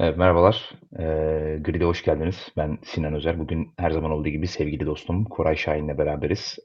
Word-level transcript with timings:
Evet, 0.00 0.16
merhabalar. 0.18 0.70
Eee, 0.98 1.58
Grid'e 1.64 1.84
hoş 1.84 2.02
geldiniz. 2.04 2.48
Ben 2.56 2.78
Sinan 2.84 3.14
Özer. 3.14 3.38
Bugün 3.38 3.72
her 3.78 3.90
zaman 3.90 4.10
olduğu 4.10 4.28
gibi 4.28 4.46
sevgili 4.46 4.86
dostum 4.86 5.24
Koray 5.24 5.56
Şahin'le 5.56 5.98
beraberiz. 5.98 6.58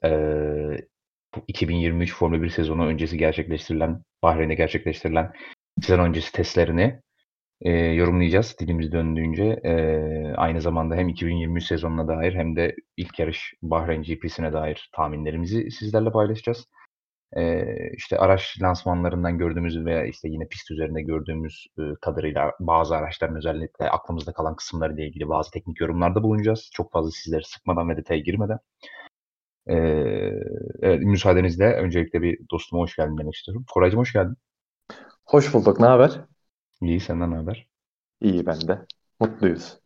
Bu 1.36 1.40
2023 1.48 2.14
Formula 2.14 2.42
1 2.42 2.48
sezonu 2.48 2.86
öncesi 2.86 3.18
gerçekleştirilen, 3.18 4.02
Bahreyn'de 4.22 4.54
gerçekleştirilen 4.54 5.32
sezon 5.82 6.04
öncesi 6.04 6.32
testlerini 6.32 7.00
eee, 7.64 7.72
yorumlayacağız 7.72 8.56
dilimiz 8.60 8.92
döndüğünce. 8.92 9.60
Eee, 9.64 10.34
aynı 10.36 10.60
zamanda 10.60 10.96
hem 10.96 11.08
2023 11.08 11.64
sezonuna 11.64 12.08
dair 12.08 12.34
hem 12.34 12.56
de 12.56 12.76
ilk 12.96 13.18
yarış 13.18 13.54
Bahreyn 13.62 14.02
GP'sine 14.02 14.52
dair 14.52 14.90
tahminlerimizi 14.96 15.70
sizlerle 15.70 16.10
paylaşacağız. 16.12 16.66
Eee, 17.36 17.92
işte 17.96 18.18
araç 18.18 18.62
lansmanlarından 18.62 19.38
gördüğümüz 19.38 19.84
veya 19.84 20.04
işte 20.04 20.28
yine 20.28 20.48
pist 20.48 20.70
üzerinde 20.70 21.02
gördüğümüz 21.02 21.66
kadarıyla 22.00 22.52
bazı 22.60 22.96
araçların 22.96 23.36
özellikle 23.36 23.90
aklımızda 23.90 24.32
kalan 24.32 24.56
kısımlarıyla 24.56 25.04
ilgili 25.04 25.28
bazı 25.28 25.50
teknik 25.50 25.80
yorumlarda 25.80 26.22
bulunacağız. 26.22 26.70
Çok 26.72 26.92
fazla 26.92 27.10
sizleri 27.10 27.44
sıkmadan 27.44 27.88
ve 27.88 27.96
detaya 27.96 28.20
girmeden. 28.20 28.58
Evet, 30.82 31.02
müsaadenizle 31.02 31.72
öncelikle 31.72 32.22
bir 32.22 32.38
dostuma 32.50 32.82
hoş 32.82 32.96
geldin 32.96 33.18
demek 33.18 33.34
istiyorum. 33.34 33.64
Koraycığım 33.74 34.00
hoş 34.00 34.12
geldin. 34.12 34.36
Hoş 35.24 35.54
bulduk. 35.54 35.80
Ne 35.80 35.86
haber? 35.86 36.20
İyi, 36.82 37.00
senden 37.00 37.30
ne 37.30 37.36
haber? 37.36 37.66
İyi 38.20 38.46
ben 38.46 38.68
de. 38.68 38.78
Mutluyuz. 39.20 39.80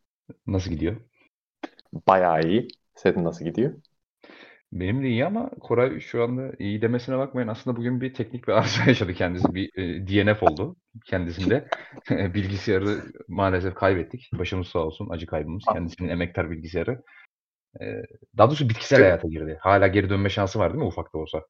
Nasıl 0.46 0.70
gidiyor? 0.70 0.96
Bayağı 2.08 2.42
iyi. 2.42 2.68
Senin 2.94 3.24
nasıl 3.24 3.44
gidiyor? 3.44 3.74
Benim 4.72 5.02
de 5.02 5.08
iyi 5.08 5.26
ama 5.26 5.50
Koray 5.60 6.00
şu 6.00 6.22
anda 6.22 6.52
iyi 6.58 6.82
demesine 6.82 7.18
bakmayın. 7.18 7.48
Aslında 7.48 7.76
bugün 7.76 8.00
bir 8.00 8.14
teknik 8.14 8.48
bir 8.48 8.52
arıza 8.58 8.84
yaşadı 8.86 9.14
kendisi. 9.14 9.54
Bir 9.54 9.78
e, 9.78 10.06
DNF 10.06 10.42
oldu 10.42 10.76
kendisinde. 11.06 11.68
Bilgisayarı 12.10 12.98
maalesef 13.28 13.74
kaybettik. 13.74 14.30
Başımız 14.38 14.66
sağ 14.68 14.78
olsun. 14.78 15.08
Acı 15.10 15.26
kaybımız. 15.26 15.64
Kendisinin 15.72 16.08
emektar 16.08 16.50
bilgisayarı. 16.50 17.02
E, 17.80 17.84
daha 18.38 18.48
doğrusu 18.48 18.68
bitkisel 18.68 19.00
hayata 19.00 19.28
girdi. 19.28 19.58
Hala 19.60 19.86
geri 19.86 20.10
dönme 20.10 20.28
şansı 20.28 20.58
var 20.58 20.72
değil 20.72 20.82
mi 20.82 20.88
ufak 20.88 21.14
da 21.14 21.18
olsa? 21.18 21.42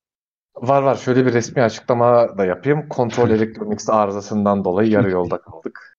Var 0.57 0.83
var. 0.83 0.95
Şöyle 0.95 1.27
bir 1.27 1.33
resmi 1.33 1.63
açıklama 1.63 2.39
da 2.39 2.45
yapayım. 2.45 2.89
Kontrol 2.89 3.31
Electronics 3.41 3.91
arızasından 3.91 4.65
dolayı 4.65 4.91
yarı 4.91 5.11
yolda 5.11 5.41
kaldık. 5.41 5.97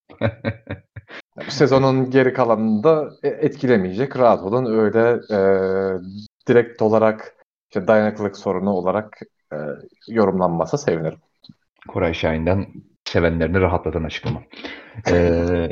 Bu 1.47 1.51
sezonun 1.51 2.09
geri 2.09 2.33
kalanını 2.33 2.83
da 2.83 3.09
etkilemeyecek. 3.23 4.17
Rahat 4.17 4.43
olun. 4.43 4.65
Öyle 4.65 5.19
e, 5.31 5.39
direkt 6.51 6.81
olarak 6.81 7.35
işte 7.69 7.87
dayanıklılık 7.87 8.37
sorunu 8.37 8.69
olarak 8.69 9.19
e, 9.53 9.57
yorumlanmasa 10.07 10.77
sevinirim. 10.77 11.19
Koray 11.87 12.13
Şahin'den 12.13 12.67
sevenlerini 13.05 13.61
rahatlatan 13.61 14.03
açıklama. 14.03 14.43
Ee, 15.11 15.69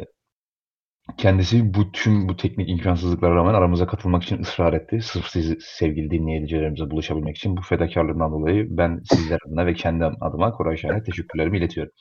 kendisi 1.18 1.74
bu 1.74 1.92
tüm 1.92 2.30
bu 2.30 2.36
teknik 2.36 2.70
imkansızlıklara 2.70 3.36
rağmen 3.36 3.54
aramıza 3.54 3.88
katılmak 3.88 4.24
için 4.24 4.42
ısrar 4.42 4.74
etti. 4.74 5.02
Sırf 5.02 5.26
siz 5.26 5.56
sevgili 5.60 6.12
dinleyicilerimize 6.12 6.92
buluşabilmek 6.92 7.38
için 7.38 7.58
bu 7.58 7.62
fedakarlığından 7.62 8.32
dolayı 8.32 8.68
ben 8.70 9.02
sizler 9.12 9.40
adına 9.48 9.66
ve 9.66 9.74
kendi 9.74 10.06
adıma 10.06 10.52
Koray 10.52 10.78
Şahin'e 10.78 11.04
teşekkürlerimi 11.04 11.58
iletiyorum. 11.58 11.94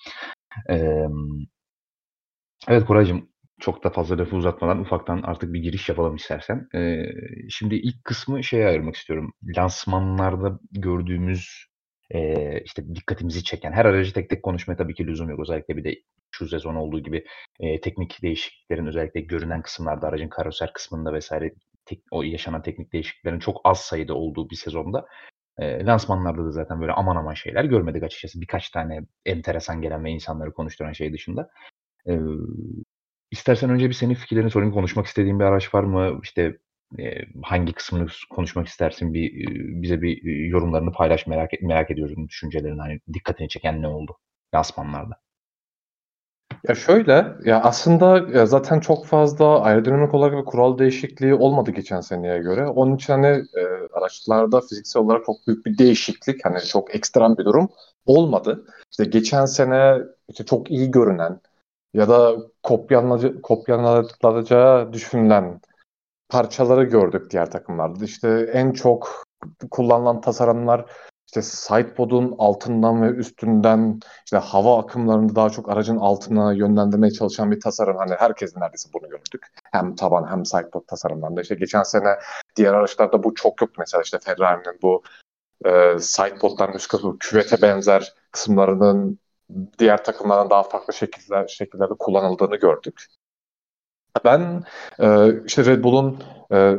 Ee, 0.71 1.07
evet 2.69 2.85
Koraycığım 2.85 3.29
çok 3.61 3.85
da 3.85 3.91
fazla 3.91 4.19
lafı 4.19 4.37
uzatmadan 4.37 4.81
ufaktan 4.81 5.23
artık 5.23 5.53
bir 5.53 5.61
giriş 5.61 5.89
yapalım 5.89 6.17
istersen. 6.17 6.69
Ee, 6.75 7.03
şimdi 7.51 7.75
ilk 7.75 8.05
kısmı 8.05 8.45
şeye 8.45 8.67
ayırmak 8.67 8.97
istiyorum. 8.97 9.33
Lansmanlarda 9.57 10.59
gördüğümüz 10.73 11.67
e, 12.11 12.61
işte 12.61 12.95
dikkatimizi 12.95 13.45
çeken 13.45 13.73
her 13.73 13.85
aracı 13.85 14.13
tek 14.13 14.31
tek 14.31 14.43
konuşmaya 14.43 14.77
tabii 14.77 14.95
ki 14.95 15.07
lüzum 15.07 15.31
yok. 15.31 15.41
Özellikle 15.41 15.77
bir 15.77 15.85
de 15.85 15.95
şu 16.31 16.49
sezon 16.49 16.75
olduğu 16.75 17.01
gibi 17.01 17.25
e, 17.61 17.81
teknik 17.81 18.23
değişikliklerin 18.23 18.87
özellikle 18.87 19.21
görünen 19.21 19.63
kısımlarda 19.63 20.07
aracın 20.09 20.29
karoser 20.29 20.73
kısmında 20.73 21.13
vesaire 21.13 21.53
tek, 21.85 22.03
o 22.11 22.23
yaşanan 22.23 22.63
teknik 22.63 22.93
değişikliklerin 22.93 23.39
çok 23.39 23.61
az 23.65 23.81
sayıda 23.81 24.15
olduğu 24.15 24.51
bir 24.51 24.57
sezonda 24.57 25.07
e, 25.59 25.85
lansmanlarda 25.87 26.45
da 26.45 26.51
zaten 26.51 26.81
böyle 26.81 26.93
aman 26.93 27.17
aman 27.17 27.35
şeyler 27.35 27.65
görmedik 27.65 28.03
açıkçası. 28.03 28.41
Birkaç 28.41 28.71
tane 28.71 29.01
enteresan 29.27 29.83
gelen 29.83 30.05
ve 30.05 30.11
insanları 30.11 30.53
konuşturan 30.53 30.93
şey 30.93 31.13
dışında. 31.13 31.51
İstersen 33.31 33.71
önce 33.71 33.89
bir 33.89 33.95
senin 33.95 34.15
fikirlerini 34.15 34.51
sorayım. 34.51 34.75
Konuşmak 34.75 35.07
istediğin 35.07 35.41
bir 35.41 35.45
araç 35.45 35.75
var 35.75 35.85
mı? 35.85 36.21
İşte 36.23 36.59
e, 36.99 37.05
hangi 37.43 37.73
kısmını 37.73 38.07
konuşmak 38.31 38.67
istersin? 38.67 39.15
Bir 39.15 39.33
bize 39.83 40.03
bir 40.03 40.23
yorumlarını 40.47 40.93
paylaş. 40.93 41.27
Merak 41.27 41.51
merak 41.63 41.91
ediyorum 41.91 42.29
düşüncelerini. 42.29 42.81
Hani 42.81 43.01
dikkatini 43.15 43.49
çeken 43.49 43.83
ne 43.83 43.89
oldu 43.89 44.17
lansmanlarda? 44.55 45.15
Ya 46.69 46.75
şöyle, 46.75 47.27
ya 47.45 47.61
aslında 47.63 48.47
zaten 48.47 48.81
çok 48.81 49.07
fazla 49.07 49.61
aerodinamik 49.61 50.15
olarak 50.15 50.39
bir 50.39 50.45
kural 50.45 50.79
değişikliği 50.79 51.35
olmadı 51.35 51.71
geçen 51.71 52.01
seneye 52.01 52.39
göre. 52.39 52.67
Onun 52.67 52.97
için 52.97 53.13
hani 53.13 53.27
e, 53.27 53.63
araçlarda 53.93 54.61
fiziksel 54.61 55.03
olarak 55.03 55.25
çok 55.27 55.37
büyük 55.47 55.67
bir 55.67 55.79
değişiklik, 55.79 56.45
hani 56.45 56.61
çok 56.61 56.95
ekstrem 56.95 57.37
bir 57.39 57.45
durum 57.45 57.69
olmadı. 58.07 58.67
İşte 58.91 59.05
geçen 59.05 59.45
sene 59.45 59.99
işte 60.29 60.45
çok 60.45 60.71
iyi 60.71 60.91
görünen, 60.91 61.41
ya 61.95 62.09
da 62.09 62.37
kopyalanacağı 63.43 64.93
düşünülen 64.93 65.61
parçaları 66.29 66.85
gördük 66.85 67.31
diğer 67.31 67.51
takımlarda. 67.51 68.05
İşte 68.05 68.51
en 68.53 68.73
çok 68.73 69.25
kullanılan 69.71 70.21
tasarımlar 70.21 70.87
işte 71.27 71.43
sidepod'un 71.43 72.35
altından 72.39 73.03
ve 73.03 73.07
üstünden 73.07 74.01
işte 74.25 74.37
hava 74.37 74.79
akımlarını 74.83 75.35
daha 75.35 75.51
çok 75.51 75.69
aracın 75.69 75.97
altına 75.97 76.53
yönlendirmeye 76.53 77.13
çalışan 77.13 77.51
bir 77.51 77.61
tasarım. 77.61 77.97
Hani 77.97 78.15
herkesin 78.19 78.61
neredeyse 78.61 78.89
bunu 78.93 79.09
gördük. 79.09 79.47
Hem 79.73 79.95
taban 79.95 80.31
hem 80.31 80.45
sidepod 80.45 80.87
tasarımlarında. 80.87 81.41
İşte 81.41 81.55
geçen 81.55 81.83
sene 81.83 82.19
diğer 82.57 82.75
araçlarda 82.75 83.23
bu 83.23 83.35
çok 83.35 83.61
yoktu. 83.61 83.77
Mesela 83.79 84.03
işte 84.03 84.19
Ferrari'nin 84.19 84.79
bu 84.83 85.03
e, 85.65 85.99
sidepod'ların 85.99 86.73
üst 86.73 86.89
kısmı 86.89 87.19
küvete 87.19 87.63
benzer 87.63 88.15
kısımlarının 88.33 89.19
diğer 89.79 90.05
takımlardan 90.05 90.51
daha 90.51 90.63
farklı 90.63 90.93
şekiller, 90.93 91.49
şekillerde 91.49 91.95
kullanıldığını 91.99 92.57
gördük. 92.57 93.07
Ben 94.25 94.63
e, 94.99 95.29
işte 95.47 95.65
Red 95.65 95.85
Bull'un 95.85 96.23
e, 96.53 96.77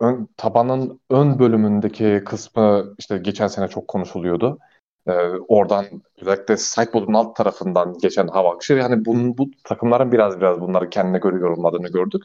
ön, 0.00 0.28
tabanın 0.36 1.00
ön 1.10 1.38
bölümündeki 1.38 2.22
kısmı 2.26 2.94
işte 2.98 3.18
geçen 3.18 3.46
sene 3.46 3.68
çok 3.68 3.88
konuşuluyordu. 3.88 4.58
E, 5.06 5.12
oradan 5.48 5.84
özellikle 6.20 6.56
sideboard'un 6.56 7.14
alt 7.14 7.36
tarafından 7.36 7.98
geçen 7.98 8.28
hava 8.28 8.54
akışı 8.54 8.72
yani 8.72 9.04
bunun, 9.04 9.38
bu 9.38 9.50
takımların 9.64 10.12
biraz 10.12 10.40
biraz 10.40 10.60
bunları 10.60 10.90
kendine 10.90 11.18
göre 11.18 11.36
yorumladığını 11.36 11.88
gördük. 11.88 12.22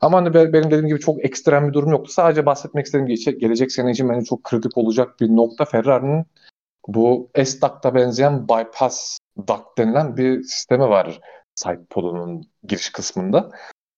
Ama 0.00 0.18
hani 0.18 0.34
benim 0.34 0.70
dediğim 0.70 0.86
gibi 0.86 1.00
çok 1.00 1.24
ekstrem 1.24 1.68
bir 1.68 1.72
durum 1.72 1.90
yoktu. 1.90 2.12
Sadece 2.12 2.46
bahsetmek 2.46 2.86
istediğim 2.86 3.06
gelecek, 3.06 3.40
gelecek 3.40 3.72
sene 3.72 3.90
için 3.90 4.08
bence 4.08 4.24
çok 4.24 4.44
kritik 4.44 4.78
olacak 4.78 5.20
bir 5.20 5.28
nokta 5.28 5.64
Ferrari'nin 5.64 6.24
bu 6.88 7.30
S-Duct'a 7.44 7.94
benzeyen 7.94 8.48
bypass 8.48 9.18
duct 9.38 9.78
denilen 9.78 10.16
bir 10.16 10.42
sistemi 10.42 10.88
var 10.88 11.20
sidepod'unun 11.54 12.42
giriş 12.62 12.90
kısmında. 12.90 13.50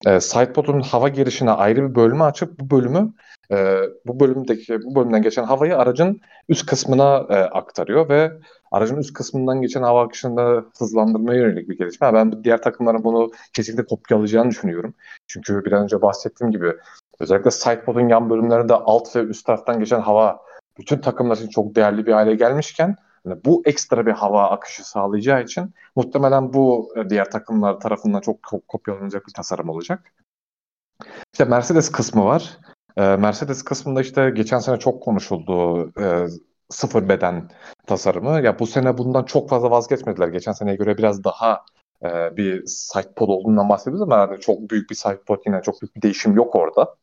E, 0.06 0.20
sidepod'un 0.20 0.80
hava 0.80 1.08
girişine 1.08 1.50
ayrı 1.50 1.90
bir 1.90 1.94
bölümü 1.94 2.22
açıp 2.22 2.60
bu 2.60 2.76
bölümü 2.76 3.12
e, 3.52 3.76
bu 4.06 4.20
bölümdeki 4.20 4.82
bu 4.82 4.94
bölümden 4.94 5.22
geçen 5.22 5.44
havayı 5.44 5.78
aracın 5.78 6.20
üst 6.48 6.66
kısmına 6.66 7.26
e, 7.30 7.34
aktarıyor 7.34 8.08
ve 8.08 8.32
aracın 8.70 8.96
üst 8.96 9.12
kısmından 9.12 9.60
geçen 9.60 9.82
hava 9.82 10.04
akışını 10.04 10.64
hızlandırmaya 10.78 11.40
yönelik 11.40 11.68
bir 11.68 11.78
gelişme. 11.78 12.14
Ben 12.14 12.44
diğer 12.44 12.62
takımların 12.62 13.04
bunu 13.04 13.30
kesinlikle 13.52 13.86
kopyalayacağını 13.86 14.50
düşünüyorum. 14.50 14.94
Çünkü 15.26 15.64
bir 15.64 15.72
an 15.72 15.82
önce 15.82 16.02
bahsettiğim 16.02 16.50
gibi 16.50 16.72
özellikle 17.20 17.50
sidepod'un 17.50 18.08
yan 18.08 18.30
bölümlerinde 18.30 18.74
alt 18.74 19.16
ve 19.16 19.20
üst 19.20 19.46
taraftan 19.46 19.78
geçen 19.78 20.00
hava 20.00 20.45
bütün 20.78 20.98
takımlar 20.98 21.36
için 21.36 21.48
çok 21.48 21.74
değerli 21.74 22.06
bir 22.06 22.12
hale 22.12 22.34
gelmişken 22.34 22.96
yani 23.26 23.40
bu 23.44 23.62
ekstra 23.64 24.06
bir 24.06 24.12
hava 24.12 24.50
akışı 24.50 24.88
sağlayacağı 24.88 25.42
için 25.42 25.74
muhtemelen 25.96 26.52
bu 26.52 26.92
e, 26.96 27.10
diğer 27.10 27.30
takımlar 27.30 27.80
tarafından 27.80 28.20
çok 28.20 28.42
kopyalanacak 28.68 29.26
bir 29.26 29.32
tasarım 29.32 29.68
olacak. 29.68 30.12
İşte 31.32 31.44
Mercedes 31.44 31.92
kısmı 31.92 32.24
var. 32.24 32.58
E, 32.96 33.16
Mercedes 33.16 33.62
kısmında 33.62 34.00
işte 34.00 34.30
geçen 34.30 34.58
sene 34.58 34.78
çok 34.78 35.02
konuşuldu 35.02 35.84
e, 36.00 36.26
sıfır 36.68 37.08
beden 37.08 37.50
tasarımı. 37.86 38.40
Ya 38.40 38.58
bu 38.58 38.66
sene 38.66 38.98
bundan 38.98 39.24
çok 39.24 39.48
fazla 39.48 39.70
vazgeçmediler. 39.70 40.28
Geçen 40.28 40.52
seneye 40.52 40.76
göre 40.76 40.98
biraz 40.98 41.24
daha 41.24 41.64
bir 42.36 42.66
sidepod 42.66 43.28
olduğundan 43.28 43.68
bahsediyoruz 43.68 44.02
ama 44.02 44.16
yani 44.16 44.40
çok 44.40 44.70
büyük 44.70 44.90
bir 44.90 44.94
sidepod 44.94 45.38
yine 45.46 45.62
çok 45.62 45.82
büyük 45.82 45.96
bir 45.96 46.02
değişim 46.02 46.36
yok 46.36 46.54
orada. 46.54 46.96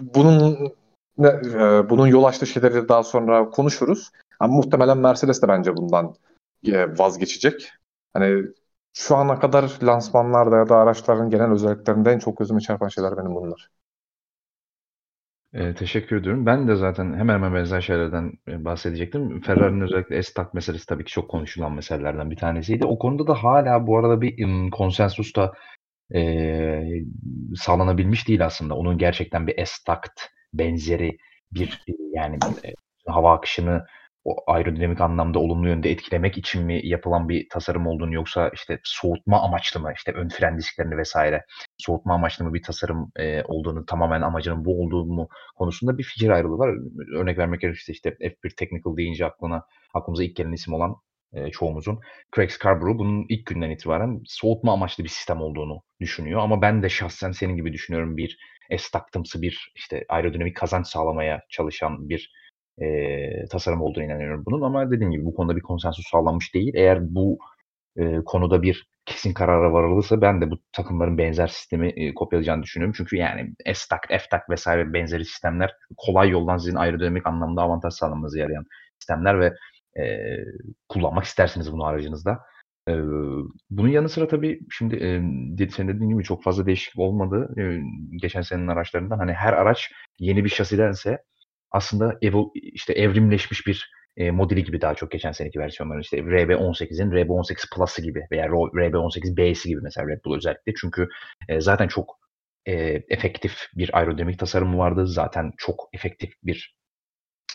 Bunun 0.00 0.72
e, 1.24 1.90
bunun 1.90 2.06
yol 2.06 2.24
açtığı 2.24 2.46
şeyleri 2.46 2.88
daha 2.88 3.02
sonra 3.02 3.50
konuşuruz. 3.50 4.10
Ama 4.40 4.54
muhtemelen 4.54 4.98
Mercedes 4.98 5.42
de 5.42 5.48
bence 5.48 5.76
bundan 5.76 6.14
e, 6.66 6.98
vazgeçecek. 6.98 7.70
Hani 8.14 8.42
şu 8.92 9.16
ana 9.16 9.38
kadar 9.38 9.78
lansmanlarda 9.82 10.56
ya 10.56 10.68
da 10.68 10.76
araçların 10.76 11.30
genel 11.30 11.50
özelliklerinde 11.50 12.12
en 12.12 12.18
çok 12.18 12.38
gözüme 12.38 12.60
çarpan 12.60 12.88
şeyler 12.88 13.16
benim 13.16 13.34
bunlar. 13.34 13.68
Eee, 15.54 15.74
teşekkür 15.74 16.16
ediyorum. 16.16 16.46
Ben 16.46 16.68
de 16.68 16.76
zaten 16.76 17.14
hemen 17.14 17.34
hemen 17.34 17.54
benzer 17.54 17.80
şeylerden, 17.80 18.32
eee, 18.48 18.64
bahsedecektim. 18.64 19.40
Ferrari'nin 19.40 19.80
özellikle 19.80 20.22
S-Tac 20.22 20.48
meselesi 20.52 20.86
tabii 20.86 21.04
ki 21.04 21.12
çok 21.12 21.30
konuşulan 21.30 21.72
meselelerden 21.72 22.30
bir 22.30 22.36
tanesiydi. 22.36 22.86
O 22.86 22.98
konuda 22.98 23.26
da 23.26 23.34
hâlâ 23.34 23.86
bu 23.86 23.98
arada 23.98 24.20
bir, 24.20 24.70
konsensus 24.70 25.36
da, 25.36 25.52
eee, 26.14 27.04
sağlanabilmiş 27.56 28.28
değil 28.28 28.46
aslında. 28.46 28.74
Onun 28.74 28.98
gerçekten 28.98 29.46
bir 29.46 29.66
S-Tac 29.66 30.08
benzeri 30.54 31.18
bir, 31.52 31.82
eee, 31.88 31.94
yani, 32.12 32.38
eee, 32.64 32.74
hava 33.06 33.34
akışını 33.34 33.86
o 34.24 34.36
aerodinamik 34.52 35.00
anlamda 35.00 35.38
olumlu 35.38 35.68
yönde 35.68 35.90
etkilemek 35.90 36.38
için 36.38 36.64
mi 36.66 36.80
yapılan 36.86 37.28
bir 37.28 37.48
tasarım 37.50 37.86
olduğunu 37.86 38.14
yoksa, 38.14 38.50
işte, 38.54 38.80
soğutma 38.84 39.42
amaçlı 39.42 39.80
mı, 39.80 39.92
işte, 39.96 40.12
ön 40.12 40.28
fren 40.28 40.58
disklerini 40.58 41.02
vs. 41.02 41.16
soğutma 41.78 42.14
amaçlı 42.14 42.44
mı 42.44 42.54
bir 42.54 42.62
tasarım, 42.62 43.12
eee, 43.18 43.44
olduğunu, 43.48 43.86
tamamen 43.86 44.22
amacının 44.22 44.64
bu 44.64 44.82
olduğu 44.82 45.04
mu 45.06 45.28
konusunda 45.56 45.98
bir 45.98 46.02
fikir 46.02 46.30
ayrılığı 46.30 46.58
var. 46.58 46.70
Örnek 47.16 47.38
vermek 47.38 47.60
gerekirse, 47.60 47.92
işte, 47.92 48.10
F1 48.20 48.50
Technical 48.56 48.96
deyince 48.96 49.26
aklına 49.26 49.64
aklımıza 49.94 50.24
ilk 50.24 50.36
gelen 50.36 50.52
isim 50.52 50.74
olan, 50.74 50.94
eee, 51.34 51.50
çoğumuzun 51.52 52.00
Craig 52.36 52.50
Scarborough 52.50 52.98
bunun 52.98 53.26
ilk 53.28 53.46
günden 53.46 53.70
itibaren 53.70 54.20
soğutma 54.26 54.72
amaçlı 54.72 55.04
bir 55.04 55.08
sistem 55.08 55.40
olduğunu 55.42 55.82
düşünüyor 56.00 56.40
ama 56.40 56.62
ben 56.62 56.82
de 56.82 56.88
şahsen 56.88 57.32
senin 57.32 57.56
gibi 57.56 57.72
düşünüyorum. 57.72 58.16
Bir 58.16 58.38
S-Tac'ımsı 58.78 59.42
bir, 59.42 59.72
işte, 59.76 60.04
aerodinamik 60.08 60.56
kazanç 60.56 60.86
sağlamaya 60.86 61.42
çalışan 61.50 62.08
bir, 62.08 62.32
eee, 62.80 63.44
tasarım 63.50 63.82
olduğuna 63.82 64.04
inanıyorum 64.04 64.42
bunun 64.46 64.62
ama 64.62 64.90
dediğim 64.90 65.10
gibi 65.12 65.24
bu 65.24 65.34
konuda 65.34 65.56
bir 65.56 65.62
konsensus 65.62 66.06
sağlanmış 66.10 66.54
değil. 66.54 66.72
Eğer 66.76 66.98
bu, 67.14 67.38
eee, 67.98 68.20
konuda 68.26 68.62
bir 68.62 68.88
kesin 69.06 69.34
karara 69.34 69.72
varılırsa 69.72 70.20
ben 70.22 70.40
de 70.40 70.50
bu 70.50 70.58
takımların 70.72 71.18
benzer 71.18 71.46
sistemi, 71.48 71.90
eee, 71.90 72.14
kopyalayacağını 72.14 72.62
düşünüyorum. 72.62 72.94
Çünkü, 72.98 73.16
yani, 73.16 73.54
S-Tac, 73.74 74.00
F-Tac 74.08 74.42
vs. 74.50 74.66
benzeri 74.94 75.24
sistemler 75.24 75.72
kolay 75.96 76.30
yoldan 76.30 76.58
sizin 76.58 76.76
aerodinamik 76.76 77.26
anlamda 77.26 77.62
avantaj 77.62 77.94
sağlamanıza 77.94 78.38
yarayan 78.40 78.64
sistemler 79.00 79.40
ve, 79.40 79.54
eee, 79.98 80.44
kullanmak 80.88 81.24
istersiniz 81.24 81.72
bunu 81.72 81.84
aracınızda. 81.84 82.38
Bunun 83.70 83.88
yanı 83.88 84.08
sıra 84.08 84.28
tabii 84.28 84.60
şimdi, 84.70 84.96
senin 85.70 85.88
dediğin 85.88 86.10
gibi 86.10 86.24
çok 86.24 86.42
fazla 86.42 86.66
değişiklik 86.66 86.98
olmadı, 86.98 87.54
geçen 88.22 88.42
senenin 88.42 88.68
araçlarından. 88.68 89.18
Hani, 89.18 89.32
her 89.32 89.52
araç 89.52 89.92
yeni 90.18 90.44
bir 90.44 90.48
şasidense 90.50 91.18
aslında 91.72 92.18
evo 92.22 92.52
işte, 92.54 92.92
evrimleşmiş 92.92 93.66
bir, 93.66 93.92
eee, 94.16 94.30
modeli 94.30 94.64
gibi 94.64 94.80
daha 94.80 94.94
çok 94.94 95.10
geçen 95.10 95.32
seneki 95.32 95.58
versiyonların. 95.60 96.00
İşte, 96.00 96.18
RB18'in 96.18 97.12
RB18 97.12 97.64
Plus'ı 97.76 98.02
gibi 98.02 98.22
veya 98.32 98.48
ro 98.48 98.66
RB18B'si 98.78 99.68
gibi 99.68 99.80
mesela 99.82 100.08
Red 100.08 100.20
Bull 100.24 100.36
özellikle. 100.36 100.74
Çünkü, 100.80 101.08
eee, 101.50 101.60
zaten 101.60 101.88
çok, 101.88 102.18
eee, 102.66 103.04
efektif 103.10 103.54
bir 103.76 103.98
aerodinamik 103.98 104.38
tasarımı 104.38 104.78
vardı. 104.78 105.06
Zaten 105.06 105.52
çok 105.58 105.88
efektif 105.94 106.30
bir 106.44 106.77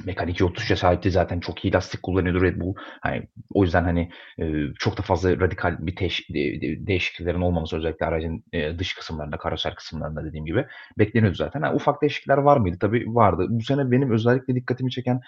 mekanik 0.06 0.40
yol 0.40 0.48
tutuşa 0.48 0.76
sahipti. 0.76 1.12
Zaten 1.12 1.40
çok 1.40 1.66
iyi 1.66 1.74
lastik 1.74 2.04
kullanıyordu 2.04 2.42
Red 2.42 2.62
Bull. 2.62 2.76
Hani, 3.02 3.28
o 3.54 3.64
yüzden, 3.64 3.84
hani, 3.84 4.10
eee, 4.38 4.66
çok 4.80 4.98
da 4.98 5.02
fazla 5.02 5.40
radikal 5.40 5.78
bir 5.80 5.96
teş 5.96 6.30
de 6.30 6.62
de 6.62 6.88
değişikliklerin 6.88 7.42
olmaması 7.42 7.78
özellikle 7.78 8.06
aracın, 8.06 8.44
eee, 8.54 8.80
dış 8.80 8.94
kısımlarında, 8.96 9.38
karoser 9.38 9.76
kısımlarında 9.76 10.26
dediğim 10.26 10.46
gibi 10.46 10.66
bekleniyordu 11.00 11.36
zaten. 11.38 11.62
Ha, 11.62 11.74
ufak 11.74 12.02
değişiklikler 12.02 12.38
var 12.38 12.58
mıydı? 12.58 12.78
Tabii 12.82 13.06
vardı. 13.16 13.46
Bu 13.50 13.62
sene 13.64 13.92
benim 13.92 14.12
özellikle 14.12 14.56
dikkatimi 14.56 14.92
çeken, 14.92 15.22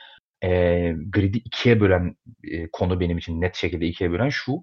eee, 0.46 0.98
grid'i 1.14 1.40
2'ye 1.40 1.82
bölen, 1.82 2.18
eee, 2.46 2.70
konu 2.74 3.02
benim 3.02 3.20
için 3.20 3.42
net 3.42 3.56
şekilde 3.56 3.88
2'ye 3.88 4.12
bölen 4.12 4.30
şu: 4.30 4.54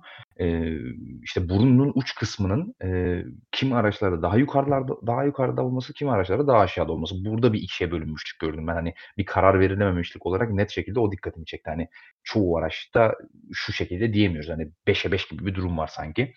Eee, 0.41 0.79
işte, 1.25 1.51
burunun 1.51 1.93
uç 1.97 2.17
kısmının, 2.17 2.75
eee, 2.85 3.27
kimi 3.53 3.77
araçlarda 3.77 4.23
daha 4.23 4.39
yukarılarda 4.39 4.95
daha 5.09 5.25
yukarıda 5.25 5.65
olması, 5.67 5.95
kimi 5.95 6.13
araçlarda 6.13 6.49
daha 6.49 6.61
aşağıda 6.61 6.93
olması. 6.93 7.17
Burada 7.27 7.55
bir 7.55 7.61
2'ye 7.63 7.93
bölünmüşlük 7.93 8.41
gördüm 8.41 8.69
ben. 8.69 8.75
Hani, 8.75 8.95
bir 9.19 9.27
karar 9.27 9.61
verilememişlik 9.61 10.27
olarak 10.27 10.51
net 10.53 10.71
şekilde 10.71 11.01
o 11.01 11.13
dikkatimi 11.13 11.47
çekti. 11.47 11.71
Hani, 11.71 11.89
çoğu 12.25 12.59
araçta 12.59 13.15
şu 13.55 13.75
şekilde 13.75 14.15
diyemiyoruz. 14.15 14.51
Hani, 14.51 14.71
5'e 14.89 15.13
5 15.13 15.29
gibi 15.29 15.47
bir 15.47 15.57
durum 15.57 15.79
var 15.79 15.87
sanki. 15.89 16.35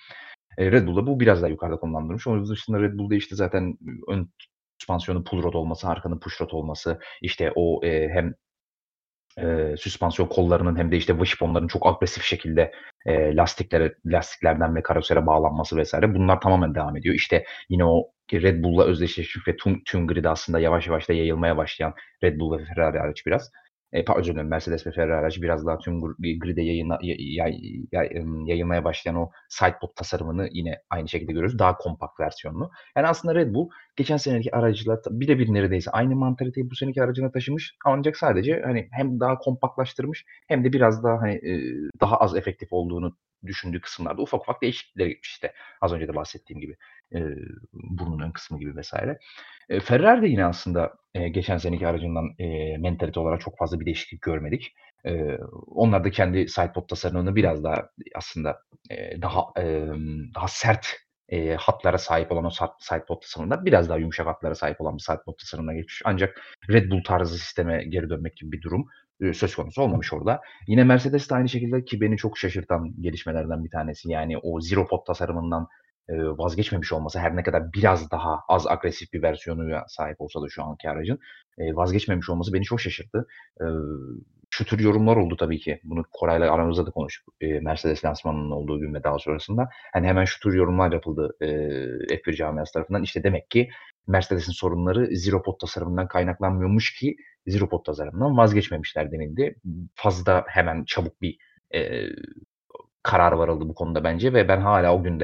Eee, 0.60 0.72
Red 0.74 0.88
Bull'da 0.88 1.08
bu 1.08 1.22
biraz 1.22 1.42
daha 1.44 1.50
yukarıda 1.52 1.78
konumlandırılmış. 1.78 2.28
Onun 2.28 2.50
dışında 2.50 2.82
Red 2.82 3.00
Bull'da, 3.00 3.16
işte, 3.16 3.38
zaten 3.38 3.78
ön 4.10 4.30
süspansiyonun 4.80 5.26
pull 5.26 5.44
rod 5.44 5.56
olması, 5.56 5.90
arkanın 5.90 6.20
push 6.20 6.42
rod 6.42 6.52
olması, 6.52 7.00
işte, 7.22 7.54
o, 7.56 7.82
eee, 7.86 8.10
hem, 8.14 8.34
eee, 9.38 9.76
süspansiyon 9.78 10.28
kollarının 10.30 10.76
hem 10.78 10.92
de, 10.92 10.98
işte, 10.98 11.14
wishbone'ların 11.14 11.68
çok 11.68 11.88
agresif 11.88 12.24
şekilde, 12.24 12.72
eee, 13.08 13.36
lastiklere 13.36 13.94
lastiklerden 14.06 14.76
ve 14.76 14.84
karosere 14.84 15.26
bağlanması 15.26 15.82
vs. 15.84 15.94
bunlar 16.08 16.42
tamamen 16.42 16.76
devam 16.76 16.98
ediyor. 16.98 17.16
İşte, 17.16 17.46
yine 17.70 17.86
o 17.86 18.04
Red 18.34 18.64
Bull'la 18.64 18.84
özdeşleşmiş 18.86 19.48
ve 19.48 19.56
tüm 19.58 19.84
tüm 19.86 20.08
grid'e 20.08 20.30
aslında 20.30 20.60
yavaş 20.60 20.88
yavaş 20.88 21.10
da 21.10 21.14
yayılmaya 21.14 21.58
başlayan 21.58 21.94
Red 22.24 22.40
Bull 22.40 22.60
ve 22.60 22.66
Ferrari 22.66 23.00
hariç 23.00 23.26
biraz, 23.26 23.52
pa 24.04 24.16
özür 24.18 24.34
dilerim, 24.34 24.48
Mercedes 24.50 24.88
ve 24.88 24.92
Ferrari 24.92 25.22
hariç 25.22 25.42
biraz 25.42 25.66
daha 25.66 25.78
tüm 25.78 26.02
gr 26.02 26.08
grid'e 26.40 26.62
yayına 26.62 27.00
ya 27.02 27.16
yay 27.20 27.60
yay 27.92 28.10
yayılmaya 28.46 28.84
başlayan 28.84 29.16
o 29.16 29.30
sidepod 29.50 29.90
tasarımını 29.96 30.48
yine 30.52 30.80
aynı 30.90 31.10
şekilde 31.10 31.32
görüyoruz. 31.34 31.60
Daha 31.60 31.78
kompakt 31.78 32.20
versiyonunu. 32.20 32.72
Yani, 32.98 33.08
aslında 33.08 33.36
Red 33.36 33.54
Bull 33.54 33.70
geçen 33.96 34.18
seneki 34.18 34.56
aracıyla 34.56 35.02
ta 35.02 35.10
bire 35.20 35.40
bir 35.40 35.54
neredeyse 35.54 35.92
aynı 35.92 36.16
mantaliteyi 36.16 36.70
bu 36.72 36.76
seneki 36.76 37.04
aracına 37.04 37.32
taşımış 37.32 37.76
ancak 37.86 38.18
sadece, 38.18 38.62
hani, 38.66 38.88
hem 38.92 39.20
daha 39.20 39.38
kompaktlaştırmış 39.38 40.26
hem 40.48 40.64
de 40.64 40.74
biraz 40.74 41.04
daha, 41.04 41.22
hani, 41.22 41.40
eee, 41.44 41.90
daha 42.02 42.18
az 42.18 42.36
efektif 42.36 42.74
olduğunu 42.74 43.18
düşündüğü 43.46 43.82
kısımlarda 43.82 44.22
ufak 44.22 44.42
ufak 44.42 44.62
değişikliklere 44.62 45.10
gitmiş, 45.10 45.30
işte. 45.30 45.54
Az 45.82 45.94
önce 45.94 46.08
de 46.08 46.16
bahsettiğim 46.16 46.62
gibi. 46.62 46.76
Eee, 47.12 47.36
burnun 47.74 48.20
ön 48.20 48.32
kısmı 48.32 48.60
gibi 48.60 48.82
vs. 48.82 48.94
Eee, 49.70 49.80
Ferrari 49.80 50.22
de 50.22 50.28
yine 50.28 50.46
aslında, 50.46 50.94
eee, 51.16 51.30
geçen 51.30 51.58
seneki 51.58 51.88
aracından, 51.88 52.26
eee, 52.40 52.78
mentalite 52.80 53.20
olarak 53.20 53.42
çok 53.42 53.58
fazla 53.58 53.80
bir 53.80 53.86
değişiklik 53.86 54.22
görmedik. 54.22 54.74
Eee, 55.06 55.40
onlar 55.68 56.04
da 56.04 56.12
kendi 56.12 56.48
sidepod 56.50 56.88
tasarımını 56.90 57.36
biraz 57.36 57.64
daha 57.64 57.90
aslında, 58.16 58.60
eee, 58.92 59.20
daha, 59.22 59.42
emm, 59.58 60.34
daha 60.36 60.48
sert, 60.48 60.88
eee, 61.32 61.56
hatlara 61.60 61.98
sahip 61.98 62.32
olan 62.32 62.46
o 62.46 62.50
sidepod 62.80 63.22
tasarımından 63.22 63.66
biraz 63.66 63.90
daha 63.90 63.98
yumuşak 63.98 64.28
hatlara 64.28 64.56
sahip 64.56 64.82
olan 64.82 64.98
bir 64.98 65.02
sidepod 65.04 65.36
tasarımına 65.40 65.74
geçmiş. 65.74 66.02
Ancak 66.06 66.42
Red 66.70 66.92
Bull 66.92 67.04
tarzı 67.04 67.38
sisteme 67.40 67.84
geri 67.86 68.10
dönmek 68.10 68.38
gibi 68.38 68.52
bir 68.52 68.62
durum, 68.62 68.86
söz 69.34 69.56
konusu 69.56 69.82
olmamış 69.82 70.14
orada. 70.14 70.42
Yine 70.68 70.84
Mercedes 70.84 71.30
de 71.30 71.36
aynı 71.36 71.50
şekilde 71.50 71.86
ki 71.86 72.02
beni 72.02 72.18
çok 72.18 72.38
şaşırtan 72.38 72.94
gelişmelerden 73.02 73.64
bir 73.64 73.70
tanesi. 73.72 74.12
Yani, 74.12 74.38
o 74.38 74.62
zero 74.62 74.88
pod 74.88 75.06
tasarımından, 75.08 75.68
vazgeçmemiş 76.10 76.94
olması 76.94 77.20
her 77.20 77.36
ne 77.36 77.44
kadar 77.44 77.74
biraz 77.74 78.12
daha 78.12 78.40
az 78.50 78.68
agresif 78.68 79.14
bir 79.14 79.22
versiyonuna 79.22 79.84
sahip 79.88 80.22
olsa 80.22 80.42
da 80.42 80.46
şu 80.50 80.64
anki 80.64 80.90
aracın, 80.90 81.20
vazgeçmemiş 81.60 82.30
olması 82.30 82.54
beni 82.54 82.64
çok 82.64 82.82
şaşırttı. 82.82 83.28
Şu 84.50 84.66
tür 84.66 84.80
yorumlar 84.80 85.16
oldu 85.18 85.36
tabii 85.38 85.60
ki. 85.60 85.80
Bunu 85.84 86.04
Koray'la 86.12 86.54
aramızda 86.54 86.86
da 86.86 86.92
konuştuk, 86.92 87.34
Mercedes 87.62 88.06
lansmanının 88.06 88.52
olduğu 88.52 88.80
gün 88.80 88.94
ve 88.94 89.04
daha 89.04 89.20
sonrasında. 89.20 89.70
Hani, 89.94 90.08
hemen 90.08 90.26
şu 90.26 90.40
tür 90.40 90.54
yorumlar 90.54 90.92
yapıldı, 90.92 91.36
eee, 91.42 92.20
F1 92.24 92.34
camiası 92.36 92.74
tarafından. 92.74 93.04
İşte, 93.04 93.24
demek 93.24 93.50
ki 93.52 93.70
Mercedes'in 94.08 94.52
sorunları 94.52 95.16
zero 95.16 95.42
pod 95.44 95.60
tasarımından 95.60 96.08
kaynaklanmıyormuş 96.08 96.94
ki 97.00 97.16
zero 97.48 97.70
pod 97.70 97.86
tasarımından 97.86 98.38
vazgeçmemişler 98.38 99.12
denildi. 99.12 99.56
Fazla 99.96 100.46
hemen 100.48 100.84
çabuk 100.86 101.22
bir, 101.22 101.38
eee, 101.74 102.10
karara 103.04 103.38
varıldı 103.40 103.70
bu 103.70 103.76
konuda 103.76 104.04
bence 104.04 104.34
ve 104.34 104.48
ben 104.48 104.62
hâlâ 104.62 104.96
o 104.96 105.04
gün 105.04 105.20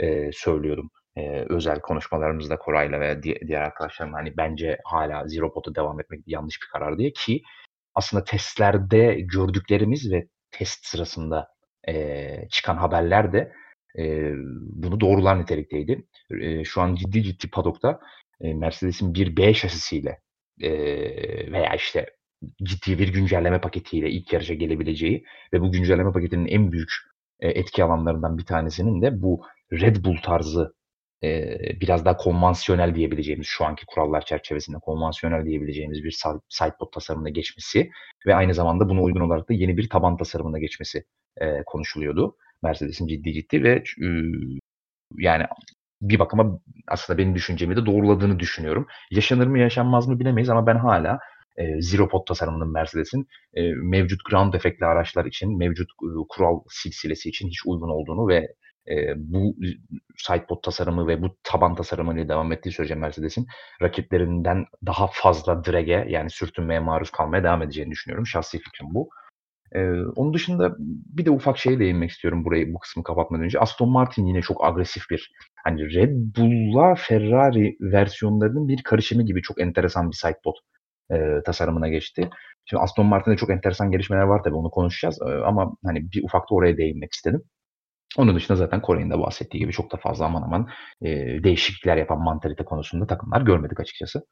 eee, 0.00 0.30
söylüyordum, 0.34 0.90
eee, 1.16 1.46
özel 1.50 1.80
konuşmalarımızda 1.80 2.58
Koray'la 2.58 3.00
veya 3.00 3.22
di 3.22 3.40
diğer 3.48 3.62
arkadaşlarımla, 3.62 4.18
hani, 4.18 4.36
bence 4.36 4.78
hâlâ 4.84 5.28
zero 5.28 5.54
pod'a 5.54 5.74
devam 5.74 6.00
etmek 6.00 6.20
yanlış 6.26 6.58
bir 6.62 6.68
karar 6.72 6.98
diye 6.98 7.12
ki 7.12 7.42
aslında 7.94 8.24
testlerde 8.24 9.16
gördüklerimiz 9.20 10.12
ve 10.12 10.28
test 10.50 10.86
sırasında, 10.86 11.48
eee, 11.88 12.48
çıkan 12.52 12.76
haberler 12.76 13.32
de, 13.32 13.52
eee, 13.98 14.34
bunu 14.60 15.00
doğrular 15.00 15.40
nitelikteydi. 15.40 16.06
Eee, 16.30 16.64
şu 16.64 16.80
an 16.82 16.94
ciddi 16.94 17.22
ciddi 17.22 17.50
paddock'ta, 17.50 18.00
eee, 18.40 18.54
Mercedes'in 18.54 19.14
bir 19.14 19.36
B 19.36 19.54
şasisiyle, 19.54 20.18
eee, 20.60 21.52
veya, 21.52 21.74
işte, 21.74 22.06
ciddi 22.64 22.98
bir 22.98 23.08
güncelleme 23.14 23.60
paketiyle 23.60 24.10
ilk 24.10 24.32
yarışa 24.32 24.54
gelebileceği 24.54 25.24
ve 25.54 25.60
bu 25.60 25.72
güncelleme 25.72 26.12
paketinin 26.12 26.46
en 26.46 26.72
büyük, 26.72 26.90
etki 27.40 27.84
alanlarından 27.84 28.38
bir 28.38 28.44
tanesinin 28.46 29.02
de 29.02 29.22
bu 29.22 29.42
Red 29.72 30.04
Bull 30.04 30.16
tarzı, 30.22 30.74
eee, 31.22 31.76
biraz 31.80 32.04
daha 32.04 32.16
konvansiyonel 32.16 32.94
diyebileceğimiz, 32.94 33.46
şu 33.46 33.64
anki 33.64 33.86
kurallar 33.86 34.24
çerçevesinde 34.24 34.76
konvansiyonel 34.82 35.44
diyebileceğimiz 35.46 36.04
bir 36.04 36.16
sidepod 36.48 36.92
tasarımına 36.94 37.28
geçmesi 37.28 37.90
ve 38.26 38.34
aynı 38.34 38.54
zamanda 38.54 38.88
buna 38.88 39.02
uygun 39.02 39.20
olarak 39.20 39.48
da 39.48 39.52
yeni 39.54 39.76
bir 39.76 39.88
taban 39.88 40.16
tasarımına 40.16 40.58
geçmesi, 40.58 41.04
eee, 41.40 41.62
konuşuluyordu 41.66 42.36
Mercedes'in 42.62 43.06
ciddi 43.06 43.32
ciddi 43.32 43.62
ve 43.62 43.84
ııı, 44.02 44.32
yani, 45.18 45.44
bir 46.02 46.18
bakıma 46.20 46.60
aslında 46.88 47.18
benim 47.18 47.36
düşüncemi 47.36 47.76
de 47.76 47.86
doğruladığını 47.86 48.40
düşünüyorum. 48.40 48.86
Yaşanır 49.12 49.48
mı 49.48 49.58
yaşanmaz 49.60 50.08
mı 50.08 50.20
bilemeyiz 50.20 50.50
ama 50.50 50.66
ben 50.68 50.76
hâlâ, 50.76 51.18
eee, 51.58 51.76
zero 51.82 52.08
pod 52.08 52.26
tasarımının 52.28 52.72
Mercedes'in, 52.72 53.28
eee, 53.56 53.74
mevcut 53.76 54.20
ground 54.30 54.54
effect'li 54.54 54.86
araçlar 54.86 55.24
için, 55.26 55.58
mevcut, 55.58 55.90
ııı, 56.04 56.24
kural 56.30 56.60
silsilesi 56.70 57.28
için 57.28 57.48
hiç 57.48 57.60
uygun 57.66 57.88
olduğunu 57.90 58.28
ve 58.28 58.48
e, 58.88 59.14
bu 59.16 59.56
sidepod 60.16 60.62
tasarımı 60.62 61.06
ve 61.06 61.22
bu 61.22 61.36
taban 61.42 61.74
tasarımıyla 61.74 62.28
devam 62.28 62.52
ettiği 62.52 62.72
sürece 62.72 62.94
Mercedes'in 62.94 63.46
rakiplerinden 63.82 64.64
daha 64.86 65.06
fazla 65.12 65.64
drag'e 65.64 66.06
yani 66.08 66.30
sürtünmeye 66.30 66.80
maruz 66.80 67.10
kalmaya 67.10 67.44
devam 67.44 67.62
edeceğini 67.62 67.90
düşünüyorum. 67.90 68.26
Şahsi 68.26 68.58
fikrim 68.58 68.94
bu. 68.94 69.08
Ee, 69.72 69.92
onun 70.16 70.34
dışında 70.34 70.76
bir 71.16 71.24
de 71.24 71.30
ufak 71.30 71.58
şeye 71.58 71.78
değinmek 71.78 72.10
istiyorum 72.10 72.44
burayı 72.44 72.74
bu 72.74 72.78
kısmı 72.78 73.02
kapatmadan 73.02 73.44
önce. 73.44 73.58
Aston 73.60 73.90
Martin 73.90 74.26
yine 74.26 74.42
çok 74.42 74.64
agresif 74.64 75.02
bir 75.10 75.30
hani 75.64 75.94
Red 75.94 76.10
Bull'la 76.36 76.94
Ferrari 76.94 77.76
versiyonlarının 77.80 78.68
bir 78.68 78.82
karışımı 78.82 79.22
gibi 79.22 79.42
çok 79.42 79.60
enteresan 79.60 80.10
bir 80.10 80.16
sidepod 80.16 80.54
e, 81.12 81.42
tasarımına 81.46 81.88
geçti. 81.88 82.30
Şimdi 82.64 82.82
Aston 82.82 83.06
Martin'de 83.06 83.36
çok 83.36 83.50
enteresan 83.50 83.90
gelişmeler 83.90 84.22
var 84.22 84.42
tabii 84.44 84.54
onu 84.54 84.70
konuşacağız 84.70 85.18
e, 85.22 85.30
ama 85.44 85.76
hani 85.84 86.12
bir 86.12 86.24
ufak 86.24 86.42
da 86.50 86.54
oraya 86.54 86.76
değinmek 86.76 87.12
istedim. 87.12 87.42
Onun 88.16 88.36
dışında 88.36 88.56
zaten 88.56 88.82
Kore'nin 88.82 89.10
de 89.10 89.18
bahsettiği 89.18 89.60
gibi 89.60 89.72
çok 89.72 89.92
da 89.92 89.96
fazla 89.96 90.24
aman 90.24 90.42
aman 90.42 90.68
e, 91.02 91.08
değişiklikler 91.44 91.96
yapan 91.96 92.22
mantalite 92.22 92.64
konusunda 92.64 93.06
takımlar 93.06 93.42
görmedik 93.42 93.80
açıkçası. 93.80 94.26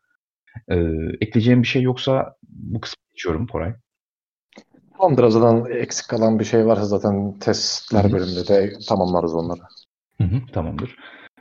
E, 0.69 0.77
ekleyeceğim 1.21 1.63
bir 1.63 1.69
şey 1.69 1.83
yoksa 1.83 2.35
bu 2.43 2.81
kısmı 2.81 3.03
geçiyorum 3.11 3.47
Koray. 3.47 3.75
Tamamdır 4.99 5.29
zaten 5.29 5.73
eksik 5.75 6.09
kalan 6.09 6.39
bir 6.39 6.45
şey 6.45 6.67
varsa 6.67 6.85
zaten 6.85 7.39
testler 7.39 8.13
bölümünde 8.13 8.49
de 8.49 8.73
tamamlarız 8.89 9.35
onları. 9.35 9.61
Hı 10.19 10.25
hı, 10.25 10.41
tamamdır. 10.53 10.97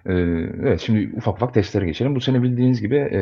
Ee, 0.06 0.14
evet 0.62 0.82
şimdi 0.82 1.18
ufak 1.18 1.36
ufak 1.36 1.54
testlere 1.54 1.86
geçelim. 1.86 2.16
Bu 2.16 2.22
sene 2.22 2.44
bildiğiniz 2.44 2.82
gibi 2.82 2.96
e, 2.96 3.20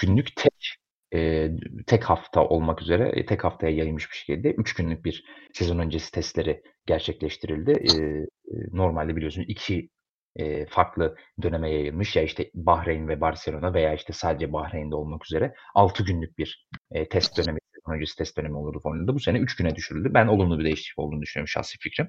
günlük 0.00 0.36
tek 0.36 0.67
e, 1.14 1.50
tek 1.86 2.04
hafta 2.04 2.44
olmak 2.44 2.82
üzere 2.82 3.08
e, 3.08 3.26
tek 3.26 3.44
haftaya 3.44 3.76
yayılmış 3.76 4.10
bir 4.10 4.16
şekilde 4.16 4.50
3 4.52 4.74
günlük 4.74 5.04
bir 5.04 5.24
sezon 5.52 5.78
öncesi 5.78 6.12
testleri 6.12 6.62
gerçekleştirildi. 6.86 7.70
E, 7.70 8.26
normalde 8.72 9.16
biliyorsunuz 9.16 9.46
iki 9.48 9.88
e, 10.36 10.66
farklı 10.66 11.16
döneme 11.42 11.70
yayılmış 11.70 12.16
ya 12.16 12.22
işte 12.22 12.50
Bahreyn 12.54 13.08
ve 13.08 13.20
Barcelona 13.20 13.74
veya 13.74 13.94
işte 13.94 14.12
sadece 14.12 14.52
Bahreyn'de 14.52 14.94
olmak 14.94 15.26
üzere 15.26 15.54
6 15.74 16.04
günlük 16.04 16.38
bir 16.38 16.68
e, 16.90 17.08
test 17.08 17.38
dönemi 17.38 17.58
sezon 17.74 17.96
öncesi 17.96 18.16
test 18.16 18.38
dönemi 18.38 18.56
olurdu 18.56 18.80
Formula'da. 18.82 19.14
Bu 19.14 19.20
sene 19.20 19.38
3 19.38 19.56
güne 19.56 19.74
düşürüldü. 19.76 20.14
Ben 20.14 20.26
olumlu 20.26 20.58
bir 20.58 20.64
değişiklik 20.64 20.98
olduğunu 20.98 21.22
düşünüyorum 21.22 21.48
şahsi 21.48 21.78
fikrim. 21.78 22.08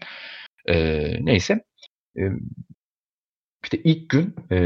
E, 0.66 0.76
neyse. 1.26 1.64
E, 2.18 2.22
işte 3.64 3.78
ilk 3.84 4.10
gün 4.10 4.36
e, 4.52 4.58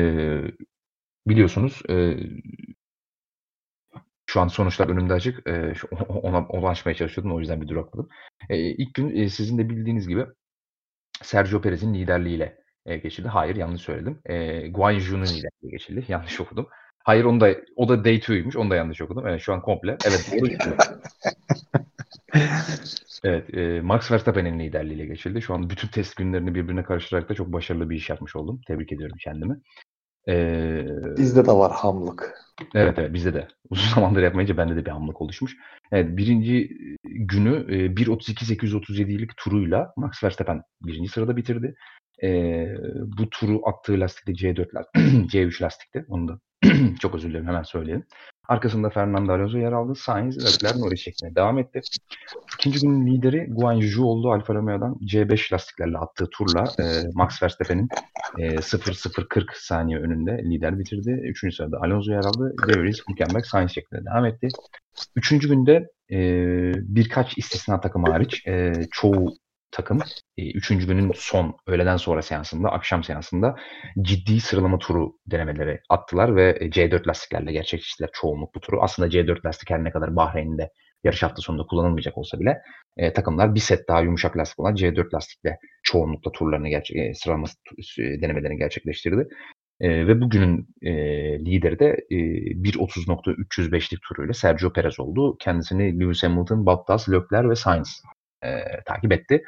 biliyorsunuz 1.27 1.81
e, 1.89 2.15
şu 4.33 4.41
an 4.41 4.47
sonuçlar 4.47 4.89
önümde 4.89 5.13
açık. 5.13 5.47
E, 5.47 5.73
ona 6.07 6.47
ulaşmaya 6.47 6.95
çalışıyordum. 6.95 7.35
O 7.35 7.39
yüzden 7.39 7.61
bir 7.61 7.67
durakladım. 7.67 8.09
E, 8.49 8.57
ilk 8.57 8.93
gün 8.93 9.15
e, 9.15 9.29
sizin 9.29 9.57
de 9.57 9.69
bildiğiniz 9.69 10.07
gibi 10.07 10.25
Sergio 11.21 11.61
Perez'in 11.61 11.93
liderliğiyle 11.93 12.57
e, 12.85 12.97
geçildi. 12.97 13.27
Hayır 13.27 13.55
yanlış 13.55 13.81
söyledim. 13.81 14.19
E, 14.25 14.67
Guan 14.67 14.91
Yu'nun 14.91 15.25
liderliği 15.25 15.71
geçildi. 15.71 16.05
Yanlış 16.11 16.39
okudum. 16.39 16.67
Hayır 17.03 17.25
onu 17.25 17.41
da 17.41 17.55
o 17.75 17.89
da 17.89 18.05
Day 18.05 18.15
2'ymiş. 18.15 18.57
Onu 18.57 18.69
da 18.69 18.75
yanlış 18.75 19.01
okudum. 19.01 19.27
Evet 19.27 19.41
şu 19.41 19.53
an 19.53 19.61
komple. 19.61 19.97
Evet 20.07 20.31
doğru 20.31 20.49
Evet, 23.23 23.53
e, 23.53 23.81
Max 23.81 24.11
Verstappen'in 24.11 24.59
liderliğiyle 24.59 25.05
geçildi. 25.05 25.41
Şu 25.41 25.53
an 25.53 25.69
bütün 25.69 25.87
test 25.87 26.15
günlerini 26.15 26.55
birbirine 26.55 26.83
karıştırarak 26.83 27.29
da 27.29 27.33
çok 27.33 27.53
başarılı 27.53 27.89
bir 27.89 27.95
iş 27.95 28.09
yapmış 28.09 28.35
oldum. 28.35 28.61
Tebrik 28.67 28.91
ediyorum 28.91 29.17
kendimi. 29.23 29.59
Ee, 30.27 30.85
bizde 31.17 31.45
de 31.45 31.51
var 31.51 31.71
hamlık. 31.71 32.42
Evet 32.75 32.99
evet 32.99 33.13
bizde 33.13 33.33
de. 33.33 33.47
Uzun 33.69 33.95
zamandır 33.95 34.23
yapmayınca 34.23 34.57
bende 34.57 34.75
de 34.75 34.85
bir 34.85 34.91
hamlık 34.91 35.21
oluşmuş. 35.21 35.57
Evet 35.91 36.17
birinci 36.17 36.69
günü 37.03 37.65
e, 37.69 37.95
1.32.837'lik 37.95 39.37
turuyla 39.37 39.93
Max 39.97 40.23
Verstappen 40.23 40.61
birinci 40.81 41.09
sırada 41.09 41.37
bitirdi. 41.37 41.75
E, 42.23 42.29
bu 43.17 43.29
turu 43.29 43.61
attığı 43.65 43.99
lastikte 43.99 44.31
C4 44.31 44.67
C3 45.27 45.61
lastikte. 45.63 46.05
Onu 46.09 46.27
da 46.27 46.39
çok 46.99 47.15
özür 47.15 47.29
dilerim 47.29 47.47
hemen 47.47 47.63
söyleyelim. 47.63 48.05
Arkasında 48.47 48.89
Fernando 48.89 49.33
Alonso 49.33 49.57
yer 49.57 49.71
aldı. 49.71 49.95
Sainz 49.95 50.37
Leclerc 50.45 50.79
Norris 50.79 51.01
şeklinde 51.01 51.35
devam 51.35 51.59
etti. 51.59 51.81
İkinci 52.53 52.79
günün 52.79 53.07
lideri 53.07 53.47
Guan 53.49 53.73
Yu 53.73 54.03
oldu. 54.03 54.31
Alfa 54.31 54.53
Romeo'dan 54.53 54.93
C5 54.93 55.53
lastiklerle 55.53 55.97
attığı 55.97 56.29
turla 56.29 56.63
e, 56.79 56.83
Max 57.13 57.43
Verstappen'in 57.43 57.87
e, 58.37 58.47
0-0-40 58.47 59.43
saniye 59.53 59.99
önünde 59.99 60.43
lider 60.43 60.79
bitirdi. 60.79 61.11
Üçüncü 61.23 61.55
sırada 61.55 61.77
Alonso 61.81 62.11
yer 62.11 62.23
aldı. 62.25 62.53
De 62.67 62.81
Vries, 62.81 62.99
Hülkenberg, 63.09 63.45
Sainz 63.45 63.71
şeklinde 63.71 64.05
devam 64.05 64.25
etti. 64.25 64.47
Üçüncü 65.15 65.49
günde 65.49 65.89
e, 66.11 66.17
birkaç 66.75 67.37
istisna 67.37 67.79
takımı 67.81 68.11
hariç 68.11 68.47
e, 68.47 68.73
çoğu 68.91 69.33
takım 69.73 69.99
e, 70.37 70.51
üçüncü 70.51 70.87
günün 70.87 71.11
son 71.15 71.57
öğleden 71.67 71.97
sonra 71.97 72.21
seansında, 72.21 72.69
akşam 72.69 73.03
seansında 73.03 73.55
ciddi 74.01 74.39
sıralama 74.39 74.77
turu 74.77 75.17
denemeleri 75.27 75.79
attılar 75.89 76.35
ve 76.35 76.57
C4 76.57 77.07
lastiklerle 77.07 77.51
gerçekleştiler 77.51 78.09
çoğunluk 78.13 78.55
bu 78.55 78.59
turu. 78.59 78.81
Aslında 78.81 79.09
C4 79.09 79.45
lastik 79.45 79.69
her 79.69 79.83
ne 79.83 79.91
kadar 79.91 80.15
Bahreyn'de 80.15 80.69
yarış 81.03 81.23
hafta 81.23 81.41
sonunda 81.41 81.63
kullanılmayacak 81.63 82.17
olsa 82.17 82.39
bile 82.39 82.61
e, 82.97 83.13
takımlar 83.13 83.55
bir 83.55 83.59
set 83.59 83.87
daha 83.87 84.01
yumuşak 84.01 84.37
lastik 84.37 84.59
olan 84.59 84.75
C4 84.75 85.13
lastikle 85.13 85.57
çoğunlukla 85.83 86.31
turlarını 86.31 86.69
gerçek, 86.69 86.97
e, 86.97 87.13
sıralama 87.13 87.47
e, 87.99 88.21
denemelerini 88.21 88.57
gerçekleştirdi. 88.57 89.27
E, 89.79 90.07
ve 90.07 90.21
bugünün 90.21 90.67
e, 90.81 90.91
lideri 91.39 91.79
de 91.79 92.05
e, 92.09 92.15
1.30.305'lik 92.15 94.01
turuyla 94.01 94.33
Sergio 94.33 94.73
Perez 94.73 94.99
oldu. 94.99 95.37
Kendisini 95.39 95.99
Lewis 95.99 96.23
Hamilton, 96.23 96.65
Bottas, 96.65 97.09
Leclerc 97.09 97.49
ve 97.49 97.55
Sainz 97.55 98.01
e, 98.43 98.83
takip 98.85 99.11
etti. 99.11 99.43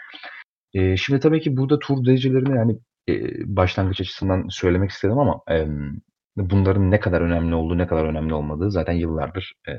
E, 0.74 0.98
şimdi 0.98 1.20
tabii 1.20 1.42
ki 1.42 1.58
burada 1.58 1.80
tur 1.80 2.06
derecelerini 2.06 2.58
yani 2.58 2.80
e, 3.10 3.16
başlangıç 3.58 4.02
açısından 4.02 4.48
söylemek 4.50 4.92
istedim 4.92 5.20
ama 5.20 5.42
e, 5.52 5.68
bunların 6.38 6.92
ne 6.92 7.00
kadar 7.00 7.22
önemli 7.22 7.56
olduğu, 7.56 7.78
ne 7.78 7.88
kadar 7.88 8.06
önemli 8.06 8.34
olmadığı 8.34 8.72
zaten 8.72 8.94
yıllardır 8.94 9.54
e, 9.68 9.72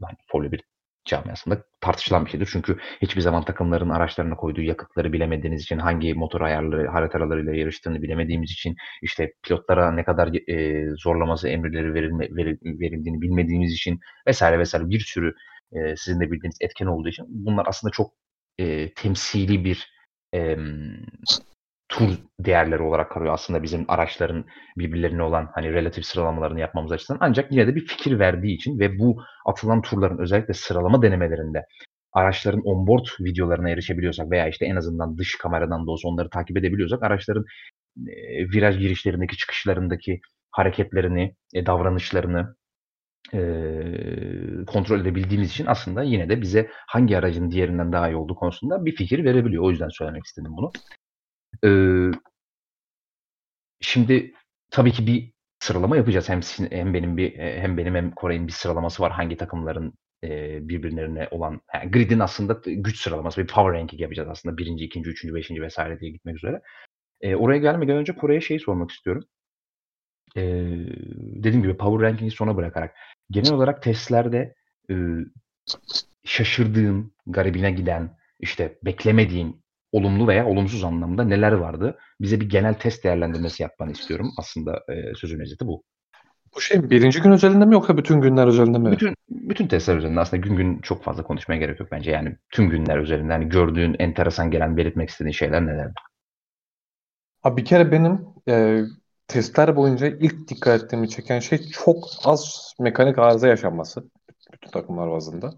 yani 0.00 0.16
Formula 0.30 0.52
1 0.52 0.60
camiasında 1.08 1.64
tartışılan 1.80 2.24
bir 2.24 2.30
şeydir. 2.30 2.48
Çünkü 2.52 2.78
hiçbir 3.02 3.20
zaman 3.20 3.44
takımların 3.44 3.90
araçlarına 3.90 4.36
koyduğu 4.36 4.62
yakıtları 4.62 5.12
bilemediğiniz 5.12 5.62
için, 5.62 5.78
hangi 5.78 6.14
motor 6.14 6.40
ayarları, 6.40 6.88
haritalarıyla 6.88 7.54
yarıştığını 7.54 8.02
bilemediğimiz 8.02 8.50
için, 8.50 8.76
işte 9.02 9.32
pilotlara 9.42 9.92
ne 9.92 10.04
kadar 10.04 10.30
e, 10.48 10.86
zorlaması 10.96 11.48
emirleri 11.48 11.94
verilme, 11.94 12.28
verildiğini 12.64 13.20
bilmediğimiz 13.20 13.72
için 13.72 14.00
vesaire 14.26 14.58
vesaire 14.58 14.88
bir 14.88 15.00
sürü 15.00 15.34
e, 15.72 15.96
sizin 15.96 16.20
de 16.20 16.30
bildiğiniz 16.30 16.58
etken 16.60 16.86
olduğu 16.86 17.08
için 17.08 17.26
bunlar 17.28 17.66
aslında 17.68 17.90
çok 17.92 18.12
e, 18.58 18.94
temsili 18.94 19.64
bir 19.64 19.92
e, 20.34 20.56
tur 21.88 22.08
değerleri 22.40 22.82
olarak 22.82 23.10
kalıyor 23.10 23.34
aslında 23.34 23.62
bizim 23.62 23.84
araçların 23.88 24.44
birbirlerine 24.78 25.22
olan 25.22 25.50
hani 25.54 25.72
relatif 25.72 26.04
sıralamalarını 26.04 26.60
yapmamız 26.60 26.92
açısından. 26.92 27.18
Ancak 27.22 27.52
yine 27.52 27.66
de 27.66 27.74
bir 27.74 27.86
fikir 27.86 28.18
verdiği 28.18 28.54
için 28.54 28.78
ve 28.78 28.98
bu 28.98 29.22
atılan 29.46 29.82
turların 29.82 30.18
özellikle 30.18 30.54
sıralama 30.54 31.02
denemelerinde 31.02 31.64
araçların 32.12 32.60
onboard 32.64 33.06
videolarına 33.20 33.70
erişebiliyorsak 33.70 34.30
veya 34.30 34.48
işte 34.48 34.66
en 34.66 34.76
azından 34.76 35.18
dış 35.18 35.38
kameradan 35.38 35.86
da 35.86 35.90
olsa 35.90 36.08
onları 36.08 36.30
takip 36.30 36.56
edebiliyorsak 36.56 37.02
araçların 37.02 37.44
e, 37.96 38.44
viraj 38.54 38.78
girişlerindeki 38.78 39.36
çıkışlarındaki 39.36 40.20
hareketlerini, 40.50 41.34
e, 41.54 41.66
davranışlarını 41.66 42.54
e, 43.34 44.64
kontrol 44.66 45.00
edebildiğimiz 45.00 45.50
için 45.50 45.66
aslında 45.66 46.02
yine 46.02 46.28
de 46.28 46.40
bize 46.40 46.70
hangi 46.86 47.18
aracın 47.18 47.50
diğerinden 47.50 47.92
daha 47.92 48.08
iyi 48.08 48.16
olduğu 48.16 48.34
konusunda 48.34 48.84
bir 48.84 48.96
fikir 48.96 49.24
verebiliyor. 49.24 49.64
O 49.64 49.70
yüzden 49.70 49.88
söylemek 49.88 50.24
istedim 50.24 50.52
bunu. 50.56 50.72
E, 51.64 51.70
şimdi 53.80 54.34
tabii 54.70 54.92
ki 54.92 55.06
bir 55.06 55.32
sıralama 55.60 55.96
yapacağız. 55.96 56.28
Hem 56.28 56.40
hem 56.70 56.94
benim 56.94 57.16
bir 57.16 57.38
hem 57.38 57.76
benim 57.76 57.94
hem 57.94 58.10
Kore'nin 58.10 58.46
bir 58.46 58.52
sıralaması 58.52 59.02
var. 59.02 59.12
Hangi 59.12 59.36
takımların 59.36 59.94
e, 60.24 60.58
birbirlerine 60.68 61.28
olan 61.30 61.60
yani 61.74 61.90
grid'in 61.90 62.18
aslında 62.18 62.60
güç 62.66 63.00
sıralaması 63.00 63.42
bir 63.42 63.46
power 63.46 63.80
ranking 63.80 64.00
yapacağız 64.00 64.28
aslında. 64.28 64.58
Birinci, 64.58 64.84
ikinci, 64.84 65.10
üçüncü, 65.10 65.34
beşinci 65.34 65.62
vesaire 65.62 66.00
diye 66.00 66.10
gitmek 66.10 66.36
üzere. 66.36 66.60
E, 67.20 67.36
oraya 67.36 67.58
gelmeden 67.58 67.96
önce 67.96 68.16
Kore'ye 68.16 68.40
şeyi 68.40 68.60
sormak 68.60 68.90
istiyorum. 68.90 69.24
E, 70.36 70.42
dediğim 71.16 71.62
gibi 71.62 71.76
power 71.76 72.08
ranking'i 72.08 72.30
sona 72.30 72.56
bırakarak 72.56 72.94
genel 73.30 73.52
olarak 73.52 73.82
testlerde 73.82 74.54
e, 74.90 74.94
şaşırdığın, 76.24 77.12
garibine 77.26 77.70
giden, 77.70 78.18
işte 78.40 78.78
beklemediğin 78.84 79.62
olumlu 79.92 80.28
veya 80.28 80.46
olumsuz 80.46 80.84
anlamda 80.84 81.24
neler 81.24 81.52
vardı? 81.52 81.98
Bize 82.20 82.40
bir 82.40 82.48
genel 82.48 82.74
test 82.74 83.04
değerlendirmesi 83.04 83.62
yapmanı 83.62 83.92
istiyorum. 83.92 84.30
Aslında 84.38 84.84
e, 84.88 85.14
sözün 85.14 85.40
özeti 85.40 85.66
bu. 85.66 85.82
Bu 86.54 86.60
şey 86.60 86.90
birinci 86.90 87.20
gün 87.20 87.32
özelinde 87.32 87.64
mi 87.64 87.74
yoksa 87.74 87.96
bütün 87.96 88.20
günler 88.20 88.46
özelinde 88.46 88.78
mi? 88.78 88.92
Bütün 88.92 89.14
bütün 89.30 89.66
testler 89.66 89.96
özelinde 89.96 90.20
aslında 90.20 90.46
gün 90.46 90.56
gün 90.56 90.78
çok 90.78 91.04
fazla 91.04 91.22
konuşmaya 91.22 91.56
gerek 91.56 91.80
yok 91.80 91.88
bence. 91.92 92.10
Yani 92.10 92.36
tüm 92.50 92.70
günler 92.70 92.98
özelinde 92.98 93.32
hani 93.32 93.48
gördüğün 93.48 93.96
enteresan 93.98 94.50
gelen 94.50 94.76
belirtmek 94.76 95.08
istediğin 95.08 95.32
şeyler 95.32 95.66
neler? 95.66 95.90
Abi 97.42 97.60
bir 97.60 97.64
kere 97.64 97.92
benim 97.92 98.26
e, 98.48 98.82
testler 99.28 99.76
boyunca 99.76 100.06
ilk 100.06 100.48
dikkat 100.48 100.82
ettiğimi 100.82 101.08
çeken 101.08 101.40
şey 101.40 101.58
çok 101.70 102.08
az 102.24 102.72
mekanik 102.80 103.18
arıza 103.18 103.48
yaşanması 103.48 104.04
bütün 104.52 104.70
takımlar 104.70 105.10
bazında. 105.10 105.54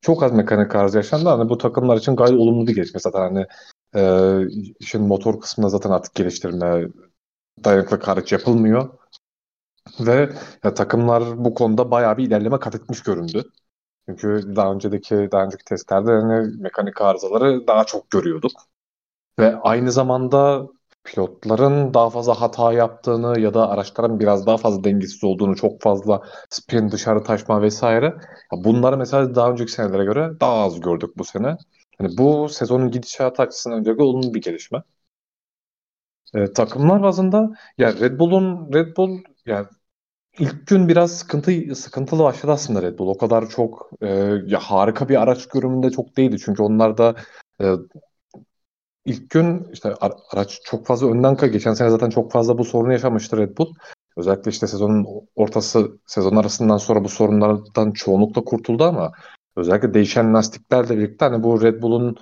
Çok 0.00 0.22
az 0.22 0.32
mekanik 0.32 0.76
arıza 0.76 0.98
yaşandı. 0.98 1.28
Hani 1.28 1.48
bu 1.48 1.58
takımlar 1.58 1.96
için 1.96 2.16
gayet 2.16 2.38
olumlu 2.38 2.66
bir 2.66 2.74
gelişme. 2.74 3.00
Zaten 3.00 3.20
hani 3.20 3.46
Ee, 3.94 4.40
işin 4.80 5.02
motor 5.02 5.40
kısmında 5.40 5.68
zaten 5.68 5.90
artık 5.90 6.14
geliştirme 6.14 6.84
dayanıklı 7.64 8.00
hariç 8.00 8.32
yapılmıyor. 8.32 8.88
Ve 10.00 10.30
ya, 10.64 10.74
takımlar 10.74 11.44
bu 11.44 11.54
konuda 11.54 11.90
bayağı 11.90 12.16
bir 12.16 12.26
ilerleme 12.26 12.58
kat 12.58 12.74
etmiş 12.74 13.02
göründü. 13.02 13.44
Çünkü 14.08 14.56
daha 14.56 14.72
önceki 14.72 15.28
daha 15.32 15.44
önceki 15.44 15.64
testlerde 15.64 16.10
yani 16.10 16.56
mekanik 16.60 17.00
arızaları 17.00 17.66
daha 17.66 17.84
çok 17.84 18.10
görüyorduk. 18.10 18.52
Ve 19.38 19.56
aynı 19.56 19.92
zamanda 19.92 20.68
pilotların 21.04 21.94
daha 21.94 22.10
fazla 22.10 22.40
hata 22.40 22.72
yaptığını 22.72 23.40
ya 23.40 23.54
da 23.54 23.68
araçların 23.68 24.20
biraz 24.20 24.46
daha 24.46 24.56
fazla 24.56 24.84
dengesiz 24.84 25.24
olduğunu, 25.24 25.56
çok 25.56 25.80
fazla 25.82 26.22
spin 26.50 26.90
dışarı 26.90 27.22
taşma 27.24 27.62
vesaire. 27.62 28.14
Bunları 28.52 28.96
mesela 28.96 29.34
daha 29.34 29.50
önceki 29.50 29.72
senelere 29.72 30.04
göre 30.04 30.30
daha 30.40 30.52
az 30.52 30.80
gördük 30.80 31.10
bu 31.18 31.24
sene. 31.24 31.56
Yani 32.00 32.18
bu 32.18 32.48
sezonun 32.48 32.90
gidişatı 32.90 33.42
açısından 33.42 33.78
öncelikle 33.78 34.02
olumlu 34.02 34.34
bir 34.34 34.42
gelişme. 34.42 34.82
Ee, 36.34 36.52
takımlar 36.52 37.02
bazında 37.02 37.50
ya 37.78 37.92
Red 37.92 38.18
Bull'un 38.18 38.72
Red 38.74 38.96
Bull 38.96 39.18
yani 39.46 39.66
ilk 40.38 40.66
gün 40.66 40.88
biraz 40.88 41.18
sıkıntı 41.18 41.74
sıkıntılı 41.76 42.22
başladı 42.24 42.52
aslında 42.52 42.82
Red 42.82 42.98
Bull. 42.98 43.08
O 43.08 43.18
kadar 43.18 43.48
çok 43.48 43.90
e, 44.02 44.08
ya 44.46 44.60
harika 44.60 45.08
bir 45.08 45.22
araç 45.22 45.48
görünümünde 45.48 45.90
çok 45.90 46.16
değildi. 46.16 46.36
Çünkü 46.44 46.62
onlar 46.62 46.98
da 46.98 47.14
e, 47.60 47.66
ilk 49.04 49.30
gün 49.30 49.68
işte 49.72 49.94
araç 50.32 50.60
çok 50.64 50.86
fazla 50.86 51.10
önden 51.10 51.36
kay. 51.36 51.50
Geçen 51.50 51.74
sene 51.74 51.90
zaten 51.90 52.10
çok 52.10 52.32
fazla 52.32 52.58
bu 52.58 52.64
sorunu 52.64 52.92
yaşamıştı 52.92 53.36
Red 53.36 53.58
Bull. 53.58 53.74
Özellikle 54.16 54.50
işte 54.50 54.66
sezonun 54.66 55.06
ortası, 55.36 55.98
sezon 56.06 56.36
arasından 56.36 56.76
sonra 56.76 57.04
bu 57.04 57.08
sorunlardan 57.08 57.92
çoğunlukla 57.92 58.44
kurtuldu 58.44 58.84
ama 58.84 59.12
özellikle 59.56 59.94
değişen 59.94 60.34
lastiklerle 60.34 60.98
birlikte 60.98 61.24
hani 61.24 61.42
bu 61.42 61.62
Red 61.62 61.82
Bull'un 61.82 62.16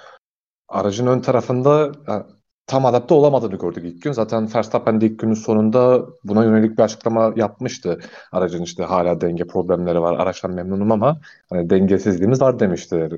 aracın 0.69 1.07
ön 1.07 1.21
tarafında 1.21 1.93
yani 2.09 2.25
tam 2.67 2.87
adapte 2.87 3.15
olamadığını 3.15 3.57
gördük 3.57 3.85
ilk 3.85 4.03
gün. 4.03 4.13
Zaten 4.13 4.55
Verstappen 4.55 5.01
de 5.01 5.07
ilk 5.07 5.19
günün 5.19 5.35
sonunda 5.35 6.07
buna 6.25 6.45
yönelik 6.45 6.79
bir 6.79 6.83
açıklama 6.83 7.33
yapmıştı. 7.37 8.01
Aracın 8.33 8.63
işte 8.63 8.85
hala 8.85 9.21
denge 9.21 9.47
problemleri 9.47 10.01
var. 10.01 10.19
Araçtan 10.19 10.51
memnunum 10.51 10.93
ama 10.93 11.21
hani 11.51 11.71
dengesizliğimiz 11.71 12.41
var 12.41 12.61
demişti 12.61 13.09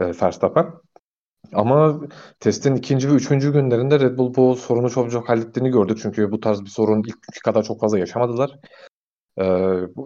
e, 0.00 0.04
Verstappen. 0.22 0.66
Ama 1.52 2.00
testin 2.40 2.74
ikinci 2.74 3.10
ve 3.10 3.12
üçüncü 3.12 3.52
günlerinde 3.52 4.00
Red 4.00 4.18
Bull 4.18 4.34
bu 4.34 4.56
sorunu 4.56 4.90
çok 4.90 5.10
çok 5.10 5.28
hallettiğini 5.28 5.70
gördük. 5.70 5.98
Çünkü 6.02 6.30
bu 6.30 6.40
tarz 6.40 6.64
bir 6.64 6.70
sorun 6.70 6.98
ilk 6.98 7.22
günkü 7.22 7.40
kadar 7.44 7.62
çok 7.62 7.80
fazla 7.80 7.98
yaşamadılar. 7.98 8.58
Ee, 9.38 9.44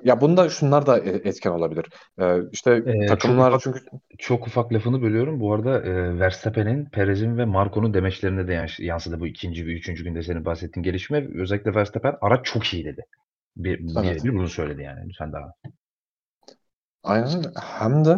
ya 0.05 0.21
bunda 0.21 0.49
şunlar 0.49 0.87
da 0.87 0.99
e, 0.99 1.11
etken 1.11 1.51
olabilir. 1.51 1.87
Ee, 2.21 2.37
işte 2.53 2.83
ee, 2.87 3.07
takımlar 3.07 3.51
çok 3.51 3.59
ufak, 3.59 3.63
çünkü 3.63 4.03
çok 4.19 4.47
ufak 4.47 4.73
lafını 4.73 5.03
bölüyorum. 5.03 5.41
Bu 5.41 5.55
arada 5.55 5.81
e, 5.83 6.19
Verstappen'in, 6.19 6.85
Perez'in 6.85 7.39
ve 7.39 7.45
Marco'nun 7.45 7.95
demeçlerine 7.95 8.49
de 8.49 8.67
yansıdı 8.79 9.21
bu 9.21 9.27
ikinci 9.27 9.67
ve 9.67 9.71
üçüncü 9.71 10.05
günde 10.05 10.23
senin 10.23 10.45
bahsettiğin 10.45 10.85
gelişme. 10.85 11.29
Özellikle 11.35 11.75
Verstappen 11.75 12.15
araç 12.21 12.47
çok 12.47 12.75
iyi 12.75 12.85
dedi. 12.85 13.05
Bir, 13.57 13.81
evet. 14.01 14.25
bir, 14.25 14.31
bir 14.31 14.37
bunu 14.37 14.49
söyledi 14.49 14.83
yani. 14.83 15.09
Lütfen 15.09 15.33
daha. 15.33 15.53
Aynen. 17.03 17.43
Hem 17.79 18.05
de 18.05 18.17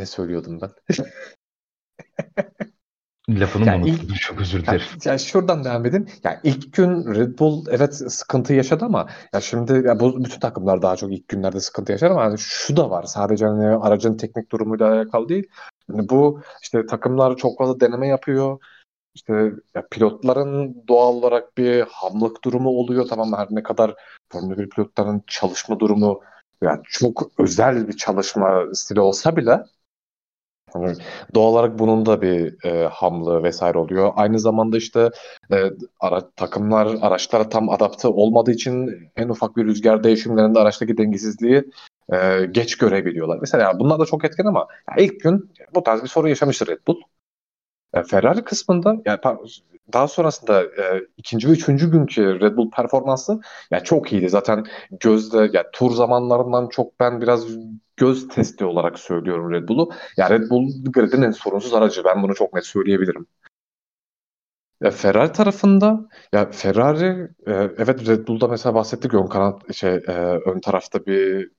ne 0.00 0.06
söylüyordum 0.06 0.60
ben? 0.60 0.70
Lafını 3.28 3.66
yani 3.66 3.84
mı 3.84 3.90
unuttum? 3.90 4.14
Çok 4.20 4.40
özür 4.40 4.62
dilerim. 4.62 4.80
Yani, 4.80 5.00
yani 5.04 5.18
şuradan 5.20 5.64
devam 5.64 5.86
edin. 5.86 6.10
Yani 6.24 6.38
ilk 6.44 6.72
gün 6.72 7.14
Red 7.14 7.38
Bull 7.38 7.66
evet 7.70 7.94
sıkıntı 7.94 8.54
yaşadı 8.54 8.84
ama 8.84 9.08
ya 9.32 9.40
şimdi 9.40 9.72
ya 9.72 10.00
bu 10.00 10.24
bütün 10.24 10.40
takımlar 10.40 10.82
daha 10.82 10.96
çok 10.96 11.12
ilk 11.12 11.28
günlerde 11.28 11.60
sıkıntı 11.60 11.92
yaşar 11.92 12.10
ama 12.10 12.22
yani 12.22 12.38
şu 12.38 12.76
da 12.76 12.90
var. 12.90 13.02
Sadece 13.02 13.46
hani 13.46 13.66
aracın 13.66 14.16
teknik 14.16 14.52
durumuyla 14.52 14.92
alakalı 14.92 15.28
değil. 15.28 15.48
Yani 15.90 16.08
bu 16.08 16.40
işte 16.62 16.86
takımlar 16.86 17.36
çok 17.36 17.58
fazla 17.58 17.80
deneme 17.80 18.08
yapıyor. 18.08 18.58
İşte 19.14 19.52
ya 19.74 19.86
pilotların 19.90 20.84
doğal 20.88 21.14
olarak 21.14 21.56
bir 21.58 21.80
hamlık 21.80 22.44
durumu 22.44 22.68
oluyor. 22.68 23.06
Tamam 23.08 23.32
her 23.32 23.46
ne 23.50 23.62
kadar 23.62 23.94
Formula 24.32 24.58
1 24.58 24.68
pilotların 24.68 25.22
çalışma 25.26 25.80
durumu 25.80 26.20
yani 26.62 26.80
çok 26.84 27.30
özel 27.38 27.88
bir 27.88 27.96
çalışma 27.96 28.62
stili 28.72 29.00
olsa 29.00 29.36
bile 29.36 29.64
Hani 30.72 30.94
doğal 31.34 31.52
olarak 31.52 31.78
bunun 31.78 32.06
da 32.06 32.22
bir 32.22 32.64
e, 32.64 32.86
hamlığı 32.86 33.42
vesaire 33.42 33.78
oluyor. 33.78 34.12
Aynı 34.16 34.38
zamanda 34.38 34.76
işte 34.76 35.10
e, 35.52 35.56
ara, 36.00 36.30
takımlar 36.30 36.86
araçlara 37.00 37.48
tam 37.48 37.70
adapte 37.70 38.08
olmadığı 38.08 38.50
için 38.50 38.90
en 39.16 39.28
ufak 39.28 39.56
bir 39.56 39.64
rüzgar 39.64 40.04
değişimlerinde 40.04 40.58
araçtaki 40.58 40.98
dengesizliği 40.98 41.64
e, 42.12 42.46
geç 42.50 42.78
görebiliyorlar. 42.78 43.38
Mesela 43.40 43.62
yani 43.62 43.78
bunlar 43.78 43.98
da 43.98 44.06
çok 44.06 44.24
etken 44.24 44.44
ama 44.44 44.66
ilk 44.98 45.20
gün 45.20 45.50
bu 45.74 45.82
tarz 45.82 46.02
bir 46.02 46.08
sorun 46.08 46.28
yaşamıştır 46.28 46.66
Red 46.66 46.78
Bull. 46.86 47.00
E, 47.94 48.02
Ferrari 48.02 48.44
kısmında 48.44 48.96
yani 49.06 49.18
daha 49.92 50.08
sonrasında 50.08 50.62
e, 50.62 51.06
ikinci 51.16 51.48
ve 51.48 51.52
üçüncü 51.52 51.90
günkü 51.90 52.40
Red 52.40 52.56
Bull 52.56 52.70
performansı 52.70 53.40
yani 53.70 53.84
çok 53.84 54.12
iyiydi. 54.12 54.28
Zaten 54.28 54.64
gözde 55.00 55.38
yani 55.38 55.66
tur 55.72 55.90
zamanlarından 55.90 56.68
çok 56.68 57.00
ben 57.00 57.20
biraz 57.20 57.46
göz 57.96 58.28
testi 58.28 58.64
olarak 58.64 58.98
söylüyorum 58.98 59.52
Red 59.52 59.68
Bull'u. 59.68 59.90
Yani 60.16 60.30
Red 60.30 60.50
Bull 60.50 60.70
gridin 60.84 61.22
en 61.22 61.30
sorunsuz 61.30 61.74
aracı. 61.74 62.04
Ben 62.04 62.22
bunu 62.22 62.34
çok 62.34 62.54
net 62.54 62.66
söyleyebilirim. 62.66 63.26
Ya 64.80 64.90
Ferrari 64.90 65.32
tarafında 65.32 66.08
ya 66.32 66.50
Ferrari 66.50 67.28
e, 67.46 67.52
evet 67.52 68.08
Red 68.08 68.28
Bull'da 68.28 68.48
mesela 68.48 68.74
bahsettik 68.74 69.14
ön 69.14 69.26
kanat 69.26 69.74
şey 69.74 69.94
e, 69.94 70.12
ön 70.46 70.60
tarafta 70.60 71.06
bir 71.06 71.50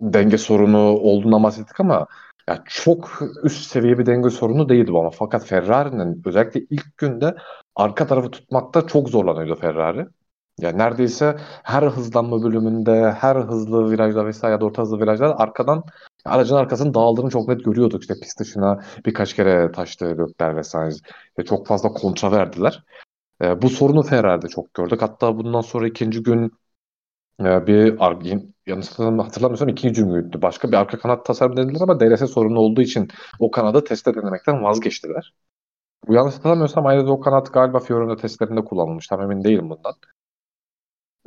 denge 0.00 0.38
sorunu 0.38 0.78
olduğunu 0.78 1.42
bahsettik 1.42 1.80
ama 1.80 2.06
ya 2.52 2.64
çok 2.66 3.22
üst 3.42 3.70
seviye 3.70 3.98
bir 3.98 4.06
denge 4.06 4.30
sorunu 4.30 4.68
değildi 4.68 4.92
bu 4.92 5.00
ama 5.00 5.10
fakat 5.10 5.44
Ferrari'nin 5.46 6.22
özellikle 6.24 6.60
ilk 6.70 6.96
günde 6.98 7.36
arka 7.76 8.06
tarafı 8.06 8.30
tutmakta 8.30 8.86
çok 8.86 9.08
zorlanıyordu 9.08 9.56
Ferrari. 9.56 10.06
Yani 10.60 10.78
neredeyse 10.78 11.36
her 11.62 11.82
hızlanma 11.82 12.42
bölümünde, 12.42 13.12
her 13.12 13.36
hızlı 13.36 13.90
virajda 13.90 14.26
vesaire 14.26 14.52
ya 14.52 14.60
da 14.60 14.64
orta 14.64 14.82
hızlı 14.82 15.00
virajda 15.00 15.38
arkadan 15.38 15.84
aracın 16.24 16.56
arkasının 16.56 16.94
dağıldığını 16.94 17.30
çok 17.30 17.48
net 17.48 17.64
görüyorduk. 17.64 18.02
İşte 18.02 18.14
pist 18.20 18.40
dışına 18.40 18.80
birkaç 19.06 19.34
kere 19.34 19.72
taştı 19.72 20.04
Lökler 20.04 20.56
vesaire. 20.56 20.94
Ve 21.38 21.44
çok 21.44 21.66
fazla 21.66 21.88
kontra 21.88 22.32
verdiler. 22.32 22.84
E, 23.42 23.62
bu 23.62 23.70
sorunu 23.70 24.02
Ferrari'de 24.02 24.48
çok 24.48 24.74
gördük. 24.74 25.02
Hatta 25.02 25.36
bundan 25.38 25.60
sonra 25.60 25.88
ikinci 25.88 26.22
gün 26.22 26.52
e, 27.40 27.66
bir 27.66 28.06
yanlış 28.66 28.88
hatırlamıyorsam 28.98 29.68
ikinci 29.68 30.04
müydü. 30.04 30.42
Başka 30.42 30.68
bir 30.68 30.76
arka 30.76 30.98
kanat 30.98 31.26
tasarım 31.26 31.56
denediler 31.56 31.80
ama 31.80 32.00
DRS 32.00 32.30
sorunu 32.30 32.58
olduğu 32.58 32.80
için 32.82 33.08
o 33.38 33.50
kanadı 33.50 33.84
teste 33.84 34.14
denemekten 34.14 34.62
vazgeçtiler. 34.62 35.34
Bu 36.08 36.14
yanlış 36.14 36.34
hatırlamıyorsam 36.34 36.86
ayrıca 36.86 37.08
o 37.08 37.20
kanat 37.20 37.52
galiba 37.52 37.80
Fiorino 37.80 38.16
testlerinde 38.16 38.64
kullanılmış. 38.64 39.06
Tam 39.06 39.22
emin 39.22 39.44
değilim 39.44 39.70
bundan. 39.70 39.94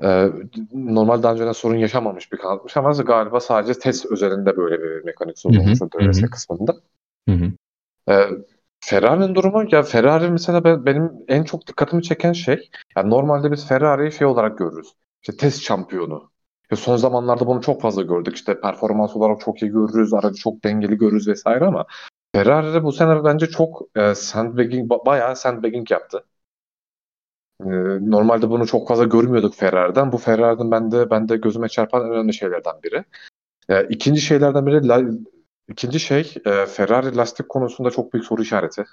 Ee, 0.04 0.30
normal 0.74 1.24
daha 1.24 1.34
önceden 1.34 1.52
sorun 1.52 1.78
yaşamamış 1.78 2.32
bir 2.32 2.38
kanatmış 2.38 2.78
ama 2.78 2.91
galiba 2.91 3.39
sadece 3.39 3.80
test 3.80 4.06
özelinde 4.06 4.58
böyle 4.58 4.84
bir 4.84 5.06
mekanik 5.06 5.39
sorun 5.39 5.56
olmuş 5.56 5.82
o 5.82 5.89
DRS 5.91 6.21
kısmında. 6.21 6.76
Hı 7.30 7.36
hı. 7.36 7.52
Ee, 8.10 8.30
Ferrari'nin 8.80 9.36
durumu 9.36 9.63
ya 9.71 9.84
Ferrari 9.84 10.30
mesela 10.30 10.63
ben, 10.63 10.86
benim 10.86 11.12
en 11.28 11.43
çok 11.43 11.67
dikkatimi 11.67 12.04
çeken 12.04 12.34
şey 12.34 12.69
yani 12.95 13.10
normalde 13.10 13.52
biz 13.52 13.67
Ferrari'yi 13.67 14.12
şey 14.12 14.28
olarak 14.28 14.58
görürüz. 14.58 14.93
İşte 15.21 15.38
test 15.38 15.62
şampiyonu. 15.62 16.32
Ya 16.71 16.78
son 16.78 16.97
zamanlarda 16.97 17.47
bunu 17.47 17.62
çok 17.62 17.82
fazla 17.82 18.01
gördük. 18.01 18.36
İşte 18.36 18.62
performans 18.62 19.15
olarak 19.15 19.39
çok 19.39 19.62
iyi 19.62 19.71
görürüz, 19.71 20.13
aracı 20.13 20.36
çok 20.39 20.63
dengeli 20.63 20.97
görürüz 20.97 21.28
vesaire 21.28 21.65
ama 21.65 21.86
Ferrari 22.36 22.84
bu 22.84 22.91
sene 22.91 23.23
bence 23.23 23.47
çok 23.47 23.82
e, 23.95 24.15
sandbagging, 24.15 24.89
bayağı 25.06 25.36
sandbagging 25.36 25.91
yaptı. 25.91 26.25
E, 27.62 27.65
normalde 28.10 28.49
bunu 28.49 28.67
çok 28.67 28.88
fazla 28.88 29.04
görmüyorduk 29.04 29.56
Ferrari'den. 29.56 30.12
Bu 30.12 30.17
Ferrari'den 30.17 30.71
bende 30.71 31.10
bende 31.10 31.38
gözüme 31.38 31.69
çarpan 31.69 32.12
önemli 32.12 32.34
şeylerden 32.34 32.75
biri. 32.84 33.04
E, 33.69 33.88
ikinci 33.88 34.21
şeylerden 34.21 34.65
biri 34.65 34.88
la, 34.88 35.01
ikinci 35.67 35.99
şey 35.99 36.34
e, 36.45 36.65
Ferrari 36.65 37.17
lastik 37.17 37.49
konusunda 37.49 37.91
çok 37.91 38.13
büyük 38.13 38.25
soru 38.25 38.41
işareti. 38.41 38.86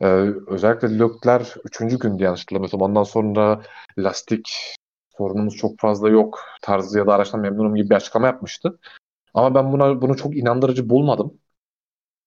E, 0.00 0.06
özellikle 0.46 0.98
Leclerc 0.98 1.50
3. 1.64 1.98
gün 1.98 2.18
diye 2.18 2.26
yanlış 2.26 2.42
hatırlamıyorsam 2.42 2.80
ondan 2.80 3.02
sonra 3.04 3.62
lastik 3.98 4.76
sorunumuz 5.18 5.56
çok 5.56 5.78
fazla 5.80 6.08
yok 6.08 6.40
tarzı 6.62 6.98
ya 6.98 7.06
da 7.06 7.14
araçtan 7.14 7.40
memnunum 7.40 7.74
gibi 7.74 7.90
bir 7.90 7.94
açıklama 7.94 8.26
yapmıştı. 8.26 8.78
Ama 9.34 9.54
ben 9.56 9.72
buna 9.72 10.02
bunu 10.02 10.16
çok 10.16 10.36
inandırıcı 10.36 10.90
bulmadım. 10.90 11.40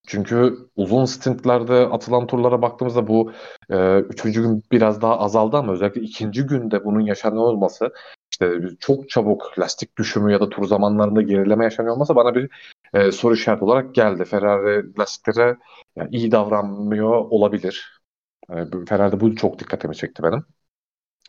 Çünkü 0.07 0.57
uzun 0.75 1.05
stintlerde 1.05 1.73
atılan 1.73 2.27
turlara 2.27 2.61
baktığımızda 2.61 3.07
bu 3.07 3.31
e, 3.69 3.99
üçüncü 3.99 4.41
gün 4.41 4.63
biraz 4.71 5.01
daha 5.01 5.19
azaldı 5.19 5.57
ama 5.57 5.73
özellikle 5.73 6.01
ikinci 6.01 6.43
günde 6.43 6.85
bunun 6.85 6.99
yaşanıyor 7.01 7.43
olması 7.43 7.93
işte 8.31 8.59
çok 8.79 9.09
çabuk 9.09 9.59
lastik 9.59 9.97
düşümü 9.97 10.31
ya 10.31 10.39
da 10.41 10.49
tur 10.49 10.65
zamanlarında 10.67 11.21
gerileme 11.21 11.63
yaşanıyor 11.63 11.93
olması 11.95 12.15
bana 12.15 12.35
bir 12.35 12.49
e, 12.93 13.11
soru 13.11 13.33
işareti 13.33 13.63
olarak 13.65 13.95
geldi. 13.95 14.25
Ferrari 14.25 14.99
lastiklere 14.99 15.57
yani 15.95 16.09
iyi 16.15 16.31
davranmıyor 16.31 17.09
olabilir. 17.09 18.01
E, 18.49 18.55
Ferrari'de 18.89 19.19
bu 19.19 19.35
çok 19.35 19.59
dikkatimi 19.59 19.95
çekti 19.95 20.23
benim. 20.23 20.45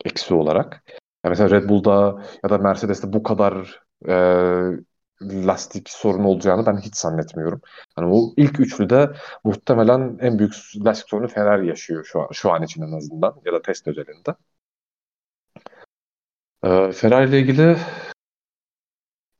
Eksi 0.05 0.33
olarak. 0.33 0.83
Yani 1.23 1.29
mesela 1.29 1.49
Red 1.49 1.69
Bull'da 1.69 2.23
ya 2.43 2.49
da 2.49 2.57
Mercedes'te 2.57 3.13
bu 3.13 3.23
kadar 3.23 3.81
e, 4.07 4.13
lastik 5.21 5.89
sorunu 5.89 6.27
olacağını 6.27 6.65
ben 6.65 6.77
hiç 6.77 6.95
zannetmiyorum. 6.95 7.61
Hani 7.95 8.11
bu 8.11 8.33
ilk 8.37 8.59
üçlüde 8.59 9.11
muhtemelen 9.43 10.17
en 10.21 10.39
büyük 10.39 10.53
lastik 10.85 11.09
sorunu 11.09 11.27
Ferrari 11.27 11.67
yaşıyor 11.67 12.05
şu 12.05 12.21
an, 12.21 12.27
şu 12.31 12.51
an 12.51 12.63
için 12.63 12.81
en 12.81 12.97
azından 12.97 13.41
ya 13.45 13.53
da 13.53 13.61
test 13.61 13.87
özelinde. 13.87 14.35
Ee, 16.63 16.91
Ferrari 16.91 17.29
ile 17.29 17.39
ilgili 17.39 17.77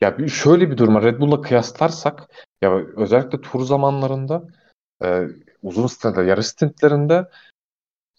ya 0.02 0.18
şöyle 0.28 0.72
bir 0.72 0.78
duruma 0.78 1.02
Red 1.02 1.20
Bull'la 1.20 1.42
kıyaslarsak 1.42 2.30
ya 2.62 2.76
özellikle 2.98 3.42
tur 3.42 3.62
zamanlarında 3.62 4.44
e, 5.04 5.28
uzun 5.62 5.88
stintte, 5.88 6.22
yarış 6.22 6.48
stintlerinde 6.48 7.30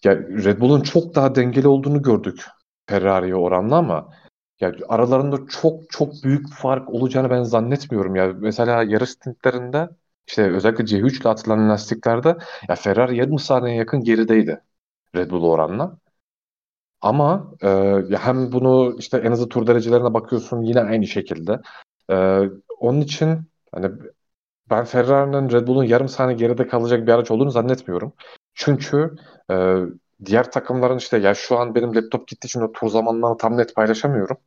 ya 0.03 0.17
Red 0.17 0.61
Bull'un 0.61 0.81
çok 0.81 1.15
daha 1.15 1.35
dengeli 1.35 1.67
olduğunu 1.67 2.01
gördük 2.01 2.45
Ferrari'ye 2.91 3.35
oranla 3.35 3.77
ama 3.77 4.09
ya 4.59 4.73
aralarında 4.89 5.37
çok 5.49 5.89
çok 5.89 6.13
büyük 6.23 6.53
fark 6.53 6.89
olacağını 6.89 7.29
ben 7.29 7.43
zannetmiyorum 7.43 8.15
ya. 8.15 8.33
Mesela 8.37 8.83
yarış 8.83 9.09
stintlerinde 9.09 9.89
işte 10.27 10.51
özellikle 10.51 10.85
C3 10.85 11.21
ile 11.21 11.29
atılan 11.29 11.69
lastiklerde 11.69 12.37
ya 12.69 12.75
Ferrari 12.75 13.17
yarım 13.17 13.39
saniyeye 13.39 13.79
yakın 13.79 14.03
gerideydi 14.03 14.61
Red 15.15 15.31
Bull 15.31 15.43
oranla. 15.43 15.97
Ama 17.01 17.53
e, 17.63 17.67
hem 18.17 18.51
bunu 18.51 18.95
işte 18.99 19.17
en 19.17 19.31
hızlı 19.31 19.49
tur 19.49 19.67
derecelerine 19.67 20.13
bakıyorsun 20.13 20.61
yine 20.61 20.81
aynı 20.81 21.07
şekilde. 21.07 21.59
E, 22.11 22.15
onun 22.79 23.01
için 23.01 23.39
hani 23.71 23.91
ben 24.69 24.85
Ferrari'nin 24.85 25.51
Red 25.51 25.67
Bull'un 25.67 25.83
yarım 25.83 26.09
saniye 26.09 26.37
geride 26.37 26.67
kalacak 26.67 27.07
bir 27.07 27.11
araç 27.11 27.31
olduğunu 27.31 27.51
zannetmiyorum. 27.51 28.13
Çünkü 28.53 29.15
e, 29.51 29.55
diğer 30.25 30.51
takımların 30.51 30.97
işte 30.97 31.17
ya 31.17 31.33
şu 31.33 31.57
an 31.57 31.75
benim 31.75 31.95
laptop 31.95 32.27
gittiği 32.27 32.47
için 32.47 32.61
o 32.61 32.71
tur 32.71 32.89
zamanlarını 32.89 33.37
tam 33.37 33.57
net 33.57 33.75
paylaşamıyorum. 33.75 34.37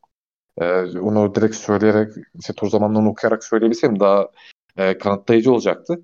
E, 0.61 0.65
onu 0.99 1.35
direkt 1.35 1.57
söyleyerek 1.57 2.13
işte 2.41 2.53
tur 2.53 2.69
zamanlarını 2.71 3.11
okuyarak 3.11 3.45
söyleyebilsem 3.45 4.01
daha 4.01 4.29
e, 4.77 4.99
kanıtlayıcı 4.99 5.53
olacaktı. 5.53 6.03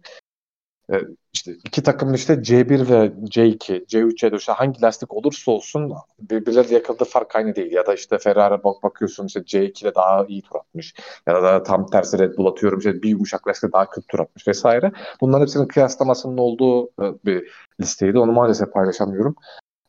E, 0.92 0.96
işte 1.32 1.52
iki 1.52 1.82
takımın 1.82 2.14
işte 2.14 2.42
C1 2.42 2.88
ve 2.88 3.12
C2, 3.24 3.84
C3, 3.88 4.20
C4 4.20 4.38
işte 4.38 4.52
hangi 4.52 4.82
lastik 4.82 5.14
olursa 5.14 5.50
olsun 5.50 5.92
birbirleriyle 6.20 6.74
yakaladığı 6.74 7.04
fark 7.04 7.36
aynı 7.36 7.56
değil. 7.56 7.72
Ya 7.72 7.86
da 7.86 7.94
işte 7.94 8.18
Ferrari 8.18 8.64
bak 8.64 8.82
bakıyorsun 8.82 9.26
işte 9.26 9.40
C2 9.40 9.84
ile 9.84 9.94
daha 9.94 10.24
iyi 10.28 10.42
tur 10.42 10.56
atmış. 10.56 10.94
Ya 11.26 11.42
da 11.42 11.62
tam 11.62 11.86
tersi 11.86 12.18
Red 12.18 12.36
Bull 12.38 12.46
atıyorum 12.46 12.78
işte 12.78 13.02
bir 13.02 13.08
yumuşak 13.08 13.48
lastik 13.48 13.72
daha 13.72 13.90
kötü 13.90 14.06
tur 14.06 14.18
atmış 14.18 14.48
vesaire. 14.48 14.92
Bunların 15.20 15.42
hepsinin 15.42 15.66
kıyaslamasının 15.68 16.38
olduğu 16.38 16.86
e, 16.86 17.04
bir 17.24 17.50
listeydi. 17.80 18.18
Onu 18.18 18.32
maalesef 18.32 18.72
paylaşamıyorum. 18.72 19.34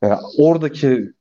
Yani 0.03 0.19
oradaki 0.37 1.13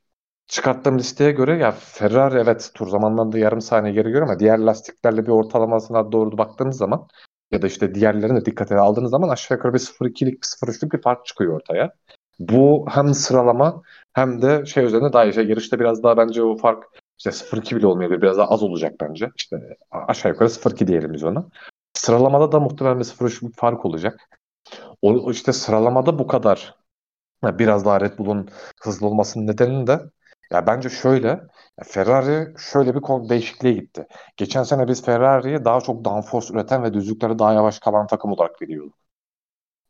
çıkarttığım 0.46 0.98
listeye 0.98 1.30
göre 1.32 1.58
ya 1.58 1.72
Ferrari 1.72 2.38
evet 2.38 2.70
tur 2.74 2.88
zamanlarında 2.88 3.38
yarım 3.38 3.60
saniye 3.60 3.94
geri 3.94 4.08
görüyor 4.08 4.22
ama 4.22 4.38
diğer 4.38 4.58
lastiklerle 4.58 5.26
bir 5.26 5.30
ortalamasına 5.30 6.12
doğru 6.12 6.38
baktığınız 6.38 6.76
zaman 6.76 7.08
ya 7.52 7.62
da 7.62 7.66
işte 7.66 7.94
diğerlerini 7.94 8.40
de 8.40 8.44
dikkate 8.44 8.76
aldığınız 8.76 9.10
zaman 9.10 9.28
aşağı 9.28 9.58
yukarı 9.58 9.74
bir 9.74 9.78
0-2'lik, 9.78 10.42
bir 10.42 10.46
0-3'lük 10.46 10.92
bir 10.92 11.02
fark 11.02 11.26
çıkıyor 11.26 11.54
ortaya. 11.54 11.92
Bu 12.38 12.86
hem 12.90 13.14
sıralama 13.14 13.82
hem 14.12 14.42
de 14.42 14.66
şey 14.66 14.84
üzerine 14.84 15.12
daha. 15.12 15.32
Şey, 15.32 15.46
yarışta 15.46 15.80
biraz 15.80 16.02
daha 16.02 16.16
bence 16.16 16.42
o 16.42 16.56
fark 16.56 16.84
işte 17.18 17.30
0-2 17.30 17.76
bile 17.76 17.86
olmayabilir. 17.86 18.22
Biraz 18.22 18.38
daha 18.38 18.48
az 18.48 18.62
olacak 18.62 18.94
bence. 19.00 19.30
İşte 19.36 19.76
aşağı 19.90 20.32
yukarı 20.32 20.48
0-2 20.48 20.86
diyelim 20.86 21.12
biz 21.12 21.24
ona. 21.24 21.48
Sıralamada 21.94 22.52
da 22.52 22.60
muhtemelen 22.60 22.98
bir 22.98 23.04
0-3 23.04 23.48
bir 23.48 23.52
fark 23.52 23.84
olacak. 23.84 24.20
O 25.02 25.30
işte 25.30 25.52
sıralamada 25.52 26.18
bu 26.18 26.26
kadar 26.26 26.74
biraz 27.44 27.84
daha 27.84 28.00
Red 28.00 28.18
Bull'un 28.18 28.48
hızlı 28.82 29.06
olmasının 29.06 29.46
nedeni 29.46 29.86
de 29.86 30.00
ya 30.52 30.66
bence 30.66 30.88
şöyle 30.88 31.40
Ferrari 31.84 32.54
şöyle 32.58 32.94
bir 32.94 33.00
değişikliğe 33.28 33.74
gitti. 33.74 34.06
Geçen 34.36 34.62
sene 34.62 34.88
biz 34.88 35.04
Ferrari'ye 35.04 35.64
daha 35.64 35.80
çok 35.80 36.04
downforce 36.04 36.54
üreten 36.54 36.82
ve 36.82 36.94
düzlükleri 36.94 37.38
daha 37.38 37.52
yavaş 37.52 37.78
kalan 37.78 38.06
takım 38.06 38.32
olarak 38.32 38.60
biliyorduk. 38.60 38.94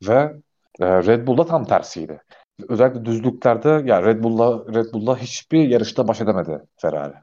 Ve 0.08 0.36
e, 0.80 0.86
Red 0.86 1.26
Bull'da 1.26 1.46
tam 1.46 1.64
tersiydi. 1.64 2.22
Özellikle 2.68 3.04
düzlüklerde 3.04 3.68
ya 3.68 4.02
Red 4.02 4.24
Bull'la 4.24 4.74
Red 4.74 4.92
Bull'la 4.92 5.16
hiçbir 5.18 5.68
yarışta 5.68 6.08
baş 6.08 6.20
edemedi 6.20 6.60
Ferrari. 6.76 7.14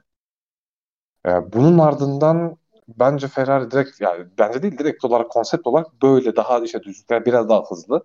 E, 1.26 1.54
bunun 1.54 1.78
ardından 1.80 2.58
bence 2.88 3.28
Ferrari 3.28 3.72
direkt 3.72 4.02
yani 4.02 4.26
bence 4.40 4.62
değil 4.64 4.78
direkt 4.78 5.06
olarak 5.06 5.32
konsept 5.32 5.68
olarak 5.68 6.02
böyle 6.04 6.36
daha 6.36 6.60
işte 6.60 6.84
düzlükler 6.84 7.26
biraz 7.26 7.50
daha 7.50 7.64
hızlı. 7.70 8.04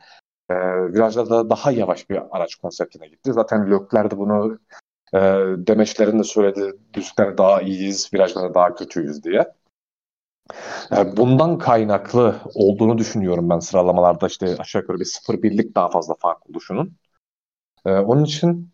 E, 0.51 0.55
virajlarda 0.93 1.51
daha 1.51 1.73
yavaş 1.73 2.11
bir 2.11 2.37
araç 2.37 2.55
konseptine 2.55 3.09
gitti. 3.09 3.33
Zaten 3.33 3.71
Leclerc 3.71 4.11
de 4.11 4.19
bunu 4.19 4.59
e, 5.15 5.19
demeçlerini 5.67 6.19
de 6.19 6.25
söyledi. 6.25 6.73
Düzlükler 6.95 7.39
daha 7.39 7.63
iyiyiz, 7.63 8.11
virajlarda 8.15 8.55
daha 8.55 8.75
kötüyüz 8.75 9.25
diye. 9.25 9.53
Yani 10.91 11.17
bundan 11.17 11.59
kaynaklı 11.59 12.37
olduğunu 12.55 12.99
düşünüyorum 12.99 13.51
ben 13.51 13.59
sıralamalarda 13.59 14.27
işte 14.27 14.57
aşağı 14.59 14.83
yukarı 14.83 15.01
bir 15.01 15.05
0-1'lik 15.05 15.75
daha 15.75 15.89
fazla 15.91 16.15
fark 16.21 16.51
oluşunun. 16.51 16.97
Ee, 17.87 17.93
onun 17.93 18.25
için 18.25 18.73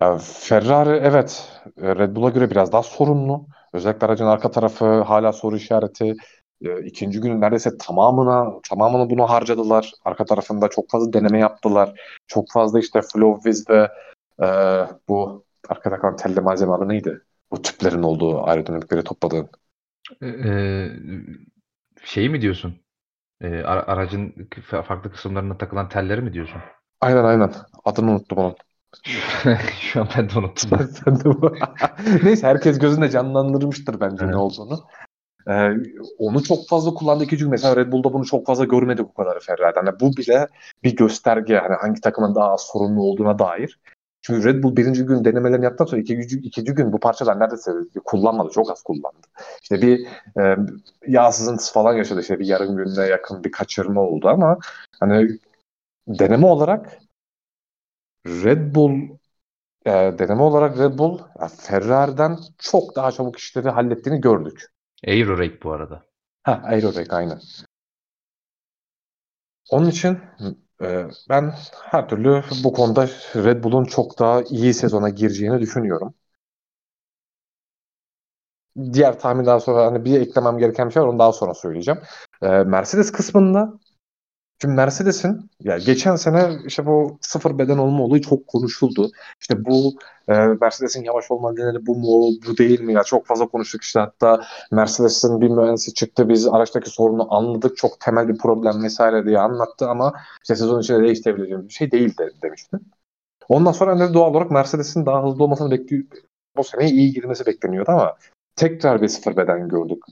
yani 0.00 0.20
Ferrari 0.24 0.90
evet 1.02 1.52
Red 1.78 2.16
Bull'a 2.16 2.30
göre 2.30 2.50
biraz 2.50 2.72
daha 2.72 2.82
sorunlu. 2.82 3.46
Özellikle 3.72 4.06
aracın 4.06 4.26
arka 4.26 4.50
tarafı 4.50 5.02
hala 5.02 5.32
soru 5.32 5.56
işareti. 5.56 6.14
E, 6.62 6.84
ikinci 6.84 7.20
günün 7.20 7.40
neredeyse 7.40 7.78
tamamına 7.78 8.60
tamamını 8.68 9.10
bunu 9.10 9.30
harcadılar. 9.30 9.92
Arka 10.04 10.24
tarafında 10.24 10.68
çok 10.68 10.90
fazla 10.90 11.12
deneme 11.12 11.38
yaptılar. 11.38 12.00
Çok 12.26 12.52
fazla 12.52 12.80
işte 12.80 13.00
flow 13.02 13.50
viz 13.50 13.70
ve 13.70 13.88
e, 14.42 14.46
bu 15.08 15.44
arkada 15.68 15.98
kalan 15.98 16.16
telli 16.16 16.40
malzeme 16.40 16.72
adı 16.72 16.88
neydi? 16.88 17.20
Bu 17.50 17.62
tüplerin 17.62 18.02
olduğu 18.02 18.46
aerodinamikleri 18.46 19.04
topladığın. 19.04 19.48
Ee, 20.22 20.88
şeyi 22.04 22.28
mi 22.28 22.40
diyorsun? 22.40 22.80
Ee, 23.40 23.62
aracın 23.62 24.48
farklı 24.66 25.12
kısımlarına 25.12 25.58
takılan 25.58 25.88
telleri 25.88 26.20
mi 26.20 26.32
diyorsun? 26.32 26.60
Aynen 27.00 27.24
aynen. 27.24 27.52
Adını 27.84 28.10
unuttum 28.10 28.38
onun. 28.38 28.56
Şu 29.80 30.00
an 30.00 30.08
ben 30.18 30.30
de 30.30 30.38
unuttum. 30.38 30.88
Sen 31.04 31.16
de 31.16 31.28
Neyse 32.24 32.46
herkes 32.46 32.78
gözünde 32.78 33.10
canlandırmıştır 33.10 34.00
bence 34.00 34.24
evet. 34.24 34.34
ne 34.34 34.36
olduğunu. 34.36 34.84
Ee, 35.48 35.70
onu 36.18 36.42
çok 36.42 36.68
fazla 36.68 36.94
kullandı 36.94 37.24
gün. 37.24 37.50
Mesela 37.50 37.76
Red 37.76 37.92
Bull'da 37.92 38.12
bunu 38.12 38.24
çok 38.24 38.46
fazla 38.46 38.64
görmedik 38.64 39.06
bu 39.06 39.14
kadar 39.14 39.40
Ferrari'den. 39.40 39.86
Yani 39.86 40.00
bu 40.00 40.16
bile 40.16 40.48
bir 40.84 40.96
gösterge. 40.96 41.56
Hani 41.56 41.74
hangi 41.74 42.00
takımın 42.00 42.34
daha 42.34 42.58
sorunlu 42.58 43.02
olduğuna 43.02 43.38
dair. 43.38 43.78
Çünkü 44.26 44.44
Red 44.44 44.62
Bull 44.62 44.76
birinci 44.76 45.04
gün 45.04 45.24
denemelerini 45.24 45.64
yaptıktan 45.64 45.84
sonra 45.84 46.00
ikinci, 46.00 46.38
ikinci 46.38 46.72
gün 46.74 46.92
bu 46.92 47.00
parçalar 47.00 47.40
neredeyse 47.40 47.72
kullanmadı. 48.04 48.50
Çok 48.50 48.70
az 48.70 48.82
kullandı. 48.82 49.26
İşte 49.62 49.82
bir 49.82 50.06
e, 50.40 50.56
yağ 51.06 51.32
sızıntısı 51.32 51.72
falan 51.72 51.94
yaşadı. 51.94 52.20
İşte 52.20 52.38
bir 52.38 52.46
yarım 52.46 52.76
günde 52.76 53.02
yakın 53.02 53.44
bir 53.44 53.52
kaçırma 53.52 54.00
oldu 54.00 54.28
ama 54.28 54.58
hani 55.00 55.38
deneme 56.08 56.46
olarak 56.46 56.98
Red 58.26 58.74
Bull 58.74 59.08
e, 59.86 59.90
deneme 59.90 60.42
olarak 60.42 60.78
Red 60.78 60.98
Bull 60.98 61.18
yani 61.40 61.50
Ferrari'den 61.56 62.38
çok 62.58 62.96
daha 62.96 63.12
çabuk 63.12 63.38
işleri 63.38 63.68
hallettiğini 63.68 64.20
gördük. 64.20 64.66
Aerorake 65.06 65.62
bu 65.62 65.72
arada. 65.72 66.02
Ha 66.42 66.62
Aerorake 66.64 67.16
aynen. 67.16 67.40
Onun 69.70 69.90
için 69.90 70.18
ben 71.28 71.54
her 71.90 72.08
türlü 72.08 72.42
bu 72.64 72.72
konuda 72.72 73.06
Red 73.36 73.64
Bull'un 73.64 73.84
çok 73.84 74.18
daha 74.18 74.42
iyi 74.42 74.74
sezona 74.74 75.08
gireceğini 75.08 75.60
düşünüyorum. 75.60 76.14
Diğer 78.92 79.18
tahminden 79.18 79.58
sonra 79.58 79.86
hani 79.86 80.04
bir 80.04 80.20
eklemem 80.20 80.58
gereken 80.58 80.88
bir 80.88 80.92
şey 80.92 81.02
var 81.02 81.06
onu 81.08 81.18
daha 81.18 81.32
sonra 81.32 81.54
söyleyeceğim. 81.54 82.00
Ee, 82.42 82.48
Mercedes 82.48 83.12
kısmında 83.12 83.72
Şimdi 84.60 84.74
Mercedes'in 84.74 85.50
ya 85.60 85.78
geçen 85.78 86.16
sene 86.16 86.58
işte 86.66 86.86
bu 86.86 87.18
sıfır 87.20 87.58
beden 87.58 87.78
olma 87.78 88.04
olayı 88.04 88.22
çok 88.22 88.46
konuşuldu. 88.46 89.10
İşte 89.40 89.64
bu 89.64 89.94
e, 90.28 90.32
Mercedes'in 90.34 91.04
yavaş 91.04 91.30
olma 91.30 91.52
nedeni 91.52 91.86
bu 91.86 91.96
mu, 91.96 92.36
bu 92.46 92.56
değil 92.56 92.80
mi 92.80 92.92
ya 92.92 93.02
çok 93.02 93.26
fazla 93.26 93.46
konuştuk 93.46 93.82
işte 93.82 94.00
hatta 94.00 94.44
Mercedes'in 94.72 95.40
bir 95.40 95.48
mühendisi 95.48 95.94
çıktı 95.94 96.28
biz 96.28 96.46
araçtaki 96.46 96.90
sorunu 96.90 97.34
anladık 97.34 97.76
çok 97.76 98.00
temel 98.00 98.28
bir 98.28 98.38
problem 98.38 98.82
vesaire 98.82 99.26
diye 99.26 99.38
anlattı 99.38 99.88
ama 99.88 100.12
işte 100.42 100.56
sezon 100.56 100.80
içinde 100.80 101.02
değiştirebileceğimiz 101.02 101.68
bir 101.68 101.72
şey 101.72 101.90
değil 101.90 102.18
de, 102.18 102.30
demişti. 102.42 102.76
Ondan 103.48 103.72
sonra 103.72 104.00
de 104.00 104.14
doğal 104.14 104.30
olarak 104.30 104.50
Mercedes'in 104.50 105.06
daha 105.06 105.24
hızlı 105.24 105.44
olmasını 105.44 105.70
bekliyor. 105.70 106.04
Bu 106.56 106.64
sene 106.64 106.90
iyi 106.90 107.12
girmesi 107.12 107.46
bekleniyordu 107.46 107.90
ama 107.90 108.16
tekrar 108.56 109.02
bir 109.02 109.08
sıfır 109.08 109.36
beden 109.36 109.68
gördük 109.68 110.04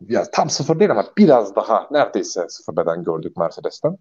ya 0.00 0.30
tam 0.32 0.50
sıfır 0.50 0.78
değil 0.78 0.90
ama 0.90 1.04
biraz 1.18 1.56
daha 1.56 1.88
neredeyse 1.90 2.48
sıfır 2.48 2.76
beden 2.76 3.04
gördük 3.04 3.36
Mercedes'ten. 3.36 3.98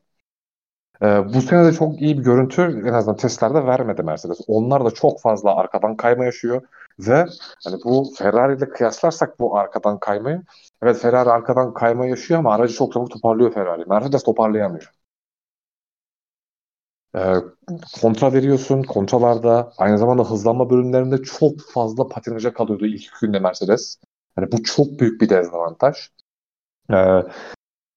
Ee, 1.01 1.33
bu 1.33 1.41
sene 1.41 1.65
de 1.65 1.73
çok 1.73 2.01
iyi 2.01 2.17
bir 2.17 2.23
görüntü 2.23 2.61
en 2.61 2.93
azından 2.93 3.17
testlerde 3.17 3.65
vermedi 3.65 4.03
Mercedes. 4.03 4.41
Onlar 4.47 4.85
da 4.85 4.91
çok 4.91 5.21
fazla 5.21 5.55
arkadan 5.55 5.95
kayma 5.97 6.25
yaşıyor 6.25 6.61
ve 6.99 7.25
hani 7.63 7.75
bu 7.85 8.13
Ferrari 8.17 8.57
ile 8.57 8.69
kıyaslarsak 8.69 9.39
bu 9.39 9.57
arkadan 9.57 9.99
kaymayı 9.99 10.41
evet 10.81 10.97
Ferrari 10.97 11.29
arkadan 11.29 11.73
kayma 11.73 12.05
yaşıyor 12.05 12.39
ama 12.39 12.53
aracı 12.55 12.73
çok 12.73 12.93
çabuk 12.93 13.11
toparlıyor 13.11 13.53
Ferrari. 13.53 13.85
Mercedes 13.85 14.23
toparlayamıyor. 14.23 14.91
Ee, 17.15 17.35
kontra 18.01 18.33
veriyorsun. 18.33 18.83
Kontralarda 18.83 19.73
aynı 19.77 19.97
zamanda 19.97 20.23
hızlanma 20.31 20.69
bölümlerinde 20.69 21.23
çok 21.23 21.61
fazla 21.73 22.07
patinaja 22.07 22.53
kalıyordu 22.53 22.85
ilk 22.85 23.19
günde 23.21 23.39
Mercedes. 23.39 23.99
Yani 24.37 24.51
bu 24.51 24.63
çok 24.63 24.99
büyük 24.99 25.21
bir 25.21 25.29
dezavantaj. 25.29 26.09
Ee, 26.93 27.23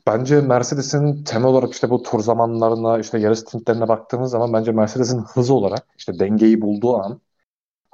bence 0.07 0.41
Mercedes'in 0.41 1.25
temel 1.25 1.47
olarak 1.49 1.73
işte 1.73 1.91
bu 1.91 2.03
tur 2.03 2.21
zamanlarına, 2.21 2.99
işte 2.99 3.19
yarış 3.19 3.39
stintlerine 3.39 3.89
baktığımız 3.89 4.31
zaman 4.31 4.53
bence 4.53 4.73
Mercedes'in 4.73 5.19
hızı 5.19 5.55
olarak 5.55 5.87
işte 5.99 6.19
dengeyi 6.19 6.61
bulduğu 6.61 6.97
an 6.97 7.21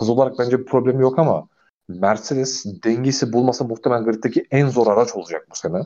hız 0.00 0.08
olarak 0.08 0.38
bence 0.38 0.58
bir 0.58 0.64
problemi 0.64 1.02
yok 1.02 1.18
ama 1.18 1.48
Mercedes 1.88 2.64
dengesi 2.84 3.32
bulmasa 3.32 3.64
muhtemelen 3.64 4.04
griddeki 4.04 4.46
en 4.50 4.68
zor 4.68 4.86
araç 4.86 5.14
olacak 5.16 5.46
bu 5.50 5.54
sene. 5.56 5.82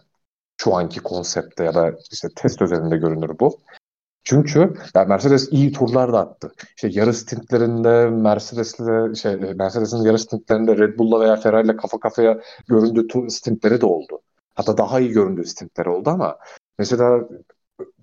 Şu 0.60 0.74
anki 0.74 1.00
konsepte 1.00 1.64
ya 1.64 1.74
da 1.74 1.92
işte 2.12 2.28
test 2.36 2.62
özelinde 2.62 2.96
görünür 2.96 3.38
bu. 3.40 3.58
Çünkü 4.24 4.74
ya 4.94 5.04
Mercedes 5.04 5.48
iyi 5.52 5.72
turlar 5.72 6.12
da 6.12 6.18
attı. 6.18 6.52
İşte 6.76 6.88
yarış 6.92 7.16
stintlerinde 7.16 8.11
Mercedes'le 8.11 9.14
şey 9.22 9.37
Mercedes'in 9.37 10.02
yarış 10.02 10.22
stintlerinde 10.22 10.76
Red 10.78 10.98
Bull'la 10.98 11.20
veya 11.20 11.37
Ferrari'yle 11.37 11.76
kafa 11.76 12.00
kafaya 12.00 12.40
göründüğü 12.68 13.31
stintleri 13.31 13.81
de 13.81 13.87
oldu. 13.87 14.20
Hatta 14.54 14.78
daha 14.78 15.00
iyi 15.00 15.11
göründüğü 15.11 15.44
stintleri 15.44 15.88
oldu 15.88 16.11
ama 16.11 16.38
mesela 16.78 17.28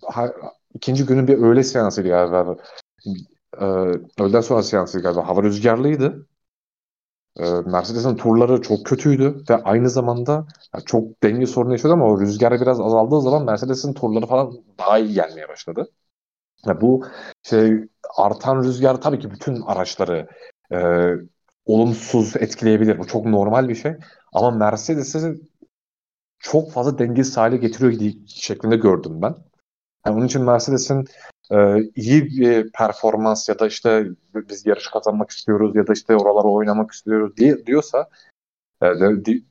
ha, 0.03 0.33
ikinci 0.73 1.05
günün 1.05 1.27
bir 1.27 1.37
öğle 1.37 1.63
seansıydı 1.63 2.09
galiba. 2.09 2.55
Ee, 3.61 3.65
öğleden 4.19 4.41
sonra 4.41 4.63
seansıydı 4.63 5.03
galiba. 5.03 5.27
Hava 5.27 5.43
rüzgarlıydı. 5.43 6.27
Ee, 7.39 7.61
Mercedes'in 7.65 8.15
turları 8.15 8.61
çok 8.61 8.85
kötüydü 8.85 9.43
ve 9.49 9.55
aynı 9.63 9.89
zamanda 9.89 10.47
çok 10.85 11.23
denge 11.23 11.45
sorunu 11.45 11.71
yaşadı 11.71 11.93
ama 11.93 12.05
o 12.05 12.21
rüzgar 12.21 12.61
biraz 12.61 12.81
azaldığı 12.81 13.21
zaman 13.21 13.45
Mercedes'in 13.45 13.93
turları 13.93 14.25
falan 14.25 14.63
daha 14.79 14.99
iyi 14.99 15.13
gelmeye 15.13 15.49
başladı. 15.49 15.91
Ya 16.65 16.81
bu 16.81 17.05
şey 17.43 17.73
artan 18.17 18.63
rüzgar 18.63 19.01
tabii 19.01 19.19
ki 19.19 19.31
bütün 19.31 19.61
araçları 19.61 20.27
e, 20.71 20.77
olumsuz 21.65 22.35
etkileyebilir. 22.35 22.99
Bu 22.99 23.07
çok 23.07 23.25
normal 23.25 23.69
bir 23.69 23.75
şey. 23.75 23.93
Ama 24.33 24.51
Mercedes'i 24.51 25.41
çok 26.39 26.71
fazla 26.71 26.97
dengesiz 26.97 27.37
hale 27.37 27.57
getiriyor 27.57 28.13
şeklinde 28.27 28.75
gördüm 28.75 29.21
ben. 29.21 29.35
Yani 30.05 30.17
onun 30.17 30.25
için 30.25 30.43
Mercedes'in 30.43 31.05
e, 31.51 31.77
iyi 31.95 32.25
bir 32.25 32.71
performans 32.71 33.49
ya 33.49 33.59
da 33.59 33.67
işte 33.67 34.05
biz 34.33 34.65
yarış 34.65 34.87
kazanmak 34.87 35.29
istiyoruz 35.29 35.75
ya 35.75 35.87
da 35.87 35.93
işte 35.93 36.15
oralara 36.15 36.47
oynamak 36.47 36.91
istiyoruz 36.91 37.37
diye 37.37 37.65
diyorsa 37.65 38.09
e, 38.81 38.85
de, 38.85 39.25
de, 39.25 39.41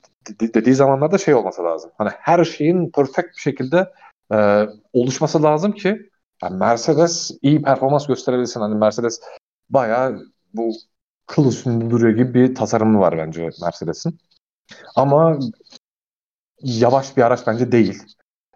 de, 0.40 0.54
dediği 0.54 0.74
zamanlarda 0.74 1.18
şey 1.18 1.34
olması 1.34 1.64
lazım. 1.64 1.90
Hani 1.98 2.10
her 2.18 2.44
şeyin 2.44 2.90
perfect 2.90 3.28
bir 3.36 3.40
şekilde 3.40 3.92
e, 4.32 4.66
oluşması 4.92 5.42
lazım 5.42 5.72
ki 5.72 6.10
yani 6.44 6.56
Mercedes 6.56 7.30
iyi 7.42 7.62
performans 7.62 8.06
gösterebilsin. 8.06 8.60
Hani 8.60 8.74
Mercedes 8.74 9.20
bayağı 9.70 10.22
bu 10.54 10.72
kıl 11.26 11.48
üstünde 11.48 11.90
duruyor 11.90 12.16
gibi 12.16 12.34
bir 12.34 12.54
tasarımı 12.54 13.00
var 13.00 13.18
bence 13.18 13.50
Mercedes'in. 13.62 14.18
Ama 14.96 15.38
yavaş 16.62 17.16
bir 17.16 17.22
araç 17.22 17.46
bence 17.46 17.72
değil. 17.72 18.02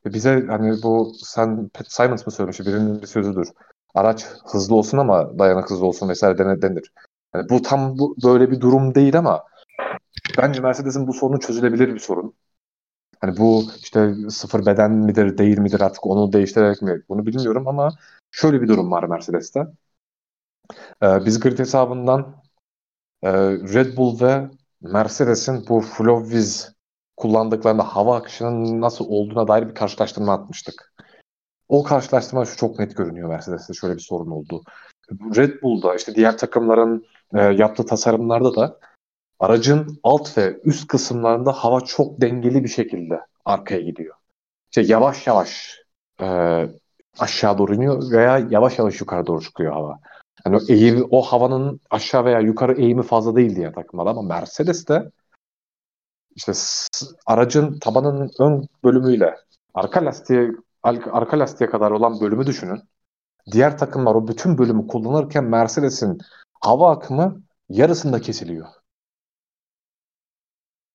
Bize 0.04 0.46
hani 0.48 0.82
bu 0.82 1.12
sen 1.24 1.68
Pat 1.68 1.92
Simons 1.92 2.26
mı 2.26 2.32
söylemiş 2.32 2.60
birinin 2.60 3.02
bir 3.02 3.06
sözüdür. 3.06 3.48
Araç 3.94 4.26
hızlı 4.52 4.74
olsun 4.74 4.98
ama 4.98 5.38
dayanık 5.38 5.70
hızlı 5.70 5.86
olsun 5.86 6.08
vesaire 6.08 6.62
denir. 6.62 6.92
Yani 7.34 7.48
bu 7.48 7.62
tam 7.62 7.98
bu 7.98 8.16
böyle 8.24 8.50
bir 8.50 8.60
durum 8.60 8.94
değil 8.94 9.18
ama 9.18 9.44
bence 10.38 10.60
Mercedes'in 10.60 11.06
bu 11.06 11.12
sorunu 11.12 11.40
çözülebilir 11.40 11.94
bir 11.94 12.00
sorun. 12.00 12.34
Hani 13.20 13.36
bu 13.36 13.64
işte 13.82 14.14
sıfır 14.30 14.66
beden 14.66 14.90
midir 14.90 15.38
değil 15.38 15.58
midir 15.58 15.80
artık 15.80 16.06
onu 16.06 16.32
değiştirerek 16.32 16.82
mi 16.82 17.02
bunu 17.08 17.26
bilmiyorum 17.26 17.68
ama 17.68 17.90
şöyle 18.30 18.62
bir 18.62 18.68
durum 18.68 18.90
var 18.90 19.04
Mercedes'te. 19.04 19.66
Ee, 21.02 21.24
biz 21.26 21.40
grid 21.40 21.58
hesabından 21.58 22.34
e, 23.22 23.32
Red 23.52 23.96
Bull 23.96 24.20
ve 24.20 24.50
Mercedes'in 24.80 25.64
bu 25.68 25.80
Flowiz 25.80 26.72
kullandıklarında 27.16 27.82
hava 27.82 28.16
akışının 28.16 28.80
nasıl 28.80 29.04
olduğuna 29.08 29.48
dair 29.48 29.68
bir 29.68 29.74
karşılaştırma 29.74 30.32
atmıştık. 30.32 30.92
O 31.68 31.82
karşılaştırma 31.82 32.44
şu 32.44 32.56
çok 32.56 32.78
net 32.78 32.96
görünüyor 32.96 33.28
Mercedes'te 33.28 33.74
şöyle 33.74 33.94
bir 33.94 34.00
sorun 34.00 34.30
oldu. 34.30 34.62
Red 35.10 35.62
Bull'da 35.62 35.94
işte 35.94 36.14
diğer 36.14 36.38
takımların 36.38 37.06
e, 37.34 37.42
yaptığı 37.42 37.86
tasarımlarda 37.86 38.56
da 38.56 38.78
aracın 39.40 40.00
alt 40.02 40.38
ve 40.38 40.60
üst 40.64 40.86
kısımlarında 40.86 41.52
hava 41.52 41.80
çok 41.80 42.20
dengeli 42.20 42.64
bir 42.64 42.68
şekilde 42.68 43.20
arkaya 43.44 43.80
gidiyor. 43.80 44.14
İşte 44.70 44.82
yavaş 44.82 45.26
yavaş 45.26 45.78
e, 46.20 46.26
aşağı 47.18 47.58
doğru 47.58 47.74
iniyor 47.74 48.10
veya 48.10 48.38
yavaş 48.50 48.78
yavaş 48.78 49.00
yukarı 49.00 49.26
doğru 49.26 49.40
çıkıyor 49.40 49.72
hava. 49.72 49.98
Yani 50.46 50.56
o 50.56 50.60
eğim, 50.68 51.06
o 51.10 51.22
havanın 51.22 51.80
aşağı 51.90 52.24
veya 52.24 52.40
yukarı 52.40 52.80
eğimi 52.80 53.02
fazla 53.02 53.36
değil 53.36 53.56
diye 53.56 53.72
takımlar 53.72 54.06
ama 54.06 54.22
Mercedes'te 54.22 55.10
işte 56.36 56.52
aracın 57.26 57.78
tabanının 57.78 58.30
ön 58.38 58.68
bölümüyle 58.84 59.36
arka 59.74 60.04
lastiğe 60.04 60.50
arka 61.12 61.38
lastiğe 61.38 61.70
kadar 61.70 61.90
olan 61.90 62.20
bölümü 62.20 62.46
düşünün. 62.46 62.82
Diğer 63.52 63.78
takımlar 63.78 64.14
o 64.14 64.28
bütün 64.28 64.58
bölümü 64.58 64.86
kullanırken 64.86 65.44
Mercedes'in 65.44 66.18
hava 66.60 66.90
akımı 66.90 67.42
yarısında 67.68 68.20
kesiliyor. 68.20 68.66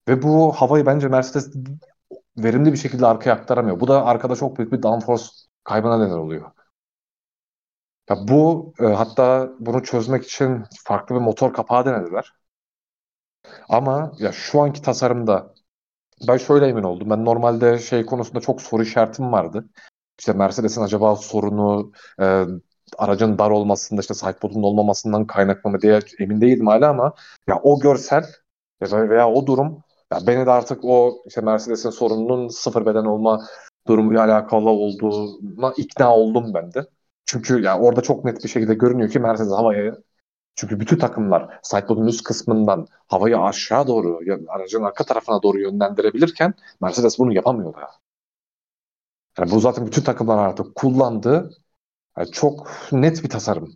Ve 0.08 0.22
bu 0.22 0.52
havayı 0.52 0.86
bence 0.86 1.08
Mercedes 1.08 1.52
verimli 2.38 2.72
bir 2.72 2.78
şekilde 2.78 3.06
arkaya 3.08 3.32
aktaramıyor. 3.32 3.80
Bu 3.80 3.88
da 3.88 4.06
arkada 4.06 4.36
çok 4.36 4.58
büyük 4.58 4.72
bir 4.72 4.84
downforce 4.84 5.24
kaybına 5.64 6.06
neden 6.06 6.18
oluyor. 6.18 6.52
Ya 8.10 8.16
bu 8.28 8.74
e, 8.80 8.86
hatta 8.86 9.52
bunu 9.60 9.84
çözmek 9.84 10.24
için 10.24 10.64
farklı 10.84 11.16
bir 11.16 11.22
motor 11.22 11.54
kapağı 11.54 11.86
denediler. 11.86 12.34
Ama 13.70 14.12
ya 14.20 14.32
şu 14.32 14.62
anki 14.62 14.82
tasarımda 14.82 15.54
ben 16.28 16.38
şöyle 16.38 16.68
emin 16.68 16.84
oldum. 16.84 17.10
Ben 17.10 17.26
normalde 17.26 17.80
şey 17.80 18.06
konusunda 18.06 18.40
çok 18.42 18.62
soru 18.62 18.84
işaretim 18.84 19.32
vardı. 19.32 19.70
İşte 20.20 20.34
Mercedes'in 20.34 20.82
acaba 20.82 21.16
sorunu 21.16 21.92
e, 22.22 22.46
aracın 22.98 23.38
dar 23.38 23.52
olmasında 23.52 24.02
işte 24.02 24.14
sidepod'un 24.14 24.64
olmamasından 24.64 25.28
kaynaklı 25.28 25.70
mı 25.70 25.82
diye 25.82 26.00
emin 26.20 26.42
değildim 26.42 26.68
hala 26.68 26.90
ama 26.90 27.14
ya 27.48 27.60
o 27.64 27.80
görsel 27.80 28.26
veya 28.82 29.30
o 29.30 29.48
durum 29.48 29.84
ya 30.14 30.28
beni 30.28 30.46
de 30.46 30.52
artık 30.52 30.80
o 30.84 31.24
işte 31.28 31.42
Mercedes'in 31.42 31.90
sorununun 31.90 32.48
sıfır 32.48 32.86
beden 32.86 33.06
olma 33.06 33.48
durumuyla 33.88 34.24
alakalı 34.26 34.70
olduğuna 34.70 35.74
ikna 35.78 36.16
oldum 36.16 36.54
ben 36.54 36.74
de. 36.74 36.86
Çünkü 37.26 37.62
ya 37.62 37.80
orada 37.80 38.02
çok 38.02 38.26
net 38.26 38.44
bir 38.44 38.50
şekilde 38.50 38.74
görünüyor 38.74 39.10
ki 39.10 39.20
Mercedes 39.20 39.52
havaya 39.52 39.96
çünkü 40.56 40.80
bütün 40.80 40.98
takımlar 40.98 41.60
sidepod'un 41.64 42.08
üst 42.08 42.24
kısmından 42.24 42.88
havayı 43.08 43.40
aşağı 43.40 43.88
doğru 43.88 44.20
aracın 44.48 44.84
arka 44.84 45.04
tarafına 45.04 45.44
doğru 45.44 45.60
yönlendirebilirken 45.60 46.54
Mercedes 46.82 47.20
bunu 47.20 47.34
yapamıyor 47.34 47.74
ya. 47.82 47.90
Yani 49.40 49.52
bu 49.52 49.60
zaten 49.60 49.86
bütün 49.86 50.02
takımlar 50.04 50.38
artık 50.38 50.76
kullandığı 50.76 51.52
yani 52.18 52.32
çok 52.32 52.70
net 52.92 53.24
bir 53.24 53.30
tasarım. 53.30 53.74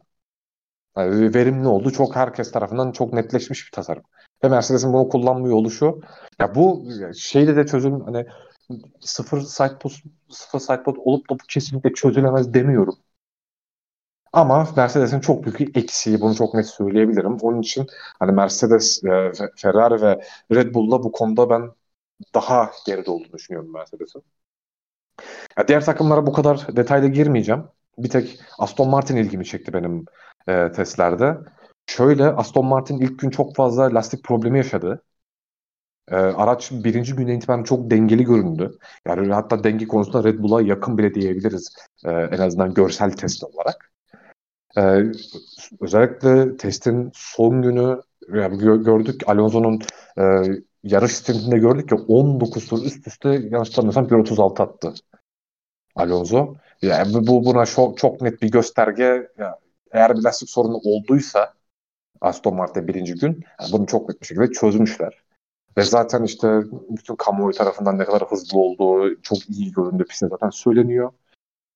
Yani 0.98 1.36
verimli 1.36 1.68
oldu. 1.68 1.92
Çok 1.92 2.16
herkes 2.16 2.52
tarafından 2.52 2.92
çok 2.92 3.14
netleşmiş 3.14 3.66
bir 3.66 3.72
tasarım. 3.72 4.04
Ve 4.44 4.48
Mercedes'in 4.50 4.94
bunu 4.94 5.10
kullanmıyor 5.10 5.56
oluşu. 5.56 6.02
Ya 6.40 6.56
bu 6.56 6.86
şeyde 7.18 7.56
de 7.56 7.66
çözüm 7.66 8.02
hani 8.02 8.26
sıfır 9.00 9.42
sidepod 9.42 9.92
sıfır 10.30 10.60
sidepod 10.60 10.96
olup 11.00 11.30
da 11.30 11.34
bu 11.34 11.44
kesinlikle 11.50 11.94
çözülemez 11.94 12.54
demiyorum. 12.54 12.96
Ama 14.34 14.68
Mercedes'in 14.78 15.20
çok 15.20 15.44
büyük 15.44 15.60
bir 15.60 15.82
eksiği. 15.84 16.22
Bunu 16.22 16.36
çok 16.36 16.54
net 16.54 16.66
söyleyebilirim. 16.68 17.38
Onun 17.42 17.62
için 17.62 17.88
hani 18.20 18.32
Mercedes, 18.32 19.04
e, 19.04 19.32
Ferrari 19.56 20.02
ve 20.02 20.22
Red 20.52 20.74
Bull'la 20.74 21.04
bu 21.04 21.12
konuda 21.12 21.50
ben 21.50 21.72
daha 22.36 22.72
geride 22.86 23.12
olduğunu 23.12 23.34
düşünüyorum 23.34 23.74
Mercedes'in. 23.74 24.24
Ya 25.58 25.68
diğer 25.68 25.86
takımlara 25.86 26.26
bu 26.28 26.34
kadar 26.34 26.68
detaylı 26.76 27.08
girmeyeceğim. 27.08 27.64
Bir 27.98 28.10
tek 28.10 28.40
Aston 28.60 28.90
Martin 28.90 29.16
ilgimi 29.16 29.46
çekti 29.46 29.74
benim 29.74 30.06
e, 30.48 30.72
testlerde. 30.72 31.38
Şöyle 31.88 32.26
Aston 32.26 32.66
Martin 32.66 33.00
ilk 33.00 33.20
gün 33.20 33.30
çok 33.30 33.56
fazla 33.56 33.94
lastik 33.94 34.24
problemi 34.24 34.58
yaşadı. 34.58 35.04
E, 36.12 36.16
araç 36.16 36.72
birinci 36.72 37.16
günden 37.16 37.38
itibaren 37.38 37.64
çok 37.64 37.92
dengeli 37.92 38.24
göründü. 38.24 38.78
Yani 39.08 39.34
hatta 39.34 39.64
denge 39.64 39.88
konusunda 39.88 40.24
Red 40.24 40.40
Bull'a 40.40 40.62
yakın 40.62 40.98
bile 40.98 41.14
diyebiliriz. 41.14 41.76
E, 42.06 42.12
en 42.12 42.38
azından 42.38 42.74
görsel 42.74 43.12
test 43.12 43.44
olarak. 43.44 43.92
E, 44.78 45.04
özellikle 45.82 46.58
testin 46.58 47.12
son 47.14 47.62
günü 47.62 48.02
yani 48.34 48.58
gördük 48.84 49.22
Alonso'nun 49.28 49.82
e, 50.20 50.24
yarış 50.84 51.12
stintinde 51.12 51.58
gördük 51.58 51.90
ki 51.90 51.96
19 51.96 52.68
tur 52.68 52.86
üst 52.86 53.08
üste 53.08 53.30
yanlış 53.30 53.70
hatırlamıyorsam 53.70 54.08
1.36 54.08 54.64
attı 54.64 54.94
Alonso. 55.96 56.56
Yani 56.82 57.28
bu 57.28 57.46
buna 57.46 57.66
çok, 57.66 57.98
çok 57.98 58.22
net 58.22 58.42
bir 58.42 58.52
gösterge. 58.52 59.28
Yani 59.38 59.56
eğer 59.92 60.18
bir 60.18 60.24
lastik 60.24 60.50
sorunu 60.50 60.78
olduysa 60.78 61.54
Aston 62.22 62.56
Martin 62.56 62.88
birinci 62.88 63.14
gün 63.16 63.44
yani 63.62 63.72
bunu 63.72 63.86
çok 63.86 64.10
net 64.10 64.22
bir 64.22 64.28
şekilde 64.28 64.52
çözmüşler. 64.52 65.24
Ve 65.78 65.84
zaten 65.84 66.24
işte 66.24 66.62
bütün 66.90 67.16
kamuoyu 67.16 67.54
tarafından 67.54 67.98
ne 67.98 68.06
kadar 68.06 68.32
hızlı 68.32 68.60
olduğu 68.60 69.22
çok 69.22 69.50
iyi 69.50 69.72
göründü 69.72 70.06
pistte 70.06 70.28
zaten 70.28 70.50
söyleniyor. 70.50 71.12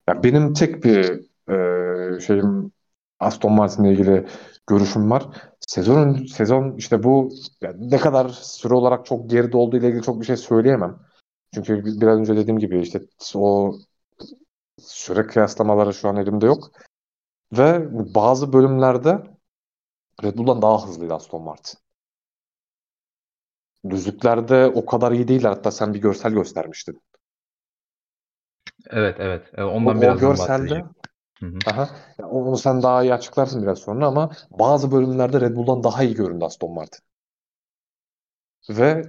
Yani 0.07 0.23
benim 0.23 0.53
tek 0.53 0.83
bir 0.83 1.21
e, 1.51 2.19
şeyim 2.19 2.71
Aston 3.19 3.53
Martin'le 3.53 3.85
ilgili 3.85 4.27
görüşüm 4.67 5.11
var. 5.11 5.25
Sezonun 5.67 6.25
sezon 6.25 6.75
işte 6.77 7.03
bu 7.03 7.29
yani 7.61 7.91
ne 7.91 7.97
kadar 7.97 8.29
süre 8.29 8.73
olarak 8.73 9.05
çok 9.05 9.29
geride 9.29 9.57
olduğu 9.57 9.77
ile 9.77 9.87
ilgili 9.87 10.01
çok 10.01 10.21
bir 10.21 10.25
şey 10.25 10.37
söyleyemem. 10.37 10.99
Çünkü 11.53 12.01
biraz 12.01 12.19
önce 12.19 12.35
dediğim 12.35 12.59
gibi 12.59 12.81
işte 12.81 13.01
o 13.35 13.75
süre 14.79 15.27
kıyaslamaları 15.27 15.93
şu 15.93 16.09
an 16.09 16.15
elimde 16.15 16.45
yok. 16.45 16.71
Ve 17.53 17.87
bazı 18.15 18.53
bölümlerde 18.53 19.17
Red 20.23 20.37
Bull'dan 20.37 20.61
daha 20.61 20.87
hızlıydı 20.87 21.13
Aston 21.13 21.41
Martin. 21.41 21.79
Düzlüklerde 23.89 24.67
o 24.67 24.85
kadar 24.85 25.11
iyi 25.11 25.27
değiller. 25.27 25.49
Hatta 25.49 25.71
sen 25.71 25.93
bir 25.93 26.01
görsel 26.01 26.31
göstermiştin. 26.31 27.01
Evet 28.89 29.15
evet. 29.19 29.51
E, 29.57 29.63
ondan 29.63 29.97
o, 29.97 30.01
biraz 30.01 30.17
o 30.17 30.19
görselde 30.19 30.83
Aha. 31.67 31.89
Yani 32.19 32.31
onu 32.31 32.57
sen 32.57 32.83
daha 32.83 33.03
iyi 33.03 33.13
açıklarsın 33.13 33.63
biraz 33.63 33.79
sonra 33.79 34.07
ama 34.07 34.31
bazı 34.51 34.91
bölümlerde 34.91 35.41
Red 35.41 35.55
Bull'dan 35.55 35.83
daha 35.83 36.03
iyi 36.03 36.15
göründü 36.15 36.45
Aston 36.45 36.73
Martin. 36.73 37.03
Ve 38.69 39.03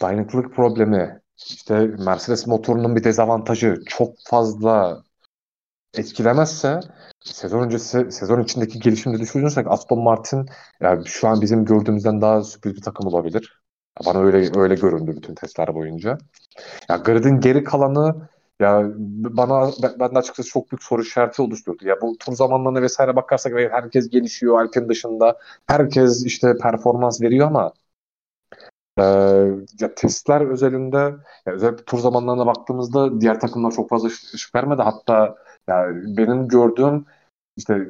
dayanıklılık 0.00 0.54
problemi, 0.54 1.20
işte 1.36 1.78
Mercedes 1.78 2.46
motorunun 2.46 2.96
bir 2.96 3.04
dezavantajı 3.04 3.82
çok 3.86 4.14
fazla 4.28 5.02
etkilemezse 5.94 6.80
sezon 7.24 7.62
öncesi 7.62 8.12
sezon 8.12 8.42
içindeki 8.42 8.78
gelişimde 8.78 9.18
düşünürsek 9.18 9.66
Aston 9.68 10.02
Martin 10.02 10.46
yani 10.80 11.06
şu 11.06 11.28
an 11.28 11.40
bizim 11.40 11.64
gördüğümüzden 11.64 12.20
daha 12.20 12.42
sürpriz 12.42 12.76
bir 12.76 12.82
takım 12.82 13.06
olabilir. 13.06 13.60
Bana 14.06 14.18
öyle 14.18 14.60
öyle 14.60 14.74
göründü 14.74 15.16
bütün 15.16 15.34
testler 15.34 15.74
boyunca. 15.74 16.18
Ya 16.88 16.96
gridin 16.96 17.40
geri 17.40 17.64
kalanı 17.64 18.28
ya 18.60 18.84
bana 19.08 19.70
ben 20.00 20.14
de 20.14 20.18
açıkçası 20.18 20.48
çok 20.48 20.70
büyük 20.70 20.82
soru 20.82 21.02
işareti 21.02 21.42
oluşturdu. 21.42 21.88
Ya 21.88 22.00
bu 22.02 22.18
tur 22.18 22.32
zamanlarına 22.32 22.82
vesaire 22.82 23.16
bakarsak 23.16 23.52
herkes 23.72 24.10
gelişiyor 24.10 24.60
Alpin 24.60 24.88
dışında. 24.88 25.38
Herkes 25.66 26.24
işte 26.26 26.56
performans 26.62 27.20
veriyor 27.20 27.46
ama 27.46 27.72
ee, 28.98 29.02
ya 29.80 29.94
testler 29.94 30.40
özelinde 30.40 30.98
ya 31.46 31.52
özellikle 31.52 31.84
tur 31.84 31.98
zamanlarına 31.98 32.46
baktığımızda 32.46 33.20
diğer 33.20 33.40
takımlar 33.40 33.70
çok 33.70 33.88
fazla 33.88 34.08
ışık 34.08 34.54
vermedi. 34.54 34.82
Hatta 34.82 35.36
yani 35.68 36.16
benim 36.16 36.48
gördüğüm 36.48 37.06
işte 37.56 37.88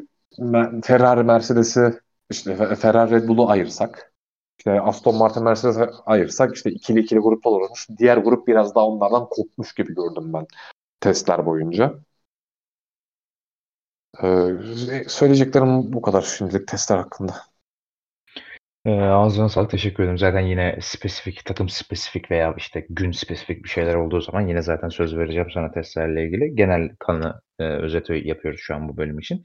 Ferrari 0.84 1.22
Mercedes'i 1.22 2.00
işte 2.30 2.76
Ferrari 2.76 3.10
Red 3.10 3.28
Bull'u 3.28 3.48
ayırsak 3.50 4.12
işte 4.58 4.80
Aston 4.80 5.16
Martin 5.16 5.44
Mercedes'i 5.44 5.80
ayırsak 6.06 6.56
işte 6.56 6.70
ikili 6.70 7.00
ikili 7.00 7.20
gruplar 7.20 7.50
olmuş. 7.52 7.88
Diğer 7.98 8.16
grup 8.16 8.46
biraz 8.48 8.74
daha 8.74 8.86
onlardan 8.86 9.28
kopmuş 9.28 9.74
gibi 9.74 9.94
gördüm 9.94 10.32
ben 10.32 10.46
testler 11.00 11.46
boyunca. 11.46 11.94
Ee, 14.22 15.04
söyleyeceklerim 15.08 15.92
bu 15.92 16.02
kadar 16.02 16.22
şimdilik 16.22 16.68
testler 16.68 16.96
hakkında. 16.96 17.49
Ee, 18.86 18.90
ağzına 19.00 19.48
sağlık. 19.48 19.70
Teşekkür 19.70 20.02
ederim. 20.02 20.18
Zaten 20.18 20.40
yine 20.40 20.78
spesifik, 20.80 21.44
takım 21.44 21.68
spesifik 21.68 22.30
veya 22.30 22.54
işte 22.56 22.86
gün 22.90 23.10
spesifik 23.10 23.64
bir 23.64 23.68
şeyler 23.68 23.94
olduğu 23.94 24.20
zaman 24.20 24.40
yine 24.48 24.62
zaten 24.62 24.88
söz 24.88 25.16
vereceğim 25.16 25.50
sana 25.54 25.72
testlerle 25.72 26.24
ilgili. 26.26 26.54
Genel 26.54 26.88
kanı 26.98 27.40
e, 27.58 27.64
özeti 27.64 28.22
yapıyoruz 28.24 28.60
şu 28.60 28.74
an 28.74 28.88
bu 28.88 28.96
bölüm 28.96 29.18
için. 29.18 29.44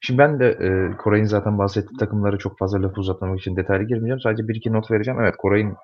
Şimdi 0.00 0.18
ben 0.18 0.40
de 0.40 0.48
e, 0.50 0.96
Koray'ın 0.96 1.24
zaten 1.24 1.58
bahsettiği 1.58 1.98
takımları 1.98 2.38
çok 2.38 2.58
fazla 2.58 2.82
lafı 2.82 3.00
uzatmamak 3.00 3.40
için 3.40 3.56
detaylı 3.56 3.84
girmeyeceğim. 3.84 4.20
Sadece 4.20 4.48
bir 4.48 4.54
iki 4.54 4.72
not 4.72 4.90
vereceğim. 4.90 5.20
Evet 5.20 5.34
Koray'ın 5.38 5.76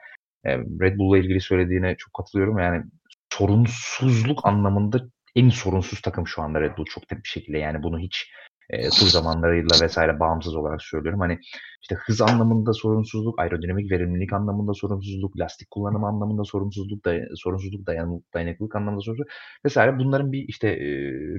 e, 0.45 0.59
Red 0.59 0.99
Bull'la 0.99 1.19
ilgili 1.19 1.41
söylediğine 1.41 1.97
çok 1.97 2.15
katılıyorum. 2.15 2.59
Yani 2.59 2.85
sorunsuzluk 3.33 4.47
anlamında 4.47 5.01
en 5.37 5.49
sorunsuz 5.49 6.01
takım 6.01 6.27
şu 6.27 6.43
anda 6.43 6.61
Red 6.61 6.77
Bull 6.79 6.85
çok 6.85 7.13
net 7.13 7.25
bir 7.25 7.29
şekilde. 7.29 7.59
Yani 7.59 7.83
bunu 7.83 7.99
hiç 7.99 8.33
e, 8.71 8.91
tur 8.91 9.07
zamanlarıyla 9.07 9.81
vesaire 9.83 10.21
bağımsız 10.21 10.57
olarak 10.57 10.83
söylüyorum. 10.83 11.21
Hani 11.21 11.39
işte 11.83 11.95
hız 11.95 12.21
anlamında 12.21 12.73
sorunsuzluk, 12.73 13.39
aerodinamik 13.41 13.91
verimlilik 13.91 14.33
anlamında 14.33 14.75
sorunsuzluk, 14.75 15.39
lastik 15.39 15.71
kullanımı 15.71 16.07
anlamında 16.07 16.45
sorunsuzluk, 16.45 17.05
day- 17.05 17.29
sorunsuzluk, 17.37 17.87
dayan 17.87 18.23
dayanıklılık 18.35 18.77
anlamında 18.77 19.01
sorunsuzluk 19.01 19.33
vesaire. 19.65 19.99
Bunların 19.99 20.33
bir 20.33 20.45
işte 20.49 20.69
e, 20.69 20.87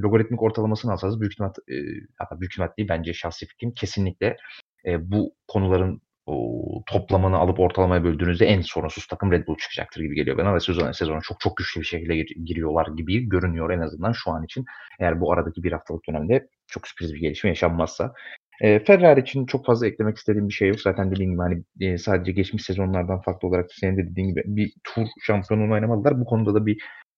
logaritmik 0.02 0.44
ortalamasını 0.44 0.92
alsanız 0.92 1.22
büyük 1.22 1.34
ihtimal 1.34 1.50
e, 1.50 1.76
hatta 2.18 2.40
büyük 2.40 2.52
ihtimal 2.54 2.70
değil 2.78 2.90
bence 2.90 3.14
şahsi 3.14 3.46
fikrim 3.46 3.74
kesinlikle 3.74 4.38
e, 4.86 5.12
bu 5.12 5.36
konuların 5.48 6.02
o 6.28 6.84
toplamını 6.86 7.38
alıp 7.38 7.60
ortalamaya 7.60 8.04
böldüğünüzde 8.04 8.46
en 8.46 8.62
sorunsuz 8.62 9.08
takım 9.08 9.32
Red 9.32 9.48
Bull 9.48 9.58
çıkacaktır 9.58 10.02
gibi 10.02 10.16
geliyor 10.16 10.38
bana 10.38 10.56
ve 10.56 10.60
sezon 10.60 10.92
sezona 10.92 11.20
çok 11.22 11.40
çok 11.40 11.58
güçlü 11.58 11.82
bir 11.82 11.86
şekilde 11.86 12.16
giriyorlar 12.46 12.88
gibi 12.98 13.30
görünüyor 13.30 13.70
en 13.70 13.80
azından 13.80 14.12
şu 14.12 14.32
an 14.32 14.44
için. 14.44 14.66
Eğer 15.00 15.22
bu 15.22 15.34
aradaki 15.34 15.64
bir 15.64 15.72
haftalık 15.72 16.08
dönemde 16.10 16.48
çok 16.68 16.88
sürpriz 16.88 17.14
bir 17.14 17.20
gelişme 17.20 17.50
yaşanmazsa. 17.50 18.14
E, 18.62 18.80
Ferrari 18.80 19.20
için 19.22 19.46
çok 19.46 19.66
fazla 19.66 19.88
eklemek 19.88 20.18
istediğim 20.18 20.48
bir 20.48 20.54
şey 20.54 20.68
yok. 20.68 20.80
Zaten 20.80 21.12
dediğim 21.12 21.32
gibi 21.32 21.42
hani 21.42 21.64
e, 21.80 21.98
sadece 21.98 22.32
geçmiş 22.32 22.64
sezonlardan 22.64 23.22
farklı 23.22 23.48
olarak 23.48 23.74
senin 23.74 23.98
de 23.98 24.12
dediğin 24.12 24.30
gibi 24.30 24.44
bir 24.46 24.74
tur 24.84 25.08
şampiyonluğunu 25.22 25.74
oynamadılar. 25.74 26.20
Bu 26.20 26.26
konuda 26.26 26.56
da 26.56 26.66
bir 26.66 26.78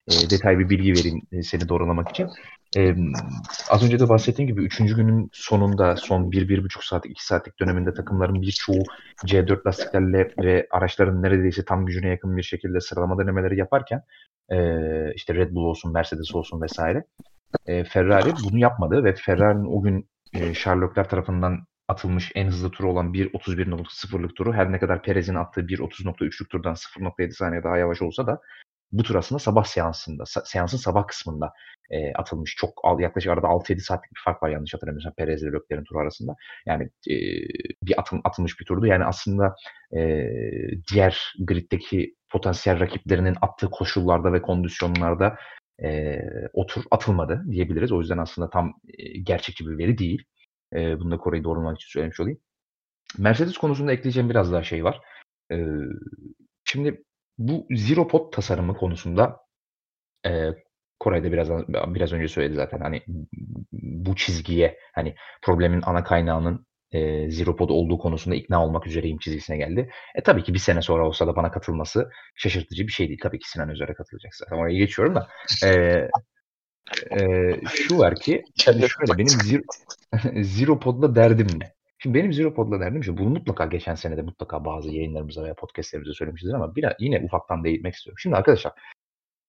e, 0.10 0.30
detay 0.30 0.60
bir 0.60 0.70
bilgi 0.70 0.94
vereyim 0.94 1.22
e, 1.32 1.44
seni 1.44 1.70
doğrulamak 1.70 2.10
için. 2.10 2.28
E, 2.78 2.96
az 3.70 3.84
önce 3.84 4.00
de 4.00 4.10
bahsettiğim 4.10 4.48
gibi 4.48 4.64
3. 4.64 4.78
günün 4.78 5.30
sonunda 5.34 5.96
son 5.96 6.32
1-1,5 6.32 6.88
saat 6.88 7.06
2 7.06 7.26
saatlik 7.26 7.60
döneminde 7.60 7.94
takımların 7.94 8.42
birçoğu 8.42 8.84
C4 9.26 9.68
lastiklerle 9.68 10.32
ve 10.44 10.68
araçların 10.72 11.22
neredeyse 11.22 11.66
tam 11.66 11.86
gücüne 11.86 12.08
yakın 12.08 12.38
bir 12.38 12.44
şekilde 12.44 12.80
sıralama 12.80 13.18
denemeleri 13.18 13.60
yaparken 13.60 14.04
e, 14.50 14.58
işte 15.14 15.36
Red 15.36 15.52
Bull 15.52 15.66
olsun, 15.66 15.94
Mercedes 15.94 16.36
olsun 16.36 16.62
vesaire 16.62 17.04
e, 17.66 17.84
Ferrari 17.84 18.34
bunu 18.44 18.60
yapmadı 18.60 19.04
ve 19.04 19.16
Ferrari'nin 19.16 19.78
o 19.78 19.82
gün 19.82 20.10
e, 20.34 20.54
Sherlockler 20.54 21.10
tarafından 21.10 21.60
atılmış 21.88 22.32
en 22.36 22.48
hızlı 22.48 22.72
turu 22.72 22.92
olan 22.92 23.14
1.31.0'lık 23.14 24.36
turu 24.36 24.54
her 24.54 24.72
ne 24.72 24.80
kadar 24.80 25.04
Perez'in 25.04 25.36
attığı 25.36 25.62
1.30.3'lük 25.62 26.50
turdan 26.50 26.74
0.7 26.74 27.32
saniye 27.32 27.64
daha 27.64 27.78
yavaş 27.78 28.02
olsa 28.02 28.28
da 28.28 28.42
bu 28.92 29.04
tur 29.04 29.16
aslında 29.16 29.40
sabah 29.40 29.64
seansında, 29.64 30.24
seansın 30.26 30.78
sabah 30.78 31.08
kısmında 31.08 31.54
e, 31.90 32.14
atılmış. 32.14 32.56
Çok 32.56 32.74
yaklaşık 33.00 33.32
arada 33.32 33.48
6-7 33.48 33.80
saatlik 33.80 34.12
bir 34.12 34.22
fark 34.26 34.44
var 34.44 34.50
yanlış 34.50 34.74
hatırlamıyorsam 34.74 35.14
Perez 35.18 35.44
ile 35.44 35.52
Leclerc'in 35.52 35.84
turu 35.84 36.00
arasında. 36.00 36.36
Yani 36.66 36.84
e, 36.84 37.16
bir 37.84 38.00
atım, 38.00 38.22
atılmış 38.24 38.60
bir 38.60 38.66
turdu. 38.66 38.86
Yani 38.86 39.06
aslında 39.06 39.56
e, 39.98 40.30
diğer 40.94 41.34
griddeki 41.40 42.16
potansiyel 42.30 42.80
rakiplerinin 42.80 43.36
attığı 43.42 43.70
koşullarda 43.70 44.34
ve 44.34 44.42
kondisyonlarda 44.42 45.38
e, 45.84 46.20
o 46.54 46.68
atılmadı 46.92 47.44
diyebiliriz. 47.52 47.92
O 47.92 48.00
yüzden 48.00 48.18
aslında 48.18 48.50
tam 48.50 48.74
e, 48.98 49.20
gerçekçi 49.20 49.68
bir 49.68 49.78
veri 49.78 49.98
değil. 49.98 50.24
E, 50.74 51.00
bunu 51.00 51.12
da 51.12 51.18
Kore'yi 51.18 51.44
doğrulamak 51.44 51.78
için 51.78 51.90
söylemiş 51.90 52.20
olayım. 52.20 52.40
Mercedes 53.18 53.58
konusunda 53.58 53.92
ekleyeceğim 53.92 54.30
biraz 54.30 54.52
daha 54.52 54.64
şey 54.64 54.84
var. 54.84 55.02
E, 55.52 55.58
şimdi 56.66 57.04
bu 57.40 57.68
Zero 57.72 58.08
Pod 58.08 58.34
tasarımı 58.34 58.78
konusunda 58.78 59.38
e, 60.26 60.50
Kore'de 61.00 61.32
biraz 61.32 61.50
biraz 61.70 62.14
önce 62.14 62.28
söyledi 62.28 62.56
zaten 62.56 62.80
hani 62.80 63.04
bu 63.72 64.16
çizgiye 64.16 64.78
hani 64.94 65.16
problemin 65.42 65.82
ana 65.86 66.04
kaynağının 66.04 66.66
e, 66.92 67.32
Zero 67.32 67.56
Pod 67.56 67.70
olduğu 67.70 67.98
konusunda 67.98 68.36
ikna 68.36 68.66
olmak 68.66 68.88
üzereyim 68.88 69.18
çizgisine 69.18 69.58
geldi. 69.58 69.90
E 70.16 70.24
tabii 70.24 70.44
ki 70.44 70.54
bir 70.54 70.60
sene 70.60 70.82
sonra 70.82 71.08
olsa 71.08 71.28
da 71.28 71.36
bana 71.36 71.52
katılması 71.52 72.10
şaşırtıcı 72.36 72.88
bir 72.88 72.92
şey 72.92 73.08
değil. 73.08 73.20
Tabii 73.24 73.40
ki 73.40 73.50
Sinan 73.50 73.70
Özer'e 73.70 73.94
katılacak 73.94 74.36
zaten. 74.36 74.56
Oraya 74.56 74.78
geçiyorum 74.78 75.16
da. 75.16 75.28
E, 75.64 75.70
e, 77.12 77.22
şu 77.68 77.98
var 77.98 78.16
ki 78.16 78.44
şöyle 78.58 78.88
benim 79.18 79.28
Zero, 79.44 79.62
Zero 80.42 80.80
Pod'la 80.80 81.16
derdim 81.16 81.48
ne? 81.60 81.79
Şimdi 82.00 82.18
benim 82.18 82.34
Zero 82.34 82.54
Pod'la 82.54 82.80
derdim 82.80 83.04
şu. 83.04 83.18
Bunu 83.18 83.30
mutlaka 83.30 83.66
geçen 83.66 83.96
sene 83.96 84.18
de 84.18 84.22
mutlaka 84.22 84.66
bazı 84.66 84.90
yayınlarımızda 84.92 85.44
veya 85.44 85.56
podcastlerimizde 85.56 86.14
söylemişizdir 86.14 86.54
ama 86.54 86.76
biraz 86.76 86.94
yine 87.00 87.22
ufaktan 87.26 87.64
değinmek 87.64 87.96
istiyorum. 87.96 88.20
Şimdi 88.20 88.36
arkadaşlar 88.36 88.74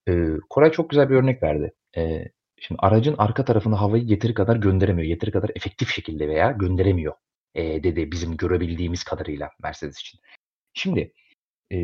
e, 0.09 0.27
Koray 0.51 0.73
çok 0.73 0.91
güzel 0.91 1.11
bir 1.11 1.15
örnek 1.15 1.43
verdi. 1.43 1.73
E, 1.97 2.25
şimdi 2.61 2.79
aracın 2.83 3.15
arka 3.19 3.45
tarafına 3.45 3.81
havayı 3.81 4.05
yeteri 4.05 4.35
kadar 4.35 4.57
gönderemiyor. 4.57 5.09
Yeteri 5.09 5.31
kadar 5.31 5.51
efektif 5.55 5.91
şekilde 5.91 6.29
veya 6.29 6.51
gönderemiyor 6.51 7.15
e, 7.55 7.83
dedi 7.83 8.13
bizim 8.13 8.37
görebildiğimiz 8.37 9.05
kadarıyla 9.05 9.51
Mercedes 9.63 10.01
için. 10.01 10.21
Şimdi 10.75 11.13
e, 11.73 11.77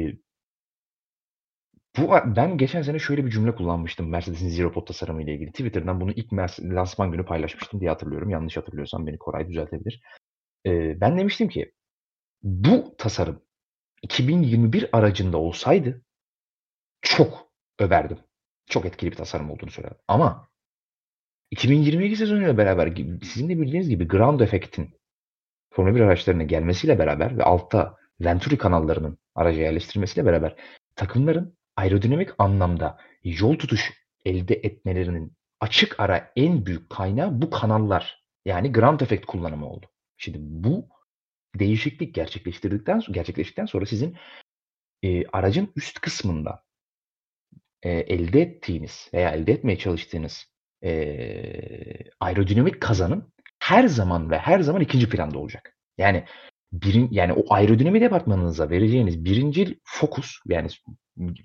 bu 1.99 2.11
ben 2.37 2.59
geçen 2.59 2.83
sene 2.83 2.99
şöyle 2.99 3.27
bir 3.27 3.31
cümle 3.31 3.55
kullanmıştım 3.55 4.09
Mercedes'in 4.09 4.49
Zero 4.49 4.73
Pod 4.73 4.87
tasarımı 4.87 5.23
ile 5.23 5.35
ilgili. 5.35 5.51
Twitter'dan 5.51 6.01
bunu 6.01 6.13
ilk 6.13 6.33
lansman 6.61 7.13
günü 7.13 7.25
paylaşmıştım 7.25 7.81
diye 7.81 7.91
hatırlıyorum. 7.91 8.31
Yanlış 8.31 8.57
hatırlıyorsam 8.57 9.07
beni 9.07 9.19
Koray 9.19 9.49
düzeltebilir. 9.49 10.01
E, 10.67 11.01
ben 11.01 11.19
demiştim 11.19 11.49
ki 11.49 11.73
bu 12.43 12.95
tasarım 12.99 13.43
2021 14.03 14.89
aracında 14.93 15.39
olsaydı 15.39 16.03
çok 17.03 17.49
överdim. 17.79 18.19
Çok 18.67 18.87
etkili 18.87 19.11
bir 19.11 19.17
tasarım 19.17 19.51
olduğunu 19.51 19.71
söylerdim. 19.71 19.99
Ama 20.09 20.49
2022 21.51 22.17
sezonuyla 22.17 22.59
beraber 22.59 22.97
sizin 23.23 23.49
de 23.49 23.59
bildiğiniz 23.59 23.89
gibi 23.89 24.09
ground 24.09 24.41
efektin 24.41 24.91
Formula 25.73 25.95
1 25.95 26.01
araçlarına 26.01 26.43
gelmesiyle 26.43 26.99
beraber 26.99 27.39
ve 27.39 27.43
altta 27.43 27.97
Venturi 28.21 28.59
kanallarının 28.59 29.19
araca 29.35 29.63
yerleştirmesiyle 29.63 30.27
beraber 30.27 30.57
takımların 30.97 31.59
aerodinamik 31.77 32.31
anlamda 32.39 32.99
yol 33.25 33.59
tutuş 33.59 33.93
elde 34.25 34.55
etmelerinin 34.55 35.37
açık 35.61 36.01
ara 36.01 36.33
en 36.37 36.67
büyük 36.67 36.91
kaynağı 36.91 37.43
bu 37.43 37.51
kanallar. 37.51 38.25
Yani 38.45 38.73
ground 38.73 39.01
efekt 39.01 39.27
kullanımı 39.27 39.69
oldu. 39.69 39.87
Şimdi 40.17 40.39
bu 40.41 40.89
değişiklik 41.55 42.15
gerçekleştirdikten 42.15 43.03
gerçekleştikten 43.11 43.67
sonra 43.67 43.87
sizin 43.87 44.17
e, 45.03 45.27
aracın 45.27 45.73
üst 45.77 46.01
kısmında 46.01 46.65
e, 47.83 47.91
elde 47.91 48.41
ettiğiniz 48.41 49.09
veya 49.15 49.31
elde 49.31 49.53
etmeye 49.53 49.79
çalıştığınız 49.79 50.47
e, 50.85 50.91
aerodinamik 52.21 52.81
kazanım 52.81 53.33
her 53.59 53.89
zaman 53.89 54.31
ve 54.31 54.39
her 54.39 54.61
zaman 54.61 54.83
ikinci 54.83 55.09
planda 55.09 55.39
olacak. 55.39 55.77
Yani 55.99 56.25
birin, 56.73 57.09
yani 57.11 57.33
o 57.33 57.55
aerodinami 57.55 58.01
departmanınıza 58.01 58.71
vereceğiniz 58.71 59.25
birinci 59.25 59.81
fokus 59.85 60.37
yani 60.47 60.69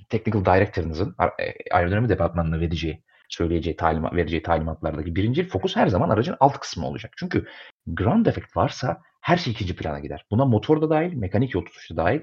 technical 0.10 0.46
director'ınızın 0.46 1.16
e, 1.40 1.74
aerodinami 1.76 2.10
departmanına 2.10 2.60
vereceği 2.60 3.04
söyleyeceği 3.30 3.76
talimat, 3.76 4.14
vereceği 4.14 4.44
talimatlardaki 4.44 5.16
birinci 5.16 5.48
fokus 5.48 5.76
her 5.76 5.88
zaman 5.88 6.10
aracın 6.10 6.36
alt 6.40 6.60
kısmı 6.60 6.88
olacak. 6.88 7.14
Çünkü 7.18 7.48
ground 7.88 8.26
effect 8.26 8.58
varsa 8.58 9.02
her 9.22 9.38
şey 9.38 9.54
ikinci 9.54 9.76
plana 9.76 10.00
gider. 10.00 10.26
Buna 10.32 10.46
motor 10.46 10.82
da 10.82 10.90
dahil, 10.90 11.14
mekanik 11.14 11.54
yol 11.54 11.66
tutuşu 11.66 11.98
da 11.98 12.06
dahil, 12.06 12.22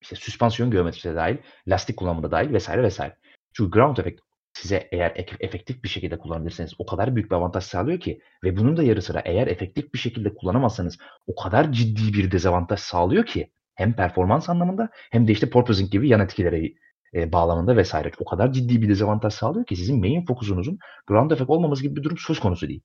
işte 0.00 0.16
süspansiyon 0.16 0.70
geometrisi 0.70 1.08
de 1.10 1.14
dahil, 1.14 1.36
lastik 1.66 1.96
kullanımı 1.96 2.22
da 2.22 2.30
dahil 2.30 2.52
vesaire 2.52 2.82
vesaire. 2.82 3.16
Çünkü 3.52 3.70
ground 3.70 3.96
effect 3.96 4.20
size 4.52 4.88
eğer 4.92 5.12
efektif 5.40 5.84
bir 5.84 5.88
şekilde 5.88 6.18
kullanabilirseniz 6.18 6.72
o 6.78 6.86
kadar 6.86 7.16
büyük 7.16 7.30
bir 7.30 7.36
avantaj 7.36 7.64
sağlıyor 7.64 8.00
ki 8.00 8.20
ve 8.44 8.56
bunun 8.56 8.76
da 8.76 8.82
yarı 8.82 9.02
sıra 9.02 9.22
eğer 9.24 9.46
efektif 9.46 9.94
bir 9.94 9.98
şekilde 9.98 10.34
kullanamazsanız 10.34 10.98
o 11.26 11.34
kadar 11.34 11.72
ciddi 11.72 12.12
bir 12.12 12.30
dezavantaj 12.30 12.80
sağlıyor 12.80 13.26
ki 13.26 13.52
hem 13.74 13.92
performans 13.92 14.48
anlamında 14.48 14.88
hem 15.10 15.28
de 15.28 15.32
işte 15.32 15.50
porpoising 15.50 15.90
gibi 15.90 16.08
yan 16.08 16.20
etkileri 16.20 16.74
e, 17.14 17.32
bağlamında 17.32 17.76
vesaire 17.76 18.10
o 18.18 18.24
kadar 18.24 18.52
ciddi 18.52 18.82
bir 18.82 18.88
dezavantaj 18.88 19.32
sağlıyor 19.32 19.66
ki 19.66 19.76
sizin 19.76 20.00
main 20.00 20.26
fokusunuzun 20.26 20.78
ground 21.06 21.30
effect 21.30 21.50
olmaması 21.50 21.82
gibi 21.82 21.96
bir 21.96 22.02
durum 22.02 22.18
söz 22.18 22.40
konusu 22.40 22.68
değil. 22.68 22.82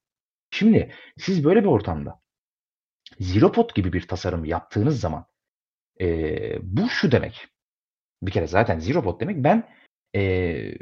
Şimdi 0.52 0.92
siz 1.18 1.44
böyle 1.44 1.62
bir 1.62 1.68
ortamda 1.68 2.22
zero 3.20 3.52
pot 3.52 3.76
gibi 3.76 3.94
bir 3.94 4.08
tasarım 4.08 4.46
yaptığınız 4.46 5.00
zaman 5.00 5.26
e, 6.02 6.08
bu 6.62 6.90
şu 6.90 7.12
demek. 7.12 7.48
Bir 8.22 8.32
kere 8.32 8.48
zaten 8.48 8.80
zero 8.80 9.04
pot 9.04 9.22
demek 9.22 9.44
ben 9.44 9.70
e, 10.16 10.74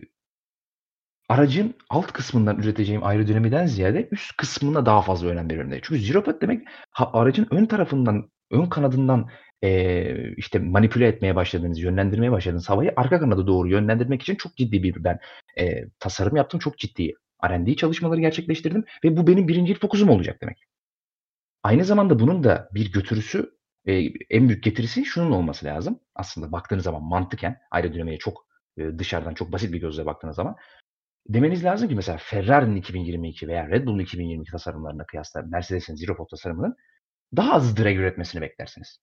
aracın 1.29 1.75
alt 1.89 2.11
kısmından 2.11 2.59
üreteceğim 2.59 3.03
aerodinamiden 3.03 3.65
ziyade 3.65 4.07
üst 4.11 4.37
kısmına 4.37 4.85
daha 4.85 5.01
fazla 5.01 5.27
önem 5.27 5.49
veriyorum. 5.49 5.71
Çünkü 5.83 6.01
zero 6.01 6.23
pot 6.23 6.41
demek 6.41 6.67
ha, 6.91 7.09
aracın 7.13 7.47
ön 7.51 7.65
tarafından, 7.65 8.29
ön 8.51 8.65
kanadından 8.65 9.29
e, 9.63 10.33
işte 10.35 10.59
manipüle 10.59 11.07
etmeye 11.07 11.35
başladığınız, 11.35 11.79
yönlendirmeye 11.79 12.31
başladığınız 12.31 12.69
havayı 12.69 12.93
arka 12.95 13.19
kanada 13.19 13.47
doğru 13.47 13.69
yönlendirmek 13.69 14.21
için 14.21 14.35
çok 14.35 14.57
ciddi 14.57 14.83
bir 14.83 15.03
ben 15.03 15.19
e, 15.59 15.85
tasarım 15.99 16.35
yaptım. 16.35 16.59
Çok 16.59 16.77
ciddi 16.77 17.13
R&D 17.49 17.75
çalışmaları 17.75 18.21
gerçekleştirdim 18.21 18.85
ve 19.03 19.17
bu 19.17 19.27
benim 19.27 19.47
birinci 19.47 19.73
fokusum 19.73 20.09
olacak 20.09 20.41
demek. 20.41 20.63
Aynı 21.63 21.85
zamanda 21.85 22.19
bunun 22.19 22.43
da 22.43 22.69
bir 22.73 22.91
götürüsü, 22.91 23.51
e, 23.85 23.93
en 24.29 24.49
büyük 24.49 24.63
getirisi 24.63 25.05
şunun 25.05 25.31
olması 25.31 25.65
lazım. 25.65 25.99
Aslında 26.15 26.51
baktığınız 26.51 26.83
zaman 26.83 27.03
mantıken 27.03 27.57
aerodinamiğe 27.71 28.17
çok 28.17 28.47
e, 28.77 28.99
dışarıdan 28.99 29.33
çok 29.33 29.51
basit 29.51 29.73
bir 29.73 29.81
gözle 29.81 30.05
baktığınız 30.05 30.35
zaman 30.35 30.55
demeniz 31.29 31.63
lazım 31.63 31.89
ki 31.89 31.95
mesela 31.95 32.17
Ferrari'nin 32.17 32.75
2022 32.75 33.47
veya 33.47 33.69
Red 33.69 33.85
Bull'un 33.85 33.99
2022 33.99 34.51
tasarımlarına 34.51 35.05
kıyasla 35.05 35.41
Mercedes'in 35.41 35.95
Zero 35.95 36.15
Pod 36.15 36.29
tasarımının 36.29 36.75
daha 37.35 37.53
az 37.53 37.77
drag 37.77 37.97
üretmesini 37.97 38.41
beklersiniz. 38.41 38.99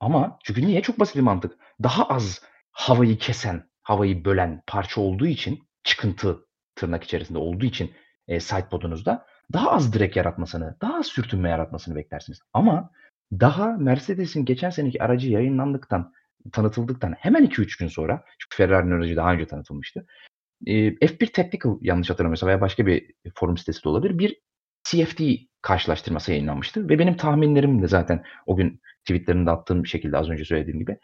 Ama 0.00 0.38
çünkü 0.44 0.66
niye? 0.66 0.82
Çok 0.82 1.00
basit 1.00 1.16
bir 1.16 1.20
mantık. 1.20 1.58
Daha 1.82 2.08
az 2.08 2.42
havayı 2.70 3.18
kesen, 3.18 3.70
havayı 3.82 4.24
bölen 4.24 4.62
parça 4.66 5.00
olduğu 5.00 5.26
için, 5.26 5.68
çıkıntı 5.84 6.45
tırnak 6.76 7.04
içerisinde 7.04 7.38
olduğu 7.38 7.64
için 7.64 7.90
e, 8.28 8.40
side 8.40 8.68
podunuzda 8.70 9.26
daha 9.52 9.70
az 9.70 9.92
direk 9.92 10.16
yaratmasını, 10.16 10.76
daha 10.80 10.98
az 10.98 11.06
sürtünme 11.06 11.48
yaratmasını 11.48 11.96
beklersiniz. 11.96 12.40
Ama 12.52 12.90
daha 13.32 13.72
Mercedes'in 13.72 14.44
geçen 14.44 14.70
seneki 14.70 15.02
aracı 15.02 15.30
yayınlandıktan, 15.30 16.12
tanıtıldıktan 16.52 17.12
hemen 17.12 17.44
2-3 17.44 17.78
gün 17.78 17.88
sonra, 17.88 18.24
çünkü 18.38 18.56
Ferrari'nin 18.56 18.90
aracı 18.90 19.16
daha 19.16 19.32
önce 19.32 19.46
tanıtılmıştı. 19.46 20.06
E, 20.66 20.72
F1 20.88 21.32
Technical 21.32 21.78
yanlış 21.80 22.10
hatırlamıyorsam 22.10 22.46
veya 22.46 22.60
başka 22.60 22.86
bir 22.86 23.12
forum 23.34 23.56
sitesi 23.56 23.84
de 23.84 23.88
olabilir. 23.88 24.18
Bir 24.18 24.40
CFD 24.84 25.20
karşılaştırması 25.62 26.30
yayınlanmıştı 26.30 26.88
ve 26.88 26.98
benim 26.98 27.16
tahminlerim 27.16 27.82
de 27.82 27.88
zaten 27.88 28.24
o 28.46 28.56
gün 28.56 28.80
tweetlerinde 29.04 29.50
attığım 29.50 29.86
şekilde 29.86 30.18
az 30.18 30.30
önce 30.30 30.44
söylediğim 30.44 30.78
gibi 30.78 30.98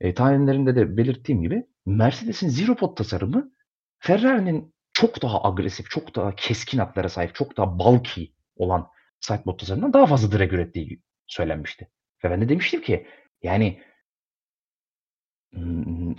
e, 0.00 0.14
tahminlerimde 0.14 0.76
de 0.76 0.96
belirttiğim 0.96 1.42
gibi 1.42 1.66
Mercedes'in 1.86 2.48
Zero 2.48 2.74
Pod 2.74 2.96
tasarımı 2.96 3.52
Ferrari'nin 3.98 4.74
çok 4.98 5.22
daha 5.22 5.44
agresif, 5.44 5.90
çok 5.90 6.14
daha 6.14 6.34
keskin 6.34 6.78
hatlara 6.78 7.08
sahip, 7.08 7.34
çok 7.34 7.56
daha 7.56 7.78
bulky 7.78 8.26
olan 8.56 8.88
sidepod 9.20 9.58
tasarımından 9.58 9.92
daha 9.92 10.06
fazla 10.06 10.38
drag 10.38 10.52
ürettiği 10.52 11.02
söylenmişti. 11.26 11.88
Ve 12.24 12.30
ben 12.30 12.40
de 12.40 12.48
demiştim 12.48 12.82
ki 12.82 13.06
yani 13.42 13.82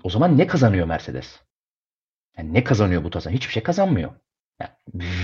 o 0.04 0.10
zaman 0.10 0.38
ne 0.38 0.48
kazanıyor 0.48 0.88
Mercedes? 0.88 1.40
Yani 2.38 2.54
ne 2.54 2.64
kazanıyor 2.64 3.04
bu 3.04 3.10
tasarım? 3.10 3.38
Hiçbir 3.38 3.54
şey 3.54 3.64
kazanmıyor. 3.64 4.12
Yani 4.60 4.72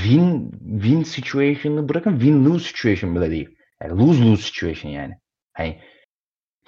win 0.04 0.52
win 0.82 1.04
situation'ı 1.04 1.90
bırakın 1.90 2.20
win 2.20 2.46
lose 2.46 2.68
situation 2.68 3.16
bile 3.16 3.32
değil. 3.32 3.58
Yani 3.82 4.02
lose 4.02 4.24
lose 4.24 4.44
situation 4.44 4.92
yani. 4.92 5.20
Hani 5.54 5.82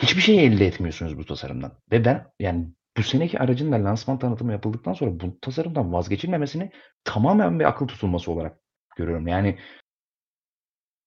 hiçbir 0.02 0.22
şey 0.22 0.46
elde 0.46 0.66
etmiyorsunuz 0.66 1.18
bu 1.18 1.26
tasarımdan. 1.26 1.80
Ve 1.92 2.06
ben 2.06 2.32
yani 2.40 2.68
bu 2.98 3.04
seneki 3.04 3.40
aracın 3.40 3.72
da 3.72 3.76
lansman 3.84 4.20
tanıtımı 4.20 4.52
yapıldıktan 4.52 4.94
sonra 4.94 5.20
bu 5.20 5.40
tasarımdan 5.40 5.94
vazgeçilmemesini 5.94 6.72
tamamen 7.04 7.60
bir 7.60 7.66
akıl 7.66 7.88
tutulması 7.88 8.32
olarak 8.32 8.60
görüyorum. 8.98 9.28
Yani 9.28 9.58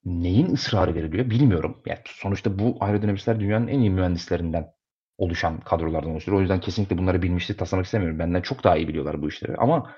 neyin 0.05 0.53
ısrarı 0.53 0.95
veriliyor 0.95 1.31
bilmiyorum. 1.31 1.83
Yani 1.87 1.99
sonuçta 2.07 2.59
bu 2.59 2.77
aerodinamistler 2.81 3.41
dünyanın 3.41 3.69
en 3.69 3.81
iyi 3.81 3.91
mühendislerinden 3.91 4.73
oluşan 5.19 5.61
kadrolardan 5.61 6.11
oluşuyor. 6.11 6.39
O 6.39 6.41
yüzden 6.41 6.61
kesinlikle 6.61 6.99
bunları 6.99 7.23
bilmişlik 7.23 7.59
taslamak 7.59 7.87
istemiyorum. 7.87 8.19
Benden 8.19 8.41
çok 8.41 8.65
daha 8.65 8.77
iyi 8.77 8.89
biliyorlar 8.89 9.23
bu 9.23 9.29
işleri. 9.29 9.57
Ama 9.57 9.97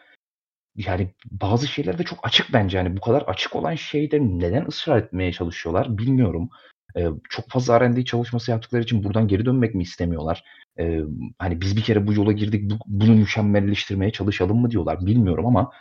yani 0.77 1.15
bazı 1.31 1.69
şeyler 1.69 1.99
de 1.99 2.03
çok 2.03 2.19
açık 2.27 2.53
bence. 2.53 2.79
Yani 2.79 2.97
bu 2.97 3.01
kadar 3.01 3.23
açık 3.23 3.57
olan 3.57 3.75
şeyde 3.75 4.19
neden 4.21 4.67
ısrar 4.67 4.99
etmeye 4.99 5.33
çalışıyorlar 5.33 5.99
bilmiyorum. 5.99 6.51
Ee, 6.97 7.07
çok 7.31 7.51
fazla 7.51 7.81
R&D 7.81 8.05
çalışması 8.05 8.51
yaptıkları 8.51 8.83
için 8.83 9.05
buradan 9.05 9.29
geri 9.29 9.45
dönmek 9.45 9.75
mi 9.75 9.83
istemiyorlar? 9.83 10.45
Ee, 10.79 11.01
hani 11.39 11.61
biz 11.61 11.77
bir 11.77 11.83
kere 11.83 12.07
bu 12.07 12.15
yola 12.15 12.33
girdik 12.33 12.71
bu, 12.71 12.75
bunu 12.87 13.15
mükemmelleştirmeye 13.15 14.13
çalışalım 14.13 14.61
mı 14.61 14.71
diyorlar 14.71 15.07
bilmiyorum 15.07 15.47
ama 15.47 15.73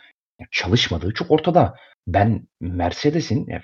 çalışmadığı 0.50 1.14
çok 1.14 1.30
ortada. 1.30 1.76
Ben 2.06 2.48
Mercedes'in 2.60 3.46
yani 3.46 3.62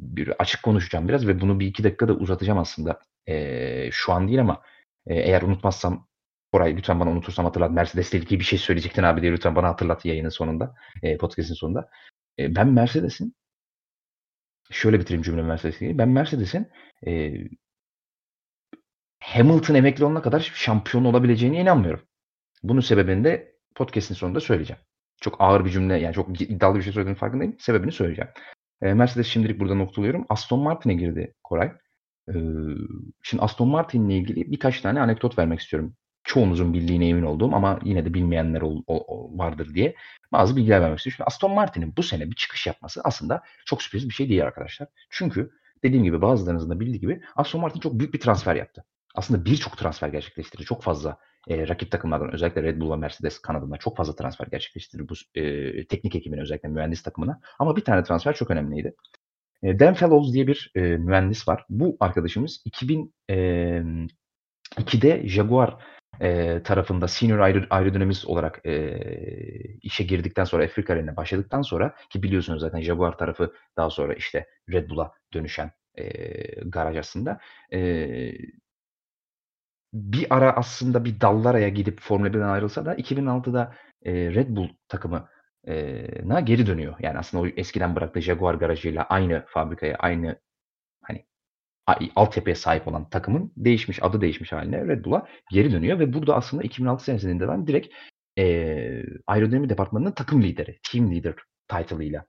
bir 0.00 0.32
açık 0.38 0.62
konuşacağım 0.62 1.08
biraz 1.08 1.26
ve 1.26 1.40
bunu 1.40 1.60
bir 1.60 1.66
iki 1.66 1.84
dakikada 1.84 2.12
uzatacağım 2.12 2.58
aslında. 2.58 3.00
Ee, 3.28 3.88
şu 3.92 4.12
an 4.12 4.28
değil 4.28 4.40
ama 4.40 4.62
e, 5.06 5.14
eğer 5.14 5.42
unutmazsam 5.42 6.06
Koray 6.52 6.76
lütfen 6.76 7.00
bana 7.00 7.10
unutursam 7.10 7.44
hatırlat. 7.44 7.70
Mercedes'le 7.70 8.14
ilgili 8.14 8.40
bir 8.40 8.44
şey 8.44 8.58
söyleyecektin 8.58 9.02
abi 9.02 9.22
diye 9.22 9.32
lütfen 9.32 9.56
bana 9.56 9.68
hatırlat 9.68 10.04
yayının 10.04 10.28
sonunda. 10.28 10.74
E, 11.02 11.16
podcast'in 11.16 11.54
sonunda. 11.54 11.88
E, 12.38 12.54
ben 12.54 12.68
Mercedes'in 12.68 13.34
şöyle 14.70 15.00
bitireyim 15.00 15.22
cümle 15.22 15.42
Mercedes'le 15.42 15.82
ilgili. 15.82 15.98
Ben 15.98 16.08
Mercedes'in 16.08 16.68
e, 17.06 17.34
Hamilton 19.20 19.74
emekli 19.74 20.04
olana 20.04 20.22
kadar 20.22 20.52
şampiyon 20.54 21.04
olabileceğine 21.04 21.60
inanmıyorum. 21.60 22.00
Bunun 22.62 22.80
sebebini 22.80 23.24
de 23.24 23.54
podcast'in 23.74 24.14
sonunda 24.14 24.40
söyleyeceğim. 24.40 24.82
Çok 25.20 25.36
ağır 25.40 25.64
bir 25.64 25.70
cümle 25.70 25.98
yani 25.98 26.14
çok 26.14 26.40
iddialı 26.40 26.78
bir 26.78 26.82
şey 26.82 26.92
söylediğim 26.92 27.18
farkındayım. 27.18 27.56
Sebebini 27.58 27.92
söyleyeceğim. 27.92 28.30
E, 28.82 28.94
Mercedes 28.94 29.26
şimdilik 29.26 29.60
burada 29.60 29.74
noktalıyorum. 29.74 30.26
Aston 30.28 30.60
Martin'e 30.60 30.94
girdi 30.94 31.34
Koray. 31.44 31.72
E, 32.28 32.34
şimdi 33.22 33.42
Aston 33.42 33.68
Martin'le 33.68 34.10
ilgili 34.10 34.50
birkaç 34.52 34.80
tane 34.80 35.00
anekdot 35.00 35.38
vermek 35.38 35.60
istiyorum 35.60 35.96
çoğunuzun 36.24 36.74
bildiğine 36.74 37.08
emin 37.08 37.22
olduğum 37.22 37.54
ama 37.54 37.78
yine 37.84 38.04
de 38.04 38.14
bilmeyenler 38.14 38.60
ol, 38.60 38.82
o, 38.86 39.30
vardır 39.38 39.74
diye 39.74 39.94
bazı 40.32 40.56
bilgiler 40.56 40.80
vermek 40.80 40.98
istiyorum. 40.98 41.16
Şimdi 41.16 41.26
Aston 41.26 41.54
Martin'in 41.54 41.96
bu 41.96 42.02
sene 42.02 42.30
bir 42.30 42.36
çıkış 42.36 42.66
yapması 42.66 43.00
aslında 43.04 43.42
çok 43.64 43.82
sürpriz 43.82 44.08
bir 44.08 44.14
şey 44.14 44.28
değil 44.28 44.42
arkadaşlar. 44.42 44.88
Çünkü 45.10 45.50
dediğim 45.82 46.04
gibi 46.04 46.22
bazılarınızın 46.22 46.70
da 46.70 46.80
bildiği 46.80 47.00
gibi 47.00 47.22
Aston 47.36 47.60
Martin 47.60 47.80
çok 47.80 47.98
büyük 47.98 48.14
bir 48.14 48.20
transfer 48.20 48.54
yaptı. 48.54 48.84
Aslında 49.14 49.44
birçok 49.44 49.78
transfer 49.78 50.08
gerçekleştirdi. 50.08 50.64
Çok 50.64 50.82
fazla 50.82 51.18
e, 51.48 51.68
rakip 51.68 51.90
takımlardan 51.90 52.34
özellikle 52.34 52.62
Red 52.62 52.80
Bull 52.80 52.92
ve 52.92 52.96
Mercedes 52.96 53.38
kanadında 53.38 53.76
çok 53.76 53.96
fazla 53.96 54.16
transfer 54.16 54.46
gerçekleştirdi 54.46 55.08
bu 55.08 55.14
e, 55.34 55.86
teknik 55.86 56.14
ekibine 56.14 56.40
özellikle 56.40 56.68
mühendis 56.68 57.02
takımına. 57.02 57.40
Ama 57.58 57.76
bir 57.76 57.84
tane 57.84 58.04
transfer 58.04 58.34
çok 58.34 58.50
önemliydi. 58.50 58.94
E, 59.62 59.78
Dan 59.78 59.94
Fellows 59.94 60.32
diye 60.32 60.46
bir 60.46 60.72
e, 60.74 60.80
mühendis 60.80 61.48
var. 61.48 61.64
Bu 61.68 61.96
arkadaşımız 62.00 62.62
2002'de 62.66 65.28
Jaguar 65.28 65.76
e, 66.20 66.62
tarafında 66.62 67.08
senior 67.08 67.38
aer 67.38 67.66
aerodinamist 67.70 68.24
olarak 68.24 68.66
e, 68.66 68.98
işe 69.82 70.04
girdikten 70.04 70.44
sonra 70.44 70.64
F1 70.66 70.84
kariyerine 70.84 71.16
başladıktan 71.16 71.62
sonra 71.62 71.94
ki 72.10 72.22
biliyorsunuz 72.22 72.60
zaten 72.60 72.80
Jaguar 72.80 73.18
tarafı 73.18 73.52
daha 73.76 73.90
sonra 73.90 74.14
işte 74.14 74.46
Red 74.72 74.90
Bull'a 74.90 75.12
dönüşen 75.34 75.70
e, 75.94 76.04
garaj 76.64 76.96
aslında. 76.96 77.40
E, 77.72 77.78
bir 79.92 80.26
ara 80.30 80.56
aslında 80.56 81.04
bir 81.04 81.20
Dallara'ya 81.20 81.68
gidip 81.68 82.00
Formula 82.00 82.28
1'den 82.28 82.48
ayrılsa 82.48 82.86
da 82.86 82.94
2006'da 82.94 83.74
e, 84.02 84.12
Red 84.12 84.56
Bull 84.56 84.68
takımı 84.88 85.28
na 86.24 86.40
geri 86.40 86.66
dönüyor. 86.66 86.94
Yani 87.00 87.18
aslında 87.18 87.42
o 87.42 87.46
eskiden 87.46 87.96
bıraktığı 87.96 88.20
Jaguar 88.20 88.54
garajıyla 88.54 89.02
aynı 89.02 89.44
fabrikaya, 89.46 89.96
aynı 89.96 90.40
altyapıya 92.16 92.56
sahip 92.56 92.88
olan 92.88 93.10
takımın 93.10 93.52
değişmiş, 93.56 94.02
adı 94.02 94.20
değişmiş 94.20 94.52
haline 94.52 94.86
Red 94.88 95.04
Bull'a 95.04 95.26
geri 95.50 95.72
dönüyor 95.72 95.98
ve 95.98 96.12
burada 96.12 96.36
aslında 96.36 96.62
2006 96.62 97.04
senesinde 97.04 97.48
ben 97.48 97.66
direkt 97.66 97.94
eee, 98.36 99.04
aerodinamik 99.26 99.70
departmanının 99.70 100.12
takım 100.12 100.42
lideri, 100.42 100.78
team 100.92 101.12
leader 101.14 101.34
title'ıyla 101.68 102.24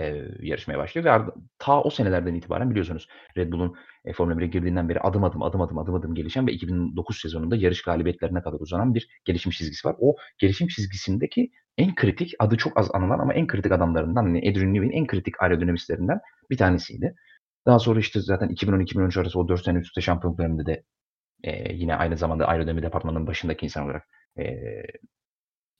eee, 0.00 0.28
yarışmaya 0.40 0.78
başlıyor 0.78 1.04
ve 1.04 1.10
ardı 1.10 1.34
ta 1.58 1.82
o 1.82 1.90
senelerden 1.90 2.34
itibaren 2.34 2.70
biliyorsunuz 2.70 3.08
Red 3.36 3.52
Bull'un, 3.52 3.76
eee, 4.06 4.12
Formula 4.12 4.38
1'e 4.38 4.46
girdiğinden 4.46 4.88
beri 4.88 5.00
adım 5.00 5.24
adım, 5.24 5.42
adım 5.42 5.60
adım, 5.62 5.78
adım 5.78 5.94
adım 5.94 6.14
gelişen 6.14 6.46
ve 6.46 6.52
2009 6.52 7.20
sezonunda 7.20 7.56
yarış 7.56 7.82
galibiyetlerine 7.82 8.42
kadar 8.42 8.60
uzanan 8.60 8.94
bir 8.94 9.08
gelişim 9.24 9.52
çizgisi 9.52 9.88
var. 9.88 9.96
O 10.00 10.16
gelişim 10.38 10.68
çizgisindeki 10.68 11.50
en 11.78 11.94
kritik, 11.94 12.34
adı 12.38 12.56
çok 12.56 12.78
az 12.78 12.90
anılan 12.94 13.18
ama 13.18 13.34
en 13.34 13.46
kritik 13.46 13.72
adamlarından, 13.72 14.22
hani 14.24 14.38
Adrian 14.50 14.74
Newey'in 14.74 14.92
en 14.92 15.06
kritik 15.06 15.42
aerodinamistlerinden 15.42 16.20
bir 16.50 16.56
tanesiydi. 16.56 17.14
Daha 17.66 17.78
sonra 17.78 18.00
işte 18.00 18.20
zaten 18.20 18.48
2010-2013 18.48 19.16
arası 19.16 19.38
o 19.40 19.48
4 19.48 19.64
sene 19.64 19.78
üst 19.78 19.86
üste 19.88 20.00
şampiyonluk 20.00 20.38
döneminde 20.38 20.66
de 20.66 20.82
eee, 21.44 21.72
yine 21.74 21.96
aynı 21.96 22.16
zamanda 22.18 22.46
aerodinamik 22.48 22.84
departmanının 22.84 23.26
başındaki 23.26 23.66
insan 23.66 23.84
olarak 23.84 24.04
eee, 24.38 24.84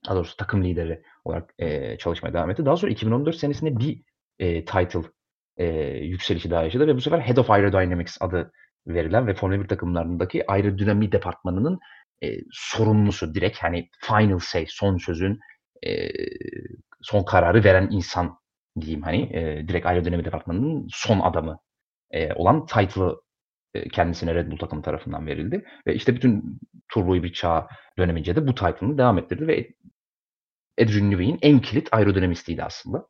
daha 0.06 0.16
doğrusu 0.16 0.36
takım 0.36 0.64
lideri 0.64 1.02
olarak 1.24 1.54
eee, 1.60 1.96
çalışmaya 2.00 2.34
devam 2.34 2.50
etti. 2.50 2.66
Daha 2.66 2.76
sonra 2.78 2.92
2014 2.92 3.36
senesinde 3.36 3.78
bir 3.80 4.02
eee, 4.40 4.66
title 4.66 5.00
eee, 5.58 5.98
yükselişi 6.06 6.50
daha 6.50 6.64
yaşadı 6.64 6.86
ve 6.88 6.96
bu 6.96 7.02
sefer 7.02 7.20
Head 7.20 7.38
of 7.38 7.50
Aerodynamics 7.50 8.18
adı 8.22 8.52
verilen 8.88 9.28
ve 9.28 9.34
Formula 9.34 9.60
1 9.64 9.68
takımlarındaki 9.68 10.52
aerodinamik 10.52 11.12
departmanının 11.12 11.80
eee, 12.22 12.40
sorumlusu 12.52 13.34
direkt 13.34 13.58
hani 13.58 13.90
final 14.00 14.38
say, 14.38 14.66
son 14.68 14.98
sözün 14.98 15.40
eee, 15.84 16.12
son 17.02 17.24
kararı 17.24 17.64
veren 17.64 17.88
insan 17.92 18.38
diyeyim 18.80 19.02
hani 19.02 19.18
eee, 19.30 19.68
direkt 19.68 19.86
aerodinamik 19.86 20.26
departmanının 20.26 20.88
son 20.92 21.20
adamı 21.20 21.58
eee, 22.14 22.32
olan 22.36 22.66
title'ı 22.66 23.20
eee, 23.74 23.88
kendisine 23.88 24.34
Red 24.34 24.52
Bull 24.52 24.58
takımı 24.58 24.82
tarafından 24.82 25.26
verildi 25.26 25.64
ve 25.86 25.94
işte 25.94 26.14
bütün 26.16 26.60
turbo 26.92 27.16
hibrit 27.16 27.34
çağı 27.34 27.66
dönemince 27.98 28.36
de 28.36 28.46
bu 28.46 28.54
title'ını 28.54 28.98
devam 28.98 29.18
ettirdi 29.18 29.46
ve 29.46 29.68
Adrian 30.82 31.10
Newey'in 31.10 31.38
en 31.42 31.60
kilit 31.60 31.88
aerodinamistiydi 31.92 32.64
aslında. 32.64 33.06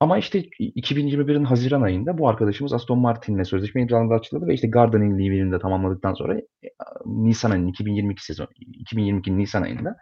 Ama 0.00 0.18
işte 0.18 0.40
2021'in 0.40 1.44
haziran 1.44 1.82
ayında 1.82 2.18
bu 2.18 2.28
arkadaşımız 2.28 2.72
Aston 2.72 2.98
Martin'le 2.98 3.44
sözleşme 3.44 3.82
imzaladı 3.82 4.14
açıkladı 4.14 4.46
ve 4.46 4.54
işte 4.54 4.68
gardening 4.68 5.20
leave'ini 5.20 5.52
de 5.52 5.58
tamamladıktan 5.58 6.14
sonra 6.14 6.38
e, 6.38 6.68
Nisan 7.06 7.50
ayının 7.50 7.68
2022 7.68 8.24
sezon 8.24 8.46
2022 8.60 9.38
Nisan 9.38 9.62
ayında 9.62 9.96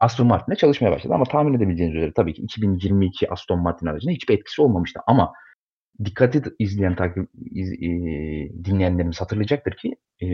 Aston 0.00 0.26
Martin'le 0.26 0.56
çalışmaya 0.56 0.90
başladı. 0.92 1.14
Ama 1.14 1.24
tahmin 1.24 1.54
edebileceğiniz 1.54 1.96
üzere 1.96 2.12
tabii 2.16 2.34
ki 2.34 2.42
2022 2.42 3.30
Aston 3.30 3.60
Martin 3.60 3.86
aracına 3.86 4.12
hiçbir 4.12 4.34
etkisi 4.34 4.62
olmamıştı. 4.62 5.00
Ama 5.06 5.32
dikkatli 6.04 6.42
izleyen 6.58 6.96
takip 6.96 7.28
iz, 7.50 7.72
e, 7.72 7.86
dinleyenlerimiz 8.64 9.20
hatırlayacaktır 9.20 9.72
ki 9.72 9.96
e, 10.22 10.26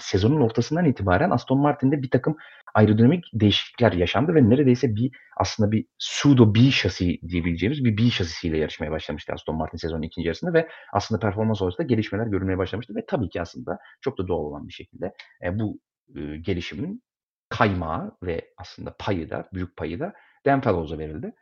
sezonun 0.00 0.40
ortasından 0.40 0.84
itibaren 0.84 1.30
Aston 1.30 1.60
Martin'de 1.60 2.02
bir 2.02 2.10
takım 2.10 2.36
aerodinamik 2.74 3.24
değişiklikler 3.34 3.92
yaşandı 3.92 4.34
ve 4.34 4.50
neredeyse 4.50 4.94
bir 4.96 5.10
aslında 5.36 5.72
bir 5.72 5.86
pseudo 5.98 6.54
B 6.54 6.58
şasi 6.70 7.20
diyebileceğimiz 7.28 7.84
bir 7.84 7.96
B 7.98 8.10
şasisiyle 8.10 8.58
yarışmaya 8.58 8.90
başlamıştı 8.90 9.32
Aston 9.32 9.56
Martin 9.56 9.78
sezonun 9.78 10.02
ikinci 10.02 10.26
yarısında 10.26 10.52
ve 10.52 10.68
aslında 10.92 11.20
performans 11.20 11.62
olarak 11.62 11.88
gelişmeler 11.88 12.26
görülmeye 12.26 12.58
başlamıştı 12.58 12.94
ve 12.94 13.06
tabii 13.06 13.28
ki 13.28 13.40
aslında 13.40 13.78
çok 14.00 14.18
da 14.18 14.28
doğal 14.28 14.44
olan 14.44 14.68
bir 14.68 14.72
şekilde 14.72 15.12
e, 15.44 15.58
bu 15.58 15.80
e, 16.16 16.36
gelişimin 16.36 17.02
kaymağı 17.48 18.16
ve 18.22 18.50
aslında 18.58 18.96
payı 18.98 19.30
da 19.30 19.48
büyük 19.54 19.76
payı 19.76 20.00
da 20.00 20.12
Dan 20.46 20.60
Fellows'a 20.60 20.98
verildi. 20.98 21.32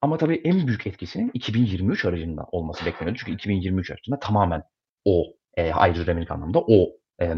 Ama 0.00 0.16
tabii 0.16 0.40
en 0.44 0.66
büyük 0.66 0.86
etkisinin 0.86 1.30
2023 1.34 2.04
aracında 2.04 2.44
olması 2.52 2.86
bekleniyordu. 2.86 3.18
Çünkü 3.18 3.32
2023 3.32 3.90
aracında 3.90 4.18
tamamen 4.18 4.62
o 5.04 5.24
e, 5.56 5.72
aerodinamik 5.72 6.30
anlamda 6.30 6.60
o 6.60 6.88
e, 7.22 7.34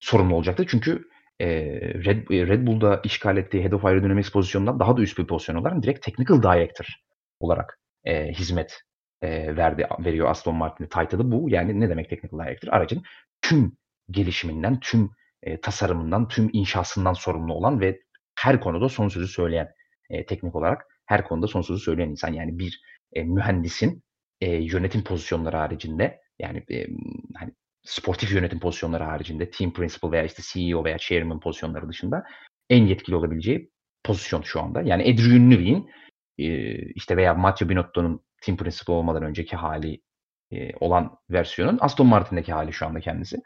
sorumlu 0.00 0.34
olacaktı. 0.34 0.66
Çünkü 0.68 1.04
e, 1.40 1.46
Red, 1.80 2.30
Red 2.30 2.66
Bull'da 2.66 3.00
işgal 3.04 3.36
ettiği 3.36 3.64
Head 3.64 3.72
of 3.72 3.84
Aerodynamics 3.84 4.30
pozisyonundan 4.30 4.80
daha 4.80 4.96
da 4.96 5.02
üst 5.02 5.18
bir 5.18 5.26
pozisyon 5.26 5.56
olarak 5.56 5.82
direkt 5.82 6.04
Technical 6.04 6.42
Director 6.42 6.86
olarak 7.40 7.78
e, 8.04 8.32
hizmet 8.32 8.80
e, 9.22 9.56
verdi 9.56 9.88
veriyor 9.98 10.30
Aston 10.30 10.54
Martin'in 10.54 10.88
title'ı 10.88 11.30
bu. 11.30 11.50
Yani 11.50 11.80
ne 11.80 11.88
demek 11.88 12.10
Technical 12.10 12.46
Director? 12.46 12.72
Aracın 12.72 13.02
tüm 13.42 13.76
gelişiminden, 14.10 14.80
tüm 14.80 15.10
e, 15.42 15.60
tasarımından, 15.60 16.28
tüm 16.28 16.50
inşasından 16.52 17.12
sorumlu 17.12 17.54
olan 17.54 17.80
ve 17.80 18.00
her 18.34 18.60
konuda 18.60 18.88
son 18.88 19.08
sözü 19.08 19.28
söyleyen 19.28 19.68
e, 20.10 20.26
teknik 20.26 20.54
olarak 20.54 20.86
her 21.12 21.24
konuda 21.24 21.46
son 21.46 21.62
söyleyen 21.62 22.08
insan. 22.08 22.32
Yani 22.32 22.58
bir 22.58 22.80
e, 23.12 23.22
mühendisin 23.22 24.02
e, 24.40 24.50
yönetim 24.56 25.04
pozisyonları 25.04 25.56
haricinde 25.56 26.20
yani 26.38 26.64
e, 26.70 26.86
hani 27.34 27.52
sportif 27.82 28.32
yönetim 28.32 28.60
pozisyonları 28.60 29.04
haricinde 29.04 29.50
team 29.50 29.72
principal 29.72 30.12
veya 30.12 30.24
işte 30.24 30.42
CEO 30.46 30.84
veya 30.84 30.98
chairman 30.98 31.40
pozisyonları 31.40 31.88
dışında 31.88 32.24
en 32.70 32.86
yetkili 32.86 33.16
olabileceği 33.16 33.70
pozisyon 34.04 34.42
şu 34.42 34.60
anda. 34.60 34.82
Yani 34.82 35.02
Adrian 35.02 35.50
Newey'in 35.50 35.90
e, 36.38 36.76
işte 36.92 37.16
veya 37.16 37.34
Matteo 37.34 37.68
Binotto'nun 37.68 38.20
team 38.42 38.56
principal 38.56 38.94
olmadan 38.94 39.22
önceki 39.22 39.56
hali 39.56 40.00
e, 40.52 40.76
olan 40.80 41.18
versiyonun 41.30 41.78
Aston 41.80 42.06
Martin'deki 42.06 42.52
hali 42.52 42.72
şu 42.72 42.86
anda 42.86 43.00
kendisi. 43.00 43.36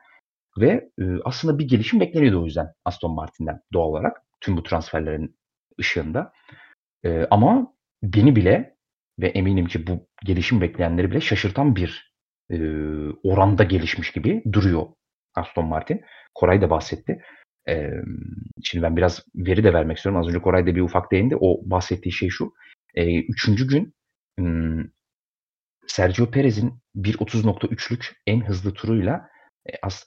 Ve 0.59 0.91
e, 1.01 1.05
aslında 1.25 1.59
bir 1.59 1.69
gelişim 1.69 2.01
bekleniyordu 2.01 2.43
o 2.43 2.45
yüzden 2.45 2.73
Aston 2.85 3.15
Martin'den 3.15 3.61
doğal 3.73 3.89
olarak 3.89 4.23
tüm 4.41 4.57
bu 4.57 4.63
transferlerin 4.63 5.37
ışığında. 5.81 6.33
E, 7.07 7.27
ama 7.31 7.75
beni 8.03 8.37
bile 8.37 8.77
ve 9.19 9.29
eminim 9.29 9.67
ki 9.67 9.87
bu 9.87 10.09
gelişim 10.25 10.61
bekleyenleri 10.61 11.11
bile 11.11 11.21
şaşırtan 11.21 11.77
bir 11.77 12.13
e, 12.51 12.57
oranda 13.23 13.65
gelişmiş 13.65 14.13
gibi 14.13 14.43
duruyor 14.53 14.87
Aston 15.35 15.67
Martin. 15.67 16.01
Koray 16.35 16.61
da 16.61 16.71
bahsetti. 16.71 17.23
E, 17.69 17.91
şimdi 18.63 18.83
ben 18.83 18.97
biraz 18.97 19.25
veri 19.35 19.65
de 19.65 19.75
vermek 19.75 19.97
istiyorum. 19.97 20.21
Az 20.21 20.29
önce 20.29 20.39
Koray 20.39 20.67
da 20.67 20.75
bir 20.75 20.81
ufak 20.81 21.13
değindi. 21.13 21.37
O 21.41 21.71
bahsettiği 21.71 22.13
şey 22.13 22.29
şu. 22.29 22.53
E, 22.95 23.21
üçüncü 23.21 23.69
gün 23.69 23.95
m, 24.39 24.85
Sergio 25.87 26.31
Perez'in 26.31 26.75
1.30.3'lük 26.97 28.17
en 28.27 28.41
hızlı 28.41 28.73
turuyla 28.73 29.29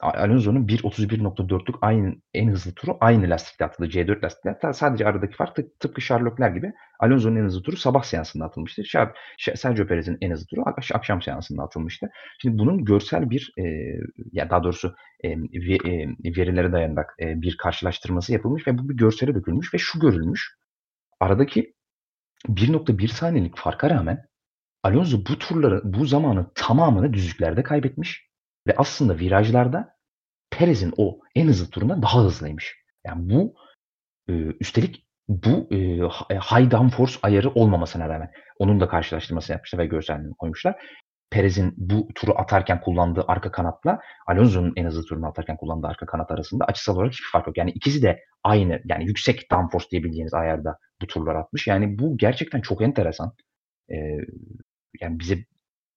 Alonso'nun 0.01 0.67
1.31.4'lük 0.67 1.75
aynı 1.81 2.15
en 2.33 2.49
hızlı 2.49 2.71
turu 2.71 2.97
aynı 2.99 3.29
lastikte 3.29 3.65
atıldı. 3.65 3.89
C4 3.89 4.23
lastikte. 4.23 4.73
Sadece 4.73 5.05
aradaki 5.05 5.35
fark 5.35 5.55
tıp, 5.55 5.79
tıpkı 5.79 6.01
Sherlockler 6.01 6.49
gibi 6.49 6.73
Alonso'nun 6.99 7.35
en 7.35 7.43
hızlı 7.43 7.61
turu 7.61 7.77
sabah 7.77 8.03
seansında 8.03 8.45
atılmıştı. 8.45 8.83
Sergio 9.55 9.87
Perez'in 9.87 10.17
en 10.21 10.31
hızlı 10.31 10.45
turu 10.45 10.63
akşam 10.93 11.21
seansında 11.21 11.63
atılmıştı. 11.63 12.09
Şimdi 12.41 12.59
bunun 12.59 12.85
görsel 12.85 13.29
bir 13.29 13.53
e, 13.59 13.63
ya 14.31 14.49
daha 14.49 14.63
doğrusu 14.63 14.95
e, 15.23 15.29
e, 15.29 15.37
verilere 16.37 16.71
dayanarak 16.71 17.15
e, 17.19 17.41
bir 17.41 17.57
karşılaştırması 17.57 18.33
yapılmış 18.33 18.67
ve 18.67 18.77
bu 18.77 18.89
bir 18.89 18.97
görsele 18.97 19.35
dökülmüş 19.35 19.73
ve 19.73 19.77
şu 19.77 19.99
görülmüş. 19.99 20.55
Aradaki 21.19 21.73
1.1 22.47 23.07
saniyelik 23.07 23.57
farka 23.57 23.89
rağmen 23.89 24.25
Alonso 24.83 25.17
bu 25.29 25.39
turları, 25.39 25.81
bu 25.83 26.05
zamanı 26.05 26.51
tamamını 26.55 27.13
düzlüklerde 27.13 27.63
kaybetmiş 27.63 28.28
ve 28.67 28.73
aslında 28.77 29.19
virajlarda 29.19 29.95
Perez'in 30.51 30.93
o 30.97 31.19
en 31.35 31.47
hızlı 31.47 31.69
turunda 31.69 32.01
daha 32.01 32.23
hızlıymış. 32.23 32.75
Yani 33.05 33.29
bu 33.29 33.55
e, 34.29 34.33
üstelik 34.33 35.05
bu 35.27 35.67
e, 35.71 35.77
e, 36.35 36.37
high 36.37 36.71
downforce 36.71 37.13
ayarı 37.23 37.49
olmamasına 37.49 38.09
rağmen 38.09 38.31
onun 38.59 38.79
da 38.79 38.87
karşılaştırması 38.87 39.51
yapmışlar 39.51 39.79
ve 39.79 39.85
görselini 39.85 40.33
koymuşlar. 40.33 40.75
Perez'in 41.31 41.73
bu 41.77 42.07
turu 42.15 42.33
atarken 42.37 42.81
kullandığı 42.81 43.23
arka 43.27 43.51
kanatla 43.51 43.99
Alonso'nun 44.27 44.73
en 44.75 44.85
hızlı 44.85 45.03
turunu 45.05 45.27
atarken 45.27 45.57
kullandığı 45.57 45.87
arka 45.87 46.05
kanat 46.05 46.31
arasında 46.31 46.65
açısal 46.65 46.95
olarak 46.95 47.11
hiçbir 47.11 47.29
fark 47.31 47.47
yok. 47.47 47.57
Yani 47.57 47.71
ikisi 47.71 48.01
de 48.01 48.19
aynı 48.43 48.81
yani 48.85 49.05
yüksek 49.05 49.51
downforce 49.51 49.85
diyebileceğiniz 49.91 50.33
ayarda 50.33 50.77
bu 51.01 51.07
turlar 51.07 51.35
atmış. 51.35 51.67
Yani 51.67 51.99
bu 51.99 52.17
gerçekten 52.17 52.61
çok 52.61 52.81
enteresan. 52.81 53.33
Ee, 53.91 53.95
yani 55.01 55.19
bize 55.19 55.37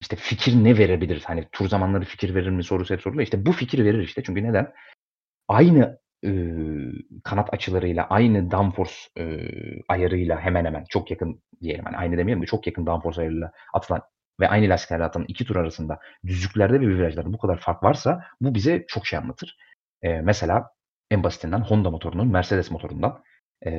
işte 0.02 0.16
fikir 0.16 0.64
ne 0.64 0.78
verebilir? 0.78 1.22
Hani 1.26 1.48
tur 1.52 1.68
zamanları 1.68 2.04
fikir 2.04 2.34
verir 2.34 2.48
mi 2.48 2.64
sorusu 2.64 2.94
hep 2.94 3.00
soruluyor. 3.00 3.24
İşte 3.24 3.46
bu 3.46 3.52
fikir 3.52 3.84
verir 3.84 4.02
işte. 4.02 4.22
Çünkü 4.22 4.44
neden? 4.44 4.72
Aynı 5.48 5.98
e, 6.24 6.30
kanat 7.24 7.54
açılarıyla, 7.54 8.06
aynı 8.10 8.50
downforce 8.50 8.94
e, 9.18 9.24
ayarıyla 9.88 10.40
hemen 10.40 10.64
hemen 10.64 10.84
çok 10.88 11.10
yakın 11.10 11.42
diyelim. 11.60 11.84
Hani 11.84 11.96
aynı 11.96 12.18
demeyelim 12.18 12.42
de 12.42 12.46
çok 12.46 12.66
yakın 12.66 12.86
downforce 12.86 13.20
ayarıyla 13.20 13.52
atılan 13.74 14.02
ve 14.40 14.48
aynı 14.48 14.68
lastiklerle 14.68 15.04
atılan 15.04 15.26
iki 15.28 15.44
tur 15.44 15.56
arasında 15.56 15.98
düzlüklerde 16.26 16.80
ve 16.80 16.88
virajlarda 16.88 17.32
bu 17.32 17.38
kadar 17.38 17.58
fark 17.60 17.82
varsa 17.82 18.24
bu 18.40 18.54
bize 18.54 18.84
çok 18.88 19.06
şey 19.06 19.18
anlatır. 19.18 19.56
E, 20.02 20.20
mesela 20.20 20.70
en 21.10 21.24
basitinden 21.24 21.60
Honda 21.60 21.90
motorunun 21.90 22.28
Mercedes 22.28 22.70
motorundan 22.70 23.22
e, 23.66 23.70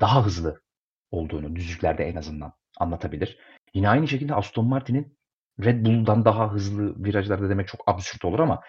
daha 0.00 0.26
hızlı 0.26 0.62
olduğunu 1.10 1.56
düzlüklerde 1.56 2.04
en 2.04 2.16
azından 2.16 2.52
anlatabilir. 2.78 3.38
Yine 3.74 3.88
aynı 3.88 4.08
şekilde 4.08 4.34
Aston 4.34 4.66
Martin'in 4.66 5.16
Red 5.64 5.86
Bull'dan 5.86 6.24
daha 6.24 6.52
hızlı 6.52 7.04
virajlarda 7.04 7.48
demek 7.48 7.68
çok 7.68 7.80
absürt 7.86 8.24
olur 8.24 8.38
ama 8.38 8.60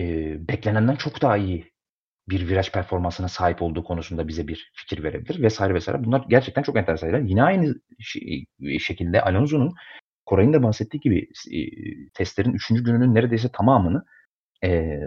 e, 0.00 0.04
beklenenden 0.48 0.96
çok 0.96 1.22
daha 1.22 1.36
iyi 1.36 1.72
bir 2.28 2.48
viraj 2.48 2.72
performansına 2.72 3.28
sahip 3.28 3.62
olduğu 3.62 3.84
konusunda 3.84 4.28
bize 4.28 4.48
bir 4.48 4.72
fikir 4.74 5.02
verebilir 5.02 5.42
vesaire 5.42 5.74
vesaire. 5.74 6.04
Bunlar 6.04 6.24
gerçekten 6.28 6.62
çok 6.62 6.76
enteresan 6.76 7.06
şeyler. 7.06 7.20
Yine 7.20 7.42
aynı 7.42 7.74
şekilde 8.78 9.22
Alonso'nun 9.22 9.74
Koray'ın 10.26 10.52
da 10.52 10.62
bahsettiği 10.62 11.00
gibi 11.00 11.28
testlerin 12.14 12.52
3. 12.52 12.68
gününün 12.68 13.14
neredeyse 13.14 13.48
tamamını 13.52 14.04
e, 14.64 15.00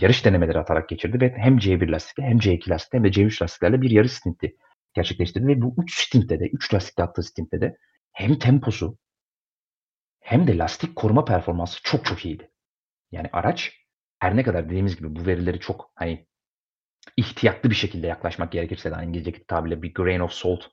yarış 0.00 0.24
denemeleri 0.24 0.58
atarak 0.58 0.88
geçirdi 0.88 1.20
ve 1.20 1.34
hem 1.36 1.58
C1 1.58 1.92
lastikle 1.92 2.22
hem 2.22 2.38
C2 2.38 2.70
lastikle 2.70 2.98
hem 2.98 3.04
de 3.04 3.08
C3 3.08 3.42
lastiklerle 3.42 3.80
bir 3.80 3.90
yarış 3.90 4.12
stinti 4.12 4.56
gerçekleştirdi 4.94 5.46
ve 5.46 5.62
bu 5.62 5.74
3 5.82 5.98
stintte 5.98 6.40
de 6.40 6.48
3 6.52 6.74
lastikle 6.74 7.02
attığı 7.02 7.22
stintte 7.22 7.60
de 7.60 7.76
hem 8.12 8.38
temposu 8.38 8.98
hem 10.22 10.46
de 10.46 10.58
lastik 10.58 10.96
koruma 10.96 11.24
performansı 11.24 11.80
çok 11.82 12.04
çok 12.04 12.24
iyiydi. 12.24 12.50
Yani 13.12 13.28
araç 13.32 13.72
her 14.18 14.36
ne 14.36 14.42
kadar 14.42 14.64
dediğimiz 14.66 14.96
gibi 14.96 15.16
bu 15.16 15.26
verileri 15.26 15.60
çok 15.60 15.90
hani 15.94 16.26
ihtiyatlı 17.16 17.70
bir 17.70 17.74
şekilde 17.74 18.06
yaklaşmak 18.06 18.52
gerekirse 18.52 18.90
de 18.90 19.04
İngilizce 19.04 19.44
tabirle 19.48 19.82
bir 19.82 19.94
grain 19.94 20.20
of 20.20 20.32
salt 20.32 20.64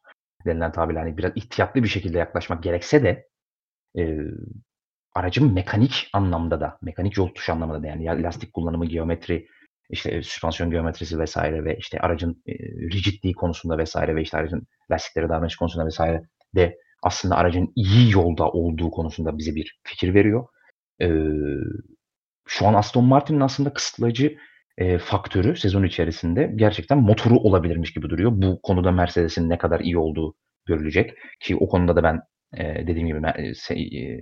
denilen 0.45 0.72
tabirle 0.72 1.00
hani 1.00 1.18
biraz 1.18 1.32
ihtiyatlı 1.36 1.84
bir 1.84 1.88
şekilde 1.88 2.18
yaklaşmak 2.18 2.64
gerekse 2.64 3.04
de 3.04 3.28
e, 3.97 4.18
aracın 5.16 5.54
mekanik 5.54 6.10
anlamda 6.14 6.62
da, 6.62 6.78
mekanik 6.82 7.18
yol 7.18 7.28
tutuş 7.28 7.50
anlamında 7.50 7.84
da 7.84 7.88
yani 7.88 8.24
lastik 8.24 8.54
kullanımı, 8.54 8.86
geometri, 8.86 9.47
işte 9.89 10.24
süspansiyon 10.24 10.72
geometrisi 10.72 11.20
vesaire 11.20 11.66
ve 11.66 11.78
işte 11.78 12.00
aracın 12.00 12.43
e, 12.47 12.54
rigidliği 12.68 13.34
konusunda 13.34 13.78
vesaire 13.78 14.16
ve 14.16 14.22
işte 14.22 14.38
aracın 14.38 14.68
lastiklere 14.91 15.30
davranış 15.30 15.56
konusunda 15.56 15.86
vesaire 15.86 16.24
de 16.56 16.78
aslında 17.04 17.36
aracın 17.36 17.74
iyi 17.76 18.12
yolda 18.12 18.50
olduğu 18.50 18.91
konusunda 18.91 19.38
bize 19.38 19.56
bir 19.56 19.80
fikir 19.84 20.14
veriyor. 20.14 20.47
Ee, 21.02 21.08
şu 22.47 22.68
an 22.68 22.74
Aston 22.74 23.06
Martin'in 23.06 23.39
aslında 23.39 23.74
kısıtlayıcı 23.74 24.38
e, 24.78 24.97
faktörü 24.97 25.56
sezon 25.56 25.84
içerisinde 25.84 26.52
gerçekten 26.56 26.97
motoru 26.97 27.38
olabilirmiş 27.38 27.93
gibi 27.93 28.10
duruyor. 28.10 28.32
Bu 28.34 28.62
konuda 28.62 28.91
Mercedes'in 28.91 29.50
ne 29.50 29.58
kadar 29.58 29.80
iyi 29.80 29.97
olduğu 29.97 30.36
görülecek. 30.66 31.14
Ki 31.39 31.56
o 31.56 31.68
konuda 31.68 31.95
da 31.95 32.04
ben 32.04 32.22
e, 32.58 32.88
dediğim 32.88 33.08
gibi 33.08 33.22
e, 33.36 33.74
e, 33.74 34.20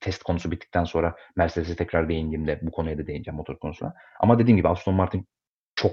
test 0.00 0.22
konusu 0.22 0.50
bittikten 0.50 0.84
sonra 0.84 1.14
Mercedes'e 1.36 1.76
tekrar 1.76 2.08
değindiğimde 2.08 2.58
bu 2.62 2.70
konuya 2.70 2.98
da 2.98 3.06
değineceğim 3.06 3.36
motor 3.36 3.58
konusuna. 3.58 3.94
Ama 4.20 4.38
dediğim 4.38 4.56
gibi 4.56 4.68
Aston 4.68 4.94
Martin 4.94 5.26
çok 5.74 5.92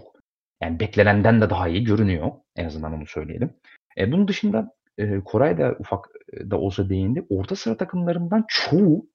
yani 0.61 0.80
beklenenden 0.80 1.41
de 1.41 1.49
daha 1.49 1.67
iyi 1.67 1.84
görünüyor. 1.84 2.32
En 2.55 2.65
azından 2.65 2.93
onu 2.93 3.05
söyleyelim. 3.05 3.53
E, 3.97 4.11
bunun 4.11 4.28
dışında 4.28 4.72
e, 4.98 5.20
Koray 5.20 5.58
da 5.58 5.76
ufak 5.80 6.10
da 6.50 6.60
olsa 6.60 6.89
değindi. 6.89 7.26
Orta 7.30 7.56
sıra 7.56 7.78
takımlarından 7.78 8.46
çoğu 8.48 9.10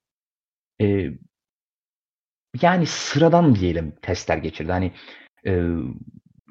e, 0.80 1.10
yani 2.62 2.86
sıradan 2.86 3.54
diyelim 3.54 3.94
testler 4.02 4.36
geçirdi. 4.36 4.72
Hani 4.72 4.92
e, 5.46 5.66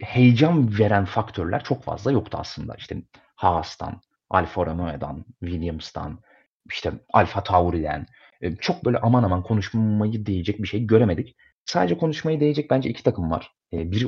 heyecan 0.01 0.79
veren 0.79 1.05
faktörler 1.05 1.63
çok 1.63 1.83
fazla 1.83 2.11
yoktu 2.11 2.37
aslında. 2.41 2.75
İşte 2.75 3.01
Haas'tan, 3.35 4.01
Alfa 4.29 4.65
Romeo'dan, 4.65 5.25
Williams'tan, 5.39 6.19
işte 6.71 6.91
Alfa 7.13 7.43
Tauri'den 7.43 8.05
e, 8.41 8.55
çok 8.55 8.85
böyle 8.85 8.97
aman 8.97 9.23
aman 9.23 9.43
konuşmayı 9.43 10.25
değecek 10.25 10.61
bir 10.61 10.67
şey 10.67 10.87
göremedik. 10.87 11.35
Sadece 11.65 11.97
konuşmayı 11.97 12.39
değecek 12.39 12.69
bence 12.69 12.89
iki 12.89 13.03
takım 13.03 13.31
var. 13.31 13.51
E, 13.73 13.91
biri 13.91 14.07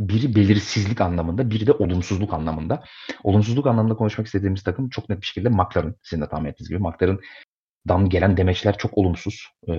biri 0.00 0.34
belirsizlik 0.34 1.00
anlamında, 1.00 1.50
biri 1.50 1.66
de 1.66 1.72
olumsuzluk 1.72 2.34
anlamında. 2.34 2.84
Olumsuzluk 3.24 3.66
anlamında 3.66 3.94
konuşmak 3.94 4.26
istediğimiz 4.26 4.62
takım 4.62 4.88
çok 4.88 5.08
net 5.08 5.20
bir 5.20 5.26
şekilde 5.26 5.48
McLaren. 5.48 5.94
Sizin 6.02 6.22
de 6.22 6.28
tahmin 6.28 6.50
ettiğiniz 6.50 6.68
gibi. 6.68 6.78
McLaren'dan 6.78 8.08
gelen 8.08 8.36
demeçler 8.36 8.78
çok 8.78 8.98
olumsuz. 8.98 9.46
Ee, 9.68 9.72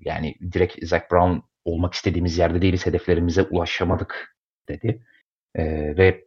yani 0.00 0.34
direkt 0.52 0.86
Zach 0.86 1.02
Brown 1.12 1.38
olmak 1.64 1.94
istediğimiz 1.94 2.38
yerde 2.38 2.62
değiliz, 2.62 2.86
hedeflerimize 2.86 3.42
ulaşamadık 3.42 4.36
dedi. 4.68 5.02
Ee, 5.54 5.96
ve 5.96 6.24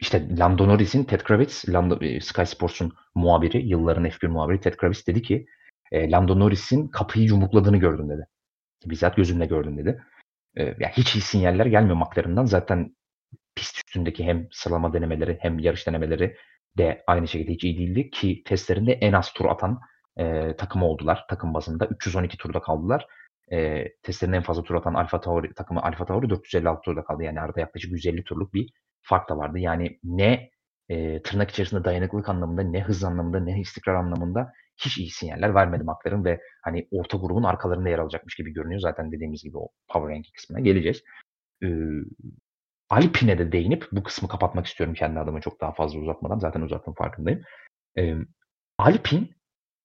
işte 0.00 0.36
Lando 0.38 0.68
Norris'in 0.68 1.04
Ted 1.04 1.20
Kravitz, 1.20 1.68
Lando, 1.68 2.04
e, 2.04 2.20
Sky 2.20 2.42
Sports'un 2.42 2.92
muhabiri, 3.14 3.66
yılların 3.66 4.04
F1 4.04 4.28
muhabiri 4.28 4.60
Ted 4.60 4.74
Kravitz 4.74 5.06
dedi 5.06 5.22
ki 5.22 5.46
e, 5.92 6.10
Lando 6.10 6.38
Norris'in 6.38 6.88
kapıyı 6.88 7.26
yumrukladığını 7.26 7.76
gördüm 7.76 8.08
dedi. 8.08 8.26
Bizzat 8.86 9.16
gözümle 9.16 9.46
gördüm 9.46 9.78
dedi. 9.78 10.02
Yani 10.56 10.92
hiç 10.92 11.14
iyi 11.16 11.20
sinyaller 11.20 11.66
gelmiyor 11.66 11.96
McLaren'dan. 11.96 12.44
Zaten 12.44 12.96
pist 13.54 13.78
üstündeki 13.78 14.24
hem 14.24 14.48
sıralama 14.50 14.92
denemeleri 14.92 15.38
hem 15.40 15.58
yarış 15.58 15.86
denemeleri 15.86 16.36
de 16.78 17.04
aynı 17.06 17.28
şekilde 17.28 17.52
hiç 17.52 17.64
iyi 17.64 17.78
değildi 17.78 18.10
ki 18.10 18.42
testlerinde 18.44 18.92
en 18.92 19.12
az 19.12 19.32
tur 19.32 19.46
atan 19.46 19.80
e, 20.16 20.56
takımı 20.56 20.86
oldular 20.86 21.24
takım 21.28 21.54
bazında. 21.54 21.86
312 21.86 22.36
turda 22.36 22.60
kaldılar. 22.60 23.06
E, 23.52 23.84
testlerinde 24.02 24.36
en 24.36 24.42
fazla 24.42 24.62
tur 24.62 24.74
atan 24.74 24.94
Alfa 24.94 25.20
Tauri 25.20 25.54
takımı 25.54 25.82
Alfa 25.82 26.04
Tauri 26.06 26.30
456 26.30 26.80
turda 26.82 27.04
kaldı. 27.04 27.22
Yani 27.22 27.40
arada 27.40 27.60
yaklaşık 27.60 27.92
150 27.92 28.24
turluk 28.24 28.54
bir 28.54 28.70
fark 29.02 29.28
da 29.28 29.36
vardı. 29.36 29.58
Yani 29.58 29.98
ne 30.04 30.50
e, 30.88 31.22
tırnak 31.22 31.50
içerisinde 31.50 31.84
dayanıklılık 31.84 32.28
anlamında 32.28 32.62
ne 32.62 32.82
hız 32.82 33.04
anlamında 33.04 33.40
ne 33.40 33.60
istikrar 33.60 33.94
anlamında 33.94 34.52
hiç 34.76 34.98
iyi 34.98 35.10
sinyaller 35.10 35.54
vermedi 35.54 35.84
McLaren 35.84 36.24
ve 36.24 36.40
hani 36.64 36.88
orta 36.90 37.18
grubun 37.18 37.42
arkalarında 37.42 37.88
yer 37.88 37.98
alacakmış 37.98 38.34
gibi 38.34 38.52
görünüyor. 38.52 38.80
Zaten 38.80 39.12
dediğimiz 39.12 39.42
gibi 39.42 39.58
o 39.58 39.68
power 39.88 40.10
ranking 40.10 40.34
kısmına 40.34 40.60
geleceğiz. 40.60 41.02
Ee, 41.64 41.68
Alpine 42.90 43.38
de 43.38 43.52
değinip 43.52 43.88
bu 43.92 44.02
kısmı 44.02 44.28
kapatmak 44.28 44.66
istiyorum 44.66 44.94
kendi 44.94 45.20
adıma 45.20 45.40
çok 45.40 45.60
daha 45.60 45.72
fazla 45.72 45.98
uzatmadan. 45.98 46.38
Zaten 46.38 46.60
uzattım 46.60 46.94
farkındayım. 46.94 47.42
Ee, 47.98 48.14
Alpine 48.78 49.28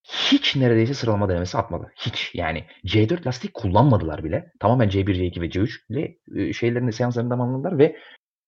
hiç 0.04 0.56
neredeyse 0.56 0.94
sıralama 0.94 1.30
denemesi 1.30 1.58
atmadı. 1.58 1.92
Hiç. 1.96 2.32
Yani 2.34 2.66
C4 2.86 3.28
lastik 3.28 3.54
kullanmadılar 3.54 4.24
bile. 4.24 4.52
Tamamen 4.60 4.90
C1, 4.90 5.16
C2 5.16 5.42
ve 5.42 5.50
C3 5.50 5.70
ile 5.90 6.54
şeylerini, 6.54 6.94
seanslarını 6.94 7.30
tamamladılar 7.30 7.78
ve 7.78 7.98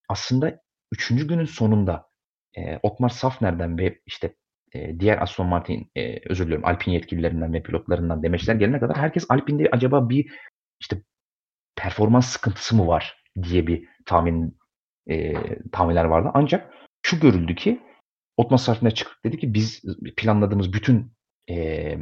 aslında 0.10 0.62
üçüncü 0.92 1.28
günün 1.28 1.46
sonunda 1.46 2.10
e, 2.58 2.80
Otmar 2.84 3.10
Safner'den 3.10 3.78
ve 3.78 4.02
işte 4.06 4.36
e, 4.74 5.00
diğer 5.00 5.22
Aston 5.22 5.48
Martin 5.48 5.92
e, 5.96 6.30
özür 6.30 6.46
diliyorum 6.46 6.66
Alpine 6.66 6.94
yetkililerinden 6.94 7.54
ve 7.54 7.64
pilotlarından 7.64 8.24
demeçler 8.24 8.56
gelene 8.56 8.80
kadar 8.80 8.98
herkes 8.98 9.26
Alpine'de 9.30 9.70
acaba 9.72 10.10
bir 10.10 10.32
işte 10.82 11.04
performans 11.76 12.30
sıkıntısı 12.30 12.76
mı 12.76 12.88
var 12.88 13.24
diye 13.44 13.68
bir 13.68 13.88
tahmin 14.06 14.58
e, 15.10 15.34
tahminler 15.72 16.06
vardı. 16.06 16.32
Ancak 16.34 16.74
şu 17.02 17.20
görüldü 17.20 17.56
ki 17.56 17.80
Otmar 18.38 18.58
Safner 18.58 18.96
çıkıp 18.96 19.24
dedi 19.24 19.38
ki 19.38 19.54
biz 19.54 19.84
planladığımız 20.18 20.74
bütün 20.74 21.14
e, 21.50 21.98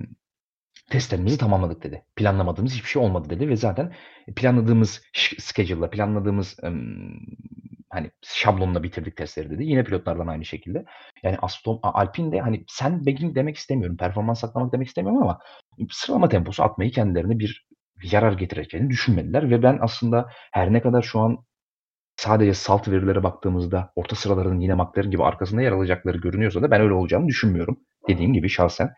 testlerimizi 0.89 1.37
tamamladık 1.37 1.83
dedi. 1.83 2.03
Planlamadığımız 2.15 2.73
hiçbir 2.73 2.89
şey 2.89 3.01
olmadı 3.01 3.29
dedi 3.29 3.49
ve 3.49 3.55
zaten 3.55 3.93
planladığımız 4.35 5.01
schedule'la, 5.39 5.89
planladığımız 5.89 6.57
ım, 6.63 7.19
hani 7.89 8.11
şablonla 8.21 8.83
bitirdik 8.83 9.17
testleri 9.17 9.49
dedi. 9.49 9.63
Yine 9.63 9.83
pilotlardan 9.83 10.27
aynı 10.27 10.45
şekilde. 10.45 10.85
Yani 11.23 11.37
Aston 11.41 11.79
Alpine 11.83 12.31
de 12.31 12.39
hani 12.39 12.63
sen 12.67 13.05
begging 13.05 13.35
demek 13.35 13.57
istemiyorum. 13.57 13.97
Performans 13.97 14.39
saklamak 14.39 14.73
demek 14.73 14.87
istemiyorum 14.87 15.21
ama 15.23 15.39
sıralama 15.91 16.29
temposu 16.29 16.63
atmayı 16.63 16.91
kendilerine 16.91 17.39
bir 17.39 17.67
yarar 18.03 18.33
getireceğini 18.33 18.89
düşünmediler 18.89 19.49
ve 19.49 19.63
ben 19.63 19.79
aslında 19.81 20.29
her 20.51 20.73
ne 20.73 20.81
kadar 20.81 21.01
şu 21.01 21.19
an 21.19 21.37
sadece 22.17 22.53
salt 22.53 22.87
verilere 22.87 23.23
baktığımızda 23.23 23.91
orta 23.95 24.15
sıraların 24.15 24.59
yine 24.59 24.73
McLaren 24.73 25.11
gibi 25.11 25.23
arkasında 25.23 25.61
yer 25.61 25.71
alacakları 25.71 26.17
görünüyorsa 26.17 26.61
da 26.61 26.71
ben 26.71 26.81
öyle 26.81 26.93
olacağını 26.93 27.27
düşünmüyorum. 27.27 27.79
Dediğim 28.09 28.33
gibi 28.33 28.49
şahsen. 28.49 28.93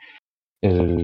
Ee, 0.64 0.98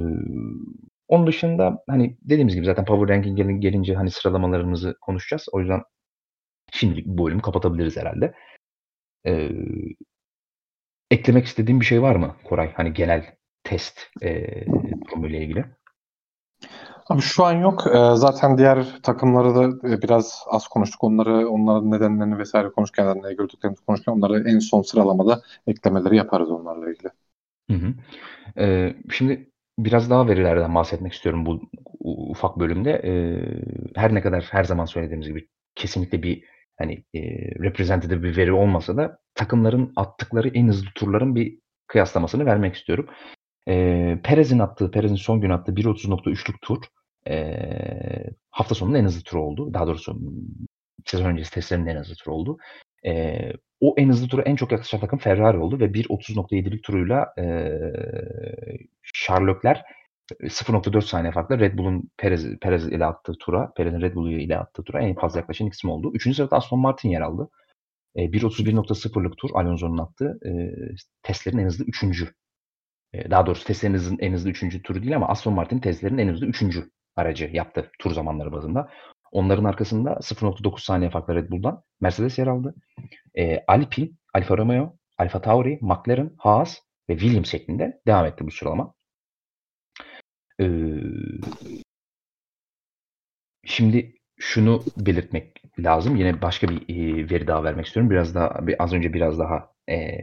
onun 1.08 1.28
dışında 1.28 1.84
hani 1.90 2.18
dediğimiz 2.22 2.56
gibi 2.56 2.66
zaten 2.66 2.86
Power 2.86 3.16
Ranking 3.16 3.62
gelince 3.62 3.96
hani 3.96 4.12
sıralamalarımızı 4.12 4.96
konuşacağız. 5.02 5.46
O 5.52 5.60
yüzden 5.60 5.82
Şimdilik 6.72 7.06
bu 7.06 7.26
bölümü 7.26 7.42
kapatabiliriz 7.42 7.98
herhalde. 7.98 8.34
Ee, 9.26 9.50
eklemek 11.12 11.46
istediğin 11.46 11.80
bir 11.80 11.86
şey 11.86 12.02
var 12.02 12.16
mı 12.16 12.36
Koray? 12.44 12.74
Hani 12.74 12.94
genel 12.94 13.36
test 13.64 14.00
e, 14.22 14.46
durumuyla 15.08 15.40
ilgili. 15.40 15.66
Abi 17.10 17.22
şu 17.22 17.44
an 17.46 17.54
yok. 17.54 17.82
Zaten 18.14 18.58
diğer 18.58 18.86
takımları 19.04 19.56
da 19.56 19.90
e, 19.90 20.02
biraz 20.02 20.44
az 20.48 20.68
konuştuk. 20.68 21.04
Onları, 21.04 21.50
onların 21.50 21.92
nedenlerini 21.92 22.38
vesaire 22.38 22.70
konuşurken, 22.70 23.24
ne 23.24 23.34
gördüklerimizi 23.34 23.86
konuşurken 23.86 24.12
onları 24.12 24.50
en 24.50 24.60
son 24.60 24.82
sıralamada 24.82 25.42
eklemeleri 25.68 26.16
yaparız 26.18 26.52
onlarla 26.52 26.90
ilgili. 26.90 27.10
Hı 27.72 27.78
hı. 27.78 27.94
Ee, 28.58 28.96
şimdi 29.12 29.52
biraz 29.80 30.10
daha 30.10 30.28
verilerden 30.28 30.76
bahsetmek 30.76 31.14
istiyorum 31.14 31.46
bu 31.46 31.62
ufak 32.30 32.60
bölümde. 32.60 32.92
Ee, 32.92 33.42
her 33.96 34.14
ne 34.14 34.22
kadar 34.22 34.48
her 34.52 34.64
zaman 34.64 34.86
söylediğimiz 34.86 35.28
gibi 35.28 35.48
kesinlikle 35.76 36.24
bir 36.24 36.44
hani 36.78 37.04
e, 37.14 37.20
representative 37.64 38.24
bir 38.24 38.38
veri 38.38 38.52
olmasa 38.52 38.98
da 38.98 39.20
takımların 39.36 39.94
attıkları 39.96 40.50
en 40.50 40.68
hızlı 40.68 40.88
turların 40.96 41.36
bir 41.36 41.60
kıyaslamasını 41.88 42.46
vermek 42.46 42.76
istiyorum. 42.76 43.08
E, 43.68 43.74
Perez'in 44.24 44.60
attığı, 44.60 44.92
Perez'in 44.92 45.16
son 45.16 45.42
gün 45.42 45.50
attığı 45.50 45.72
1.30.3'lük 45.72 46.62
tur 46.62 46.84
e, 47.28 47.60
hafta 48.52 48.76
sonunun 48.76 48.96
en 48.96 49.06
hızlı 49.06 49.24
turu 49.24 49.42
oldu. 49.42 49.74
Daha 49.74 49.88
doğrusu 49.88 50.20
sezon 51.06 51.26
öncesi 51.26 51.52
testlerin 51.54 51.86
en 51.86 51.98
hızlı 51.98 52.16
turu 52.16 52.36
oldu. 52.36 52.58
E, 53.06 53.40
o 53.80 53.96
en 53.98 54.10
hızlı 54.10 54.28
turu 54.28 54.42
en 54.42 54.56
çok 54.56 54.72
yaklaşan 54.72 55.00
takım 55.00 55.20
Ferrari 55.20 55.58
oldu 55.58 55.80
ve 55.80 55.86
1.30.7'lik 55.86 56.84
turuyla 56.84 57.34
e, 57.38 57.44
Leclerc 59.32 59.82
0.4 60.34 61.02
saniye 61.02 61.32
farklı 61.32 61.60
Red 61.60 61.78
Bull'un 61.78 62.10
Perez, 62.18 62.60
Perez 62.60 62.88
ile 62.88 63.06
attığı 63.06 63.34
tura, 63.40 63.74
Perez'in 63.74 64.02
Red 64.02 64.16
Bull 64.16 64.32
ile 64.32 64.58
attığı 64.58 64.84
tura 64.84 65.02
en 65.02 65.16
fazla 65.16 65.40
yaklaşan 65.40 65.68
isim 65.68 65.90
oldu. 65.90 66.12
Üçüncü 66.14 66.36
sırada 66.36 66.56
Aston 66.58 66.80
Martin 66.80 67.10
yer 67.10 67.22
aldı. 67.22 67.50
E, 68.16 68.22
1.31.0'lık 68.32 69.38
tur 69.38 69.50
Alonso'nun 69.54 69.98
attığı 69.98 70.40
e, 70.46 70.52
testlerin 71.24 71.58
en 71.58 71.66
hızlı 71.66 71.86
üçüncü. 71.86 72.34
E, 73.14 73.32
daha 73.32 73.46
doğrusu 73.46 73.66
testlerin 73.66 74.18
en 74.20 74.34
hızlı, 74.34 74.50
üçüncü 74.50 74.82
turu 74.82 75.02
değil 75.02 75.16
ama 75.16 75.28
Aston 75.28 75.54
Martin 75.54 75.80
testlerin 75.80 76.18
en 76.18 76.30
hızlı 76.30 76.46
üçüncü 76.46 76.92
aracı 77.16 77.50
yaptı 77.54 77.92
tur 78.00 78.12
zamanları 78.12 78.52
bazında. 78.52 78.90
Onların 79.32 79.64
arkasında 79.64 80.10
0.9 80.22 80.84
saniye 80.84 81.10
farklı 81.10 81.36
Red 81.36 81.50
Bull'dan 81.50 81.84
Mercedes 82.02 82.38
yer 82.38 82.48
aldı. 82.48 82.76
E, 83.38 83.64
Alpine, 83.68 84.10
Alfa 84.34 84.58
Romeo, 84.58 84.98
Alfa 85.18 85.42
Tauri, 85.42 85.80
McLaren, 85.82 86.32
Haas 86.38 86.78
ve 87.10 87.18
Williams 87.18 87.50
şeklinde 87.50 88.02
devam 88.08 88.26
etti 88.26 88.48
bu 88.48 88.52
sıralama. 88.52 88.95
E, 90.60 90.66
şimdi 93.66 94.14
şunu 94.40 94.84
belirtmek 94.98 95.62
lazım. 95.80 96.16
Yine 96.16 96.42
başka 96.42 96.68
bir 96.70 96.82
e, 96.90 97.30
veri 97.30 97.48
daha 97.48 97.64
vermek 97.64 97.86
istiyorum. 97.86 98.10
Biraz 98.10 98.36
daha 98.36 98.68
bir, 98.68 98.84
az 98.84 98.94
önce 98.94 99.14
biraz 99.14 99.40
daha 99.40 99.70
e, 99.90 100.18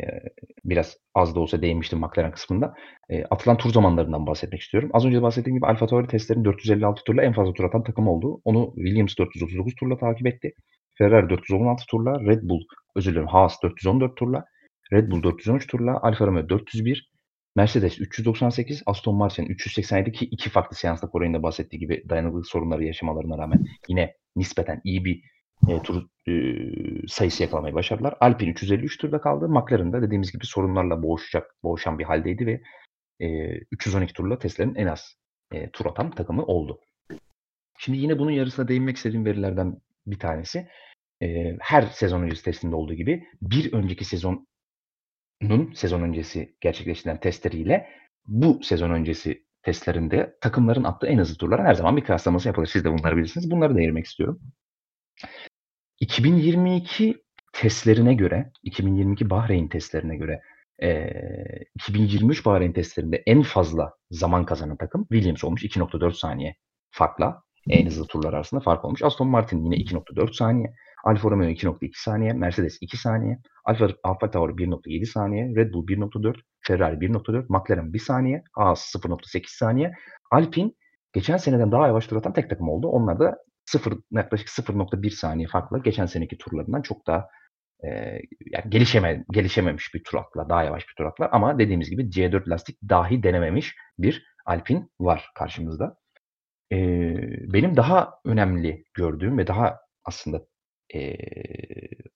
biraz 0.64 0.96
az 1.14 1.34
da 1.34 1.40
olsa 1.40 1.62
değinmiştim 1.62 1.98
McLaren 1.98 2.32
kısmında. 2.32 2.74
E, 3.10 3.24
atılan 3.24 3.56
tur 3.56 3.72
zamanlarından 3.72 4.26
bahsetmek 4.26 4.60
istiyorum. 4.60 4.90
Az 4.92 5.04
önce 5.04 5.22
bahsettiğim 5.22 5.56
gibi 5.56 5.66
Alfa 5.66 5.86
Tauri 5.86 6.06
testlerin 6.06 6.44
456 6.44 7.04
turla 7.04 7.22
en 7.22 7.32
fazla 7.32 7.52
tur 7.52 7.64
atan 7.64 7.84
takım 7.84 8.08
oldu. 8.08 8.40
Onu 8.44 8.72
Williams 8.76 9.18
439 9.18 9.74
turla 9.74 9.98
takip 9.98 10.26
etti. 10.26 10.52
Ferrari 10.98 11.30
416 11.30 11.86
turla, 11.86 12.20
Red 12.20 12.42
Bull, 12.42 12.60
özür 12.96 13.12
dilerim 13.12 13.26
Haas 13.26 13.62
414 13.62 14.16
turla, 14.16 14.44
Red 14.92 15.10
Bull 15.10 15.22
413 15.22 15.66
turla, 15.66 16.00
Alfa 16.02 16.26
Romeo 16.26 16.48
401, 16.48 17.11
Mercedes 17.56 18.00
398, 18.00 18.82
Aston 18.86 19.14
Martin 19.14 19.46
387 19.46 20.12
ki 20.12 20.24
iki 20.24 20.50
farklı 20.50 20.76
seansta 20.76 21.10
Koray'ın 21.10 21.34
da 21.34 21.42
bahsettiği 21.42 21.80
gibi 21.80 22.04
dayanıklılık 22.08 22.46
sorunları 22.46 22.84
yaşamalarına 22.84 23.38
rağmen 23.38 23.64
yine 23.88 24.16
nispeten 24.36 24.80
iyi 24.84 25.04
bir 25.04 25.22
e, 25.68 25.82
tur 25.82 26.02
e, 26.28 26.32
sayısı 27.08 27.42
yakalamayı 27.42 27.74
başardılar. 27.74 28.14
Alpine 28.20 28.50
353 28.50 28.98
turda 28.98 29.20
kaldı. 29.20 29.48
McLaren 29.48 29.92
da 29.92 30.02
dediğimiz 30.02 30.32
gibi 30.32 30.46
sorunlarla 30.46 31.02
boğuşacak, 31.02 31.54
boğuşan 31.62 31.98
bir 31.98 32.04
haldeydi 32.04 32.46
ve 32.46 32.62
e, 33.20 33.58
312 33.70 34.12
turla 34.12 34.38
Tesla'nın 34.38 34.74
en 34.74 34.86
az 34.86 35.16
e, 35.52 35.70
tur 35.70 35.86
atan 35.86 36.10
takımı 36.10 36.44
oldu. 36.44 36.80
Şimdi 37.78 37.98
yine 37.98 38.18
bunun 38.18 38.30
yarısına 38.30 38.68
değinmek 38.68 38.96
istediğim 38.96 39.24
verilerden 39.24 39.76
bir 40.06 40.18
tanesi. 40.18 40.68
E, 41.22 41.56
her 41.60 41.82
sezon 41.82 42.22
öncesi 42.22 42.44
testinde 42.44 42.76
olduğu 42.76 42.94
gibi 42.94 43.24
bir 43.42 43.72
önceki 43.72 44.04
sezon 44.04 44.46
Nun 45.42 45.72
sezon 45.74 46.02
öncesi 46.02 46.56
gerçekleştirilen 46.60 47.20
testleriyle 47.20 47.88
bu 48.26 48.60
sezon 48.62 48.90
öncesi 48.90 49.44
testlerinde 49.62 50.36
takımların 50.40 50.84
attığı 50.84 51.06
en 51.06 51.18
hızlı 51.18 51.36
turlara 51.36 51.64
her 51.64 51.74
zaman 51.74 51.96
bir 51.96 52.04
kıyaslaması 52.04 52.48
yapılır. 52.48 52.66
Siz 52.66 52.84
de 52.84 52.92
bunları 52.92 53.16
bilirsiniz. 53.16 53.50
Bunları 53.50 53.76
değinmek 53.76 54.06
istiyorum. 54.06 54.40
2022 56.00 57.22
testlerine 57.52 58.14
göre, 58.14 58.50
2022 58.62 59.30
Bahreyn 59.30 59.68
testlerine 59.68 60.16
göre 60.16 60.40
e, 60.82 61.10
2023 61.74 62.46
Bahreyn 62.46 62.72
testlerinde 62.72 63.22
en 63.26 63.42
fazla 63.42 63.92
zaman 64.10 64.44
kazanan 64.44 64.76
takım 64.76 65.06
Williams 65.12 65.44
olmuş. 65.44 65.64
2.4 65.64 66.12
saniye 66.12 66.56
farkla 66.90 67.42
en 67.68 67.86
hızlı 67.86 68.06
turlar 68.06 68.32
arasında 68.32 68.60
fark 68.60 68.84
olmuş. 68.84 69.02
Aston 69.02 69.28
Martin 69.28 69.64
yine 69.64 69.76
2.4 69.76 70.32
saniye. 70.36 70.74
Alfa 71.04 71.30
Romeo 71.30 71.48
2.2 71.48 71.90
saniye, 71.94 72.32
Mercedes 72.32 72.78
2 72.80 72.96
saniye, 72.96 73.38
Alfa, 73.64 73.88
Alfa 74.02 74.30
Tauri 74.30 74.52
1.7 74.52 75.06
saniye, 75.06 75.54
Red 75.56 75.72
Bull 75.72 75.86
1.4, 75.86 76.36
Ferrari 76.60 76.96
1.4, 76.96 77.46
McLaren 77.48 77.92
1 77.92 77.98
saniye, 77.98 78.42
Haas 78.52 78.94
0.8 78.94 79.44
saniye. 79.46 79.92
Alpine 80.30 80.72
geçen 81.12 81.36
seneden 81.36 81.72
daha 81.72 81.86
yavaş 81.86 82.06
tur 82.06 82.16
atan 82.16 82.32
tek 82.32 82.50
takım 82.50 82.68
oldu. 82.68 82.88
Onlar 82.88 83.18
da 83.18 83.38
0, 83.64 83.98
yaklaşık 84.10 84.48
0.1 84.48 85.10
saniye 85.10 85.48
farkla 85.48 85.78
geçen 85.78 86.06
seneki 86.06 86.38
turlarından 86.38 86.82
çok 86.82 87.06
daha 87.06 87.28
e, 87.84 87.88
yani 88.52 88.70
gelişeme, 88.70 89.24
gelişememiş 89.30 89.94
bir 89.94 90.04
tur 90.04 90.18
atla, 90.18 90.48
daha 90.48 90.64
yavaş 90.64 90.88
bir 90.88 90.94
tur 90.94 91.04
atla 91.04 91.28
ama 91.32 91.58
dediğimiz 91.58 91.90
gibi 91.90 92.02
C4 92.02 92.50
lastik 92.50 92.78
dahi 92.88 93.22
denememiş 93.22 93.76
bir 93.98 94.26
Alpine 94.46 94.88
var 95.00 95.30
karşımızda. 95.34 95.96
E, 96.72 96.78
benim 97.52 97.76
daha 97.76 98.14
önemli 98.24 98.84
gördüğüm 98.94 99.38
ve 99.38 99.46
daha 99.46 99.78
aslında 100.04 100.40
e, 100.94 101.16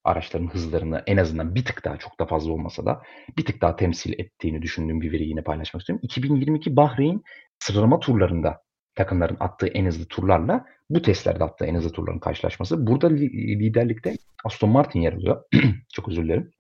araçların 0.05 0.47
hızlarını 0.47 1.03
en 1.07 1.17
azından 1.17 1.55
bir 1.55 1.65
tık 1.65 1.85
daha 1.85 1.97
çok 1.97 2.21
da 2.21 2.27
fazla 2.27 2.53
olmasa 2.53 2.87
da 2.87 3.03
bir 3.39 3.45
tık 3.45 3.61
daha 3.61 3.77
temsil 3.77 4.13
ettiğini 4.13 4.63
düşündüğüm 4.63 5.01
bir 5.01 5.13
veriyi 5.13 5.29
yine 5.29 5.43
paylaşmak 5.43 5.81
istiyorum. 5.81 6.01
2022 6.03 6.77
Bahreyn 6.77 7.23
sıralama 7.59 7.99
turlarında 7.99 8.63
takımların 8.95 9.37
attığı 9.41 9.67
en 9.67 9.87
hızlı 9.87 10.07
turlarla 10.09 10.65
bu 10.91 11.03
testlerde 11.03 11.45
attığı 11.45 11.65
en 11.65 11.75
hızlı 11.75 11.93
turların 11.93 12.19
karşılaşması. 12.19 12.87
Burada 12.87 13.09
liderlikte 13.09 14.17
Aston 14.45 14.71
Martin 14.71 15.01
yer 15.01 15.13
alıyor. 15.13 15.43
çok 15.93 16.09
özür 16.09 16.25
dilerim. 16.25 16.51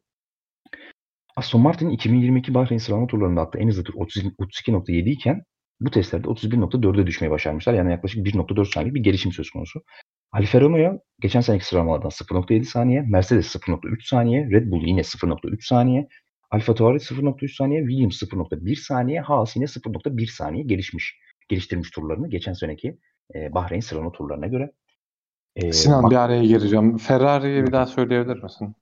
Aston 1.36 1.60
Martin 1.60 1.90
2022 1.90 2.54
Bahreyn 2.54 2.78
sıralama 2.78 3.06
turlarında 3.06 3.40
attığı 3.40 3.58
en 3.58 3.68
hızlı 3.68 3.84
tur 3.84 3.94
32.7 3.94 5.10
iken 5.10 5.42
bu 5.80 5.90
testlerde 5.90 6.28
31.4'e 6.28 7.06
düşmeyi 7.06 7.30
başarmışlar. 7.30 7.74
Yani 7.74 7.92
yaklaşık 7.92 8.26
1.4 8.26 8.74
saniye 8.74 8.94
bir 8.94 9.02
gelişim 9.02 9.32
söz 9.32 9.50
konusu. 9.50 9.82
Alfa 10.32 10.60
Romeo 10.60 10.98
geçen 11.20 11.40
seneki 11.40 11.64
sıralamalardan 11.64 12.08
0.7 12.10 12.64
saniye, 12.64 13.02
Mercedes 13.02 13.56
0.3 13.56 14.08
saniye, 14.08 14.50
Red 14.50 14.70
Bull 14.70 14.86
yine 14.86 15.00
0.3 15.00 15.66
saniye, 15.66 16.08
Alfa 16.50 16.74
Tauri 16.74 16.96
0.3 16.96 17.56
saniye, 17.56 17.80
Williams 17.80 18.22
0.1 18.22 18.76
saniye, 18.76 19.20
Haas 19.20 19.56
yine 19.56 19.64
0.1 19.64 20.26
saniye 20.26 20.64
gelişmiş, 20.64 21.18
geliştirmiş 21.48 21.90
turlarını 21.90 22.30
geçen 22.30 22.52
seneki 22.52 22.98
e, 23.34 23.54
Bahreyn 23.54 23.80
sıralama 23.80 24.12
turlarına 24.12 24.46
göre. 24.46 24.72
E, 25.56 25.72
Sinan 25.72 26.10
bir 26.10 26.16
araya 26.16 26.44
gireceğim. 26.44 26.96
Ferrari'yi 26.98 27.66
bir 27.66 27.72
daha 27.72 27.86
söyleyebilir 27.86 28.42
misin? 28.42 28.74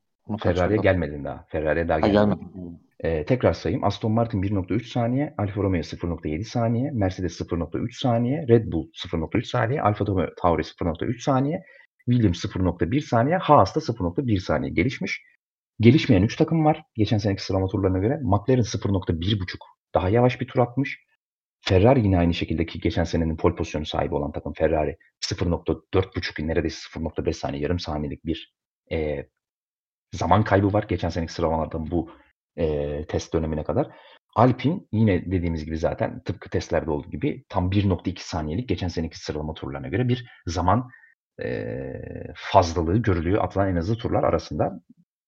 Ferrari'ye 0.42 0.78
gelmedin 0.82 1.24
daha. 1.24 1.44
Ferrari'ye 1.48 1.88
daha 1.88 2.00
gelmedin. 2.00 2.80
Ee, 3.04 3.24
tekrar 3.24 3.52
sayayım. 3.52 3.84
Aston 3.84 4.12
Martin 4.12 4.42
1.3 4.42 4.84
saniye, 4.84 5.34
Alfa 5.38 5.62
Romeo 5.62 5.80
0.7 5.80 6.44
saniye, 6.44 6.90
Mercedes 6.90 7.40
0.3 7.40 7.92
saniye, 7.92 8.46
Red 8.48 8.72
Bull 8.72 8.90
0.3 8.92 9.44
saniye, 9.44 9.82
Alfa 9.82 10.04
Tauri 10.04 10.62
0.3 10.62 11.20
saniye, 11.20 11.62
Williams 12.10 12.44
0.1 12.44 13.00
saniye, 13.00 13.36
Haas 13.36 13.76
da 13.76 13.80
0.1 13.80 14.40
saniye 14.40 14.72
gelişmiş. 14.72 15.22
Gelişmeyen 15.80 16.22
3 16.22 16.36
takım 16.36 16.64
var. 16.64 16.82
Geçen 16.94 17.18
seneki 17.18 17.44
sıralama 17.44 17.66
turlarına 17.66 17.98
göre. 17.98 18.20
McLaren 18.22 18.62
0.1.5 18.62 19.58
daha 19.94 20.08
yavaş 20.08 20.40
bir 20.40 20.48
tur 20.48 20.60
atmış. 20.60 20.98
Ferrari 21.60 22.00
yine 22.00 22.18
aynı 22.18 22.34
şekilde 22.34 22.66
ki 22.66 22.80
geçen 22.80 23.04
senenin 23.04 23.36
pol 23.36 23.56
pozisyonu 23.56 23.86
sahibi 23.86 24.14
olan 24.14 24.32
takım 24.32 24.52
Ferrari 24.52 24.96
0.4.5 25.20 26.46
neredeyse 26.46 26.98
0.5 27.00 27.32
saniye 27.32 27.62
yarım 27.62 27.78
saniyelik 27.78 28.24
bir 28.24 28.54
e, 28.92 29.26
zaman 30.12 30.44
kaybı 30.44 30.72
var. 30.72 30.84
Geçen 30.88 31.08
seneki 31.08 31.32
sıralamalardan 31.32 31.90
bu 31.90 32.10
e, 32.56 33.04
test 33.06 33.34
dönemine 33.34 33.64
kadar. 33.64 33.88
Alpine 34.36 34.80
yine 34.92 35.30
dediğimiz 35.30 35.64
gibi 35.64 35.78
zaten 35.78 36.22
tıpkı 36.22 36.50
testlerde 36.50 36.90
olduğu 36.90 37.10
gibi 37.10 37.44
tam 37.48 37.70
1.2 37.70 38.14
saniyelik 38.18 38.68
geçen 38.68 38.88
seneki 38.88 39.18
sıralama 39.18 39.54
turlarına 39.54 39.88
göre 39.88 40.08
bir 40.08 40.26
zaman 40.46 40.90
e, 41.42 41.92
fazlalığı 42.34 42.98
görülüyor 42.98 43.44
atılan 43.44 43.68
en 43.68 43.76
hızlı 43.76 43.96
turlar 43.96 44.22
arasında. 44.22 44.80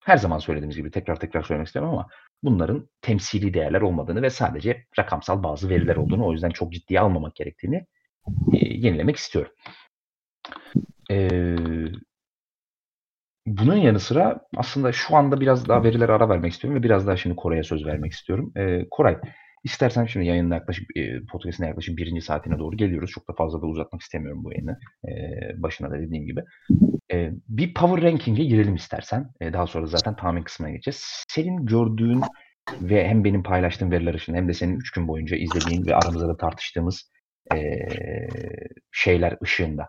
Her 0.05 0.17
zaman 0.17 0.39
söylediğimiz 0.39 0.77
gibi 0.77 0.91
tekrar 0.91 1.21
tekrar 1.21 1.43
söylemek 1.43 1.67
istemem 1.67 1.89
ama 1.89 2.07
bunların 2.43 2.89
temsili 3.01 3.55
değerler 3.55 3.81
olmadığını 3.81 4.23
ve 4.23 4.31
sadece 4.31 4.87
rakamsal 4.99 5.43
bazı 5.43 5.69
veriler 5.69 5.97
olduğunu 5.97 6.27
o 6.27 6.33
yüzden 6.33 6.51
çok 6.51 6.73
ciddiye 6.73 7.01
almamak 7.01 7.35
gerektiğini 7.35 7.87
e, 8.53 8.59
yenilemek 8.59 9.17
istiyorum. 9.17 9.53
E, 11.11 11.31
bunun 13.47 13.77
yanı 13.77 14.01
sıra 14.01 14.41
aslında 14.57 14.93
şu 14.93 15.17
anda 15.17 15.41
biraz 15.41 15.69
daha 15.69 15.85
verilere 15.85 16.13
ara 16.13 16.29
vermek 16.29 16.53
istiyorum 16.53 16.81
ve 16.81 16.83
biraz 16.83 17.07
daha 17.07 17.17
şimdi 17.17 17.37
Koray'a 17.37 17.63
söz 17.63 17.87
vermek 17.87 18.13
istiyorum. 18.13 18.53
Ee, 18.57 18.87
Koray, 18.91 19.17
istersen 19.65 20.07
şimdi 20.07 20.27
yayında 20.27 20.55
yaklaşık, 20.55 20.97
e, 20.97 21.25
podcast'ın 21.33 21.67
yaklaşık 21.67 21.99
birinci 21.99 22.21
saatine 22.21 22.59
doğru 22.59 22.77
geliyoruz. 22.77 23.11
Çok 23.11 23.29
da 23.29 23.33
fazla 23.33 23.63
da 23.63 23.67
uzatmak 23.67 24.03
istemiyorum 24.03 24.45
bu 24.45 24.53
yayını. 24.53 24.79
Ee, 25.09 25.63
başına 25.63 25.91
da 25.91 25.99
dediğim 25.99 26.27
gibi. 26.27 26.41
Ee, 27.13 27.31
bir 27.49 27.75
power 27.75 28.03
ranking'e 28.03 28.45
girelim 28.45 28.75
istersen. 28.75 29.31
Ee, 29.41 29.53
daha 29.53 29.67
sonra 29.67 29.87
zaten 29.87 30.17
tahmin 30.17 30.43
kısmına 30.43 30.71
geçeceğiz. 30.71 31.25
Senin 31.29 31.67
gördüğün 31.67 32.21
ve 32.81 33.09
hem 33.09 33.25
benim 33.25 33.43
paylaştığım 33.43 33.91
veriler 33.91 34.15
ışığında 34.15 34.37
hem 34.37 34.49
de 34.49 34.53
senin 34.53 34.77
3 34.77 34.91
gün 34.91 35.09
boyunca 35.09 35.37
izlediğin 35.37 35.87
ve 35.87 35.95
aramızda 35.95 36.29
da 36.29 36.37
tartıştığımız 36.37 37.11
e, 37.55 37.59
şeyler 38.93 39.37
ışığında 39.43 39.89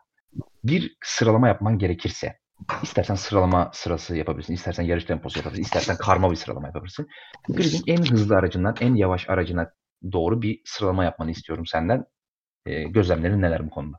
bir 0.64 0.97
sıralama 1.03 1.47
yapman 1.47 1.78
gerekirse 1.78 2.36
İstersen 2.84 3.16
sıralama 3.16 3.72
sırası 3.74 4.18
yapabilirsin, 4.18 4.53
istersen 4.53 4.84
yarış 4.84 5.05
temposu 5.05 5.39
yapabilirsin, 5.39 5.64
istersen 5.64 5.97
karma 5.97 6.32
bir 6.32 6.36
sıralama 6.36 6.68
yapabilirsin. 6.68 7.08
Grid'in 7.49 7.84
en 7.88 8.05
hızlı 8.05 8.36
aracından 8.36 8.76
en 8.82 8.95
yavaş 8.95 9.30
aracına 9.30 9.72
doğru 10.12 10.41
bir 10.41 10.62
sıralama 10.66 11.03
yapmanı 11.03 11.32
istiyorum 11.32 11.66
senden. 11.66 12.05
E, 12.66 12.84
gözlemlerin 12.84 13.41
neler 13.41 13.66
bu 13.66 13.70
konuda? 13.70 13.97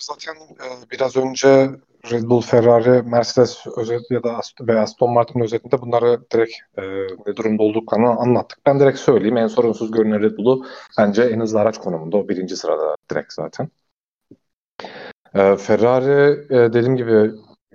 Zaten 0.00 0.34
e, 0.34 0.90
biraz 0.90 1.16
önce 1.16 1.70
Red 2.10 2.22
Bull, 2.22 2.40
Ferrari, 2.40 3.02
Mercedes 3.02 3.66
özet 3.76 4.10
ya 4.10 4.22
da 4.22 4.40
veya 4.60 4.82
Aston 4.82 5.12
Martin 5.12 5.40
özetinde 5.40 5.80
bunları 5.80 6.30
direkt 6.30 6.52
e, 6.76 6.82
ne 7.26 7.36
durumda 7.36 7.62
olduklarını 7.62 8.08
anlattık. 8.08 8.58
Ben 8.66 8.80
direkt 8.80 8.98
söyleyeyim. 8.98 9.36
En 9.36 9.46
sorunsuz 9.46 9.90
görünen 9.90 10.22
Red 10.22 10.38
Bull'u 10.38 10.66
bence 10.98 11.22
en 11.22 11.40
hızlı 11.40 11.60
araç 11.60 11.78
konumunda. 11.78 12.16
O 12.16 12.28
birinci 12.28 12.56
sırada 12.56 12.94
direkt 13.10 13.32
zaten. 13.32 13.70
E, 15.34 15.56
Ferrari 15.56 16.46
e, 16.50 16.72
dediğim 16.72 16.96
gibi 16.96 17.32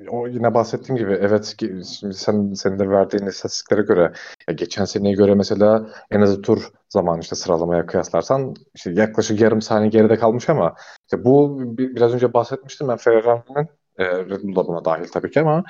o 0.10 0.28
yine 0.28 0.54
bahsettiğim 0.54 0.98
gibi 0.98 1.14
evet 1.14 1.56
şimdi 1.60 2.14
sen 2.14 2.54
senin 2.54 2.80
de 2.80 2.90
verdiğin 2.90 3.26
istatistiklere 3.26 3.82
göre 3.82 4.14
ya 4.48 4.54
geçen 4.54 4.86
seneye 4.86 5.16
göre 5.16 5.36
mesela 5.36 5.90
en 6.12 6.22
az 6.22 6.42
tur 6.42 6.72
zaman 6.90 7.20
işte 7.20 7.36
sıralamaya 7.36 7.86
kıyaslarsan 7.86 8.54
işte 8.76 8.92
yaklaşık 8.92 9.42
yarım 9.42 9.62
saniye 9.62 9.90
geride 9.90 10.16
kalmış 10.18 10.50
ama 10.50 10.76
işte 11.04 11.26
bu 11.26 11.60
biraz 11.78 12.14
önce 12.14 12.34
bahsetmiştim 12.34 12.88
ben 12.88 12.98
Ferrari'nin 12.98 13.68
e, 13.98 14.06
Red 14.06 14.44
Bull 14.44 14.56
da 14.56 14.68
buna 14.68 14.86
dahil 14.86 15.08
tabii 15.08 15.32
ki 15.32 15.42
ama 15.42 15.64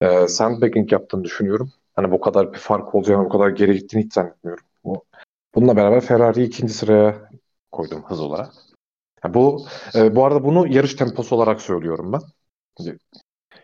e, 0.00 0.28
sandbagging 0.28 0.92
yaptığını 0.92 1.24
düşünüyorum. 1.24 1.70
Hani 1.96 2.10
bu 2.10 2.20
kadar 2.20 2.52
bir 2.52 2.58
fark 2.58 2.94
olacağını, 2.94 3.24
bu 3.24 3.28
kadar 3.28 3.48
geri 3.48 3.74
gittiğini 3.78 4.04
hiç 4.04 4.14
zannetmiyorum. 4.14 4.64
Bu, 4.84 5.04
bununla 5.54 5.76
beraber 5.76 6.00
Ferrari'yi 6.00 6.46
ikinci 6.46 6.72
sıraya 6.72 7.30
koydum 7.72 8.02
hız 8.02 8.20
olarak. 8.20 8.52
Yani 9.24 9.34
bu 9.34 9.66
e, 9.94 10.16
bu 10.16 10.24
arada 10.24 10.44
bunu 10.44 10.68
yarış 10.68 10.94
temposu 10.94 11.36
olarak 11.36 11.60
söylüyorum 11.60 12.12
ben. 12.12 12.20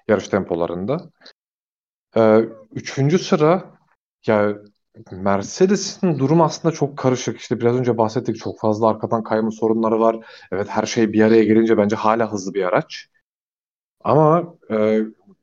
Yarış 0.08 0.28
tempolarında. 0.28 1.10
E, 2.16 2.38
üçüncü 2.72 3.18
sıra 3.18 3.78
ya 4.26 4.56
Mercedes'in 5.12 6.18
durum 6.18 6.40
aslında 6.40 6.74
çok 6.74 6.96
karışık. 6.98 7.40
İşte 7.40 7.60
biraz 7.60 7.76
önce 7.76 7.98
bahsettik 7.98 8.38
çok 8.38 8.60
fazla 8.60 8.88
arkadan 8.88 9.22
kayma 9.22 9.50
sorunları 9.50 10.00
var. 10.00 10.26
Evet 10.52 10.68
her 10.68 10.86
şey 10.86 11.12
bir 11.12 11.22
araya 11.22 11.44
gelince 11.44 11.78
bence 11.78 11.96
hala 11.96 12.32
hızlı 12.32 12.54
bir 12.54 12.64
araç. 12.64 13.06
Ama 14.04 14.54
e, 14.70 15.00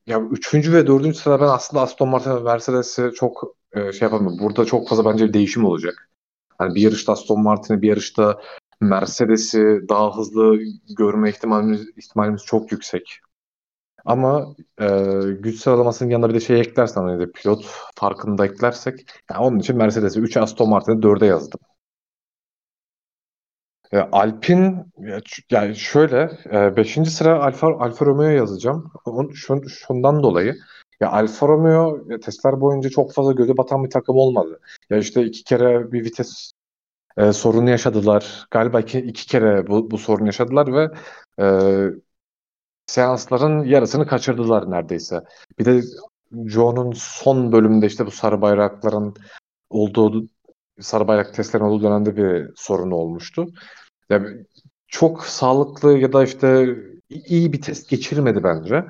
ya 0.07 0.21
üçüncü 0.21 0.73
ve 0.73 0.87
dördüncü 0.87 1.17
sırada 1.17 1.43
ben 1.45 1.49
aslında 1.49 1.83
Aston 1.83 2.09
Martin 2.09 2.35
ve 2.35 2.39
Mercedes'i 2.39 3.11
çok 3.15 3.43
e, 3.73 3.91
şey 3.91 4.05
yapamıyorum. 4.05 4.39
Burada 4.39 4.65
çok 4.65 4.89
fazla 4.89 5.05
bence 5.05 5.27
bir 5.27 5.33
değişim 5.33 5.65
olacak. 5.65 6.09
Hani 6.57 6.75
bir 6.75 6.81
yarışta 6.81 7.11
Aston 7.11 7.41
Martin'i 7.41 7.81
bir 7.81 7.87
yarışta 7.87 8.41
Mercedes'i 8.83 9.81
daha 9.89 10.17
hızlı 10.17 10.59
görme 10.97 11.29
ihtimalimiz, 11.29 11.89
ihtimalimiz 11.97 12.45
çok 12.45 12.71
yüksek. 12.71 13.19
Ama 14.05 14.55
e, 14.81 14.87
güç 15.39 15.59
sıralamasının 15.59 16.09
yanında 16.09 16.29
bir 16.29 16.33
de 16.33 16.39
şey 16.39 16.59
eklersen 16.59 17.01
hani 17.01 17.19
de 17.19 17.31
pilot 17.31 17.65
farkını 17.95 18.37
da 18.37 18.45
eklersek 18.45 19.05
yani 19.31 19.41
onun 19.41 19.59
için 19.59 19.77
Mercedes'i 19.77 20.19
3'e 20.19 20.41
Aston 20.41 20.69
Martin'i 20.69 21.01
4'e 21.01 21.25
yazdım. 21.25 21.59
E, 23.91 23.97
Alpin 23.99 24.93
yani 25.51 25.75
şöyle 25.75 26.31
5. 26.77 26.97
E, 26.97 27.05
sıra 27.05 27.43
Alfa 27.43 27.67
Alfa 27.67 28.05
Romeo 28.05 28.29
yazacağım. 28.29 28.91
Şun, 29.33 29.61
şundan 29.67 30.23
dolayı 30.23 30.55
ya 30.99 31.09
Alfa 31.11 31.47
Romeo 31.47 32.07
testler 32.19 32.61
boyunca 32.61 32.89
çok 32.89 33.13
fazla 33.13 33.31
göze 33.31 33.57
batan 33.57 33.83
bir 33.83 33.89
takım 33.89 34.15
olmadı. 34.15 34.59
Ya 34.89 34.97
işte 34.97 35.23
iki 35.23 35.43
kere 35.43 35.91
bir 35.91 36.05
vites 36.05 36.51
e, 37.17 37.33
sorunu 37.33 37.69
yaşadılar. 37.69 38.47
Galiba 38.51 38.79
iki, 38.79 38.99
iki 38.99 39.27
kere 39.27 39.67
bu, 39.67 39.91
bu 39.91 39.97
sorunu 39.97 40.25
yaşadılar 40.25 40.73
ve 40.73 40.89
e, 41.39 41.47
seansların 42.85 43.63
yarısını 43.63 44.07
kaçırdılar 44.07 44.71
neredeyse. 44.71 45.21
Bir 45.59 45.65
de 45.65 45.81
Joe'nun 46.45 46.91
son 46.95 47.51
bölümünde 47.51 47.85
işte 47.85 48.05
bu 48.05 48.11
sarı 48.11 48.41
bayrakların 48.41 49.15
olduğu 49.69 50.27
sarı 50.79 51.07
bayrak 51.07 51.33
testlerin 51.33 51.63
olduğu 51.63 51.83
dönemde 51.83 52.17
bir 52.17 52.51
sorunu 52.55 52.95
olmuştu. 52.95 53.47
Yani 54.09 54.45
çok 54.87 55.25
sağlıklı 55.25 55.97
ya 55.97 56.13
da 56.13 56.23
işte 56.23 56.75
iyi 57.09 57.53
bir 57.53 57.61
test 57.61 57.89
geçirmedi 57.89 58.43
bence 58.43 58.85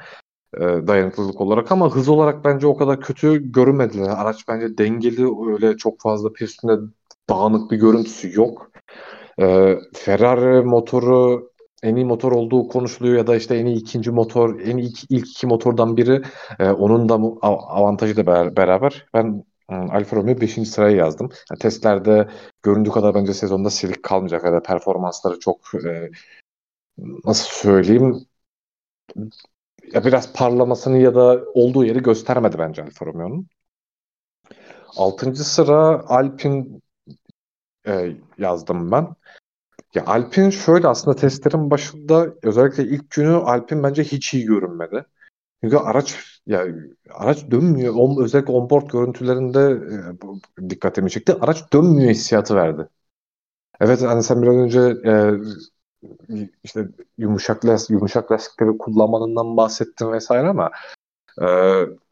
e, 0.58 0.62
dayanıklılık 0.62 1.42
olarak 1.42 1.72
ama 1.72 1.96
hız 1.96 2.10
olarak 2.10 2.46
bence 2.46 2.68
o 2.68 2.78
kadar 2.78 3.02
kötü 3.02 3.52
görünmediler. 3.52 4.10
Araç 4.10 4.48
bence 4.48 4.78
dengeli 4.78 5.52
öyle 5.54 5.78
çok 5.78 6.02
fazla 6.02 6.34
pistinde 6.34 6.78
dağınık 7.30 7.72
bir 7.72 7.78
görüntüsü 7.78 8.40
yok. 8.40 8.72
E, 9.42 9.78
Ferrari 9.94 10.66
motoru 10.66 11.50
en 11.84 11.96
iyi 11.96 12.06
motor 12.06 12.32
olduğu 12.32 12.68
konuşuluyor 12.68 13.18
ya 13.18 13.28
da 13.28 13.36
işte 13.36 13.56
en 13.56 13.66
iyi 13.66 13.78
ikinci 13.78 14.12
motor, 14.12 14.60
en 14.60 14.78
iyi 14.78 14.94
ilk 15.10 15.28
iki 15.28 15.48
motordan 15.48 15.98
biri. 15.98 16.22
E, 16.60 16.70
onun 16.70 17.10
da 17.10 17.14
avantajı 17.44 18.16
da 18.18 18.56
beraber. 18.58 19.06
Ben 19.14 19.44
Alfa 19.70 20.16
Romeo 20.16 20.42
5. 20.42 20.70
sıraya 20.70 20.98
yazdım. 20.98 21.30
Yani 21.52 21.60
testlerde 21.60 22.28
göründüğü 22.64 22.90
kadar 22.92 23.16
bence 23.16 23.34
sezonda 23.34 23.70
silik 23.70 24.04
kalmayacak 24.04 24.44
ya 24.44 24.52
da 24.52 24.62
performansları 24.62 25.40
çok 25.40 25.60
e, 25.86 26.10
nasıl 27.26 27.50
söyleyeyim 27.50 28.26
ya 29.94 30.06
biraz 30.06 30.34
parlamasını 30.34 30.98
ya 30.98 31.16
da 31.16 31.42
olduğu 31.54 31.86
yeri 31.86 32.04
göstermedi 32.04 32.58
bence 32.60 32.84
Alfa 32.84 33.06
Romeo'nun. 33.06 33.48
6. 34.98 35.36
sıra 35.36 36.04
Alpin 36.08 36.83
e, 37.88 38.18
yazdım 38.38 38.92
ben. 38.92 39.08
Ya 39.96 40.06
Alpin 40.06 40.50
şöyle 40.50 40.88
aslında 40.88 41.18
testlerin 41.18 41.72
başında 41.72 42.28
özellikle 42.44 42.84
ilk 42.84 43.10
günü 43.12 43.34
Alpin 43.36 43.84
bence 43.84 44.04
hiç 44.04 44.34
iyi 44.34 44.46
görünmedi. 44.46 45.06
Çünkü 45.64 45.78
araç 45.78 46.42
ya 46.48 46.68
araç 47.12 47.52
dönmüyor. 47.52 47.96
On, 47.96 48.24
özellikle 48.24 48.54
onboard 48.54 48.92
görüntülerinde 48.92 49.60
e, 49.96 50.22
bu, 50.22 50.40
dikkatimi 50.70 51.12
çekti. 51.12 51.36
Araç 51.42 51.74
dönmüyor 51.74 52.10
hissiyatı 52.12 52.56
verdi. 52.56 52.90
Evet 53.82 54.02
hani 54.02 54.24
sen 54.24 54.42
biraz 54.42 54.56
önce 54.56 54.80
e, 55.06 55.14
işte 56.64 56.88
yumuşak 57.18 57.66
lastik, 57.66 57.90
yumuşak 57.90 58.32
lastikleri 58.32 58.78
kullanmanından 58.78 59.58
bahsettin 59.58 60.12
vesaire 60.12 60.48
ama 60.48 60.72
e, 61.42 61.46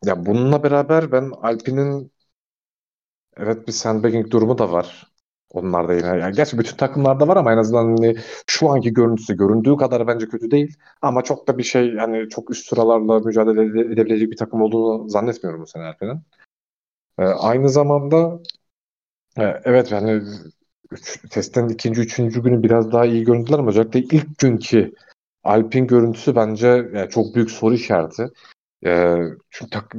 ya 0.06 0.26
bununla 0.26 0.64
beraber 0.64 1.12
ben 1.12 1.32
Alpine'in 1.42 2.12
evet 3.38 3.68
bir 3.68 3.72
sandbagging 3.72 4.32
durumu 4.32 4.58
da 4.58 4.72
var. 4.72 5.11
Onlar 5.54 5.88
da 5.88 5.93
yine. 5.93 6.08
Yani 6.08 6.36
gerçi 6.36 6.60
bütün 6.60 6.78
takımlarda 6.78 7.28
var 7.28 7.38
ama 7.38 7.54
en 7.54 7.58
azından 7.58 7.86
hani 7.86 8.16
şu 8.47 8.70
anki 8.70 8.93
görüntüsü 8.93 9.38
göründüğü 9.38 9.78
kadar 9.78 10.08
bence 10.08 10.28
kötü 10.28 10.52
değil. 10.52 10.78
Ama 11.02 11.22
çok 11.22 11.47
da 11.47 11.58
bir 11.58 11.64
şey 11.64 11.93
yani 11.93 12.30
çok 12.30 12.52
üst 12.52 12.70
sıralarla 12.70 13.20
mücadele 13.20 13.91
edebilecek 13.93 14.32
bir 14.32 14.38
takım 14.38 14.62
olduğunu 14.62 15.10
zannetmiyorum 15.10 15.62
bu 15.62 15.68
sene 15.68 15.84
Alpe'nin. 15.84 16.22
Ee, 17.20 17.24
aynı 17.24 17.70
zamanda 17.70 18.39
e, 19.38 19.43
evet 19.64 19.91
yani 19.91 20.24
üç, 20.91 21.30
testin 21.30 21.70
ikinci, 21.70 22.02
üçüncü 22.02 22.43
günü 22.43 22.64
biraz 22.64 22.91
daha 22.91 23.06
iyi 23.06 23.24
görüntüler 23.24 23.60
ama 23.60 23.70
özellikle 23.70 23.99
ilk 23.99 24.38
günkü 24.38 24.93
Alpin 25.43 25.88
görüntüsü 25.88 26.36
bence 26.36 26.68
yani 26.68 27.10
çok 27.10 27.36
büyük 27.36 27.52
soru 27.52 27.74
işareti. 27.74 28.28
Ee, 28.86 29.18
çünkü 29.49 29.70
tak, 29.70 29.95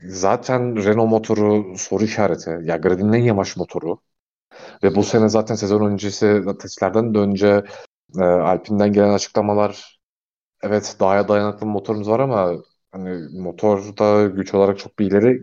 zaten 0.00 0.84
Renault 0.84 1.10
motoru 1.10 1.78
soru 1.78 2.04
işareti. 2.04 2.50
Ya 2.62 2.76
Gradin'in 2.76 3.12
en 3.12 3.22
yavaş 3.22 3.56
motoru. 3.56 3.98
Ve 4.82 4.94
bu 4.94 5.02
sene 5.02 5.28
zaten 5.28 5.54
sezon 5.54 5.90
öncesi 5.90 6.42
testlerden 6.60 7.14
de 7.14 7.18
önce 7.18 7.64
e, 8.18 8.22
Alpine'den 8.24 8.92
gelen 8.92 9.12
açıklamalar 9.14 10.00
evet 10.62 10.96
daha 11.00 11.28
dayanıklı 11.28 11.66
motorumuz 11.66 12.08
var 12.08 12.20
ama 12.20 12.52
hani 12.92 13.40
motorda 13.40 14.26
güç 14.26 14.54
olarak 14.54 14.78
çok 14.78 14.98
bir 14.98 15.06
ileri 15.06 15.40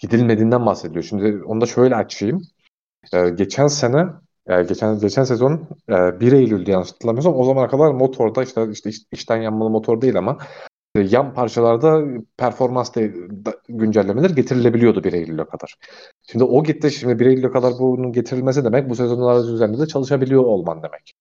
gidilmediğinden 0.00 0.66
bahsediyor. 0.66 1.04
Şimdi 1.04 1.42
onu 1.44 1.60
da 1.60 1.66
şöyle 1.66 1.96
açayım. 1.96 2.42
E, 3.12 3.30
geçen 3.30 3.66
sene 3.66 4.06
e, 4.46 4.62
geçen 4.62 4.98
geçen 4.98 5.24
sezon 5.24 5.68
e, 5.88 6.20
1 6.20 6.32
Eylül'de 6.32 6.70
yanlış 6.70 6.92
hatırlamıyorsam 6.92 7.36
o 7.36 7.44
zamana 7.44 7.68
kadar 7.68 7.90
motorda 7.90 8.42
işte 8.42 8.68
işte 8.72 8.90
içten 9.12 9.36
yanmalı 9.36 9.70
motor 9.70 10.00
değil 10.00 10.18
ama 10.18 10.38
yan 11.00 11.34
parçalarda 11.34 12.04
performans 12.36 12.94
de, 12.94 13.14
güncellemeler 13.68 14.30
getirilebiliyordu 14.30 15.04
1 15.04 15.12
Eylül'e 15.12 15.44
kadar. 15.44 15.76
Şimdi 16.22 16.44
o 16.44 16.64
gitti. 16.64 16.90
Şimdi 16.90 17.18
1 17.18 17.26
Eylül'e 17.26 17.50
kadar 17.50 17.72
bunun 17.78 18.12
getirilmesi 18.12 18.64
demek 18.64 18.90
bu 18.90 18.94
sezonlar 18.94 19.54
üzerinde 19.54 19.78
de 19.78 19.86
çalışabiliyor 19.86 20.44
olman 20.44 20.82
demek. 20.82 21.12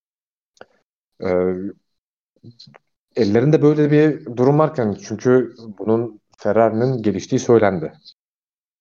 Ee, 1.23 1.53
ellerinde 3.15 3.61
böyle 3.61 3.91
bir 3.91 4.25
durum 4.37 4.59
varken 4.59 4.97
çünkü 5.07 5.55
bunun 5.79 6.19
Ferrari'nin 6.37 7.01
geliştiği 7.01 7.39
söylendi. 7.39 7.93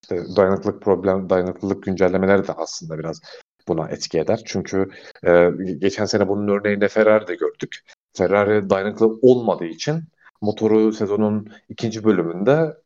İşte 0.03 0.37
dayanıklılık 0.37 0.83
problem, 0.83 1.31
dayanıklılık 1.31 1.83
güncellemeleri 1.83 2.49
de 2.49 2.53
aslında 2.53 2.99
biraz 2.99 3.21
buna 3.69 3.89
etki 3.89 4.19
eder. 4.19 4.43
Çünkü 4.47 4.91
e, 5.27 5.51
geçen 5.79 6.05
sene 6.05 6.29
bunun 6.29 6.49
örneğinde 6.49 6.89
Ferrari'de 6.89 7.35
gördük. 7.35 7.81
Ferrari 8.17 8.71
dayanıklı 8.71 9.19
olmadığı 9.23 9.65
için 9.65 10.05
motoru 10.45 10.93
sezonun 10.93 11.49
ikinci 11.69 12.05
bölümünde 12.05 12.77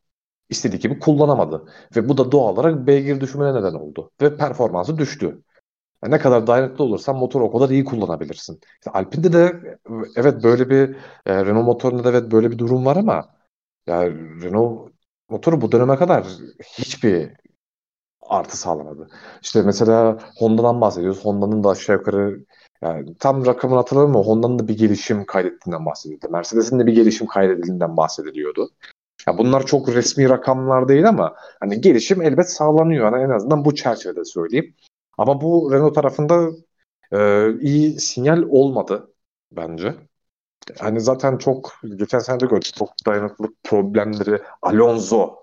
istediği 0.50 0.78
gibi 0.78 0.98
kullanamadı. 0.98 1.64
Ve 1.96 2.08
bu 2.08 2.18
da 2.18 2.32
doğal 2.32 2.52
olarak 2.52 2.86
beygir 2.86 3.20
düşümüne 3.20 3.54
neden 3.54 3.74
oldu. 3.74 4.10
Ve 4.22 4.36
performansı 4.36 4.98
düştü. 4.98 5.42
Yani 6.04 6.14
ne 6.14 6.18
kadar 6.18 6.46
dayanıklı 6.46 6.84
olursan 6.84 7.16
motoru 7.16 7.44
o 7.44 7.52
kadar 7.52 7.70
iyi 7.70 7.84
kullanabilirsin. 7.84 8.60
İşte 8.80 8.90
Alpine'de 8.90 9.32
de 9.32 9.76
evet 10.16 10.44
böyle 10.44 10.70
bir 10.70 10.96
e, 11.26 11.46
Renault 11.46 11.66
motorunda 11.66 12.04
da 12.04 12.10
evet 12.10 12.32
böyle 12.32 12.50
bir 12.50 12.58
durum 12.58 12.86
var 12.86 12.96
ama 12.96 13.28
yani 13.86 14.42
Renault 14.42 14.92
motoru 15.28 15.60
bu 15.60 15.72
döneme 15.72 15.96
kadar 15.96 16.26
hiçbir 16.78 17.32
artı 18.22 18.56
sağlamadı. 18.58 19.08
İşte 19.42 19.62
mesela 19.62 20.18
Honda'dan 20.38 20.80
bahsediyoruz. 20.80 21.24
Honda'nın 21.24 21.64
da 21.64 21.68
aşağı 21.68 21.96
yukarı 21.96 22.44
yani 22.82 23.14
tam 23.14 23.46
rakamını 23.46 23.78
hatırlamıyorum 23.78 24.16
ama 24.16 24.26
Honda'nın 24.26 24.58
da 24.58 24.68
bir 24.68 24.78
gelişim 24.78 25.24
kaydettiğinden 25.24 25.86
bahsedildi. 25.86 26.28
Mercedes'in 26.28 26.78
de 26.78 26.86
bir 26.86 26.94
gelişim 26.94 27.26
kaydedildiğinden 27.26 27.96
bahsediliyordu. 27.96 28.70
Ya 29.28 29.38
bunlar 29.38 29.66
çok 29.66 29.88
resmi 29.88 30.28
rakamlar 30.28 30.88
değil 30.88 31.08
ama 31.08 31.34
hani 31.60 31.80
gelişim 31.80 32.22
elbet 32.22 32.50
sağlanıyor. 32.50 33.12
Yani 33.12 33.24
en 33.24 33.30
azından 33.30 33.64
bu 33.64 33.74
çerçevede 33.74 34.24
söyleyeyim. 34.24 34.74
Ama 35.18 35.40
bu 35.40 35.70
Renault 35.72 35.94
tarafında 35.94 36.50
e, 37.12 37.48
iyi 37.60 38.00
sinyal 38.00 38.42
olmadı 38.42 39.12
bence. 39.52 39.94
hani 40.78 41.00
zaten 41.00 41.38
çok 41.38 41.72
geçen 41.96 42.18
sene 42.18 42.40
de 42.40 42.46
gördük 42.46 42.74
çok 42.78 42.90
dayanıklılık 43.06 43.64
problemleri 43.64 44.42
Alonso 44.62 45.36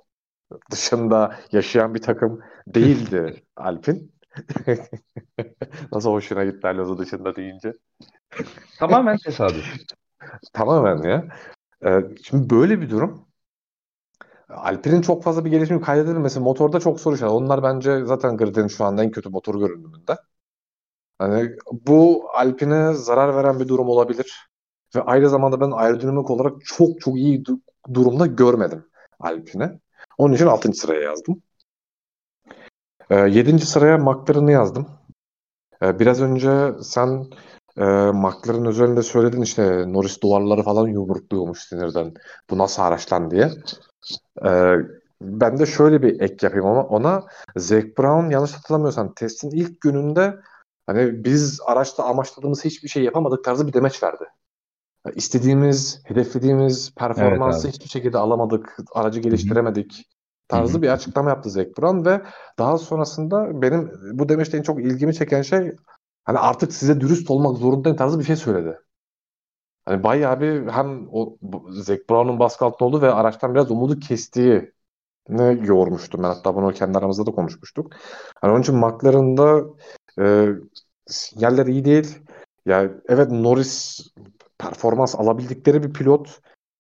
dışında 0.72 1.36
yaşayan 1.52 1.94
bir 1.94 2.02
takım 2.02 2.42
değildi 2.68 3.44
Alpin. 3.56 4.15
Nasıl 5.92 6.10
hoşuna 6.10 6.46
gitti 6.46 6.68
Alonso 6.68 6.98
dışında 6.98 7.36
deyince. 7.36 7.74
Tamamen 8.80 9.18
tesadüf. 9.18 9.66
Tamamen 10.54 11.10
ya. 11.10 11.28
Ee, 11.86 12.02
şimdi 12.24 12.50
böyle 12.50 12.82
bir 12.82 12.90
durum. 12.90 13.26
Alpine'in 14.50 15.02
çok 15.02 15.24
fazla 15.24 15.46
bir 15.46 15.50
gelişim 15.52 15.82
kaydedilmesi 15.82 16.40
motorda 16.40 16.80
çok 16.80 17.00
soru 17.00 17.16
işareti. 17.16 17.36
Onlar 17.36 17.64
bence 17.64 18.06
zaten 18.06 18.38
Grid'in 18.38 18.68
şu 18.68 18.86
anda 18.86 19.04
en 19.04 19.12
kötü 19.12 19.30
motor 19.30 19.60
görünümünde. 19.60 20.18
Hani 21.20 21.56
bu 21.72 22.30
Alpine 22.34 22.94
zarar 22.94 23.36
veren 23.36 23.60
bir 23.60 23.68
durum 23.68 23.90
olabilir. 23.90 24.50
Ve 24.96 25.02
aynı 25.02 25.30
zamanda 25.30 25.62
ben 25.62 25.72
aerodinamik 25.72 26.30
olarak 26.30 26.54
çok 26.66 27.02
çok 27.02 27.18
iyi 27.18 27.44
du- 27.44 27.62
durumda 27.94 28.26
görmedim 28.28 28.86
Alpine. 29.20 29.80
Onun 30.18 30.34
için 30.34 30.48
6. 30.48 30.78
sıraya 30.78 31.02
yazdım. 31.02 31.42
Ee, 33.10 33.16
7. 33.16 33.60
sıraya 33.60 33.98
McLaren'ı 33.98 34.52
yazdım. 34.52 34.88
Ee, 35.82 36.00
biraz 36.00 36.22
önce 36.22 36.74
sen 36.84 37.26
e, 37.78 37.84
McLaren 38.12 38.66
özelinde 38.66 39.04
söyledin 39.04 39.42
işte 39.42 39.94
Norris 39.94 40.22
duvarları 40.22 40.64
falan 40.64 40.88
yumrukluyormuş 40.88 41.60
sinirden. 41.60 42.14
Bu 42.50 42.58
nasıl 42.58 42.82
araç 42.82 43.14
lan 43.14 43.32
diye. 43.32 43.52
Ee, 44.46 44.76
ben 45.22 45.60
de 45.60 45.66
şöyle 45.66 46.02
bir 46.02 46.22
ek 46.22 46.36
yapayım 46.42 46.66
ama 46.66 46.84
ona 46.84 47.24
Zac 47.56 47.86
Brown 47.98 48.30
yanlış 48.30 48.54
hatırlamıyorsam 48.54 49.14
testin 49.14 49.50
ilk 49.52 49.82
gününde 49.82 50.36
hani 50.88 51.24
biz 51.24 51.60
araçta 51.66 52.04
amaçladığımız 52.04 52.66
hiçbir 52.66 52.90
şey 52.90 53.04
yapamadık 53.04 53.44
tarzı 53.44 53.68
bir 53.68 53.74
demeç 53.74 54.04
verdi. 54.04 54.24
İstediğimiz, 55.16 56.02
hedeflediğimiz 56.04 56.94
performansı 56.96 57.68
Evet 57.68 57.76
hiçbir 57.76 57.90
şekilde 57.90 58.18
alamadık, 58.18 58.78
aracı 58.94 59.20
geliştiremedik 59.20 60.06
tarzı 60.48 60.74
Hı 60.74 60.78
hı. 60.78 60.82
bir 60.82 60.90
açıklama 60.90 61.30
yaptı 61.30 61.50
Zac 61.50 61.70
Brown 61.78 62.06
ve 62.06 62.22
daha 62.60 62.78
sonrasında 62.78 63.62
benim 63.62 63.92
bu 64.14 64.30
demeçte 64.30 64.58
en 64.58 64.62
çok 64.62 64.80
ilgimi 64.80 65.14
çeken 65.14 65.42
şey 65.42 65.76
hani 66.24 66.40
artık 66.40 66.74
size 66.74 67.02
dürüst 67.02 67.32
olmak 67.32 67.58
zorundayım 67.58 67.98
tarzı 67.98 68.20
bir 68.20 68.24
şey 68.24 68.36
söyledi. 68.36 68.80
Hani 69.86 70.04
bayağı 70.04 70.42
bir 70.42 70.68
hem 70.68 71.08
o 71.12 71.38
Zac 71.70 72.02
Brown'un 72.10 72.40
baskı 72.40 72.66
altında 72.66 72.86
olduğu 72.86 73.02
ve 73.02 73.12
araçtan 73.12 73.56
biraz 73.56 73.72
umudu 73.72 74.00
kestiği 74.00 74.72
ne 75.30 75.44
yormuştum 75.44 76.24
ben. 76.24 76.28
Hatta 76.28 76.56
bunu 76.56 76.74
kendi 76.74 76.98
aramızda 76.98 77.26
da 77.26 77.32
konuşmuştuk. 77.32 77.94
Hani 78.42 78.52
onun 78.52 78.62
için 78.62 78.76
McLaren'da 78.76 79.64
e, 80.20 80.50
sinyaller 81.08 81.66
iyi 81.66 81.86
değil. 81.86 82.20
Ya 82.66 82.92
evet 83.08 83.32
Norris 83.32 84.02
performans 84.58 85.16
alabildikleri 85.16 85.84
bir 85.84 85.94
pilot. 85.94 86.40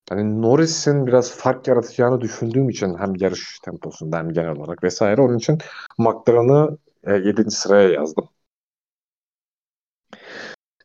Hani 0.10 0.42
Norris'in 0.42 1.08
biraz 1.08 1.32
fark 1.32 1.68
yaratacağını 1.68 2.22
düşündüğüm 2.22 2.70
için 2.70 2.98
hem 2.98 3.16
yarış 3.16 3.60
temposunda 3.60 4.18
hem 4.18 4.34
genel 4.34 4.56
olarak 4.56 4.84
vesaire 4.84 5.22
onun 5.22 5.38
için 5.38 5.58
McLaren'ı 5.98 6.78
e, 7.04 7.14
7. 7.14 7.52
sıraya 7.52 7.90
yazdım. 7.90 8.30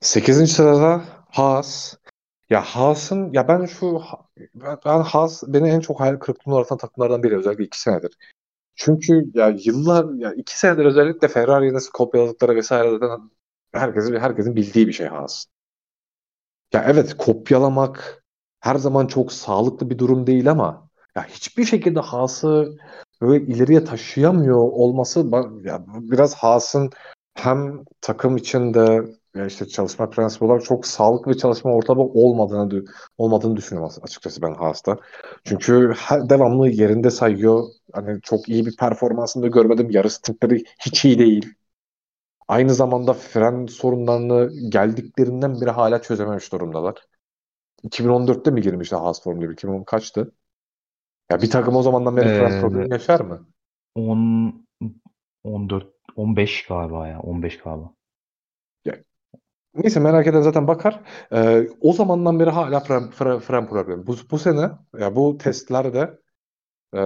8. 0.01 0.47
sırada 0.53 1.05
Haas. 1.31 1.95
Ya 2.51 2.63
Haas'ın 2.63 3.33
ya 3.33 3.49
ben 3.49 3.67
şu 3.67 4.03
ben, 4.55 5.01
Haas 5.01 5.43
beni 5.47 5.69
en 5.69 5.81
çok 5.81 6.01
hayal 6.01 6.17
kırıklığına 6.17 6.57
uğratan 6.57 6.79
takımlardan 6.79 7.23
biri 7.23 7.37
özellikle 7.39 7.65
iki 7.65 7.81
senedir. 7.81 8.17
Çünkü 8.75 9.25
ya 9.35 9.57
yıllar 9.65 10.15
ya 10.15 10.35
iki 10.35 10.59
senedir 10.59 10.85
özellikle 10.85 11.29
Ferrari'yi 11.29 11.73
nasıl 11.75 11.93
kopyaladıkları 11.93 12.57
vesaireden 12.57 13.31
herkesin 13.73 14.17
herkesin 14.17 14.57
bildiği 14.57 14.87
bir 14.89 14.93
şey 14.93 15.07
Haas. 15.07 15.47
Ya 16.73 16.85
evet 16.89 17.17
kopyalamak 17.17 18.20
her 18.61 18.77
zaman 18.77 19.07
çok 19.07 19.33
sağlıklı 19.33 19.91
bir 19.91 19.99
durum 19.99 20.27
değil 20.27 20.51
ama 20.51 20.89
ya 21.17 21.25
hiçbir 21.25 21.65
şekilde 21.65 22.01
Haas'ı 22.01 22.77
böyle 23.23 23.45
ileriye 23.45 23.85
taşıyamıyor 23.85 24.59
olması 24.59 25.21
ya 25.65 25.85
biraz 25.89 26.35
Haas'ın 26.35 26.91
hem 27.35 27.85
takım 28.01 28.37
içinde 28.37 29.03
ya 29.35 29.47
işte 29.47 29.69
çalışma 29.69 30.11
prensibi 30.11 30.45
olarak 30.45 30.65
çok 30.65 30.87
sağlıklı 30.87 31.33
bir 31.33 31.39
çalışma 31.39 31.73
ortamı 31.73 32.03
olmadığını 32.03 32.85
olmadığını 33.19 33.57
düşünüyorum 33.57 33.93
açıkçası 34.03 34.43
ben 34.43 34.55
Haas'ta. 34.55 34.97
Çünkü 35.45 35.93
her, 35.97 36.29
devamlı 36.29 36.69
yerinde 36.69 37.11
sayıyor. 37.11 37.65
Hani 37.93 38.21
çok 38.23 38.49
iyi 38.49 38.67
bir 38.67 38.77
performansını 38.77 39.43
da 39.43 39.47
görmedim. 39.47 39.91
Yarı 39.91 40.11
stintleri 40.11 40.65
hiç 40.81 41.05
iyi 41.05 41.19
değil. 41.19 41.55
Aynı 42.49 42.75
zamanda 42.75 43.13
fren 43.13 43.67
sorunlarını 43.67 44.51
geldiklerinden 44.71 45.61
beri 45.61 45.71
hala 45.71 46.03
çözememiş 46.03 46.53
durumdalar. 46.53 47.10
2014'te 47.85 48.51
mi 48.51 48.61
girmişti 48.63 48.97
Haas 48.97 49.23
Formula 49.23 49.49
1? 49.49 49.53
2010 49.53 49.85
kaçtı? 49.85 50.33
Ya 51.31 51.43
bir 51.43 51.51
takım 51.51 51.77
o 51.77 51.83
zamandan 51.83 52.17
beri 52.17 52.29
fren 52.29 52.57
Ee, 52.57 52.61
problemi 52.61 52.93
yaşar 52.93 53.21
mı? 53.21 53.47
10 53.95 54.67
14 55.45 55.87
15 56.17 56.67
galiba 56.67 57.09
ya 57.09 57.21
15 57.21 57.59
galiba. 57.59 57.95
Neyse 59.75 60.01
merak 60.01 60.27
eden 60.27 60.41
zaten 60.41 60.67
bakar. 60.67 61.01
Ee, 61.33 61.69
o 61.81 61.93
zamandan 61.93 62.41
beri 62.41 62.51
hala 62.51 62.81
fren, 62.81 63.11
fren, 63.11 63.39
fren 63.39 63.69
problemi. 63.69 64.07
Bu, 64.07 64.17
bu 64.31 64.39
sene 64.39 64.71
ya 64.99 65.17
bu 65.17 65.39
testlerde 65.39 66.19
e, 66.95 67.01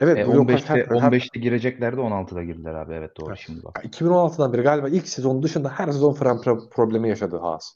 evet 0.00 0.18
E, 0.18 0.26
blokaj 0.26 0.64
her, 0.64 0.78
15'te 0.78 0.94
her 1.00 1.12
15'te 1.12 1.40
gireceklerdi 1.40 2.00
16'da 2.00 2.42
girdiler 2.42 2.74
abi 2.74 2.94
evet 2.94 3.16
doğru 3.16 3.28
Evet. 3.28 3.38
şimdi 3.38 3.64
bak. 3.64 3.84
2016'dan 3.84 4.52
beri 4.52 4.62
galiba 4.62 4.88
ilk 4.88 5.08
sezon 5.08 5.42
dışında 5.42 5.68
her 5.68 5.86
sezon 5.86 6.12
fren 6.14 6.36
pro- 6.36 6.70
problemi 6.70 7.08
yaşadı 7.08 7.38
Haas. 7.38 7.74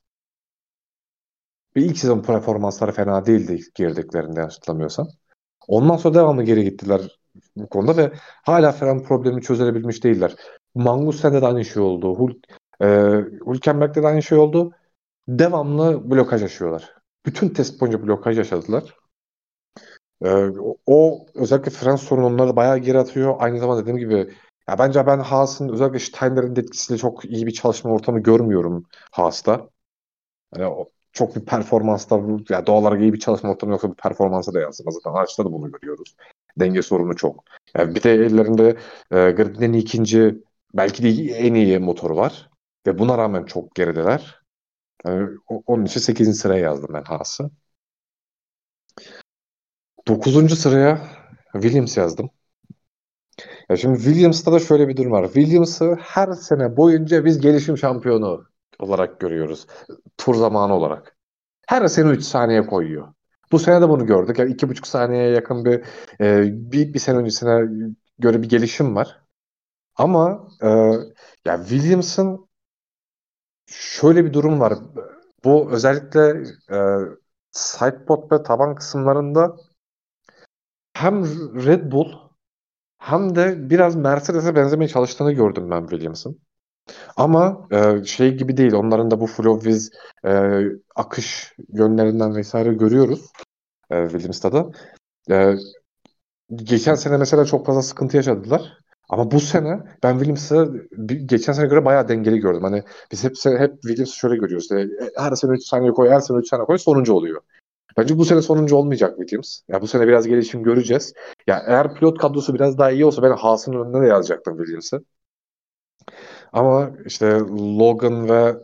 Ve 1.78 1.82
ilk 1.82 1.98
sezon 1.98 2.22
performansları 2.22 2.92
fena 2.92 3.26
değildi 3.26 3.60
girdiklerinde 3.74 4.40
hatırlamıyorsam. 4.40 5.08
Ondan 5.68 5.96
sonra 5.96 6.14
devamlı 6.14 6.42
geri 6.42 6.64
gittiler 6.64 7.18
bu 7.56 7.68
konuda 7.68 7.96
ve 7.96 8.12
hala 8.44 8.72
fren 8.72 9.02
problemi 9.02 9.42
çözebilmiş 9.42 10.04
değiller. 10.04 10.36
Magnussen'de 10.74 11.42
de 11.42 11.46
aynı 11.46 11.64
şey 11.64 11.82
oldu. 11.82 12.14
Hul 12.14 12.34
e, 12.80 12.86
de 13.94 14.06
aynı 14.06 14.22
şey 14.22 14.38
oldu. 14.38 14.72
Devamlı 15.28 16.10
blokaj 16.10 16.42
yaşıyorlar. 16.42 16.94
Bütün 17.26 17.48
test 17.48 17.80
boyunca 17.80 18.06
blokaj 18.06 18.38
yaşadılar. 18.38 18.94
E, 20.24 20.30
o, 20.86 21.26
özellikle 21.34 21.70
fren 21.70 21.96
sorunu 21.96 22.26
onları 22.26 22.56
bayağı 22.56 22.78
geri 22.78 22.98
atıyor. 22.98 23.34
Aynı 23.38 23.58
zamanda 23.58 23.82
dediğim 23.82 23.98
gibi 23.98 24.34
ya 24.68 24.78
bence 24.78 25.06
ben 25.06 25.18
Haas'ın 25.18 25.68
özellikle 25.68 25.98
Steiner'in 25.98 26.56
etkisiyle 26.56 26.98
çok 26.98 27.24
iyi 27.24 27.46
bir 27.46 27.52
çalışma 27.52 27.90
ortamı 27.90 28.20
görmüyorum 28.20 28.84
Haas'ta. 29.10 29.68
Yani 30.56 30.88
çok 31.12 31.36
bir 31.36 31.44
performansta 31.44 32.20
ya 32.50 32.66
doğal 32.66 32.82
olarak 32.82 33.00
iyi 33.00 33.12
bir 33.12 33.18
çalışma 33.18 33.50
ortamı 33.50 33.72
yoksa 33.72 33.90
bir 33.90 33.94
performansa 33.96 34.54
da 34.54 34.60
yansımaz. 34.60 34.94
Zaten 34.94 35.18
araçta 35.18 35.44
da 35.44 35.52
bunu 35.52 35.72
görüyoruz. 35.72 36.16
Denge 36.60 36.82
sorunu 36.82 37.16
çok. 37.16 37.44
Yani 37.76 37.94
bir 37.94 38.02
de 38.02 38.12
ellerinde 38.12 38.76
e, 39.10 39.30
Grid'in 39.30 39.72
ikinci 39.72 40.34
belki 40.74 41.02
de 41.02 41.34
en 41.34 41.54
iyi 41.54 41.78
motoru 41.78 42.16
var. 42.16 42.50
Ve 42.86 42.98
buna 42.98 43.18
rağmen 43.18 43.44
çok 43.44 43.74
gerideler. 43.74 44.42
Yani 45.06 45.28
o- 45.48 45.62
onun 45.66 45.84
için 45.84 46.00
8. 46.00 46.38
sıraya 46.38 46.60
yazdım 46.60 46.90
ben 46.94 47.04
Haas'ı. 47.04 47.50
9. 50.08 50.56
sıraya 50.56 51.00
Williams 51.52 51.96
yazdım. 51.96 52.30
Ya 53.70 53.76
şimdi 53.76 53.98
Williams'ta 53.98 54.52
da 54.52 54.58
şöyle 54.58 54.88
bir 54.88 54.96
durum 54.96 55.12
var. 55.12 55.24
Williams'ı 55.24 55.94
her 56.00 56.32
sene 56.32 56.76
boyunca 56.76 57.24
biz 57.24 57.40
gelişim 57.40 57.78
şampiyonu 57.78 58.44
olarak 58.78 59.20
görüyoruz. 59.20 59.66
Tur 60.18 60.34
zamanı 60.34 60.74
olarak. 60.74 61.16
Her 61.66 61.88
sene 61.88 62.10
3 62.10 62.24
saniye 62.24 62.66
koyuyor. 62.66 63.14
Bu 63.52 63.58
sene 63.58 63.82
de 63.82 63.88
bunu 63.88 64.06
gördük. 64.06 64.38
Yani 64.38 64.52
2,5 64.52 64.86
saniyeye 64.86 65.30
yakın 65.30 65.64
bir, 65.64 65.84
e, 66.20 66.42
bir, 66.72 66.94
bir 66.94 66.98
sene 66.98 67.18
öncesine 67.18 67.84
göre 68.18 68.42
bir 68.42 68.48
gelişim 68.48 68.96
var. 68.96 69.22
Ama 69.96 70.48
e, 70.62 70.68
ya 71.44 71.58
Williams'ın 71.68 72.48
şöyle 73.66 74.24
bir 74.24 74.32
durum 74.32 74.60
var. 74.60 74.74
Bu 75.44 75.70
özellikle 75.72 76.20
e, 76.70 76.78
sidepod 77.52 78.32
ve 78.32 78.42
taban 78.42 78.74
kısımlarında 78.74 79.56
hem 80.92 81.24
Red 81.66 81.92
Bull 81.92 82.12
hem 82.98 83.34
de 83.36 83.70
biraz 83.70 83.96
Mercedes'e 83.96 84.56
benzemeye 84.56 84.88
çalıştığını 84.88 85.32
gördüm 85.32 85.70
ben 85.70 85.80
Williams'ın. 85.86 86.40
Ama 87.16 87.68
e, 87.70 88.04
şey 88.04 88.34
gibi 88.34 88.56
değil. 88.56 88.72
Onların 88.72 89.10
da 89.10 89.20
bu 89.20 89.26
flow 89.26 89.70
with 89.70 89.96
e, 90.24 90.62
akış 90.96 91.54
yönlerinden 91.68 92.36
vesaire 92.36 92.72
görüyoruz 92.72 93.32
e, 93.90 94.08
Williams'ta 94.08 94.52
da. 94.52 94.70
E, 95.30 95.54
geçen 96.54 96.94
sene 96.94 97.16
mesela 97.16 97.44
çok 97.44 97.66
fazla 97.66 97.82
sıkıntı 97.82 98.16
yaşadılar. 98.16 98.78
Ama 99.08 99.30
bu 99.30 99.40
sene 99.40 99.80
ben 100.02 100.12
Williams'ı 100.12 100.88
geçen 101.26 101.52
sene 101.52 101.66
göre 101.66 101.84
bayağı 101.84 102.08
dengeli 102.08 102.38
gördüm. 102.38 102.62
Hani 102.62 102.82
biz 103.12 103.24
hep 103.24 103.32
hep 103.44 103.82
Williams'ı 103.82 104.16
şöyle 104.16 104.36
görüyoruz. 104.36 104.72
E, 104.72 104.88
her 105.16 105.32
sene 105.32 105.52
3 105.52 105.64
saniye 105.64 105.92
koy, 105.92 106.10
her 106.10 106.20
sene 106.20 106.38
3 106.38 106.48
saniye 106.48 106.66
koy 106.66 106.78
sonuncu 106.78 107.12
oluyor. 107.12 107.40
Bence 107.96 108.18
bu 108.18 108.24
sene 108.24 108.42
sonuncu 108.42 108.76
olmayacak 108.76 109.16
Williams. 109.18 109.60
Ya 109.68 109.82
bu 109.82 109.86
sene 109.86 110.08
biraz 110.08 110.26
gelişim 110.26 110.62
göreceğiz. 110.62 111.12
Ya 111.46 111.62
eğer 111.66 111.94
pilot 111.94 112.18
kadrosu 112.18 112.54
biraz 112.54 112.78
daha 112.78 112.90
iyi 112.90 113.04
olsa 113.04 113.22
ben 113.22 113.30
Haas'ın 113.30 113.72
önüne 113.72 114.02
de 114.02 114.06
yazacaktım 114.06 114.56
Williams'ı. 114.56 115.04
Ama 116.52 116.90
işte 117.06 117.26
Logan 117.78 118.28
ve 118.28 118.56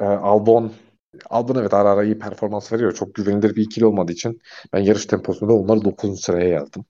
e, 0.00 0.04
Albon 0.04 0.72
Albon 1.30 1.54
evet 1.56 1.74
ara 1.74 1.90
ara 1.90 2.04
iyi 2.04 2.18
performans 2.18 2.72
veriyor. 2.72 2.94
Çok 2.94 3.14
güvenilir 3.14 3.56
bir 3.56 3.62
ikili 3.62 3.86
olmadığı 3.86 4.12
için 4.12 4.40
ben 4.72 4.78
yarış 4.80 5.06
temposunda 5.06 5.52
onları 5.52 5.84
9. 5.84 6.20
sıraya 6.20 6.48
yazdım. 6.48 6.84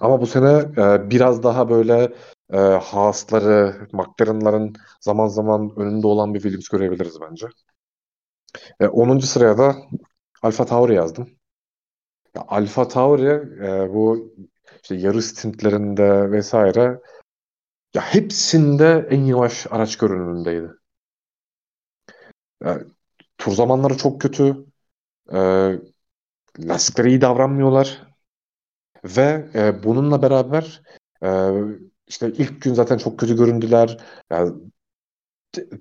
Ama 0.00 0.20
bu 0.20 0.26
sene 0.26 0.48
e, 0.76 1.10
biraz 1.10 1.42
daha 1.42 1.68
böyle 1.70 2.12
e, 2.52 2.56
Haas'ları, 2.58 3.88
McLaren'ların 3.92 4.74
zaman 5.00 5.28
zaman 5.28 5.72
önünde 5.76 6.06
olan 6.06 6.34
bir 6.34 6.40
Williams 6.40 6.68
görebiliriz 6.68 7.20
bence. 7.20 7.46
E, 8.80 8.86
10. 8.86 9.26
sıraya 9.26 9.58
da 9.58 9.76
Alfa 10.42 10.66
Tauri 10.66 10.94
yazdım. 10.94 11.30
Ya, 12.36 12.44
Alfa 12.48 12.88
Tauri 12.88 13.26
e, 13.66 13.94
bu 13.94 14.32
işte 14.82 14.94
yarış 14.94 15.24
stintlerinde 15.24 16.30
vesaire 16.30 17.00
ya 17.94 18.02
hepsinde 18.02 19.06
en 19.10 19.24
yavaş 19.24 19.66
araç 19.70 19.96
görünümündeydi. 19.98 20.70
Yani, 22.64 22.82
tur 23.38 23.52
zamanları 23.52 23.96
çok 23.96 24.20
kötü. 24.20 24.66
E, 25.32 25.38
lastiklere 26.58 27.08
iyi 27.08 27.20
davranmıyorlar. 27.20 28.02
Ve 29.04 29.50
e, 29.54 29.82
bununla 29.84 30.22
beraber 30.22 30.82
e, 31.24 31.28
işte 32.06 32.32
ilk 32.32 32.62
gün 32.62 32.74
zaten 32.74 32.98
çok 32.98 33.18
kötü 33.18 33.36
göründüler. 33.36 33.98
Yani, 34.30 34.54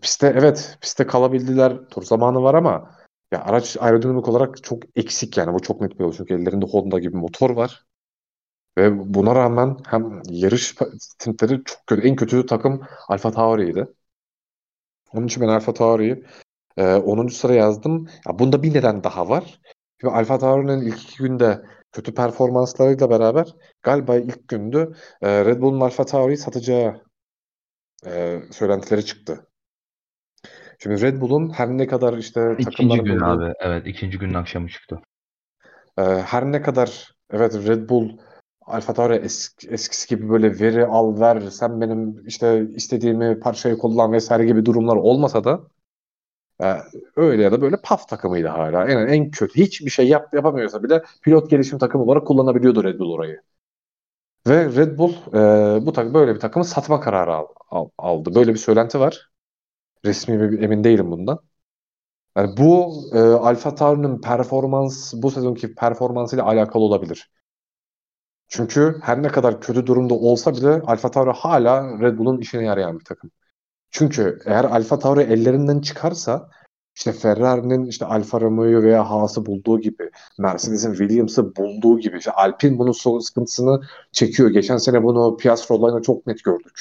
piste 0.01 0.27
evet 0.27 0.77
piste 0.81 1.07
kalabildiler. 1.07 1.87
Tur 1.89 2.03
zamanı 2.03 2.43
var 2.43 2.53
ama 2.53 2.91
ya 3.31 3.43
araç 3.43 3.77
aerodinamik 3.79 4.27
olarak 4.27 4.63
çok 4.63 4.83
eksik 4.95 5.37
yani. 5.37 5.53
Bu 5.53 5.59
çok 5.61 5.81
net 5.81 5.99
bir 5.99 6.03
olay. 6.03 6.17
Çünkü 6.17 6.33
ellerinde 6.33 6.65
Honda 6.65 6.99
gibi 6.99 7.17
motor 7.17 7.49
var. 7.49 7.85
Ve 8.77 9.13
buna 9.13 9.35
rağmen 9.35 9.77
hem 9.87 10.21
yarış 10.29 10.75
stintleri 10.99 11.61
çok 11.65 11.87
kötü. 11.87 12.07
En 12.07 12.15
kötü 12.15 12.45
takım 12.45 12.81
Alfa 13.07 13.31
Tauri'ydi. 13.31 13.87
Onun 15.13 15.27
için 15.27 15.43
ben 15.43 15.47
Alfa 15.47 15.73
Tauri'yi 15.73 16.25
e, 16.77 16.95
10. 16.95 17.27
sıra 17.27 17.53
yazdım. 17.53 18.07
Ya 18.27 18.39
bunda 18.39 18.63
bir 18.63 18.73
neden 18.73 19.03
daha 19.03 19.29
var. 19.29 19.59
Ve 20.03 20.09
Alfa 20.09 20.39
Tauri'nin 20.39 20.81
ilk 20.81 21.03
iki 21.03 21.17
günde 21.17 21.61
kötü 21.91 22.13
performanslarıyla 22.13 23.09
beraber 23.09 23.55
galiba 23.83 24.15
ilk 24.15 24.47
gündü 24.47 24.95
e, 25.21 25.45
Red 25.45 25.61
Bull'un 25.61 25.81
Alfa 25.81 26.05
Tauri'yi 26.05 26.37
satacağı 26.37 27.03
e, 28.05 28.41
söylentileri 28.51 29.05
çıktı. 29.05 29.47
Şimdi 30.79 31.01
Red 31.01 31.21
Bull'un 31.21 31.49
her 31.49 31.69
ne 31.69 31.87
kadar 31.87 32.17
işte 32.17 32.55
İkinci 32.59 32.99
gün 32.99 33.15
bulduğu, 33.15 33.25
abi. 33.25 33.53
Evet 33.59 33.87
ikinci 33.87 34.17
günün 34.17 34.33
akşamı 34.33 34.69
çıktı. 34.69 35.01
E, 35.97 36.01
her 36.03 36.45
ne 36.45 36.61
kadar 36.61 37.15
evet 37.31 37.67
Red 37.67 37.89
Bull 37.89 38.09
Alfa 38.71 38.93
Tauri 38.93 39.15
eski, 39.15 39.69
eskisi 39.69 40.07
gibi 40.15 40.29
böyle 40.29 40.59
veri 40.59 40.85
al 40.85 41.19
ver 41.19 41.41
sen 41.41 41.81
benim 41.81 42.27
işte 42.27 42.67
istediğimi 42.75 43.39
parçayı 43.39 43.77
kullan 43.77 44.11
vesaire 44.11 44.45
gibi 44.45 44.65
durumlar 44.65 44.95
olmasa 44.95 45.43
da 45.43 45.61
e, 46.63 46.75
öyle 47.15 47.43
ya 47.43 47.51
da 47.51 47.61
böyle 47.61 47.77
PAF 47.83 48.07
takımıydı 48.07 48.47
hala. 48.47 48.87
En, 48.87 49.07
en 49.07 49.31
kötü 49.31 49.61
hiçbir 49.61 49.89
şey 49.89 50.07
yap, 50.07 50.33
yapamıyorsa 50.33 50.83
bile 50.83 51.03
pilot 51.21 51.49
gelişim 51.49 51.79
takımı 51.79 52.03
olarak 52.03 52.27
kullanabiliyordu 52.27 52.83
Red 52.83 52.99
Bull 52.99 53.11
orayı. 53.11 53.41
Ve 54.47 54.65
Red 54.65 54.97
Bull 54.97 55.13
e, 55.33 55.85
bu 55.85 55.93
takım 55.93 56.13
böyle 56.13 56.35
bir 56.35 56.39
takımı 56.39 56.65
satma 56.65 56.99
kararı 57.01 57.33
al, 57.33 57.47
al, 57.69 57.89
aldı. 57.97 58.35
Böyle 58.35 58.53
bir 58.53 58.59
söylenti 58.59 58.99
var. 58.99 59.29
Resmi 60.05 60.41
bir, 60.41 60.61
emin 60.61 60.83
değilim 60.83 61.11
bundan. 61.11 61.39
Yani 62.37 62.57
bu 62.57 62.93
e, 63.13 63.19
Alfa 63.19 63.75
Tauri'nin 63.75 64.21
performans 64.21 65.13
bu 65.17 65.31
sezonki 65.31 65.75
performansıyla 65.75 66.45
alakalı 66.45 66.83
olabilir. 66.83 67.31
Çünkü 68.51 68.99
her 69.01 69.23
ne 69.23 69.27
kadar 69.27 69.61
kötü 69.61 69.87
durumda 69.87 70.13
olsa 70.13 70.53
bile 70.53 70.69
Alfa 70.69 71.11
Tauri 71.11 71.31
hala 71.31 71.99
Red 71.99 72.17
Bull'un 72.17 72.37
işine 72.37 72.63
yarayan 72.63 72.99
bir 72.99 73.05
takım. 73.05 73.31
Çünkü 73.91 74.39
eğer 74.45 74.63
Alfa 74.63 74.99
Tauri 74.99 75.21
ellerinden 75.21 75.79
çıkarsa 75.79 76.49
işte 76.97 77.13
Ferrari'nin 77.13 77.85
işte 77.85 78.05
Alfa 78.05 78.41
Romeo'yu 78.41 78.83
veya 78.83 79.09
Haas'ı 79.09 79.45
bulduğu 79.45 79.79
gibi, 79.79 80.11
Mercedes'in 80.39 80.93
Williams'ı 80.93 81.55
bulduğu 81.55 81.99
gibi, 81.99 82.17
işte 82.17 82.31
Alpine 82.31 82.79
bunun 82.79 83.19
sıkıntısını 83.19 83.81
çekiyor. 84.11 84.49
Geçen 84.49 84.77
sene 84.77 85.03
bunu 85.03 85.37
Piastri 85.37 85.75
olayına 85.75 86.01
çok 86.01 86.27
net 86.27 86.43
gördük. 86.43 86.79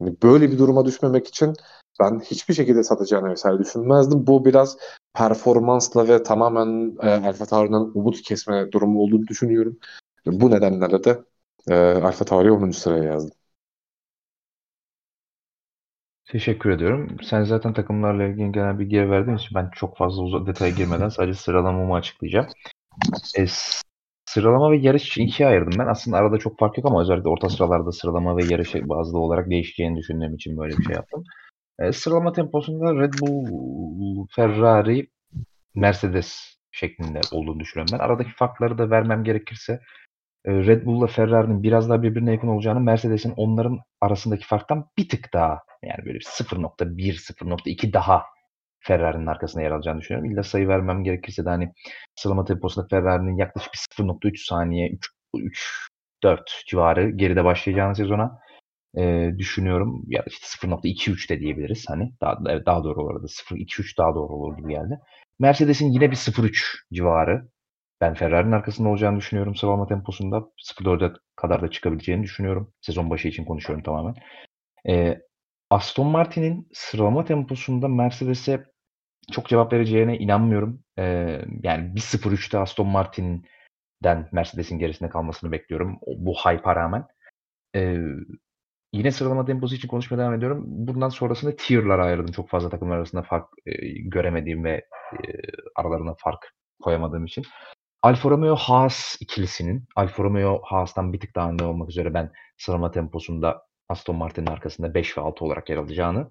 Yani 0.00 0.16
böyle 0.22 0.52
bir 0.52 0.58
duruma 0.58 0.84
düşmemek 0.84 1.28
için 1.28 1.54
ben 2.00 2.20
hiçbir 2.20 2.54
şekilde 2.54 2.82
satacağını 2.82 3.30
vesaire 3.30 3.58
düşünmezdim. 3.58 4.26
Bu 4.26 4.44
biraz 4.44 4.76
performansla 5.14 6.08
ve 6.08 6.22
tamamen 6.22 6.96
e, 7.02 7.08
Alfa 7.10 7.46
Tauri'den 7.46 7.90
umut 7.94 8.22
kesme 8.22 8.72
durumu 8.72 9.00
olduğunu 9.00 9.26
düşünüyorum. 9.26 9.78
Bu 10.26 10.50
nedenlerle 10.50 11.04
de 11.04 11.20
e, 11.70 11.74
Alfa 11.74 12.24
Tauri'yi 12.24 12.52
10. 12.52 12.78
sıraya 12.78 13.04
yazdım. 13.04 13.36
Teşekkür 16.24 16.70
ediyorum. 16.70 17.16
Sen 17.22 17.44
zaten 17.44 17.72
takımlarla 17.72 18.24
ilgili 18.24 18.52
genel 18.52 18.78
bilgi 18.78 19.10
verdiğin 19.10 19.36
için 19.36 19.54
ben 19.54 19.70
çok 19.74 19.96
fazla 19.96 20.22
uzun 20.22 20.46
detaya 20.46 20.70
girmeden 20.70 21.08
sadece 21.08 21.34
sıralamamı 21.34 21.94
açıklayacağım. 21.94 22.46
E, 23.38 23.46
sıralama 24.26 24.70
ve 24.70 24.76
yarış 24.76 25.08
için 25.08 25.22
ikiye 25.22 25.48
ayırdım 25.48 25.78
ben. 25.78 25.86
Aslında 25.86 26.16
arada 26.16 26.38
çok 26.38 26.58
fark 26.58 26.78
yok 26.78 26.86
ama 26.86 27.02
özellikle 27.02 27.28
orta 27.28 27.48
sıralarda 27.48 27.92
sıralama 27.92 28.36
ve 28.36 28.44
yarış 28.44 28.74
bazlı 28.74 29.18
olarak 29.18 29.50
değişeceğini 29.50 29.96
düşündüğüm 29.98 30.34
için 30.34 30.58
böyle 30.58 30.78
bir 30.78 30.84
şey 30.84 30.94
yaptım. 30.94 31.24
E, 31.78 31.92
sıralama 31.92 32.32
temposunda 32.32 32.94
Red 32.94 33.12
Bull, 33.20 34.26
Ferrari, 34.30 35.08
Mercedes 35.74 36.56
şeklinde 36.70 37.20
olduğunu 37.32 37.60
düşünüyorum 37.60 37.98
ben. 37.98 38.04
Aradaki 38.04 38.30
farkları 38.30 38.78
da 38.78 38.90
vermem 38.90 39.24
gerekirse 39.24 39.80
e, 40.44 40.52
Red 40.52 40.86
Bull'la 40.86 41.06
Ferrari'nin 41.06 41.62
biraz 41.62 41.88
daha 41.90 42.02
birbirine 42.02 42.32
yakın 42.32 42.48
olacağını, 42.48 42.80
Mercedes'in 42.80 43.34
onların 43.36 43.80
arasındaki 44.00 44.46
farktan 44.46 44.90
bir 44.98 45.08
tık 45.08 45.32
daha 45.32 45.60
yani 45.82 46.06
böyle 46.06 46.18
0.1, 46.18 47.18
0.2 47.18 47.92
daha 47.92 48.24
Ferrari'nin 48.80 49.26
arkasında 49.26 49.62
yer 49.62 49.70
alacağını 49.70 50.00
düşünüyorum. 50.00 50.32
İlla 50.32 50.42
sayı 50.42 50.68
vermem 50.68 51.04
gerekirse 51.04 51.44
de 51.44 51.48
hani 51.48 51.72
sıralama 52.16 52.44
temposunda 52.44 52.88
Ferrari'nin 52.90 53.36
yaklaşık 53.36 53.72
0.3 53.74 54.46
saniye 54.46 54.90
3, 54.90 55.10
3 55.36 55.88
4 56.22 56.64
civarı 56.66 57.10
geride 57.10 57.44
başlayacağını 57.44 57.96
sezona 57.96 58.38
e, 58.96 59.32
düşünüyorum. 59.38 60.04
Ya 60.06 60.24
işte 60.26 60.46
0.23 60.46 61.28
de 61.28 61.40
diyebiliriz. 61.40 61.84
Hani 61.88 62.12
daha, 62.20 62.44
daha 62.66 62.84
doğru 62.84 63.00
olur. 63.02 63.28
0.23 63.28 63.98
daha 63.98 64.14
doğru 64.14 64.34
olur 64.34 64.56
gibi 64.58 64.72
geldi. 64.72 65.00
Mercedes'in 65.38 65.92
yine 65.92 66.10
bir 66.10 66.16
0.3 66.16 66.78
civarı. 66.92 67.48
Ben 68.00 68.14
Ferrari'nin 68.14 68.52
arkasında 68.52 68.88
olacağını 68.88 69.18
düşünüyorum 69.18 69.56
sıralama 69.56 69.86
temposunda. 69.86 70.36
0.4'e 70.36 71.12
kadar 71.36 71.62
da 71.62 71.70
çıkabileceğini 71.70 72.22
düşünüyorum. 72.22 72.72
Sezon 72.80 73.10
başı 73.10 73.28
için 73.28 73.44
konuşuyorum 73.44 73.82
tamamen. 73.84 74.14
E, 74.88 75.20
Aston 75.70 76.06
Martin'in 76.06 76.68
sıralama 76.72 77.24
temposunda 77.24 77.88
Mercedes'e 77.88 78.64
çok 79.32 79.48
cevap 79.48 79.72
vereceğine 79.72 80.18
inanmıyorum. 80.18 80.84
E, 80.98 81.04
yani 81.62 81.94
1.03'te 81.94 82.58
Aston 82.58 82.88
Martin'den 82.88 84.28
Mercedes'in 84.32 84.78
gerisinde 84.78 85.10
kalmasını 85.10 85.52
bekliyorum. 85.52 85.98
Bu 86.16 86.34
hype'a 86.34 86.76
rağmen. 86.76 87.06
E, 87.76 87.96
Yine 88.92 89.12
sıralama 89.12 89.44
temposu 89.44 89.74
için 89.74 89.88
konuşmaya 89.88 90.18
devam 90.18 90.34
ediyorum. 90.34 90.64
Bundan 90.66 91.08
sonrasında 91.08 91.56
tier'lara 91.56 92.04
ayırdım. 92.04 92.32
Çok 92.32 92.48
fazla 92.48 92.68
takımlar 92.68 92.96
arasında 92.96 93.22
fark 93.22 93.48
e, 93.66 93.72
göremediğim 93.98 94.64
ve 94.64 94.70
e, 95.12 95.20
aralarına 95.76 96.14
fark 96.18 96.52
koyamadığım 96.82 97.24
için. 97.24 97.44
Alfa 98.02 98.30
Romeo 98.30 98.56
Haas 98.56 99.16
ikilisinin 99.20 99.84
Alfa 99.96 100.22
Romeo 100.22 100.60
Haas'tan 100.64 101.12
bir 101.12 101.20
tık 101.20 101.34
daha 101.34 101.50
önde 101.50 101.64
olmak 101.64 101.90
üzere 101.90 102.14
ben 102.14 102.32
sıralama 102.58 102.90
temposunda 102.90 103.62
Aston 103.88 104.16
Martin'in 104.16 104.46
arkasında 104.46 104.94
5 104.94 105.18
ve 105.18 105.20
6 105.20 105.44
olarak 105.44 105.70
yer 105.70 105.76
alacağını. 105.76 106.30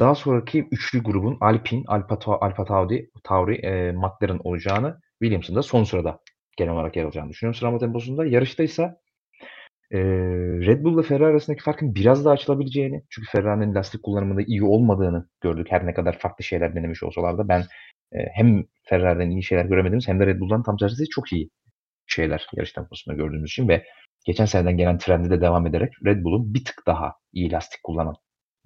Daha 0.00 0.14
sonraki 0.14 0.68
üçlü 0.70 1.02
grubun 1.02 1.38
Alpine, 1.40 1.84
Alfa, 1.86 2.38
Alfa 2.40 2.64
Tauri, 2.64 3.10
Tauri 3.24 3.54
e, 3.54 3.92
McLaren 3.92 4.40
olacağını, 4.44 5.00
Williams'ın 5.22 5.56
da 5.56 5.62
son 5.62 5.84
sırada 5.84 6.20
genel 6.56 6.72
olarak 6.72 6.96
yer 6.96 7.04
alacağını 7.04 7.30
düşünüyorum 7.30 7.58
sıralama 7.58 7.78
temposunda. 7.78 8.26
Yarışta 8.26 8.62
ise 8.62 8.94
Red 10.66 10.84
Bull'la 10.84 11.02
Ferrari 11.02 11.30
arasındaki 11.30 11.62
farkın 11.62 11.94
biraz 11.94 12.24
daha 12.24 12.34
açılabileceğini 12.34 13.02
çünkü 13.10 13.30
Ferrari'nin 13.30 13.74
lastik 13.74 14.02
kullanımında 14.02 14.42
iyi 14.42 14.62
olmadığını 14.62 15.28
gördük. 15.40 15.66
Her 15.70 15.86
ne 15.86 15.94
kadar 15.94 16.18
farklı 16.18 16.44
şeyler 16.44 16.74
denemiş 16.74 17.02
olsalar 17.02 17.38
da 17.38 17.48
ben, 17.48 17.64
hem 18.12 18.64
Ferrari'den 18.84 19.30
iyi 19.30 19.42
şeyler 19.42 19.64
göremediğimiz 19.64 20.08
hem 20.08 20.20
de 20.20 20.26
Red 20.26 20.40
Bull'dan 20.40 20.62
tam 20.62 20.76
tersi 20.76 21.08
çok 21.08 21.32
iyi 21.32 21.50
şeyler 22.06 22.46
yarış 22.56 22.72
temposunda 22.72 23.16
gördüğümüz 23.16 23.50
için 23.50 23.68
ve 23.68 23.84
geçen 24.26 24.44
seneden 24.44 24.76
gelen 24.76 24.98
trendi 24.98 25.30
de 25.30 25.40
devam 25.40 25.66
ederek 25.66 25.92
Red 26.06 26.24
Bull'un 26.24 26.54
bir 26.54 26.64
tık 26.64 26.82
daha 26.86 27.14
iyi 27.32 27.52
lastik 27.52 27.82
kullanan 27.82 28.14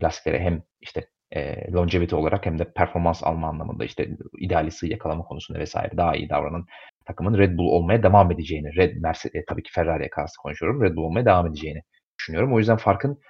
lastiklere 0.02 0.40
hem 0.40 0.62
işte 0.80 1.08
Eee, 1.36 1.70
longevity 1.72 2.14
olarak 2.14 2.46
hem 2.46 2.58
de 2.58 2.72
performans 2.72 3.24
alma 3.24 3.48
anlamında 3.48 3.84
işte 3.84 4.08
ideal 4.38 4.66
ısıyı 4.66 4.92
yakalama 4.92 5.24
konusunda 5.24 5.58
vesaire 5.60 5.96
daha 5.96 6.16
iyi 6.16 6.28
davranan 6.28 6.66
takımın 7.06 7.38
Red 7.38 7.58
Bull 7.58 7.66
olmaya 7.68 8.02
devam 8.02 8.32
edeceğini, 8.32 8.76
Red 8.76 8.96
Mercedes, 8.96 9.44
tabii 9.48 9.62
ki 9.62 9.72
Ferrari'ye 9.72 10.10
karşı 10.10 10.32
konuşuyorum. 10.42 10.82
Red 10.82 10.96
Bull 10.96 11.02
olmaya 11.04 11.24
devam 11.24 11.46
edeceğini 11.46 11.82
düşünüyorum. 12.18 12.54
O 12.54 12.58
yüzden 12.58 12.76
farkın 12.76 13.20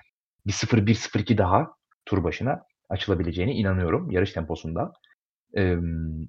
bir 0.47 0.53
0-1-0-2 0.53 1.39
daha 1.39 1.69
tur 2.07 2.25
başına 2.25 2.63
açılabileceğine 2.91 3.53
inanıyorum 3.55 4.11
yarış 4.11 4.33
temposunda. 4.33 4.93
Emm 5.55 6.29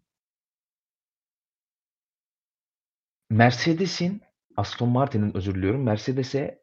Mercedes'in, 3.30 4.22
Aston 4.58 4.90
Martin'in 4.90 5.36
özür 5.38 5.56
diliyorum, 5.56 5.84
Mercedes'e 5.84 6.62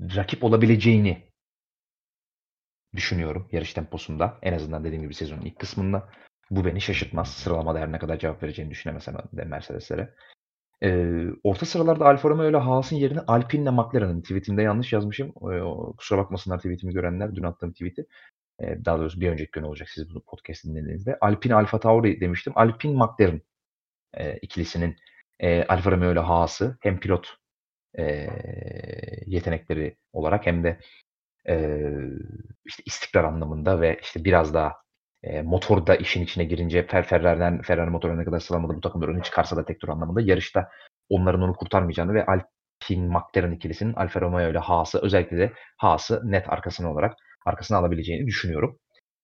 rakip 0.00 0.44
olabileceğini 0.44 1.29
düşünüyorum 2.94 3.48
yarış 3.52 3.74
temposunda. 3.74 4.38
En 4.42 4.52
azından 4.52 4.84
dediğim 4.84 5.02
gibi 5.02 5.14
sezonun 5.14 5.42
ilk 5.42 5.58
kısmında. 5.58 6.08
Bu 6.50 6.64
beni 6.64 6.80
şaşırtmaz. 6.80 7.28
Sıralamada 7.28 7.78
her 7.78 7.92
ne 7.92 7.98
kadar 7.98 8.18
cevap 8.18 8.42
vereceğini 8.42 8.70
düşünemesem 8.70 9.14
de 9.32 9.44
Mercedes'lere. 9.44 10.14
Ee, 10.82 11.26
orta 11.44 11.66
sıralarda 11.66 12.06
Alfa 12.06 12.30
Romeo 12.30 12.50
ile 12.50 12.56
Haas'ın 12.56 12.96
yerine 12.96 13.20
Alpine 13.20 13.62
ile 13.62 13.70
McLaren'ın 13.70 14.22
tweetimde 14.22 14.62
yanlış 14.62 14.92
yazmışım. 14.92 15.28
Ee, 15.28 15.60
kusura 15.96 16.18
bakmasınlar 16.18 16.58
tweetimi 16.58 16.92
görenler. 16.92 17.34
Dün 17.34 17.42
attığım 17.42 17.72
tweeti. 17.72 18.06
Ee, 18.60 18.84
daha 18.84 18.98
doğrusu 18.98 19.20
bir 19.20 19.30
önceki 19.30 19.50
gün 19.50 19.62
olacak 19.62 19.88
siz 19.88 20.14
bu 20.14 20.24
podcast 20.24 20.64
dinlediğinizde. 20.64 21.18
Alpine 21.20 21.54
Alfa 21.54 21.80
Tauri 21.80 22.20
demiştim. 22.20 22.52
Alpine 22.56 22.96
McLaren 22.96 23.40
e, 24.14 24.38
ikilisinin 24.38 24.96
e, 25.40 25.64
Alfa 25.64 25.90
Romeo 25.90 26.12
ile 26.12 26.20
Haas'ı 26.20 26.78
hem 26.80 27.00
pilot 27.00 27.28
e, 27.98 28.28
yetenekleri 29.26 29.96
olarak 30.12 30.46
hem 30.46 30.64
de 30.64 30.78
e, 31.48 31.84
işte 32.64 32.82
istikrar 32.86 33.24
anlamında 33.24 33.80
ve 33.80 33.98
işte 34.02 34.24
biraz 34.24 34.54
daha 34.54 34.72
e, 35.22 35.42
motorda 35.42 35.96
işin 35.96 36.22
içine 36.22 36.44
girince 36.44 36.86
Fer 36.86 37.06
Ferrari'den 37.06 37.62
Ferrari 37.62 37.90
motoruna 37.90 38.24
kadar 38.24 38.40
sıralamada 38.40 38.76
bu 38.76 38.80
takımlar 38.80 39.08
öne 39.08 39.22
çıkarsa 39.22 39.56
da 39.56 39.64
tek 39.64 39.80
tur 39.80 39.88
anlamında 39.88 40.20
yarışta 40.20 40.68
onların 41.08 41.42
onu 41.42 41.54
kurtarmayacağını 41.54 42.14
ve 42.14 42.26
Alpine 42.26 43.08
McLaren 43.08 43.52
ikilisinin 43.52 43.94
Alfa 43.94 44.20
Romeo 44.20 44.50
ile 44.50 44.58
Haas'ı 44.58 44.98
özellikle 45.02 45.38
de 45.38 45.52
Haas'ı 45.76 46.22
net 46.24 46.48
arkasına 46.48 46.92
olarak 46.92 47.14
arkasına 47.46 47.78
alabileceğini 47.78 48.26
düşünüyorum. 48.26 48.78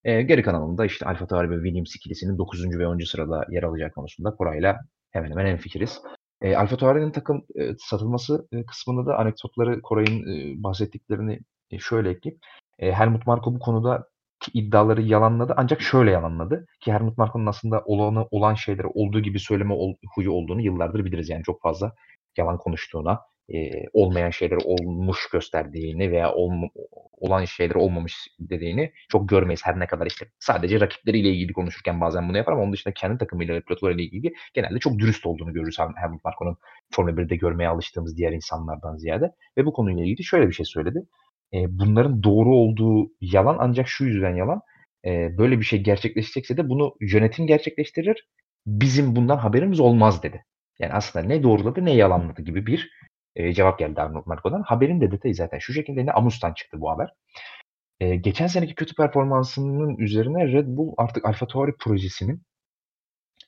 E, 0.04 0.22
geri 0.22 0.42
kanalında 0.42 0.84
işte 0.84 1.06
Alfa 1.06 1.26
Tauri 1.26 1.50
ve 1.50 1.54
Williams 1.54 1.96
ikilisinin 1.96 2.38
9. 2.38 2.78
ve 2.78 2.86
10. 2.86 2.98
sırada 2.98 3.46
yer 3.50 3.62
alacağı 3.62 3.90
konusunda 3.90 4.30
Koray'la 4.30 4.80
hemen 5.10 5.30
hemen 5.30 5.46
en 5.46 5.56
fikiriz. 5.56 6.00
E, 6.42 6.56
Alfa 6.56 6.76
Tauri'nin 6.76 7.12
takım 7.12 7.44
e, 7.54 7.70
satılması 7.78 8.48
kısmında 8.66 9.06
da 9.06 9.18
anekdotları 9.18 9.82
Koray'ın 9.82 10.22
e, 10.22 10.62
bahsettiklerini 10.62 11.40
e, 11.70 11.78
şöyle 11.78 12.10
ekleyeyim. 12.10 12.40
E, 12.78 12.92
Helmut 12.92 13.26
Marko 13.26 13.54
bu 13.54 13.58
konuda 13.58 14.08
iddiaları 14.54 15.02
yalanladı 15.02 15.54
ancak 15.56 15.80
şöyle 15.82 16.10
yalanladı 16.10 16.66
ki 16.80 16.92
Helmut 16.92 17.18
Marko'nun 17.18 17.46
aslında 17.46 17.82
olanı 17.84 18.26
olan 18.30 18.54
şeyleri 18.54 18.86
olduğu 18.86 19.20
gibi 19.20 19.38
söyleme 19.40 19.74
ol, 19.74 19.94
huyu 20.14 20.32
olduğunu 20.32 20.60
yıllardır 20.60 21.04
biliriz 21.04 21.28
yani 21.28 21.42
çok 21.42 21.62
fazla 21.62 21.92
yalan 22.36 22.58
konuştuğuna 22.58 23.20
e, 23.54 23.70
olmayan 23.92 24.30
şeyler 24.30 24.58
olmuş 24.64 25.28
gösterdiğini 25.32 26.10
veya 26.10 26.32
olma, 26.32 26.68
olan 27.12 27.44
şeyler 27.44 27.74
olmamış 27.74 28.14
dediğini 28.40 28.92
çok 29.08 29.28
görmeyiz 29.28 29.60
her 29.64 29.78
ne 29.78 29.86
kadar 29.86 30.06
işte 30.06 30.26
sadece 30.38 30.80
rakipleriyle 30.80 31.30
ilgili 31.30 31.52
konuşurken 31.52 32.00
bazen 32.00 32.28
bunu 32.28 32.36
yapar 32.36 32.52
ama 32.52 32.62
onun 32.62 32.72
dışında 32.72 32.94
kendi 32.94 33.18
takımıyla 33.18 33.60
pilotlarıyla 33.60 34.04
ilgili 34.04 34.32
genelde 34.54 34.78
çok 34.78 34.98
dürüst 34.98 35.26
olduğunu 35.26 35.52
görürüz 35.52 35.76
Helmut 35.96 36.24
Marko'nun 36.24 36.56
Formula 36.92 37.16
1'de 37.16 37.36
görmeye 37.36 37.68
alıştığımız 37.68 38.16
diğer 38.16 38.32
insanlardan 38.32 38.96
ziyade 38.96 39.32
ve 39.58 39.66
bu 39.66 39.72
konuyla 39.72 40.04
ilgili 40.04 40.24
şöyle 40.24 40.48
bir 40.48 40.52
şey 40.54 40.66
söyledi. 40.66 41.06
E, 41.54 41.78
bunların 41.78 42.22
doğru 42.22 42.54
olduğu 42.54 43.10
yalan 43.20 43.56
ancak 43.60 43.88
şu 43.88 44.04
yüzden 44.04 44.36
yalan. 44.36 44.60
E, 45.04 45.38
böyle 45.38 45.58
bir 45.60 45.64
şey 45.64 45.82
gerçekleşecekse 45.82 46.56
de 46.56 46.68
bunu 46.68 46.94
yönetim 47.00 47.46
gerçekleştirir. 47.46 48.28
Bizim 48.66 49.16
bundan 49.16 49.36
haberimiz 49.36 49.80
olmaz 49.80 50.22
dedi. 50.22 50.44
Yani 50.78 50.92
aslında 50.92 51.26
ne 51.26 51.42
doğruladı 51.42 51.84
ne 51.84 51.94
yalanladı 51.94 52.42
gibi 52.42 52.66
bir 52.66 52.90
e, 53.36 53.52
cevap 53.52 53.78
geldi 53.78 54.00
Arnold 54.00 54.26
Marco'dan. 54.26 54.62
Haberin 54.62 55.00
de 55.00 55.10
detayı 55.10 55.34
zaten 55.34 55.58
şu 55.58 55.72
şekilde 55.72 56.06
ne 56.06 56.12
Amus'tan 56.12 56.52
çıktı 56.54 56.80
bu 56.80 56.90
haber. 56.90 57.10
E, 58.00 58.16
geçen 58.16 58.46
seneki 58.46 58.74
kötü 58.74 58.94
performansının 58.94 59.96
üzerine 59.96 60.52
Red 60.52 60.66
Bull 60.68 60.94
artık 60.98 61.24
Alfa 61.24 61.46
Tauri 61.46 61.76
projesinin 61.76 62.42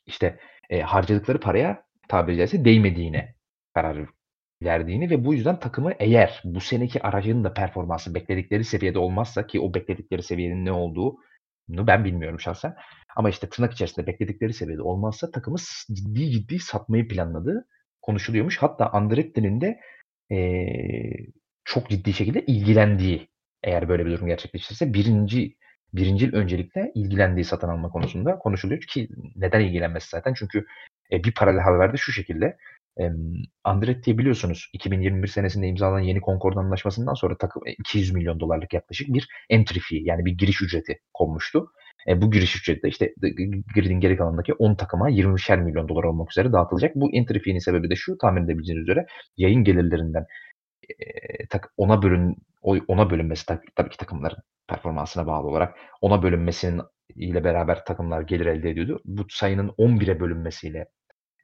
işte 0.06 0.38
e, 0.70 0.80
harcadıkları 0.80 1.40
paraya 1.40 1.82
tabiri 2.08 2.36
caizse 2.36 2.64
değmediğine 2.64 3.34
karar 3.74 4.06
verdiğini 4.62 5.10
ve 5.10 5.24
bu 5.24 5.34
yüzden 5.34 5.58
takımı 5.60 5.92
eğer 5.98 6.40
bu 6.44 6.60
seneki 6.60 7.02
aracının 7.02 7.44
da 7.44 7.54
performansı 7.54 8.14
bekledikleri 8.14 8.64
seviyede 8.64 8.98
olmazsa 8.98 9.46
ki 9.46 9.60
o 9.60 9.74
bekledikleri 9.74 10.22
seviyenin 10.22 10.64
ne 10.64 10.72
olduğunu 10.72 11.18
ben 11.68 12.04
bilmiyorum 12.04 12.40
şahsen. 12.40 12.76
Ama 13.16 13.30
işte 13.30 13.48
tırnak 13.48 13.72
içerisinde 13.72 14.06
bekledikleri 14.06 14.52
seviyede 14.52 14.82
olmazsa 14.82 15.30
takımı 15.30 15.56
ciddi 15.92 16.30
ciddi 16.30 16.58
satmayı 16.58 17.08
planladığı 17.08 17.66
konuşuluyormuş. 18.02 18.58
Hatta 18.58 18.90
Andretti'nin 18.90 19.60
de 19.60 19.80
ee, 20.32 20.66
çok 21.64 21.90
ciddi 21.90 22.12
şekilde 22.12 22.44
ilgilendiği 22.46 23.28
eğer 23.62 23.88
böyle 23.88 24.06
bir 24.06 24.10
durum 24.10 24.26
gerçekleşirse 24.26 24.94
birinci 24.94 25.56
birinci 25.94 26.30
öncelikle 26.32 26.92
ilgilendiği 26.94 27.44
satın 27.44 27.68
alma 27.68 27.90
konusunda 27.90 28.38
konuşuluyor 28.38 28.80
ki 28.80 29.08
neden 29.36 29.60
ilgilenmesi 29.60 30.08
zaten 30.08 30.34
çünkü 30.34 30.66
e, 31.12 31.24
bir 31.24 31.34
paralel 31.34 31.60
haberde 31.60 31.96
şu 31.96 32.12
şekilde 32.12 32.46
e, 32.46 32.56
Andretti 33.64 34.18
biliyorsunuz 34.18 34.70
2021 34.72 35.28
senesinde 35.28 35.66
imzalanan 35.66 36.00
yeni 36.00 36.20
Concord 36.20 36.56
anlaşmasından 36.56 37.14
sonra 37.14 37.38
takım 37.38 37.62
200 37.78 38.14
milyon 38.14 38.40
dolarlık 38.40 38.72
yaklaşık 38.72 39.08
bir 39.08 39.28
entry 39.50 39.80
fee 39.80 40.00
yani 40.02 40.24
bir 40.24 40.32
giriş 40.32 40.62
ücreti 40.62 40.98
konmuştu. 41.14 41.72
E, 42.08 42.22
bu 42.22 42.30
giriş 42.30 42.56
ücreti 42.56 42.82
de 42.82 42.88
işte 42.88 43.14
gridin 43.74 44.00
geri 44.00 44.16
kalanındaki 44.16 44.54
10 44.54 44.74
takıma 44.74 45.10
20'şer 45.10 45.62
milyon 45.62 45.88
dolar 45.88 46.04
olmak 46.04 46.30
üzere 46.30 46.52
dağıtılacak. 46.52 46.94
Bu 46.96 47.10
entry 47.12 47.38
fee'nin 47.38 47.58
sebebi 47.58 47.90
de 47.90 47.96
şu 47.96 48.18
tahmin 48.18 48.44
edebileceğiniz 48.44 48.82
üzere 48.82 49.06
yayın 49.36 49.64
gelirlerinden 49.64 50.26
e, 50.88 51.58
ona 51.76 52.02
bölün 52.02 52.36
ona 52.62 53.10
bölünmesi 53.10 53.46
tabii 53.76 53.90
ki 53.90 53.96
takımların 53.96 54.38
performansına 54.68 55.26
bağlı 55.26 55.46
olarak 55.46 55.76
ona 56.00 56.22
bölünmesinin 56.22 56.82
ile 57.16 57.44
beraber 57.44 57.84
takımlar 57.84 58.22
gelir 58.22 58.46
elde 58.46 58.70
ediyordu. 58.70 59.00
Bu 59.04 59.26
sayının 59.28 59.68
11'e 59.68 60.20
bölünmesiyle 60.20 60.86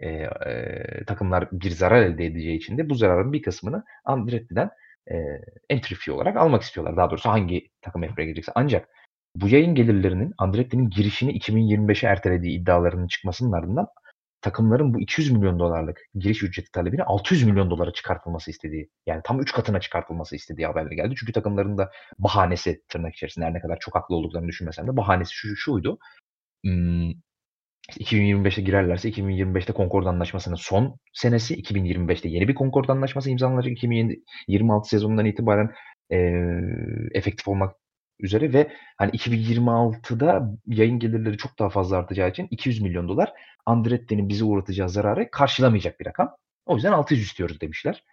e, 0.00 0.08
e, 0.08 1.04
takımlar 1.06 1.48
bir 1.52 1.70
zarar 1.70 2.02
elde 2.02 2.26
edeceği 2.26 2.56
için 2.56 2.78
de 2.78 2.90
bu 2.90 2.94
zararın 2.94 3.32
bir 3.32 3.42
kısmını 3.42 3.84
Andretti'den 4.04 4.70
e, 5.10 5.14
entry 5.70 5.94
fee 5.94 6.12
olarak 6.12 6.36
almak 6.36 6.62
istiyorlar. 6.62 6.96
Daha 6.96 7.10
doğrusu 7.10 7.28
hangi 7.28 7.68
takım 7.82 8.02
f 8.14 8.24
girecekse. 8.24 8.52
Ancak 8.54 8.88
bu 9.36 9.48
yayın 9.48 9.74
gelirlerinin 9.74 10.34
Andretti'nin 10.38 10.90
girişini 10.90 11.38
2025'e 11.38 12.08
ertelediği 12.08 12.60
iddialarının 12.60 13.06
çıkmasının 13.06 13.52
ardından 13.52 13.86
takımların 14.44 14.94
bu 14.94 15.00
200 15.00 15.30
milyon 15.30 15.58
dolarlık 15.58 16.00
giriş 16.14 16.42
ücreti 16.42 16.72
talebini 16.72 17.02
600 17.02 17.42
milyon 17.44 17.70
dolara 17.70 17.92
çıkartılması 17.92 18.50
istediği 18.50 18.90
yani 19.06 19.20
tam 19.24 19.40
3 19.40 19.52
katına 19.52 19.80
çıkartılması 19.80 20.36
istediği 20.36 20.66
haberleri 20.66 20.96
geldi. 20.96 21.14
Çünkü 21.18 21.32
takımların 21.32 21.78
da 21.78 21.90
bahanesi 22.18 22.82
tırnak 22.88 23.14
içerisinde 23.14 23.44
her 23.44 23.54
ne 23.54 23.60
kadar 23.60 23.78
çok 23.78 23.94
haklı 23.94 24.14
olduklarını 24.16 24.48
düşünmesem 24.48 24.86
de 24.86 24.96
bahanesi 24.96 25.34
şu 25.34 25.56
şuydu. 25.56 25.98
Hmm, 26.64 27.10
2025'te 27.90 28.62
girerlerse 28.62 29.08
2025'te 29.08 29.72
Concord 29.72 30.06
Anlaşması'nın 30.06 30.54
son 30.54 30.98
senesi, 31.12 31.62
2025'te 31.62 32.28
yeni 32.28 32.48
bir 32.48 32.54
Concord 32.54 32.88
Anlaşması 32.88 33.30
imzalanacak 33.30 33.72
2026 33.72 34.88
sezonundan 34.88 35.26
itibaren 35.26 35.70
e, 36.10 36.16
efektif 37.14 37.48
olmak 37.48 37.76
üzere 38.20 38.52
ve 38.52 38.72
hani 38.98 39.10
2026'da 39.10 40.50
yayın 40.66 40.98
gelirleri 40.98 41.36
çok 41.36 41.58
daha 41.58 41.70
fazla 41.70 41.96
artacağı 41.96 42.30
için 42.30 42.48
200 42.50 42.80
milyon 42.80 43.08
dolar 43.08 43.32
Andretti'nin 43.66 44.28
bize 44.28 44.44
uğratacağı 44.44 44.88
zararı 44.88 45.30
karşılamayacak 45.30 46.00
bir 46.00 46.06
rakam. 46.06 46.36
O 46.66 46.74
yüzden 46.74 46.92
600 46.92 47.22
istiyoruz 47.22 47.60
demişler. 47.60 48.04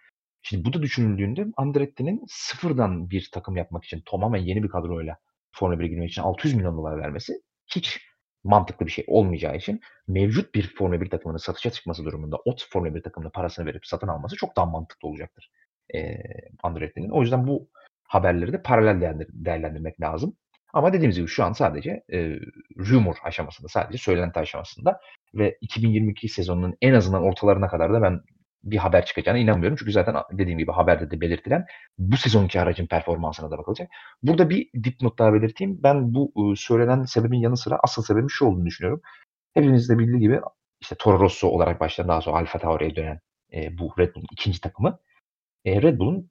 Şimdi 0.42 0.64
bu 0.64 0.72
da 0.72 0.82
düşünüldüğünde 0.82 1.46
Andretti'nin 1.56 2.24
sıfırdan 2.28 3.10
bir 3.10 3.28
takım 3.32 3.56
yapmak 3.56 3.84
için 3.84 4.02
tamamen 4.06 4.40
yeni 4.40 4.62
bir 4.62 4.68
kadroyla 4.68 5.16
Formula 5.52 5.80
1'e 5.80 5.88
girmek 5.88 6.10
için 6.10 6.22
600 6.22 6.54
milyon 6.54 6.76
dolar 6.76 6.98
vermesi 6.98 7.32
hiç 7.66 8.00
mantıklı 8.44 8.86
bir 8.86 8.90
şey 8.90 9.04
olmayacağı 9.08 9.56
için 9.56 9.80
mevcut 10.08 10.54
bir 10.54 10.74
Formula 10.74 11.00
1 11.00 11.10
takımının 11.10 11.38
satışa 11.38 11.70
çıkması 11.70 12.04
durumunda 12.04 12.36
ot 12.36 12.66
Formula 12.70 12.94
1 12.94 13.02
takımına 13.02 13.30
parasını 13.30 13.66
verip 13.66 13.86
satın 13.86 14.08
alması 14.08 14.36
çok 14.36 14.56
daha 14.56 14.66
mantıklı 14.66 15.08
olacaktır. 15.08 15.50
E, 15.94 16.16
Andretti'nin. 16.62 17.10
O 17.10 17.20
yüzden 17.22 17.46
bu 17.46 17.68
haberleri 18.04 18.52
de 18.52 18.62
paralel 18.62 19.26
değerlendirmek 19.32 20.00
lazım. 20.00 20.36
Ama 20.72 20.92
dediğimiz 20.92 21.16
gibi 21.16 21.28
şu 21.28 21.44
an 21.44 21.52
sadece 21.52 22.02
e, 22.12 22.38
rumor 22.78 23.16
aşamasında, 23.24 23.68
sadece 23.68 23.98
söylenti 23.98 24.40
aşamasında 24.40 25.00
ve 25.34 25.58
2022 25.60 26.28
sezonunun 26.28 26.76
en 26.80 26.94
azından 26.94 27.22
ortalarına 27.22 27.68
kadar 27.68 27.92
da 27.92 28.02
ben 28.02 28.20
bir 28.64 28.76
haber 28.76 29.04
çıkacağına 29.06 29.38
inanmıyorum. 29.38 29.76
Çünkü 29.76 29.92
zaten 29.92 30.16
dediğim 30.32 30.58
gibi 30.58 30.72
haberde 30.72 31.10
de 31.10 31.20
belirtilen 31.20 31.66
bu 31.98 32.16
sezonki 32.16 32.60
aracın 32.60 32.86
performansına 32.86 33.50
da 33.50 33.58
bakılacak. 33.58 33.90
Burada 34.22 34.50
bir 34.50 34.70
dipnot 34.84 35.18
daha 35.18 35.34
belirteyim. 35.34 35.82
Ben 35.82 36.14
bu 36.14 36.32
e, 36.36 36.56
söylenen 36.56 37.04
sebebin 37.04 37.38
yanı 37.38 37.56
sıra 37.56 37.78
asıl 37.82 38.02
sebebin 38.02 38.28
şu 38.28 38.44
olduğunu 38.44 38.66
düşünüyorum. 38.66 39.02
Hepiniz 39.54 39.88
de 39.88 39.98
bildiği 39.98 40.20
gibi 40.20 40.40
işte 40.80 40.96
Toro 40.98 41.20
Rosso 41.20 41.48
olarak 41.48 41.80
başlayan 41.80 42.08
daha 42.08 42.20
sonra 42.20 42.36
Alfa 42.36 42.58
Tauri'ye 42.58 42.96
dönen 42.96 43.20
e, 43.52 43.78
bu 43.78 43.94
Red 43.98 44.14
Bull'un 44.14 44.26
ikinci 44.32 44.60
takımı. 44.60 44.98
E, 45.64 45.82
Red 45.82 45.98
Bull'un 45.98 46.28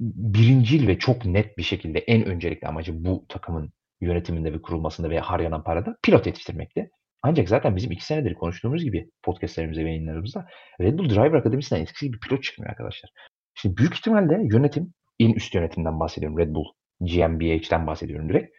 birincil 0.00 0.88
ve 0.88 0.98
çok 0.98 1.24
net 1.24 1.58
bir 1.58 1.62
şekilde 1.62 1.98
en 1.98 2.24
öncelikli 2.24 2.66
amacı 2.66 3.04
bu 3.04 3.26
takımın 3.28 3.72
yönetiminde 4.00 4.52
ve 4.52 4.62
kurulmasında 4.62 5.10
ve 5.10 5.20
harcanan 5.20 5.64
parada 5.64 5.96
pilot 6.02 6.26
yetiştirmekti. 6.26 6.90
Ancak 7.22 7.48
zaten 7.48 7.76
bizim 7.76 7.92
iki 7.92 8.04
senedir 8.04 8.34
konuştuğumuz 8.34 8.84
gibi 8.84 9.10
podcastlerimizde 9.22 9.84
ve 9.84 9.88
yayınlarımızda 9.88 10.46
Red 10.80 10.98
Bull 10.98 11.10
Driver 11.10 11.38
Akademisi'nden 11.38 11.82
eskisi 11.82 12.12
bir 12.12 12.20
pilot 12.20 12.42
çıkmıyor 12.42 12.70
arkadaşlar. 12.70 13.10
Şimdi 13.54 13.76
büyük 13.76 13.94
ihtimalle 13.94 14.40
yönetim, 14.52 14.94
en 15.18 15.32
üst 15.32 15.54
yönetimden 15.54 16.00
bahsediyorum. 16.00 16.38
Red 16.38 16.54
Bull, 16.54 16.66
GmbH'den 17.00 17.86
bahsediyorum 17.86 18.28
direkt. 18.28 18.56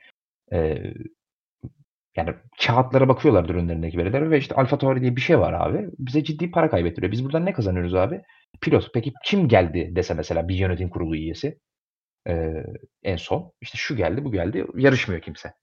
Ee, 0.53 0.93
yani 2.17 2.35
kağıtlara 2.65 3.07
bakıyorlar 3.07 3.49
ürünlerindeki 3.49 3.97
verilere 3.97 4.29
ve 4.29 4.37
işte 4.37 4.55
Alfa 4.55 4.77
Tauri 4.77 5.01
diye 5.01 5.15
bir 5.15 5.21
şey 5.21 5.39
var 5.39 5.53
abi. 5.53 5.89
Bize 5.99 6.23
ciddi 6.23 6.51
para 6.51 6.69
kaybettiriyor. 6.69 7.11
Biz 7.11 7.25
buradan 7.25 7.45
ne 7.45 7.53
kazanıyoruz 7.53 7.95
abi? 7.95 8.21
Pilot. 8.61 8.93
Peki 8.93 9.13
kim 9.25 9.47
geldi 9.47 9.91
dese 9.95 10.13
mesela 10.13 10.47
bir 10.47 10.55
yönetim 10.55 10.89
kurulu 10.89 11.15
üyesi? 11.15 11.59
Eee, 12.27 12.65
en 13.03 13.15
son. 13.17 13.53
İşte 13.61 13.77
şu 13.77 13.95
geldi, 13.97 14.23
bu 14.25 14.31
geldi. 14.31 14.65
Yarışmıyor 14.75 15.21
kimse. 15.21 15.53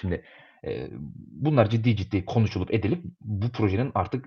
Şimdi, 0.00 0.24
bunlar 1.30 1.70
ciddi 1.70 1.96
ciddi 1.96 2.24
konuşulup 2.24 2.74
edilip 2.74 3.04
bu 3.20 3.50
projenin 3.52 3.92
artık, 3.94 4.26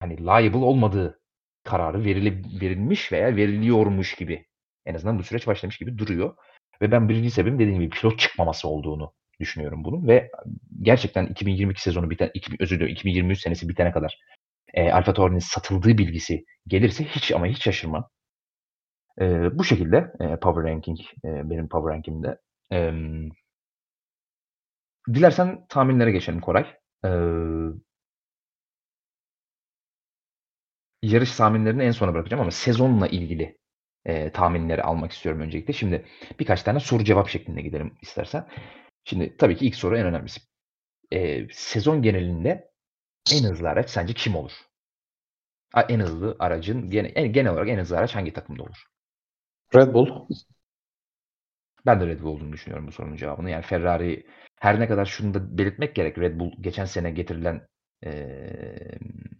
hani, 0.00 0.18
liable 0.18 0.58
olmadığı 0.58 1.20
kararı 1.64 2.04
verilip 2.04 2.46
verilmiş 2.62 3.12
veya 3.12 3.36
veriliyormuş 3.36 4.14
gibi 4.14 4.46
en 4.86 4.94
azından 4.94 5.18
bu 5.18 5.22
süreç 5.22 5.46
başlamış 5.46 5.78
gibi 5.78 5.98
duruyor 5.98 6.36
ve 6.82 6.92
ben 6.92 7.08
1'inci 7.08 7.30
sebebin 7.30 7.58
dediğim 7.58 7.80
gibi 7.80 7.90
pilot 7.90 8.18
çıkmaması 8.18 8.68
olduğunu 8.68 9.12
düşünüyorum 9.40 9.84
bunun 9.84 10.08
ve 10.08 10.30
gerçekten 10.82 11.26
2022 11.26 11.82
sezonu 11.82 12.10
biten 12.10 12.30
özür 12.60 12.76
diliyorum 12.76 12.92
2023 12.94 13.40
senesi 13.40 13.68
bitene 13.68 13.92
kadar, 13.92 14.18
eee, 14.76 14.92
AlphaTauri'nin 14.92 15.38
satıldığı 15.40 15.98
bilgisi 15.98 16.44
gelirse 16.68 17.04
hiç 17.04 17.32
ama 17.32 17.46
hiç 17.46 17.62
şaşırmam. 17.64 18.08
Eee, 19.20 19.50
bu 19.52 19.64
şekilde, 19.64 20.12
eee, 20.20 20.36
power 20.42 20.64
ranking, 20.72 20.98
eee, 21.24 21.42
benim 21.44 21.68
power 21.68 21.94
ranking'imde. 21.94 22.38
Emm 22.70 23.28
Dilersen 25.08 25.66
tahminlere 25.68 26.10
geçelim 26.12 26.40
Koray. 26.40 26.66
Eee 27.04 27.10
yarış 31.02 31.36
tahminlerini 31.36 31.82
en 31.82 31.90
sona 31.90 32.14
bırakacağım 32.14 32.40
ama 32.40 32.50
sezonla 32.50 33.08
ilgili, 33.08 33.58
eee, 34.06 34.32
tahminleri 34.32 34.82
almak 34.82 35.12
istiyorum 35.12 35.40
öncelikle. 35.40 35.72
Şimdi 35.72 36.06
birkaç 36.40 36.62
tane 36.62 36.80
soru 36.80 37.04
cevap 37.04 37.28
şeklinde 37.28 37.62
gidelim 37.62 37.94
istersen. 38.02 38.46
Şimdi 39.04 39.36
tabii 39.36 39.56
ki 39.56 39.66
ilk 39.66 39.74
soru 39.76 39.96
en 39.98 40.06
önemlisi. 40.06 40.40
Eee, 41.12 41.48
sezon 41.52 42.02
genelinde 42.02 42.70
en 43.32 43.44
hızlı 43.44 43.68
araç 43.70 43.90
sence 43.90 44.14
kim 44.14 44.36
olur? 44.36 44.52
En 45.88 46.00
hızlı 46.00 46.36
aracın 46.38 46.90
gene 46.90 47.08
en 47.08 47.32
genel 47.32 47.52
olarak 47.52 47.68
en 47.68 47.78
hızlı 47.78 47.98
araç 47.98 48.14
hangi 48.14 48.32
takımda 48.32 48.62
olur? 48.62 48.84
Red 49.76 49.94
Bull. 49.94 50.28
Ben 51.86 52.00
de 52.00 52.06
Red 52.06 52.20
Bull 52.20 52.28
olduğunu 52.34 52.52
düşünüyorum 52.52 52.86
bu 52.86 52.92
sorunun 52.92 53.16
cevabını. 53.16 53.50
Yani 53.50 53.62
Ferrari 53.62 54.26
her 54.62 54.80
ne 54.80 54.88
kadar 54.88 55.06
şunu 55.06 55.34
da 55.34 55.58
belirtmek 55.58 55.94
gerek. 55.96 56.18
Red 56.18 56.40
Bull 56.40 56.52
geçen 56.60 56.84
sene 56.84 57.10
getirilen, 57.10 57.66
emm 58.02 59.32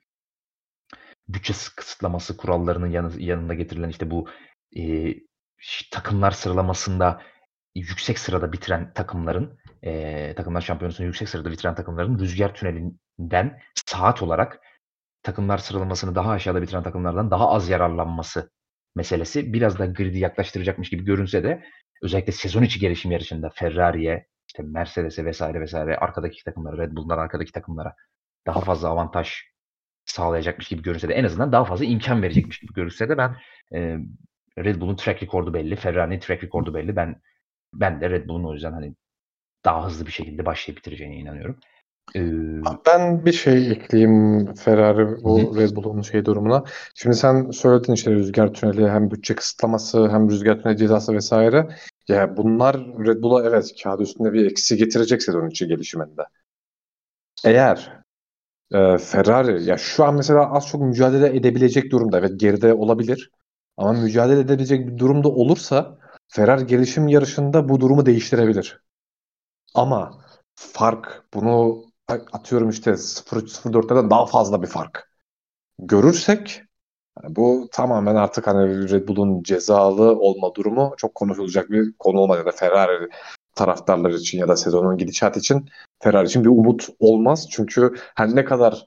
bütçe 1.28 1.54
kısıtlaması 1.76 2.36
kurallarının 2.36 2.86
yanı 2.86 3.20
yanında 3.22 3.54
getirilen, 3.54 3.88
işte, 3.88 4.10
bu, 4.10 4.28
ş 5.58 5.90
takımlar 5.90 6.30
sıralamasında 6.30 7.22
yüksek 7.74 8.18
sırada 8.18 8.52
bitiren 8.52 8.92
takımların, 8.94 9.58
eee, 9.82 10.34
Takımlar 10.34 10.60
Şampiyonası'nda 10.60 11.06
yüksek 11.06 11.28
sırada 11.28 11.50
bitiren 11.50 11.74
takımların 11.74 12.18
rüzgâr 12.18 12.54
tünelinden 12.54 13.60
saat 13.86 14.22
olarak 14.22 14.60
takımlar 15.22 15.58
sıralamasını 15.58 16.14
daha 16.14 16.30
aşağıda 16.32 16.62
bitiren 16.62 16.82
takımlardan 16.82 17.30
daha 17.30 17.50
az 17.50 17.68
yararlanması 17.68 18.50
meselesi 18.96 19.52
biraz 19.52 19.78
da 19.78 19.86
grid'i 19.86 20.18
yaklaştıracakmış 20.18 20.90
gibi 20.90 21.04
görünse 21.04 21.44
de 21.44 21.64
özellikle 22.02 22.32
sezon 22.32 22.62
içi 22.62 22.80
gelişim 22.80 23.12
yarışında 23.12 23.50
Ferrari'ye, 23.50 24.26
işte, 24.52 24.62
Mercedes'e 24.62 25.30
vs. 25.30 25.42
vs. 25.42 25.74
arkadaki 25.74 26.44
takımlara, 26.44 26.78
Red 26.78 26.92
Bull'dan 26.96 27.18
arkadaki 27.18 27.52
takımlara 27.52 27.94
daha 28.46 28.60
fazla 28.60 28.88
avantaj 28.88 29.34
sağlayacakmış 30.06 30.68
gibi 30.68 30.82
görünse 30.82 31.08
de 31.08 31.14
en 31.14 31.24
azından 31.24 31.52
daha 31.52 31.64
fazla 31.64 31.84
imkân 31.84 32.22
verecekmiş 32.22 32.58
gibi 32.60 32.72
görünse 32.74 33.08
de 33.08 33.18
ben, 33.18 33.36
eee, 33.72 34.00
Red 34.58 34.80
Bull'un 34.80 34.96
track 34.96 35.22
record'u 35.22 35.54
belli, 35.54 35.76
Ferrari'nin 35.76 36.20
track 36.20 36.44
record'u 36.44 36.74
belli. 36.74 36.96
Ben 36.96 37.22
ben 37.74 38.00
de 38.00 38.10
Red 38.10 38.28
Bull'un 38.28 38.44
o 38.44 38.54
yüzden, 38.54 38.72
hani, 38.72 38.94
daha 39.64 39.86
hızlı 39.86 40.06
bir 40.06 40.12
şekilde 40.12 40.46
başlayıp 40.46 40.78
bitireceğine 40.78 41.16
inanıyorum. 41.16 41.60
Eee 42.14 42.22
Ben 42.86 43.24
bir 43.24 43.32
şey 43.32 43.70
ekleyeyim 43.70 44.54
Ferrari 44.54 45.24
bu 45.24 45.54
hı. 45.54 45.60
Red 45.60 45.76
Bull'un 45.76 46.02
şey 46.02 46.24
durumuna. 46.24 46.64
Şimdi 46.94 47.16
sen 47.16 47.50
söyledin, 47.50 47.92
işte, 47.92 48.10
rüzgâr 48.10 48.54
tüneli 48.54 48.88
hem 48.90 49.10
bütçe 49.10 49.34
kısıtlaması 49.34 50.08
hem 50.08 50.30
rüzgâr 50.30 50.62
tüneli 50.62 50.76
cezası 50.76 51.18
vs. 51.18 51.32
Ya, 52.08 52.36
bunlar 52.36 52.76
Red 52.76 53.22
Bull'a 53.22 53.48
evet, 53.48 53.72
kâğıt 53.82 54.00
üstünde 54.00 54.32
bir 54.32 54.46
eksi 54.50 54.76
getirecek 54.76 55.22
sezon 55.22 55.48
içi 55.48 55.66
gelişiminde. 55.66 56.22
Eğer, 57.44 57.92
eee, 58.72 58.98
Ferrari 58.98 59.64
ya, 59.64 59.76
şu 59.78 60.04
an 60.04 60.14
mesela 60.14 60.52
az 60.52 60.68
çok 60.68 60.80
mücadele 60.82 61.36
edebilecek 61.36 61.92
durumda. 61.92 62.18
Evet, 62.18 62.40
geride 62.40 62.74
olabilir 62.74 63.30
ama 63.76 63.92
mücadele 63.92 64.40
edebilecek 64.40 64.86
bir 64.86 64.98
durumda 64.98 65.28
olursa 65.28 65.98
Ferrari 66.28 66.66
gelişim 66.66 67.08
yarışında 67.08 67.68
bu 67.68 67.80
durumu 67.80 68.06
değiştirebilir. 68.06 68.80
Ama 69.74 70.18
fark 70.54 71.24
bunu 71.34 71.84
atıyorum, 72.12 72.70
işte, 72.70 72.96
0.3-0.4'lerden 72.96 74.10
daha 74.10 74.26
fazla 74.26 74.62
bir 74.62 74.66
fark 74.66 75.10
görürsek, 75.78 76.62
bu 77.28 77.68
tamamen 77.72 78.16
artık, 78.16 78.46
hani, 78.46 78.90
Red 78.92 79.08
Bull'un 79.08 79.42
cezalı 79.42 80.18
olma 80.20 80.54
durumu 80.54 80.94
çok 80.98 81.14
konuşulacak 81.14 81.70
bir 81.70 81.94
konu 81.98 82.18
olmaz 82.20 82.38
ya 82.38 82.46
da 82.46 82.52
Ferrari 82.52 83.08
taraftarları 83.56 84.16
için 84.16 84.38
ya 84.38 84.48
da 84.48 84.56
sezonun 84.56 84.96
gidişatı 84.98 85.38
için 85.40 85.68
Ferrari 86.02 86.26
için 86.26 86.44
bir 86.44 86.48
umut 86.50 86.88
olmaz. 87.00 87.48
Çünkü 87.50 87.94
her 88.16 88.36
ne 88.36 88.44
kadar, 88.44 88.86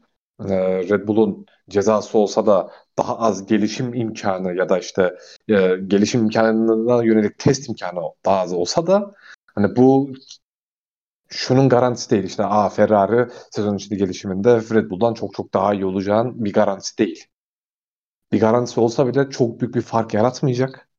eee, 0.49 0.89
Red 0.89 1.07
Bull'un 1.07 1.45
cezası 1.69 2.17
olsa 2.17 2.45
da 2.47 2.71
daha 2.97 3.19
az 3.19 3.45
gelişim 3.47 3.93
imkânı 3.93 4.55
ya 4.57 4.69
da, 4.69 4.79
işte, 4.79 5.15
eee, 5.47 5.77
gelişim 5.87 6.21
imkânına 6.23 7.03
yönelik 7.03 7.39
test 7.39 7.69
imkânı 7.69 8.01
daha 8.25 8.39
az 8.41 8.53
olsa 8.53 8.87
da, 8.87 9.11
hani, 9.55 9.75
bu 9.75 10.09
şunun 11.29 11.69
garantisi 11.69 12.09
değil, 12.09 12.23
işte, 12.23 12.43
a, 12.45 12.69
Ferrari 12.69 13.31
sezon 13.51 13.75
içi 13.75 13.97
gelişiminde 13.97 14.55
Red 14.55 14.89
Bull'dan 14.89 15.13
çok 15.13 15.33
çok 15.33 15.53
daha 15.53 15.73
iyi 15.73 15.85
olacağın 15.85 16.45
bir 16.45 16.53
garantisi 16.53 16.97
değil. 16.97 17.25
Bir 18.31 18.39
garantisi 18.39 18.79
olsa 18.79 19.07
bile 19.07 19.29
çok 19.29 19.59
büyük 19.61 19.75
bir 19.75 19.81
fark 19.81 20.13
yaratmayacak. 20.13 20.89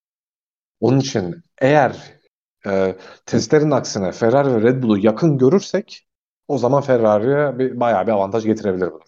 Onun 0.81 1.01
için 1.01 1.43
eğer, 1.63 1.97
eee, 2.67 2.97
testlerin 3.27 3.71
aksine 3.71 4.13
Ferrari 4.13 4.55
ve 4.55 4.63
Red 4.63 4.83
Bull'u 4.83 4.99
yakın 4.99 5.39
görürsek 5.39 6.09
o 6.49 6.59
zaman 6.59 6.83
Ferrari'ye 6.83 7.59
bir 7.59 7.81
bayağı 7.81 8.07
bir 8.07 8.13
avantaj 8.13 8.45
getirebilir 8.45 8.93
bu. 8.93 9.01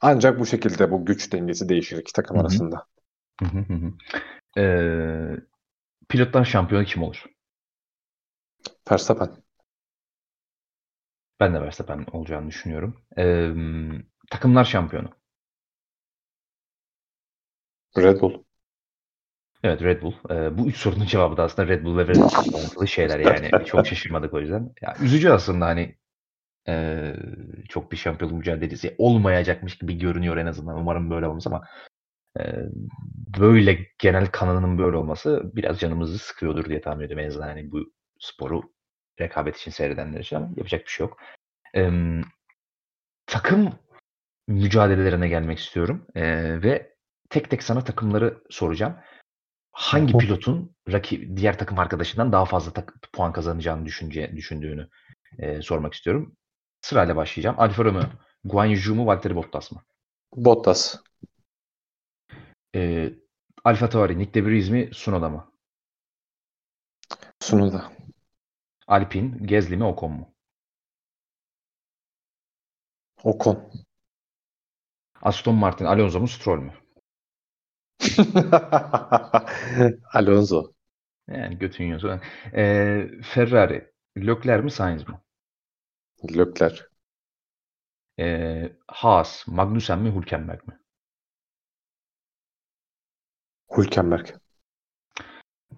Ancak 0.00 0.38
bu 0.40 0.46
şekilde 0.46 0.90
bu 0.90 1.04
güç 1.04 1.32
dengesi 1.32 1.68
değişir 1.68 1.98
iki 1.98 2.12
takım 2.12 2.36
Hı 2.36 2.40
hı. 2.40 2.44
arasında. 2.44 2.86
Hı 3.40 3.46
hı, 3.46 3.58
hı 3.58 3.74
hı. 3.74 3.92
Eee, 4.56 5.40
pilotlar 6.08 6.44
şampiyonu 6.44 6.84
kim 6.84 7.02
olur? 7.02 7.24
Verstappen. 8.90 9.42
Ben 11.40 11.54
de 11.54 11.60
Verstappen 11.62 12.06
olacağını 12.12 12.48
düşünüyorum. 12.48 12.96
Emm, 13.16 14.02
takımlar 14.30 14.64
şampiyonu? 14.64 15.08
Red 17.96 18.20
Bull. 18.20 18.44
Evet, 19.64 19.82
Red 19.82 20.02
Bull. 20.02 20.12
Eee, 20.30 20.58
bu 20.58 20.66
3 20.68 20.76
sorunun 20.76 21.06
cevabı 21.06 21.36
da 21.36 21.42
aslında 21.42 21.68
Red 21.68 21.84
Bull 21.84 21.96
ve 21.98 22.08
Verstappen 22.08 22.86
şeyler 22.86 23.20
yani. 23.20 23.50
Çok 23.66 23.86
şaşırmadık 23.86 24.34
o 24.34 24.40
yüzden. 24.40 24.72
Ya, 24.82 24.96
üzücü 25.02 25.30
aslında, 25.30 25.66
hani, 25.66 25.96
eee, 26.68 27.16
çok 27.68 27.92
bir 27.92 27.98
şampiyonluk 27.98 28.38
mücadelesi 28.38 28.94
olmayacakmış 28.98 29.78
gibi 29.78 29.98
görünüyor 29.98 30.36
en 30.36 30.46
azından. 30.46 30.78
Umarım 30.78 31.10
böyle 31.10 31.26
olmaz 31.28 31.46
ama, 31.46 31.62
eee, 32.40 32.68
böyle 33.40 33.78
genel 33.98 34.26
kanının 34.26 34.78
böyle 34.78 34.96
olması 34.96 35.42
biraz 35.56 35.80
canımızı 35.80 36.18
sıkıyordur 36.18 36.64
diye 36.64 36.80
tahmin 36.80 37.04
ediyorum. 37.06 37.24
En 37.24 37.28
azından, 37.28 37.48
hani, 37.48 37.72
bu 37.72 37.92
sporu 38.20 38.62
rekabet 39.20 39.56
için 39.56 39.70
seyredenler 39.70 40.20
için 40.20 40.36
ama 40.36 40.48
yapacak 40.56 40.84
bir 40.84 40.90
şey 40.90 41.06
yok. 41.06 41.18
Emm, 41.74 42.22
takım 43.26 43.72
mücadelelerine 44.48 45.28
gelmek 45.28 45.58
istiyorum, 45.58 46.06
eee, 46.16 46.62
ve 46.62 46.94
tek 47.30 47.50
tek 47.50 47.62
sana 47.62 47.84
takımları 47.84 48.42
soracağım. 48.50 48.96
Hangi 49.72 50.18
pilotun 50.18 50.76
raki 50.92 51.36
diğer 51.36 51.58
takım 51.58 51.78
arkadaşından 51.78 52.32
daha 52.32 52.44
fazla 52.44 52.72
tak 52.72 52.94
puan 53.12 53.32
kazanacağını 53.32 53.86
düşünce 53.86 54.32
düşündüğünü, 54.36 54.88
eee, 55.38 55.62
sormak 55.62 55.94
istiyorum. 55.94 56.36
Sırayla 56.80 57.16
başlayacağım. 57.16 57.56
Alfa 57.60 57.84
Romeo, 57.84 58.02
Guan 58.44 58.66
Yu 58.66 58.94
mu, 58.94 59.06
Valtteri 59.06 59.36
Bottas 59.36 59.72
mı? 59.72 59.82
Bottas. 60.36 60.96
Eee, 62.74 63.14
AlphaTauri, 63.64 64.18
Nyck 64.18 64.34
de 64.34 64.44
Vries 64.44 64.70
mi, 64.70 64.90
Tsunoda 64.90 65.28
mı? 65.28 65.52
Tsunoda. 67.40 67.92
Alpine, 68.96 69.38
Gasly 69.52 69.76
mi, 69.76 69.84
Ocon 69.84 70.12
mu? 70.18 70.24
Ocon. 73.30 73.56
Aston 75.30 75.56
Martin, 75.62 75.86
Alonso 75.86 76.20
mu, 76.20 76.28
Stroll 76.28 76.60
mü? 76.66 76.72
Alonso. 80.14 80.72
Yani 81.28 81.58
götün 81.58 81.84
yiyorsa. 81.84 82.20
Eee, 82.54 83.10
Ferrari, 83.22 83.90
Leclerc 84.18 84.64
mi, 84.64 84.70
Sainz 84.70 85.08
mi? 85.08 85.14
Leclerc. 86.30 86.88
Eee, 88.18 88.76
Haas, 89.00 89.32
Magnussen 89.48 89.98
mi, 90.06 90.10
Hülkenberg 90.14 90.66
mi? 90.68 90.78
Hülkenberg. 93.76 94.34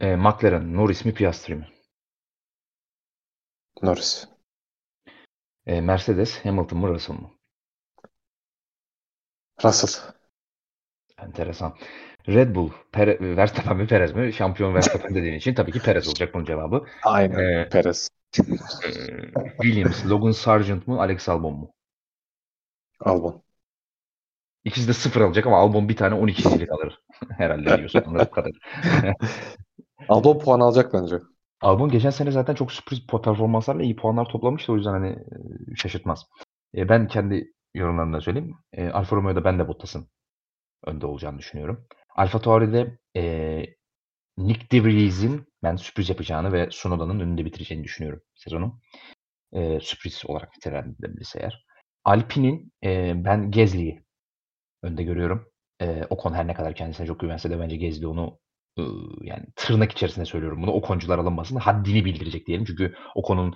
Eee, 0.01 0.17
McLaren, 0.17 0.75
Norris 0.75 1.05
mi, 1.07 1.15
Piastri 1.15 1.55
mi? 1.55 1.67
Norris. 3.83 4.29
Eee, 5.67 5.81
Mercedes, 5.81 6.45
Hamilton 6.45 6.79
mı, 6.79 6.89
Russell 6.89 7.15
mı? 7.17 7.31
Russell. 9.65 10.13
Enteresan. 11.19 11.77
Red 12.29 12.55
Bull, 12.55 12.71
Pere, 12.93 13.37
Verstappen 13.37 13.77
mi 13.77 13.87
Perez 13.87 14.13
mi? 14.13 14.33
Şampiyon 14.33 14.75
Verstappen 14.75 15.15
dediğin 15.15 15.35
için 15.35 15.55
tabii 15.55 15.73
ki 15.73 15.79
Perez 15.79 16.09
olacak 16.09 16.35
bunun 16.35 16.45
cevabı. 16.45 16.85
Aynen. 17.03 17.39
Ee, 17.39 17.69
Perez. 17.69 18.09
Ee, 18.85 19.45
Williams, 19.63 20.07
Logan 20.07 20.31
Sargent 20.31 20.87
mu, 20.87 21.01
Alex 21.01 21.29
Albon 21.29 21.55
mu? 21.55 21.75
Albon. 23.01 23.43
İkisi 24.65 24.89
de 24.89 24.93
sıfır 24.93 25.21
alacak 25.21 25.47
ama 25.47 25.59
Albon 25.59 25.89
bir 25.89 25.97
tane 25.97 26.15
12'cilik 26.15 26.71
alır. 26.73 27.01
Herhalde 27.39 27.79
diyorsun. 27.79 28.03
Anladığım 28.07 28.31
kadar. 28.31 28.53
Albon 30.09 30.39
puan 30.39 30.61
alacak 30.61 30.93
bence. 30.95 31.17
Albon 31.63 31.89
geçen 31.89 32.11
sene 32.11 32.31
zaten 32.31 32.55
çok 32.55 32.73
sürpriz 32.73 33.07
performanslarla 33.07 33.83
iyi 33.83 33.97
puanlar 33.97 34.25
toplamıştı. 34.25 34.73
O 34.73 34.77
yüzden 34.77 34.91
hani 34.93 35.09
e, 35.09 35.77
şaşırtmaz. 35.77 36.27
E, 36.77 36.89
ben 36.89 37.09
kendi 37.09 37.53
yorumlarımda 37.75 38.21
söyleyeyim. 38.21 38.57
E, 38.73 38.89
Alfa 38.89 39.17
Romeo'da 39.17 39.45
ben 39.45 39.59
de 39.59 39.69
Bottas'ın 39.69 40.09
önde 40.85 41.07
olacağını 41.07 41.39
düşünüyorum. 41.39 41.87
Alfa 42.17 42.41
Tauri'de 42.41 42.99
e, 43.17 43.23
Nick 44.39 44.71
DeVries'in 44.71 45.47
ben 45.63 45.77
sürpriz 45.77 46.09
yapacağını 46.09 46.53
ve 46.53 46.69
Sunoda'nın 46.71 47.21
önünde 47.21 47.45
bitireceğini 47.45 47.85
düşünüyorum 47.85 48.23
sezonu. 48.35 48.81
E, 49.53 49.81
sürpriz 49.81 50.23
olarak 50.27 50.57
nitelendirilebilirse 50.57 51.41
eğer. 51.41 51.67
Alpine'in 52.05 52.73
e, 52.85 53.13
ben 53.25 53.51
Gezli'yi 53.51 54.05
önde 54.83 55.03
görüyorum. 55.03 55.49
E, 55.81 56.05
Ocon 56.11 56.35
her 56.35 56.47
ne 56.47 56.55
kadar 56.55 56.75
kendisine 56.75 57.07
çok 57.07 57.21
güvense 57.21 57.51
de 57.51 57.61
bence 57.61 57.77
Gezli 57.77 58.07
onu 58.07 58.39
yani 59.23 59.45
tırnak 59.57 59.93
içerisinde 59.93 60.25
söylüyorum 60.25 60.63
bunu. 60.63 60.71
Okoncular 60.73 61.19
alınmasın 61.19 61.57
haddini 61.57 62.05
bildirecek 62.05 62.47
diyelim. 62.47 62.65
Çünkü 62.65 62.95
Ocon'un 63.15 63.55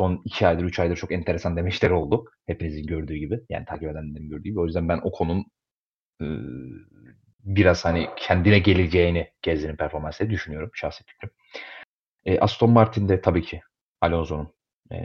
son 0.00 0.22
iki 0.24 0.46
aydır, 0.46 0.64
üç 0.64 0.78
aydır 0.78 0.96
çok 0.96 1.12
enteresan 1.12 1.56
demeçleri 1.56 1.92
oldu. 1.92 2.24
Hepinizin 2.46 2.86
gördüğü 2.86 3.16
gibi. 3.16 3.40
Yani 3.48 3.64
takip 3.64 3.90
edenlerin 3.90 4.30
gördüğü 4.30 4.48
gibi. 4.48 4.60
O 4.60 4.64
yüzden 4.66 4.88
ben 4.88 5.00
Ocon'un 5.02 5.44
e, 6.22 6.26
biraz 7.44 7.84
hani 7.84 8.08
kendine 8.16 8.58
geleceğini 8.58 9.30
Gezli'nin 9.42 9.76
performansıyla 9.76 10.30
düşünüyorum. 10.30 10.70
Şahsi 10.74 11.04
fikrim. 11.04 11.30
E, 12.24 12.38
Aston 12.38 12.70
Martin'de 12.70 13.20
tabii 13.20 13.42
ki 13.42 13.60
Alonso'nun 14.00 14.54
e, 14.92 14.96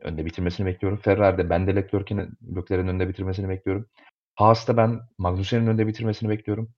önde 0.00 0.24
bitirmesini 0.24 0.66
bekliyorum. 0.66 0.98
Ferrari'de 0.98 1.50
ben 1.50 1.66
de 1.66 1.76
Leclerc'in 1.76 2.88
önde 2.88 3.08
bitirmesini 3.08 3.48
bekliyorum. 3.48 3.86
Haas'ta 4.34 4.76
ben 4.76 5.00
Magnussen'in 5.18 5.66
önde 5.66 5.86
bitirmesini 5.86 6.28
bekliyorum. 6.28 6.74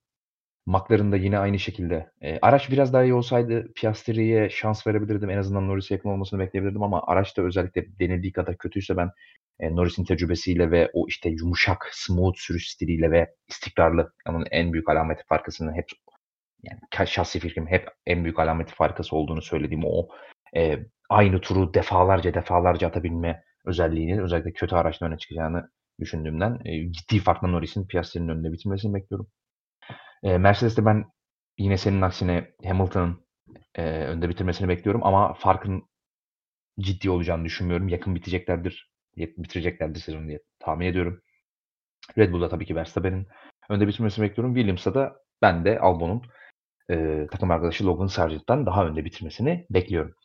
McLaren'da 0.65 1.17
yine 1.17 1.37
aynı 1.37 1.59
şekilde. 1.59 2.11
E, 2.21 2.39
araç 2.41 2.71
biraz 2.71 2.93
daha 2.93 3.03
iyi 3.03 3.13
olsaydı 3.13 3.73
Piastri'ye 3.75 4.49
şans 4.49 4.87
verebilirdim. 4.87 5.29
En 5.29 5.37
azından 5.37 5.67
Norris'e 5.67 5.93
yakın 5.93 6.09
olmasını 6.09 6.39
bekleyebilirdim 6.39 6.83
ama 6.83 7.03
araç 7.07 7.37
da 7.37 7.41
özellikle 7.41 7.99
denildiği 7.99 8.31
kadar 8.31 8.57
kötüyse 8.57 8.97
ben 8.97 9.09
e, 9.59 9.75
Norris'in 9.75 10.05
tecrübesiyle 10.05 10.71
ve 10.71 10.89
o 10.93 11.07
işte 11.07 11.29
yumuşak, 11.29 11.89
smooth 11.91 12.35
sürüş 12.37 12.71
stiliyle 12.71 13.11
ve 13.11 13.35
istikrarlı 13.47 14.13
onun 14.29 14.45
en 14.51 14.73
büyük 14.73 14.89
alameti 14.89 15.23
farkasını 15.29 15.73
hep 15.73 15.85
yani 16.63 17.07
şahsi 17.07 17.39
fikrim 17.39 17.67
hep 17.67 17.87
en 18.05 18.23
büyük 18.23 18.39
alameti 18.39 18.75
farkası 18.75 19.15
olduğunu 19.15 19.41
söylediğim 19.41 19.83
o 19.85 20.07
e, 20.55 20.79
aynı 21.09 21.41
turu 21.41 21.73
defalarca 21.73 22.33
defalarca 22.33 22.87
atabilme 22.87 23.43
özelliğini 23.65 24.21
özellikle 24.21 24.53
kötü 24.53 24.75
araçla 24.75 25.07
öne 25.07 25.17
çıkacağını 25.17 25.69
düşündüğümden 25.99 26.59
e, 26.65 26.91
ciddi 26.91 27.19
farkla 27.19 27.47
Norris'in 27.47 27.87
Piastri'nin 27.87 28.29
önünde 28.29 28.53
bitirmesini 28.53 28.93
bekliyorum. 28.93 29.27
E, 30.23 30.37
Mercedes'te 30.37 30.85
ben 30.85 31.05
yine 31.57 31.77
senin 31.77 32.01
aksine 32.01 32.51
Hamilton'ın 32.65 33.25
e, 33.75 33.83
önde 33.83 34.29
bitirmesini 34.29 34.67
bekliyorum 34.67 35.03
ama 35.03 35.33
farkın 35.33 35.83
ciddi 36.79 37.09
olacağını 37.09 37.45
düşünmüyorum. 37.45 37.87
Yakın 37.87 38.15
biteceklerdir, 38.15 38.91
bitireceklerdir 39.17 39.99
sezonu 39.99 40.27
diye 40.27 40.39
tahmin 40.59 40.85
ediyorum. 40.85 41.21
Red 42.17 42.31
Bull'da 42.31 42.49
tabii 42.49 42.65
ki 42.65 42.75
Verstappen'in 42.75 43.27
önde 43.69 43.87
bitirmesini 43.87 44.25
bekliyorum. 44.25 44.55
Williams'da 44.55 44.93
da 44.93 45.15
ben 45.41 45.65
de 45.65 45.79
Albon'un 45.79 46.21
e, 46.89 47.27
takım 47.31 47.51
arkadaşı 47.51 47.85
Logan 47.85 48.07
Sargent'tan 48.07 48.65
daha 48.65 48.85
önde 48.85 49.05
bitirmesini 49.05 49.65
bekliyorum. 49.69 50.15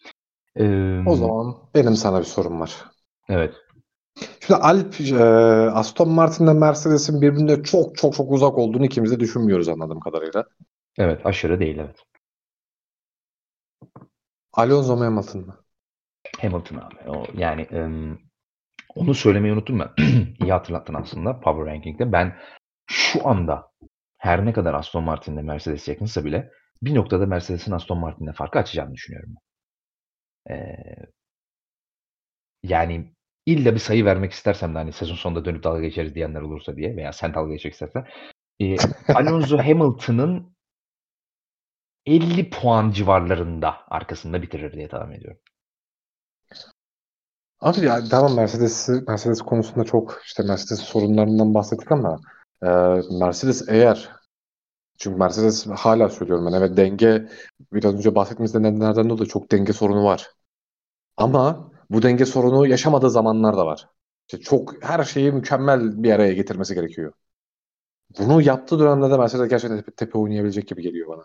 E, 0.57 0.65
o 1.07 1.17
zaman 1.17 1.57
benim 1.75 1.95
sana 1.95 2.19
bir 2.19 2.25
sorum 2.25 2.61
var. 2.61 2.85
Evet. 3.29 3.55
Şimdi 4.41 4.61
Alp, 4.61 5.01
e, 5.01 5.25
Aston 5.71 6.09
Martin'le 6.09 6.55
Mercedes'in 6.55 7.23
birbirine 7.23 7.63
çok 7.63 7.97
çok 7.97 8.15
çok 8.15 8.33
uzak 8.33 8.59
olduğunu 8.59 8.87
ikimiz 8.87 9.13
de 9.13 9.21
düşünmüyoruz 9.21 9.69
anladığım 9.69 10.01
kadarıyla. 10.01 10.45
Evet 10.99 11.27
aşırı 11.27 11.61
değil 11.61 11.79
evet. 11.79 11.97
Alonso 14.53 14.97
mu 14.97 15.05
Hamilton 15.05 15.47
mı? 15.47 15.65
Hamilton 16.41 16.77
abi. 16.77 17.11
O, 17.11 17.25
yani 17.35 17.67
um, 17.71 18.19
onu 18.95 19.15
söylemeyi 19.15 19.55
unuttum 19.55 19.79
ben. 19.79 20.05
İyi 20.43 20.53
hatırlattın 20.53 20.95
aslında 20.95 21.41
Power 21.41 21.67
Ranking'de. 21.67 22.13
Ben 22.13 22.37
şu 22.87 23.29
anda 23.29 23.71
her 24.19 24.47
ne 24.47 24.53
kadar 24.53 24.75
Aston 24.75 25.05
Martin'le 25.05 25.43
Mercedes 25.43 25.89
yakınsa 25.89 26.25
bile 26.25 26.51
bir 26.83 26.95
noktada 26.95 27.27
Mercedes'in 27.27 27.73
Aston 27.73 27.99
Martin'le 27.99 28.33
farkı 28.33 28.59
açacağını 28.59 28.95
düşünüyorum. 28.95 29.35
Ee, 30.51 30.77
yani 32.63 33.15
illa 33.49 33.75
bir 33.75 33.81
sayı 33.81 34.05
vermek 34.05 34.33
istersem 34.33 34.75
de 34.75 34.79
hani 34.79 34.93
sezon 34.93 35.15
sonunda 35.15 35.45
dönüp 35.45 35.63
dalga 35.65 35.81
geçeriz 35.81 36.15
diyenler 36.15 36.41
olursa 36.41 36.77
diye 36.77 36.97
veya 36.97 37.13
sen 37.13 37.35
dalga 37.35 37.53
geçmek 37.53 37.73
istersen. 37.73 38.07
E, 38.61 38.77
Alonso 39.15 39.59
Hamilton'ın 39.59 40.57
50 42.07 42.51
puan 42.51 42.91
civarlarında 42.91 43.75
arkasında 43.89 44.43
bitirir 44.43 44.73
diye 44.73 44.89
tahmin 44.89 45.17
ediyorum. 45.17 45.41
Abi 47.61 47.81
ya 47.81 48.05
tamam 48.11 48.37
Mercedes 48.37 48.89
Mercedes 49.09 49.43
konusunda 49.43 49.85
çok 49.85 50.21
işte 50.25 50.43
Mercedes 50.43 50.81
sorunlarından 50.81 51.55
bahsettik 51.55 51.93
ama 51.93 52.21
e, 52.63 52.69
Mercedes 53.21 53.69
eğer 53.69 54.11
çünkü 54.99 55.19
Mercedes 55.19 55.67
hala 55.67 56.09
söylüyorum 56.09 56.47
ben 56.47 56.59
evet 56.59 56.77
denge 56.77 57.29
biraz 57.73 57.95
önce 57.95 58.15
bahsettiğimiz 58.15 58.55
nedenlerden 58.55 59.11
dolayı 59.11 59.29
çok 59.29 59.53
denge 59.53 59.73
sorunu 59.73 60.05
var. 60.05 60.27
Ama 61.17 61.71
bu 61.91 62.03
denge 62.03 62.27
sorunu 62.27 62.67
yaşamadığı 62.67 63.11
zamanlar 63.11 63.57
da 63.57 63.67
var. 63.67 63.89
İşte 64.29 64.41
çok 64.41 64.85
her 64.85 65.05
şeyi 65.05 65.33
mükemmel 65.33 66.03
bir 66.03 66.13
araya 66.13 66.33
getirmesi 66.33 66.75
gerekiyor. 66.75 67.13
Bunu 68.19 68.43
yaptığı 68.43 68.79
dönemde 68.79 69.11
de 69.11 69.17
Mercedes 69.19 69.49
gerçekten 69.49 69.77
tepe, 69.79 69.93
tepe 69.93 70.19
oynayabilecek 70.19 70.69
gibi 70.69 70.83
geliyor 70.83 71.09
bana. 71.09 71.25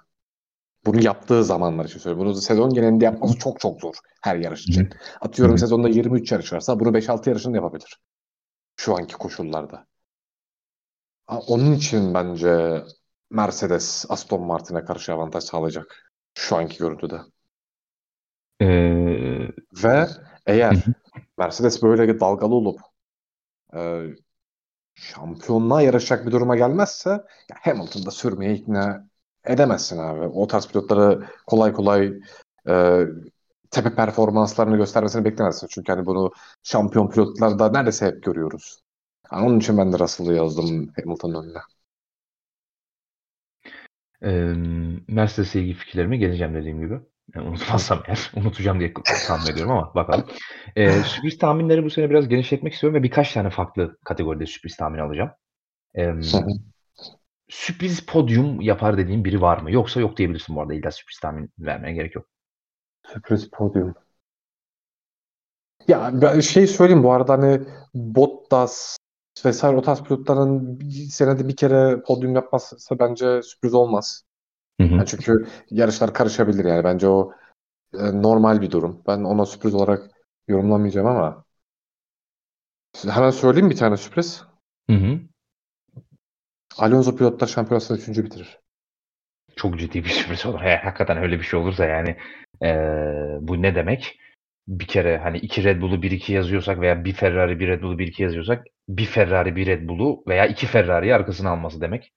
Bunu 0.85 1.03
yaptığı 1.03 1.43
zamanlar 1.43 1.85
için 1.85 1.99
söylüyorum. 1.99 2.31
Bunu 2.31 2.41
sezon 2.41 2.73
genelinde 2.73 3.05
yapması 3.05 3.39
çok 3.39 3.59
çok 3.59 3.81
zor 3.81 3.95
her 4.21 4.35
yarış 4.35 4.67
için. 4.67 4.89
Atıyorum 5.21 5.57
sezonda 5.57 5.89
23 5.89 6.31
yarış 6.31 6.53
varsa 6.53 6.79
bunu 6.79 6.89
5-6 6.89 7.29
yarışında 7.29 7.57
yapabilir. 7.57 7.99
Şu 8.75 8.95
anki 8.95 9.13
koşullarda. 9.13 9.87
Onun 11.27 11.73
için 11.73 12.13
bence 12.13 12.83
Mercedes 13.29 14.05
Aston 14.09 14.41
Martin'e 14.41 14.85
karşı 14.85 15.13
avantaj 15.13 15.43
sağlayacak. 15.43 16.13
Şu 16.33 16.55
anki 16.55 16.77
görüntüde. 16.77 17.21
Ee... 18.61 19.47
Ve 19.83 20.07
eğer 20.45 20.75
Mercedes 21.37 21.83
böyle 21.83 22.19
dalgalı 22.19 22.55
olup 22.55 22.79
e, 23.75 24.03
şampiyonluğa 24.95 25.81
yarışacak 25.81 26.25
bir 26.25 26.31
duruma 26.31 26.55
gelmezse 26.55 27.09
ya 27.49 27.57
Hamilton'da 27.61 28.11
sürmeye 28.11 28.53
ikna 28.55 29.07
edemezsin 29.45 29.97
abi. 29.97 30.25
O 30.25 30.47
tarz 30.47 30.67
pilotları 30.67 31.23
kolay 31.47 31.73
kolay 31.73 32.13
e, 32.69 33.05
tepe 33.71 33.95
performanslarını 33.95 34.77
göstermesini 34.77 35.25
beklemezsin. 35.25 35.67
Çünkü 35.67 35.91
hani 35.91 36.05
bunu 36.05 36.31
şampiyon 36.63 37.09
pilotlarda 37.09 37.71
neredeyse 37.71 38.05
hep 38.05 38.23
görüyoruz. 38.23 38.83
Yani 39.31 39.45
onun 39.47 39.59
için 39.59 39.77
ben 39.77 39.93
de 39.93 39.99
Russell'ı 39.99 40.33
yazdım 40.33 40.93
Hamilton'ın 40.95 41.43
önüne. 41.43 41.59
Ee, 44.23 44.53
Mercedes'e 45.07 45.59
ilgili 45.61 45.73
fikirlerime 45.73 46.17
geleceğim 46.17 46.53
dediğim 46.55 46.79
gibi. 46.79 46.99
Yani 47.35 47.49
unutmazsam 47.49 48.03
eğer. 48.07 48.31
Unutacağım 48.35 48.79
diye 48.79 48.93
tahmin 49.27 49.51
ediyorum 49.51 49.71
ama 49.71 49.95
bakalım. 49.95 50.25
Ee, 50.75 50.91
sürpriz 50.91 51.37
tahminleri 51.37 51.83
bu 51.83 51.89
sene 51.89 52.09
biraz 52.09 52.27
genişletmek 52.27 52.73
istiyorum 52.73 52.99
ve 52.99 53.03
birkaç 53.03 53.33
tane 53.33 53.49
farklı 53.49 53.97
kategoride 54.05 54.45
sürpriz 54.45 54.77
tahmin 54.77 54.99
alacağım. 54.99 55.31
Ee, 55.97 56.13
sürpriz 57.49 58.05
podyum 58.05 58.61
yapar 58.61 58.97
dediğim 58.97 59.25
biri 59.25 59.41
var 59.41 59.57
mı? 59.57 59.71
Yoksa 59.71 59.99
yok 59.99 60.17
diyebilirsin 60.17 60.55
bu 60.55 60.61
arada. 60.61 60.73
İlla 60.73 60.91
sürpriz 60.91 61.19
tahmin 61.19 61.49
vermeye 61.59 61.93
gerek 61.93 62.15
yok. 62.15 62.25
Sürpriz 63.07 63.49
podyum. 63.49 63.95
Ya 65.87 66.11
ben 66.13 66.39
şey 66.39 66.67
söyleyeyim 66.67 67.03
bu 67.03 67.11
arada 67.11 67.33
hani 67.33 67.61
Bottas 67.93 68.97
vesaire 69.45 69.77
o 69.77 69.81
tarz 69.81 70.03
pilotların 70.03 70.79
bir 70.79 70.91
senede 70.91 71.47
bir 71.47 71.55
kere 71.55 72.01
podyum 72.01 72.35
yapması 72.35 72.99
bence 72.99 73.41
sürpriz 73.41 73.73
olmaz. 73.73 74.23
Hı 74.81 74.87
hı. 74.87 74.93
Yani 74.93 75.05
çünkü 75.05 75.47
yarışlar 75.69 76.13
karışabilir 76.13 76.65
yani. 76.65 76.83
Bence 76.83 77.07
o 77.07 77.33
e, 77.93 78.21
normal 78.21 78.61
bir 78.61 78.71
durum. 78.71 79.03
Ben 79.07 79.19
ona 79.19 79.45
sürpriz 79.45 79.75
olarak 79.75 80.11
yorumlamayacağım 80.47 81.07
ama 81.07 81.45
hemen 83.09 83.29
söyleyeyim 83.29 83.69
bir 83.69 83.75
tane 83.75 83.97
sürpriz. 83.97 84.43
Hı 84.89 84.95
hı. 84.95 85.19
Alonso 86.77 87.15
pilotlar 87.15 87.47
şampiyonasını 87.47 87.97
üçüncü 87.97 88.25
bitirir. 88.25 88.59
Çok 89.55 89.79
ciddi 89.79 90.03
bir 90.03 90.09
sürpriz 90.09 90.45
olur. 90.45 90.61
Eğer 90.61 90.77
hakikaten 90.77 91.17
öyle 91.17 91.39
bir 91.39 91.43
şey 91.43 91.59
olursa 91.59 91.85
yani 91.85 92.17
e, 92.63 92.69
bu 93.41 93.61
ne 93.61 93.75
demek? 93.75 94.19
Bir 94.67 94.87
kere 94.87 95.17
hani 95.17 95.37
iki 95.37 95.63
Red 95.63 95.81
Bull'u 95.81 96.01
1-2 96.01 96.33
yazıyorsak 96.33 96.79
veya 96.79 97.05
bir 97.05 97.13
Ferrari 97.13 97.59
bir 97.59 97.67
Red 97.67 97.81
Bull'u 97.81 97.99
1-2 97.99 98.23
yazıyorsak 98.23 98.65
bir 98.89 99.05
Ferrari 99.05 99.55
bir 99.55 99.67
Red 99.67 99.87
Bull'u 99.87 100.23
veya 100.27 100.45
iki 100.45 100.67
Ferrari'yi 100.67 101.15
arkasına 101.15 101.49
alması 101.49 101.81
demek. 101.81 102.13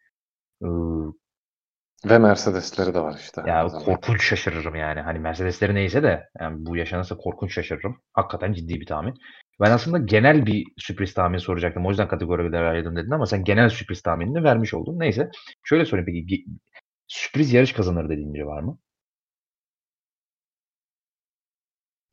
Ve 2.10 2.18
Mercedesleri 2.18 2.94
de 2.94 3.00
var 3.00 3.16
işte. 3.18 3.42
Ya 3.46 3.66
korkunç 3.66 4.24
şaşırırım 4.24 4.74
yani. 4.74 5.00
Hani 5.00 5.18
Mercedesleri 5.18 5.74
neyse 5.74 6.02
de 6.02 6.28
yani 6.40 6.66
bu 6.66 6.76
yaşanırsa 6.76 7.16
korkunç 7.16 7.54
şaşırırım. 7.54 8.00
Hakikaten 8.12 8.52
ciddi 8.52 8.80
bir 8.80 8.86
tahmin. 8.86 9.14
Ben 9.60 9.70
aslında 9.70 9.98
genel 9.98 10.46
bir 10.46 10.66
sürpriz 10.78 11.14
tahmini 11.14 11.40
soracaktım. 11.40 11.86
O 11.86 11.88
yüzden 11.90 12.08
kategorilere 12.08 12.68
ayırdım 12.68 12.96
dedin 12.96 13.10
ama 13.10 13.26
sen 13.26 13.44
genel 13.44 13.68
sürpriz 13.68 14.02
tahminini 14.02 14.44
vermiş 14.44 14.74
oldun. 14.74 14.98
Neyse. 14.98 15.30
Şöyle 15.64 15.84
sorayım 15.84 16.06
peki. 16.06 16.44
Sürpriz 17.08 17.52
yarış 17.52 17.72
kazanır 17.72 18.08
dediğin 18.08 18.34
biri 18.34 18.46
var 18.46 18.62
mı? 18.62 18.78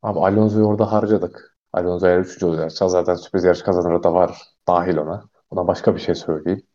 Abi 0.01 0.19
Alonso'yu 0.19 0.65
orada 0.65 0.91
harcadık. 0.91 1.57
Alonso 1.73 2.07
eğer 2.07 2.19
3. 2.19 2.45
olacaksa 2.45 2.87
zaten 2.89 3.15
sürpriz 3.15 3.43
yarış 3.43 3.61
kazanırı 3.61 4.03
da 4.03 4.13
var 4.13 4.37
dahil 4.67 4.97
ona. 4.97 5.29
Ona 5.49 5.67
başka 5.67 5.95
bir 5.95 5.99
şey 5.99 6.15
söyleyeyim. 6.15 6.67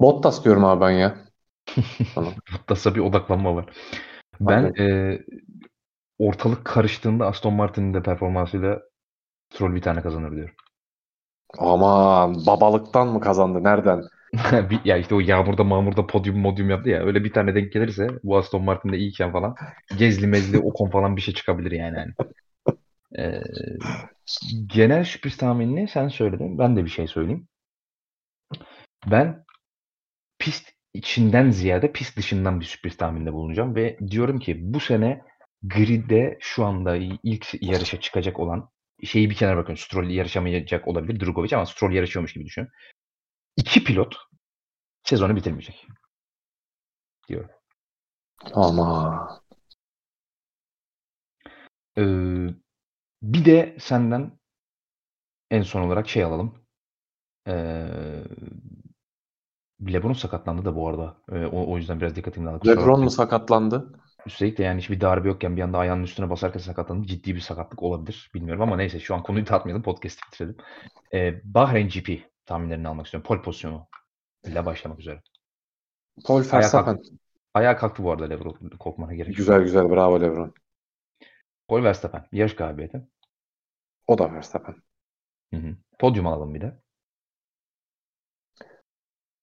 Bottas 0.00 0.44
diyorum 0.44 0.64
abi 0.64 0.80
ben 0.80 0.90
ya. 0.90 1.16
Bottas'a 2.52 2.94
bir 2.94 3.00
odaklanma 3.00 3.56
var. 3.56 3.66
Ben 4.40 4.74
e, 4.78 5.18
ortalık 6.18 6.64
karıştığında 6.64 7.26
Aston 7.26 7.54
Martin'in 7.54 7.94
de 7.94 8.02
performansıyla 8.02 8.82
Stroll 9.52 9.74
bir 9.74 9.82
tane 9.82 10.02
kazanır 10.02 10.32
diyorum. 10.32 10.54
Aman 11.58 12.46
babalıktan 12.46 13.08
mı 13.08 13.20
kazandı? 13.20 13.64
Nereden? 13.64 14.02
Ya 14.84 14.96
işte 14.96 15.14
o 15.14 15.20
yağmurda 15.20 15.64
mağmurda 15.64 16.06
podyum 16.06 16.38
modyum 16.38 16.70
yaptı 16.70 16.90
ya. 16.90 17.02
Öyle 17.02 17.24
bir 17.24 17.32
tane 17.32 17.54
denk 17.54 17.72
gelirse 17.72 18.08
bu 18.24 18.36
Aston 18.36 18.64
Martin'de 18.64 18.98
iyiyken 18.98 19.32
falan 19.32 19.54
Gezli 19.98 20.26
mezli 20.26 20.58
Ocon 20.58 20.90
falan 20.90 21.16
bir 21.16 21.20
şey 21.20 21.34
çıkabilir 21.34 21.70
yani. 21.70 21.98
yani. 21.98 22.12
Ee, 23.18 23.42
genel 24.66 25.04
sürpriz 25.04 25.36
tahminini 25.36 25.88
sen 25.88 26.08
söyledin. 26.08 26.58
Ben 26.58 26.76
de 26.76 26.84
bir 26.84 26.90
şey 26.90 27.06
söyleyeyim. 27.06 27.48
Ben 29.06 29.44
pist 30.46 30.72
içinden 30.94 31.50
ziyade 31.50 31.92
pist 31.92 32.16
dışından 32.16 32.60
bir 32.60 32.64
sürpriz 32.64 32.96
tahminde 32.96 33.32
bulunacağım 33.32 33.74
ve 33.74 33.98
diyorum 34.10 34.38
ki 34.38 34.56
bu 34.60 34.80
sene 34.80 35.22
gridde 35.62 36.38
şu 36.40 36.64
anda 36.64 36.96
ilk 37.22 37.62
yarışa 37.62 38.00
çıkacak 38.00 38.40
olan 38.40 38.70
şeyi 39.04 39.30
bir 39.30 39.34
kenara 39.34 39.56
bakın. 39.56 39.74
Stroll 39.74 40.10
yarışamayacak 40.10 40.88
olabilir 40.88 41.20
Drugovic 41.20 41.56
ama 41.56 41.66
Stroll 41.66 41.92
yarışıyormuş 41.92 42.32
gibi 42.32 42.44
düşün. 42.44 42.68
İki 43.56 43.84
pilot 43.84 44.16
sezonu 45.04 45.36
bitirmeyecek. 45.36 45.86
Diyorum. 47.28 47.50
Ama 48.54 49.42
Ee, 51.98 52.02
bir 53.22 53.44
de 53.44 53.76
senden 53.80 54.38
en 55.50 55.62
son 55.62 55.82
olarak 55.82 56.08
şey 56.08 56.24
alalım. 56.24 56.66
Ee, 57.48 57.88
LeBron 59.80 60.12
sakatlandı 60.12 60.64
da 60.64 60.76
bu 60.76 60.88
arada. 60.88 61.16
Ee, 61.32 61.46
o, 61.46 61.72
o 61.72 61.76
yüzden 61.76 62.00
biraz 62.00 62.16
dikkatimi 62.16 62.46
dağıldı. 62.46 62.58
Kusura 62.58 62.74
LeBron 62.74 62.86
bakmayın. 62.88 63.04
mu 63.04 63.10
sakatlandı? 63.10 64.00
Üstelik 64.26 64.58
de 64.58 64.62
yani 64.62 64.80
hiçbir 64.80 65.00
darbe 65.00 65.28
yokken 65.28 65.56
bir 65.56 65.62
anda 65.62 65.78
ayağının 65.78 66.02
üstüne 66.02 66.30
basarken 66.30 66.60
sakatlandı. 66.60 67.06
Ciddi 67.06 67.34
bir 67.34 67.40
sakatlık 67.40 67.82
olabilir. 67.82 68.30
Bilmiyorum 68.34 68.62
ama 68.62 68.76
neyse 68.76 69.00
şu 69.00 69.14
an 69.14 69.22
konuyu 69.22 69.46
dağıtmayalım. 69.50 69.82
Podcast'i 69.82 70.20
bitirelim. 70.26 70.56
Ee, 71.14 71.40
Bahreyn 71.44 71.88
GP 71.88 72.30
tahminlerini 72.46 72.88
almak 72.88 73.06
istiyorum. 73.06 73.28
Pole 73.28 73.42
pozisyonu 73.42 73.86
ile 74.44 74.66
başlamak 74.66 75.00
üzere. 75.00 75.22
Paul 76.24 76.42
Verstappen. 76.52 77.02
ayağa 77.54 77.76
kalktı 77.76 78.04
bu 78.04 78.12
arada 78.12 78.24
LeBron. 78.24 78.70
Korkmana 78.78 79.14
gerek 79.14 79.28
yok. 79.28 79.36
Güzel 79.36 79.62
güzel 79.62 79.90
bravo 79.90 80.20
LeBron. 80.20 80.54
Paul 81.68 81.84
Verstappen. 81.84 82.26
Yarış 82.32 82.56
galibiyeti. 82.56 83.02
O 84.06 84.18
da 84.18 84.32
Verstappen. 84.32 84.74
Hı 85.54 85.60
hı. 85.60 85.76
Podyum 85.98 86.26
alalım 86.26 86.54
bir 86.54 86.60
de. 86.60 86.80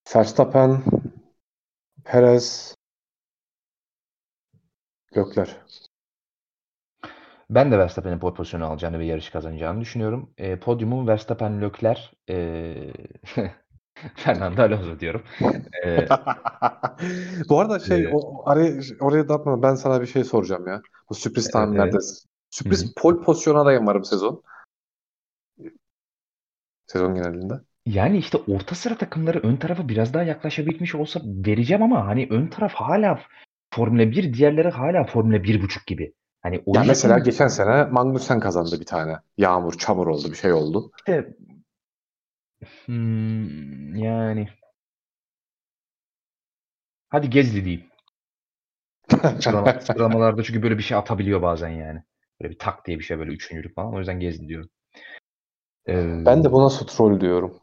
Verstappen, 0.06 0.84
Perez, 2.04 2.76
Gökler. 5.14 5.58
Ben 7.50 7.72
de 7.72 7.78
Verstappen'in 7.78 8.20
pole 8.20 8.34
pozisyonu 8.34 8.66
alacağını 8.66 9.00
ve 9.00 9.06
yarışı 9.06 9.32
kazanacağını 9.32 9.82
düşünüyorum. 9.82 10.34
E, 10.38 10.60
podyumu 10.60 11.08
Verstappen, 11.08 11.62
Leclerc, 11.62 12.02
e, 12.30 12.76
Fernando 14.16 14.62
Alonso 14.62 15.00
diyorum. 15.00 15.24
E, 15.86 16.08
Bu 17.50 17.60
arada 17.60 17.80
şey 17.80 18.04
e, 18.04 18.10
o, 18.14 18.50
araya, 18.50 18.82
oraya 19.00 19.30
dağıtmadan 19.30 19.62
ben 19.64 19.76
sana 19.76 20.02
bir 20.02 20.08
şey 20.08 20.24
soracağım 20.24 20.68
ya. 20.68 20.82
Bu 21.10 21.16
sürpriz 21.16 21.46
evet, 21.46 21.54
tahminlerde. 21.54 21.90
evet. 21.90 22.24
Sürpriz 22.50 22.86
hı. 22.86 22.94
pole 22.98 23.22
pozisyonu 23.22 23.60
adayım 23.60 23.88
varım 23.88 24.04
sezon. 24.04 24.44
Sezon 26.88 27.16
genelinde. 27.16 27.54
Yani 27.86 28.18
işte 28.18 28.38
orta 28.38 28.76
sıra 28.76 28.98
takımları 28.98 29.40
ön 29.40 29.56
tarafa 29.56 29.90
biraz 29.90 30.14
daha 30.14 30.24
yaklaşabilmiş 30.24 30.96
olsa 30.96 31.22
vereceğim 31.24 31.84
ama 31.84 32.08
hani 32.08 32.28
ön 32.30 32.48
taraf 32.48 32.74
hala 32.74 33.20
Formula 33.74 34.12
1, 34.12 34.34
diğerleri 34.34 34.70
hala 34.70 35.04
Formula 35.04 35.44
1.5 35.44 35.88
gibi. 35.88 36.14
Hani 36.42 36.64
o 36.66 36.76
Ya 36.76 36.84
mesela 36.88 37.16
yüzden 37.16 37.32
geçen 37.32 37.48
sene 37.48 37.84
Magnussen 37.84 38.40
kazandı 38.40 38.80
bir 38.80 38.86
tane. 38.86 39.18
Yağmur, 39.38 39.74
çamur 39.78 40.08
oldu, 40.08 40.32
bir 40.32 40.36
şey 40.36 40.54
oldu. 40.54 40.92
işte 40.98 41.34
hmm, 42.86 43.96
yani 43.96 44.48
hadi 47.10 47.30
Gezli 47.30 47.66
diyeyim. 47.66 47.86
Sıralama, 49.40 49.80
sıralamalarda 49.82 50.44
çünkü 50.44 50.64
böyle 50.64 50.78
bir 50.78 50.84
şey 50.84 50.98
atabiliyor 50.98 51.42
bazen 51.42 51.70
yani. 51.70 52.04
Böyle 52.42 52.54
bir 52.54 52.60
tak 52.60 52.88
diye 52.88 53.00
bir 53.00 53.04
şey 53.04 53.20
böyle 53.20 53.32
üçüncülük 53.32 53.76
falan. 53.76 53.94
O 53.94 54.00
yüzden 54.00 54.20
Gezli 54.20 54.48
diyorum. 54.48 54.70
Ee, 55.88 56.26
Ben 56.26 56.44
de 56.44 56.52
buna 56.52 56.70
Stroll 56.70 57.22
diyorum. 57.22 57.60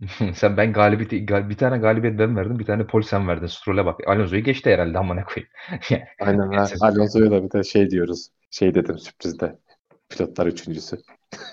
sen 0.34 0.56
ben 0.56 0.72
galibiyeti 0.72 1.26
gal- 1.26 1.48
bir 1.48 1.56
tane 1.56 1.78
galibiyet 1.78 2.18
ben 2.18 2.36
verdim, 2.36 2.58
bir 2.58 2.64
tane 2.64 2.86
pol 2.86 3.02
sen 3.02 3.28
verdin. 3.28 3.46
Stroll'e 3.46 3.84
bak. 3.84 4.08
Alonso'yu 4.08 4.44
geçti 4.44 4.70
herhalde 4.70 4.98
amına 4.98 5.24
koyayım. 5.24 5.52
Yani 5.90 6.04
Aynen 6.20 6.52
ha. 6.52 6.66
Alonso'ya 6.80 7.30
da 7.30 7.44
bir 7.44 7.50
de 7.50 7.64
şey 7.64 7.90
diyoruz. 7.90 8.28
Şey 8.50 8.74
dedim 8.74 8.98
sürprizde. 8.98 9.58
Pilotlar 10.08 10.46
üçüncüsü. 10.46 10.96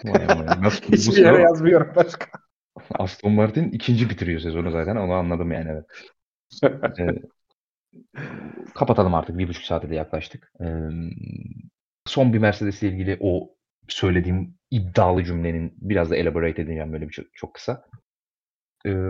Vay 0.04 0.26
amına. 0.26 0.62
Nasıl, 0.62 0.88
bu 0.88 0.92
Hiçbir 0.92 1.18
yere 1.18 1.36
sene 1.36 1.42
yazmıyorum 1.42 1.92
başka. 1.96 2.26
Aston 3.00 3.32
Martin 3.32 3.70
ikinci 3.70 4.10
bitiriyor 4.10 4.40
sezonu 4.40 4.72
zaten. 4.72 4.96
Onu 4.96 5.14
anladım 5.14 5.52
yani 5.52 5.70
evet. 5.70 5.86
Ee, 7.00 7.08
kapatalım 8.76 9.14
artık. 9.14 9.38
Bir 9.38 9.48
buçuk 9.48 9.64
saate 9.64 9.90
de 9.90 9.96
yaklaştık. 9.96 10.52
Ee, 10.62 10.66
son 12.06 12.34
bir 12.34 12.40
Mercedes 12.40 12.84
ile 12.84 12.92
ilgili 12.92 13.18
o 13.20 13.56
söylediğim 13.88 14.56
iddialı 14.74 15.24
cümlenin 15.24 15.74
biraz 15.82 16.12
da 16.12 16.16
elaborate 16.16 16.62
edeceğim 16.62 16.94
böyle 16.94 17.08
bir 17.08 17.14
çok, 17.14 17.26
çok 17.34 17.54
kısa. 17.54 17.86
Ee, 18.86 19.10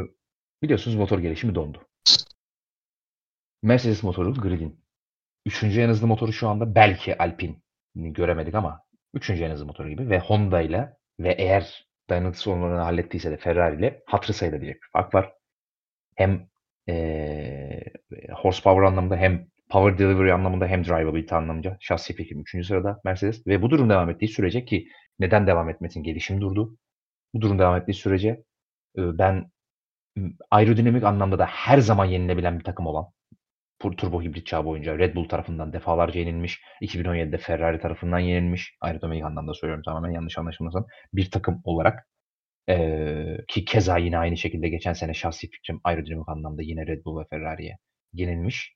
biliyorsunuz 0.63 0.97
motor 0.97 1.19
gelişimi 1.19 1.55
dondu. 1.55 1.87
Mercedes 3.63 4.03
motoru 4.03 4.33
gridin. 4.33 4.79
Üçüncü 5.45 5.81
en 5.81 5.89
hızlı 5.89 6.07
motoru 6.07 6.33
şu 6.33 6.49
anda 6.49 6.75
belki 6.75 7.17
Alpine'i 7.17 8.13
göremedik 8.13 8.55
ama 8.55 8.81
üçüncü 9.13 9.43
en 9.43 9.51
hızlı 9.51 9.65
motoru 9.65 9.89
gibi 9.89 10.09
ve 10.09 10.19
Honda 10.19 10.61
ile 10.61 10.93
ve 11.19 11.31
eğer 11.31 11.87
dayanıklı 12.09 12.39
sorunlarını 12.39 12.79
hallettiyse 12.81 13.31
de 13.31 13.37
Ferrari 13.37 13.75
ile 13.79 14.03
hatırı 14.05 14.33
sayıda 14.33 14.61
bir 14.61 14.77
fark 14.93 15.15
var. 15.15 15.33
Hem 16.15 16.47
eee 16.87 17.83
horsepower 18.33 18.83
anlamında 18.83 19.17
hem 19.17 19.47
power 19.69 19.97
delivery 19.97 20.33
anlamında 20.33 20.67
hem 20.67 20.85
drivability 20.85 21.35
anlamında 21.35 21.77
şahsi 21.79 22.15
fikrim 22.15 22.41
3. 22.41 22.63
sırada 22.67 23.01
Mercedes 23.05 23.47
ve 23.47 23.61
bu 23.61 23.69
durum 23.69 23.89
devam 23.89 24.09
ettiği 24.09 24.27
sürece 24.27 24.65
ki 24.65 24.87
neden 25.19 25.47
devam 25.47 25.69
etmesin 25.69 26.03
gelişim 26.03 26.41
durdu. 26.41 26.77
Bu 27.35 27.41
durum 27.41 27.59
devam 27.59 27.77
ettiği 27.77 27.93
sürece 27.93 28.29
e, 28.97 29.01
ben 29.19 29.51
aerodinamik 30.51 31.03
anlamda 31.03 31.39
da 31.39 31.45
her 31.45 31.77
zaman 31.79 32.05
yenilebilen 32.05 32.59
bir 32.59 32.63
takım 32.63 32.87
olan 32.87 33.05
tur- 33.81 33.97
turbo 33.97 34.23
hibrit 34.23 34.47
çağı 34.47 34.65
boyunca 34.65 34.99
Red 34.99 35.15
Bull 35.15 35.29
tarafından 35.29 35.73
defalarca 35.73 36.19
yenilmiş. 36.19 36.61
2017'de 36.81 37.37
Ferrari 37.37 37.79
tarafından 37.81 38.19
yenilmiş. 38.19 38.77
Aerodinamik 38.81 39.25
anlamda 39.25 39.53
söylüyorum 39.53 39.83
tamamen 39.85 40.11
yanlış 40.11 40.37
anlaşılmasın. 40.37 40.87
Bir 41.13 41.31
takım 41.31 41.61
olarak 41.63 42.07
eee, 42.69 43.45
ki 43.49 43.65
keza 43.65 43.99
yine 43.99 44.17
aynı 44.19 44.37
şekilde 44.37 44.69
geçen 44.69 44.93
sene 44.93 45.13
şahsi 45.13 45.49
fikrim 45.51 45.81
aerodinamik 45.83 46.29
anlamda 46.29 46.61
yine 46.63 46.87
Red 46.87 47.05
Bull 47.05 47.21
ve 47.21 47.25
Ferrari'ye 47.31 47.77
yenilmiş. 48.13 48.75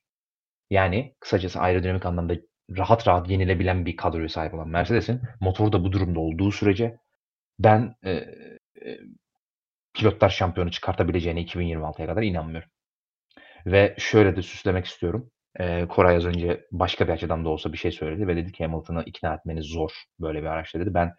Yani 0.70 1.14
kısacası 1.20 1.60
aerodinamik 1.60 2.06
anlamda 2.06 2.34
rahat 2.76 3.08
rahat 3.08 3.30
yenilebilen 3.30 3.86
bir 3.86 3.96
kadroya 3.96 4.28
sahip 4.28 4.54
olan 4.54 4.68
Mercedes'in 4.68 5.20
motoru 5.40 5.72
da 5.72 5.84
bu 5.84 5.92
durumda 5.92 6.20
olduğu 6.20 6.52
sürece 6.52 6.98
ben 7.60 7.94
eee, 8.04 8.34
eee, 8.86 9.00
pilotlar 9.94 10.30
şampiyonu 10.30 10.70
çıkartabileceğine 10.70 11.40
2026'ya 11.40 12.08
kadar 12.08 12.22
inanmıyorum. 12.22 12.70
Ve 13.66 13.94
şöyle 13.98 14.36
de 14.36 14.42
süslemek 14.42 14.86
istiyorum. 14.86 15.30
Eee, 15.60 15.86
Koray 15.88 16.16
az 16.16 16.26
önce 16.26 16.66
başka 16.72 17.08
bir 17.08 17.12
açıdan 17.12 17.44
da 17.44 17.48
olsa 17.48 17.72
bir 17.72 17.78
şey 17.78 17.92
söyledi 17.92 18.26
ve 18.28 18.36
dedi 18.36 18.52
ki 18.52 18.64
Hamilton'ı 18.64 19.02
ikna 19.06 19.34
etmeniz 19.34 19.66
zor 19.66 19.90
böyle 20.20 20.40
bir 20.42 20.46
araçta 20.46 20.80
dedi. 20.80 20.94
Ben 20.94 21.12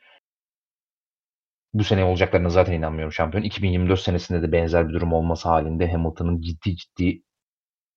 bu 1.74 1.84
sene 1.84 2.04
olacaklarına 2.04 2.50
zaten 2.50 2.74
inanmıyorum 2.74 3.14
şampiyon. 3.14 3.44
2024 3.44 4.00
senesinde 4.00 4.42
de 4.42 4.52
benzer 4.52 4.90
bir 4.90 4.94
durum 4.94 5.14
olması 5.14 5.50
halinde 5.50 5.92
Hamilton'ın 5.92 6.42
ciddi 6.42 6.76
ciddi 6.76 7.24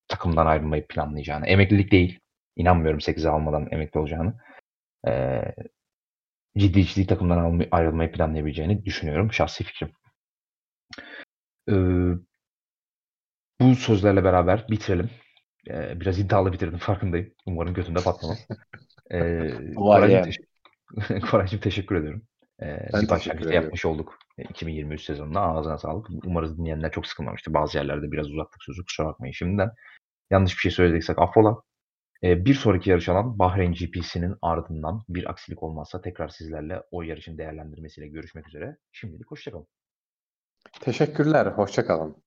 takımdan 0.09 0.47
ayrılmayı 0.47 0.89
planlayacağını. 0.89 1.49
Emeklilik 1.49 1.93
değil. 1.93 2.20
İnanmıyorum 2.57 3.01
8'e 3.01 3.29
almadan 3.29 3.69
emekli 3.70 4.01
olacağını. 4.01 4.35
Eee, 5.07 5.55
ciddi 6.59 6.85
ciddi 6.87 7.07
takımdan 7.07 7.66
ayrılmayı 7.70 8.12
planlayabileceğini 8.12 8.85
düşünüyorum. 8.85 9.33
Şahsi 9.33 9.65
fikrim. 9.65 9.93
Eee, 11.69 12.19
bu 13.61 13.74
sözlerle 13.74 14.24
beraber 14.24 14.66
bitirelim. 14.70 15.11
Eee, 15.66 15.97
biraz 16.01 16.19
iddialı 16.19 16.53
bitirdim 16.53 16.79
farkındayım. 16.79 17.33
Umarım 17.47 17.74
götümde 17.74 18.01
patlamam. 18.03 18.37
Eee, 19.11 19.51
Vay 19.77 20.01
Koraycığım, 20.01 20.23
teşekkür 20.23 20.51
Koraycığım 21.31 21.61
teşekkür 21.61 21.97
ediyorum. 21.97 22.23
Ben 22.93 23.03
bir 23.03 23.09
başlangıçta 23.09 23.55
yapmış 23.55 23.85
olduk. 23.85 24.19
Eee, 24.39 24.45
2023 24.51 25.03
sezonuna. 25.03 25.41
Ağzına 25.41 25.79
sağlık. 25.79 26.07
Umarız 26.24 26.59
dinleyenler 26.59 26.93
çok 26.93 27.07
sıkılmamıştır. 27.07 27.55
Bazı 27.55 27.79
yerlerde 27.79 28.12
biraz 28.12 28.31
uzattık 28.31 28.62
sözü. 28.62 28.85
Kusura 28.85 29.07
bakmayın 29.07 29.33
şimdiden. 29.33 29.70
Yanlış 30.31 30.55
bir 30.55 30.61
şey 30.61 30.70
söylediysek 30.70 31.19
affola. 31.19 31.57
Eee, 32.23 32.44
bir 32.44 32.55
sonraki 32.55 32.90
yarış 32.90 33.09
alan 33.09 33.39
Bahreyn 33.39 33.73
GP'sinin 33.73 34.36
ardından 34.43 35.05
bir 35.09 35.31
aksilik 35.31 35.62
olmazsa 35.62 36.01
tekrar 36.01 36.28
sizlerle 36.28 36.82
o 36.90 37.03
yarışın 37.03 37.39
değerlendirmesiyle 37.39 38.09
görüşmek 38.09 38.49
üzere. 38.49 38.77
Şimdilik 38.93 39.31
hoşça 39.31 39.51
kalın. 39.51 39.66
Teşekkürler. 40.81 41.47
Hoşça 41.47 41.86
kalın. 41.86 42.23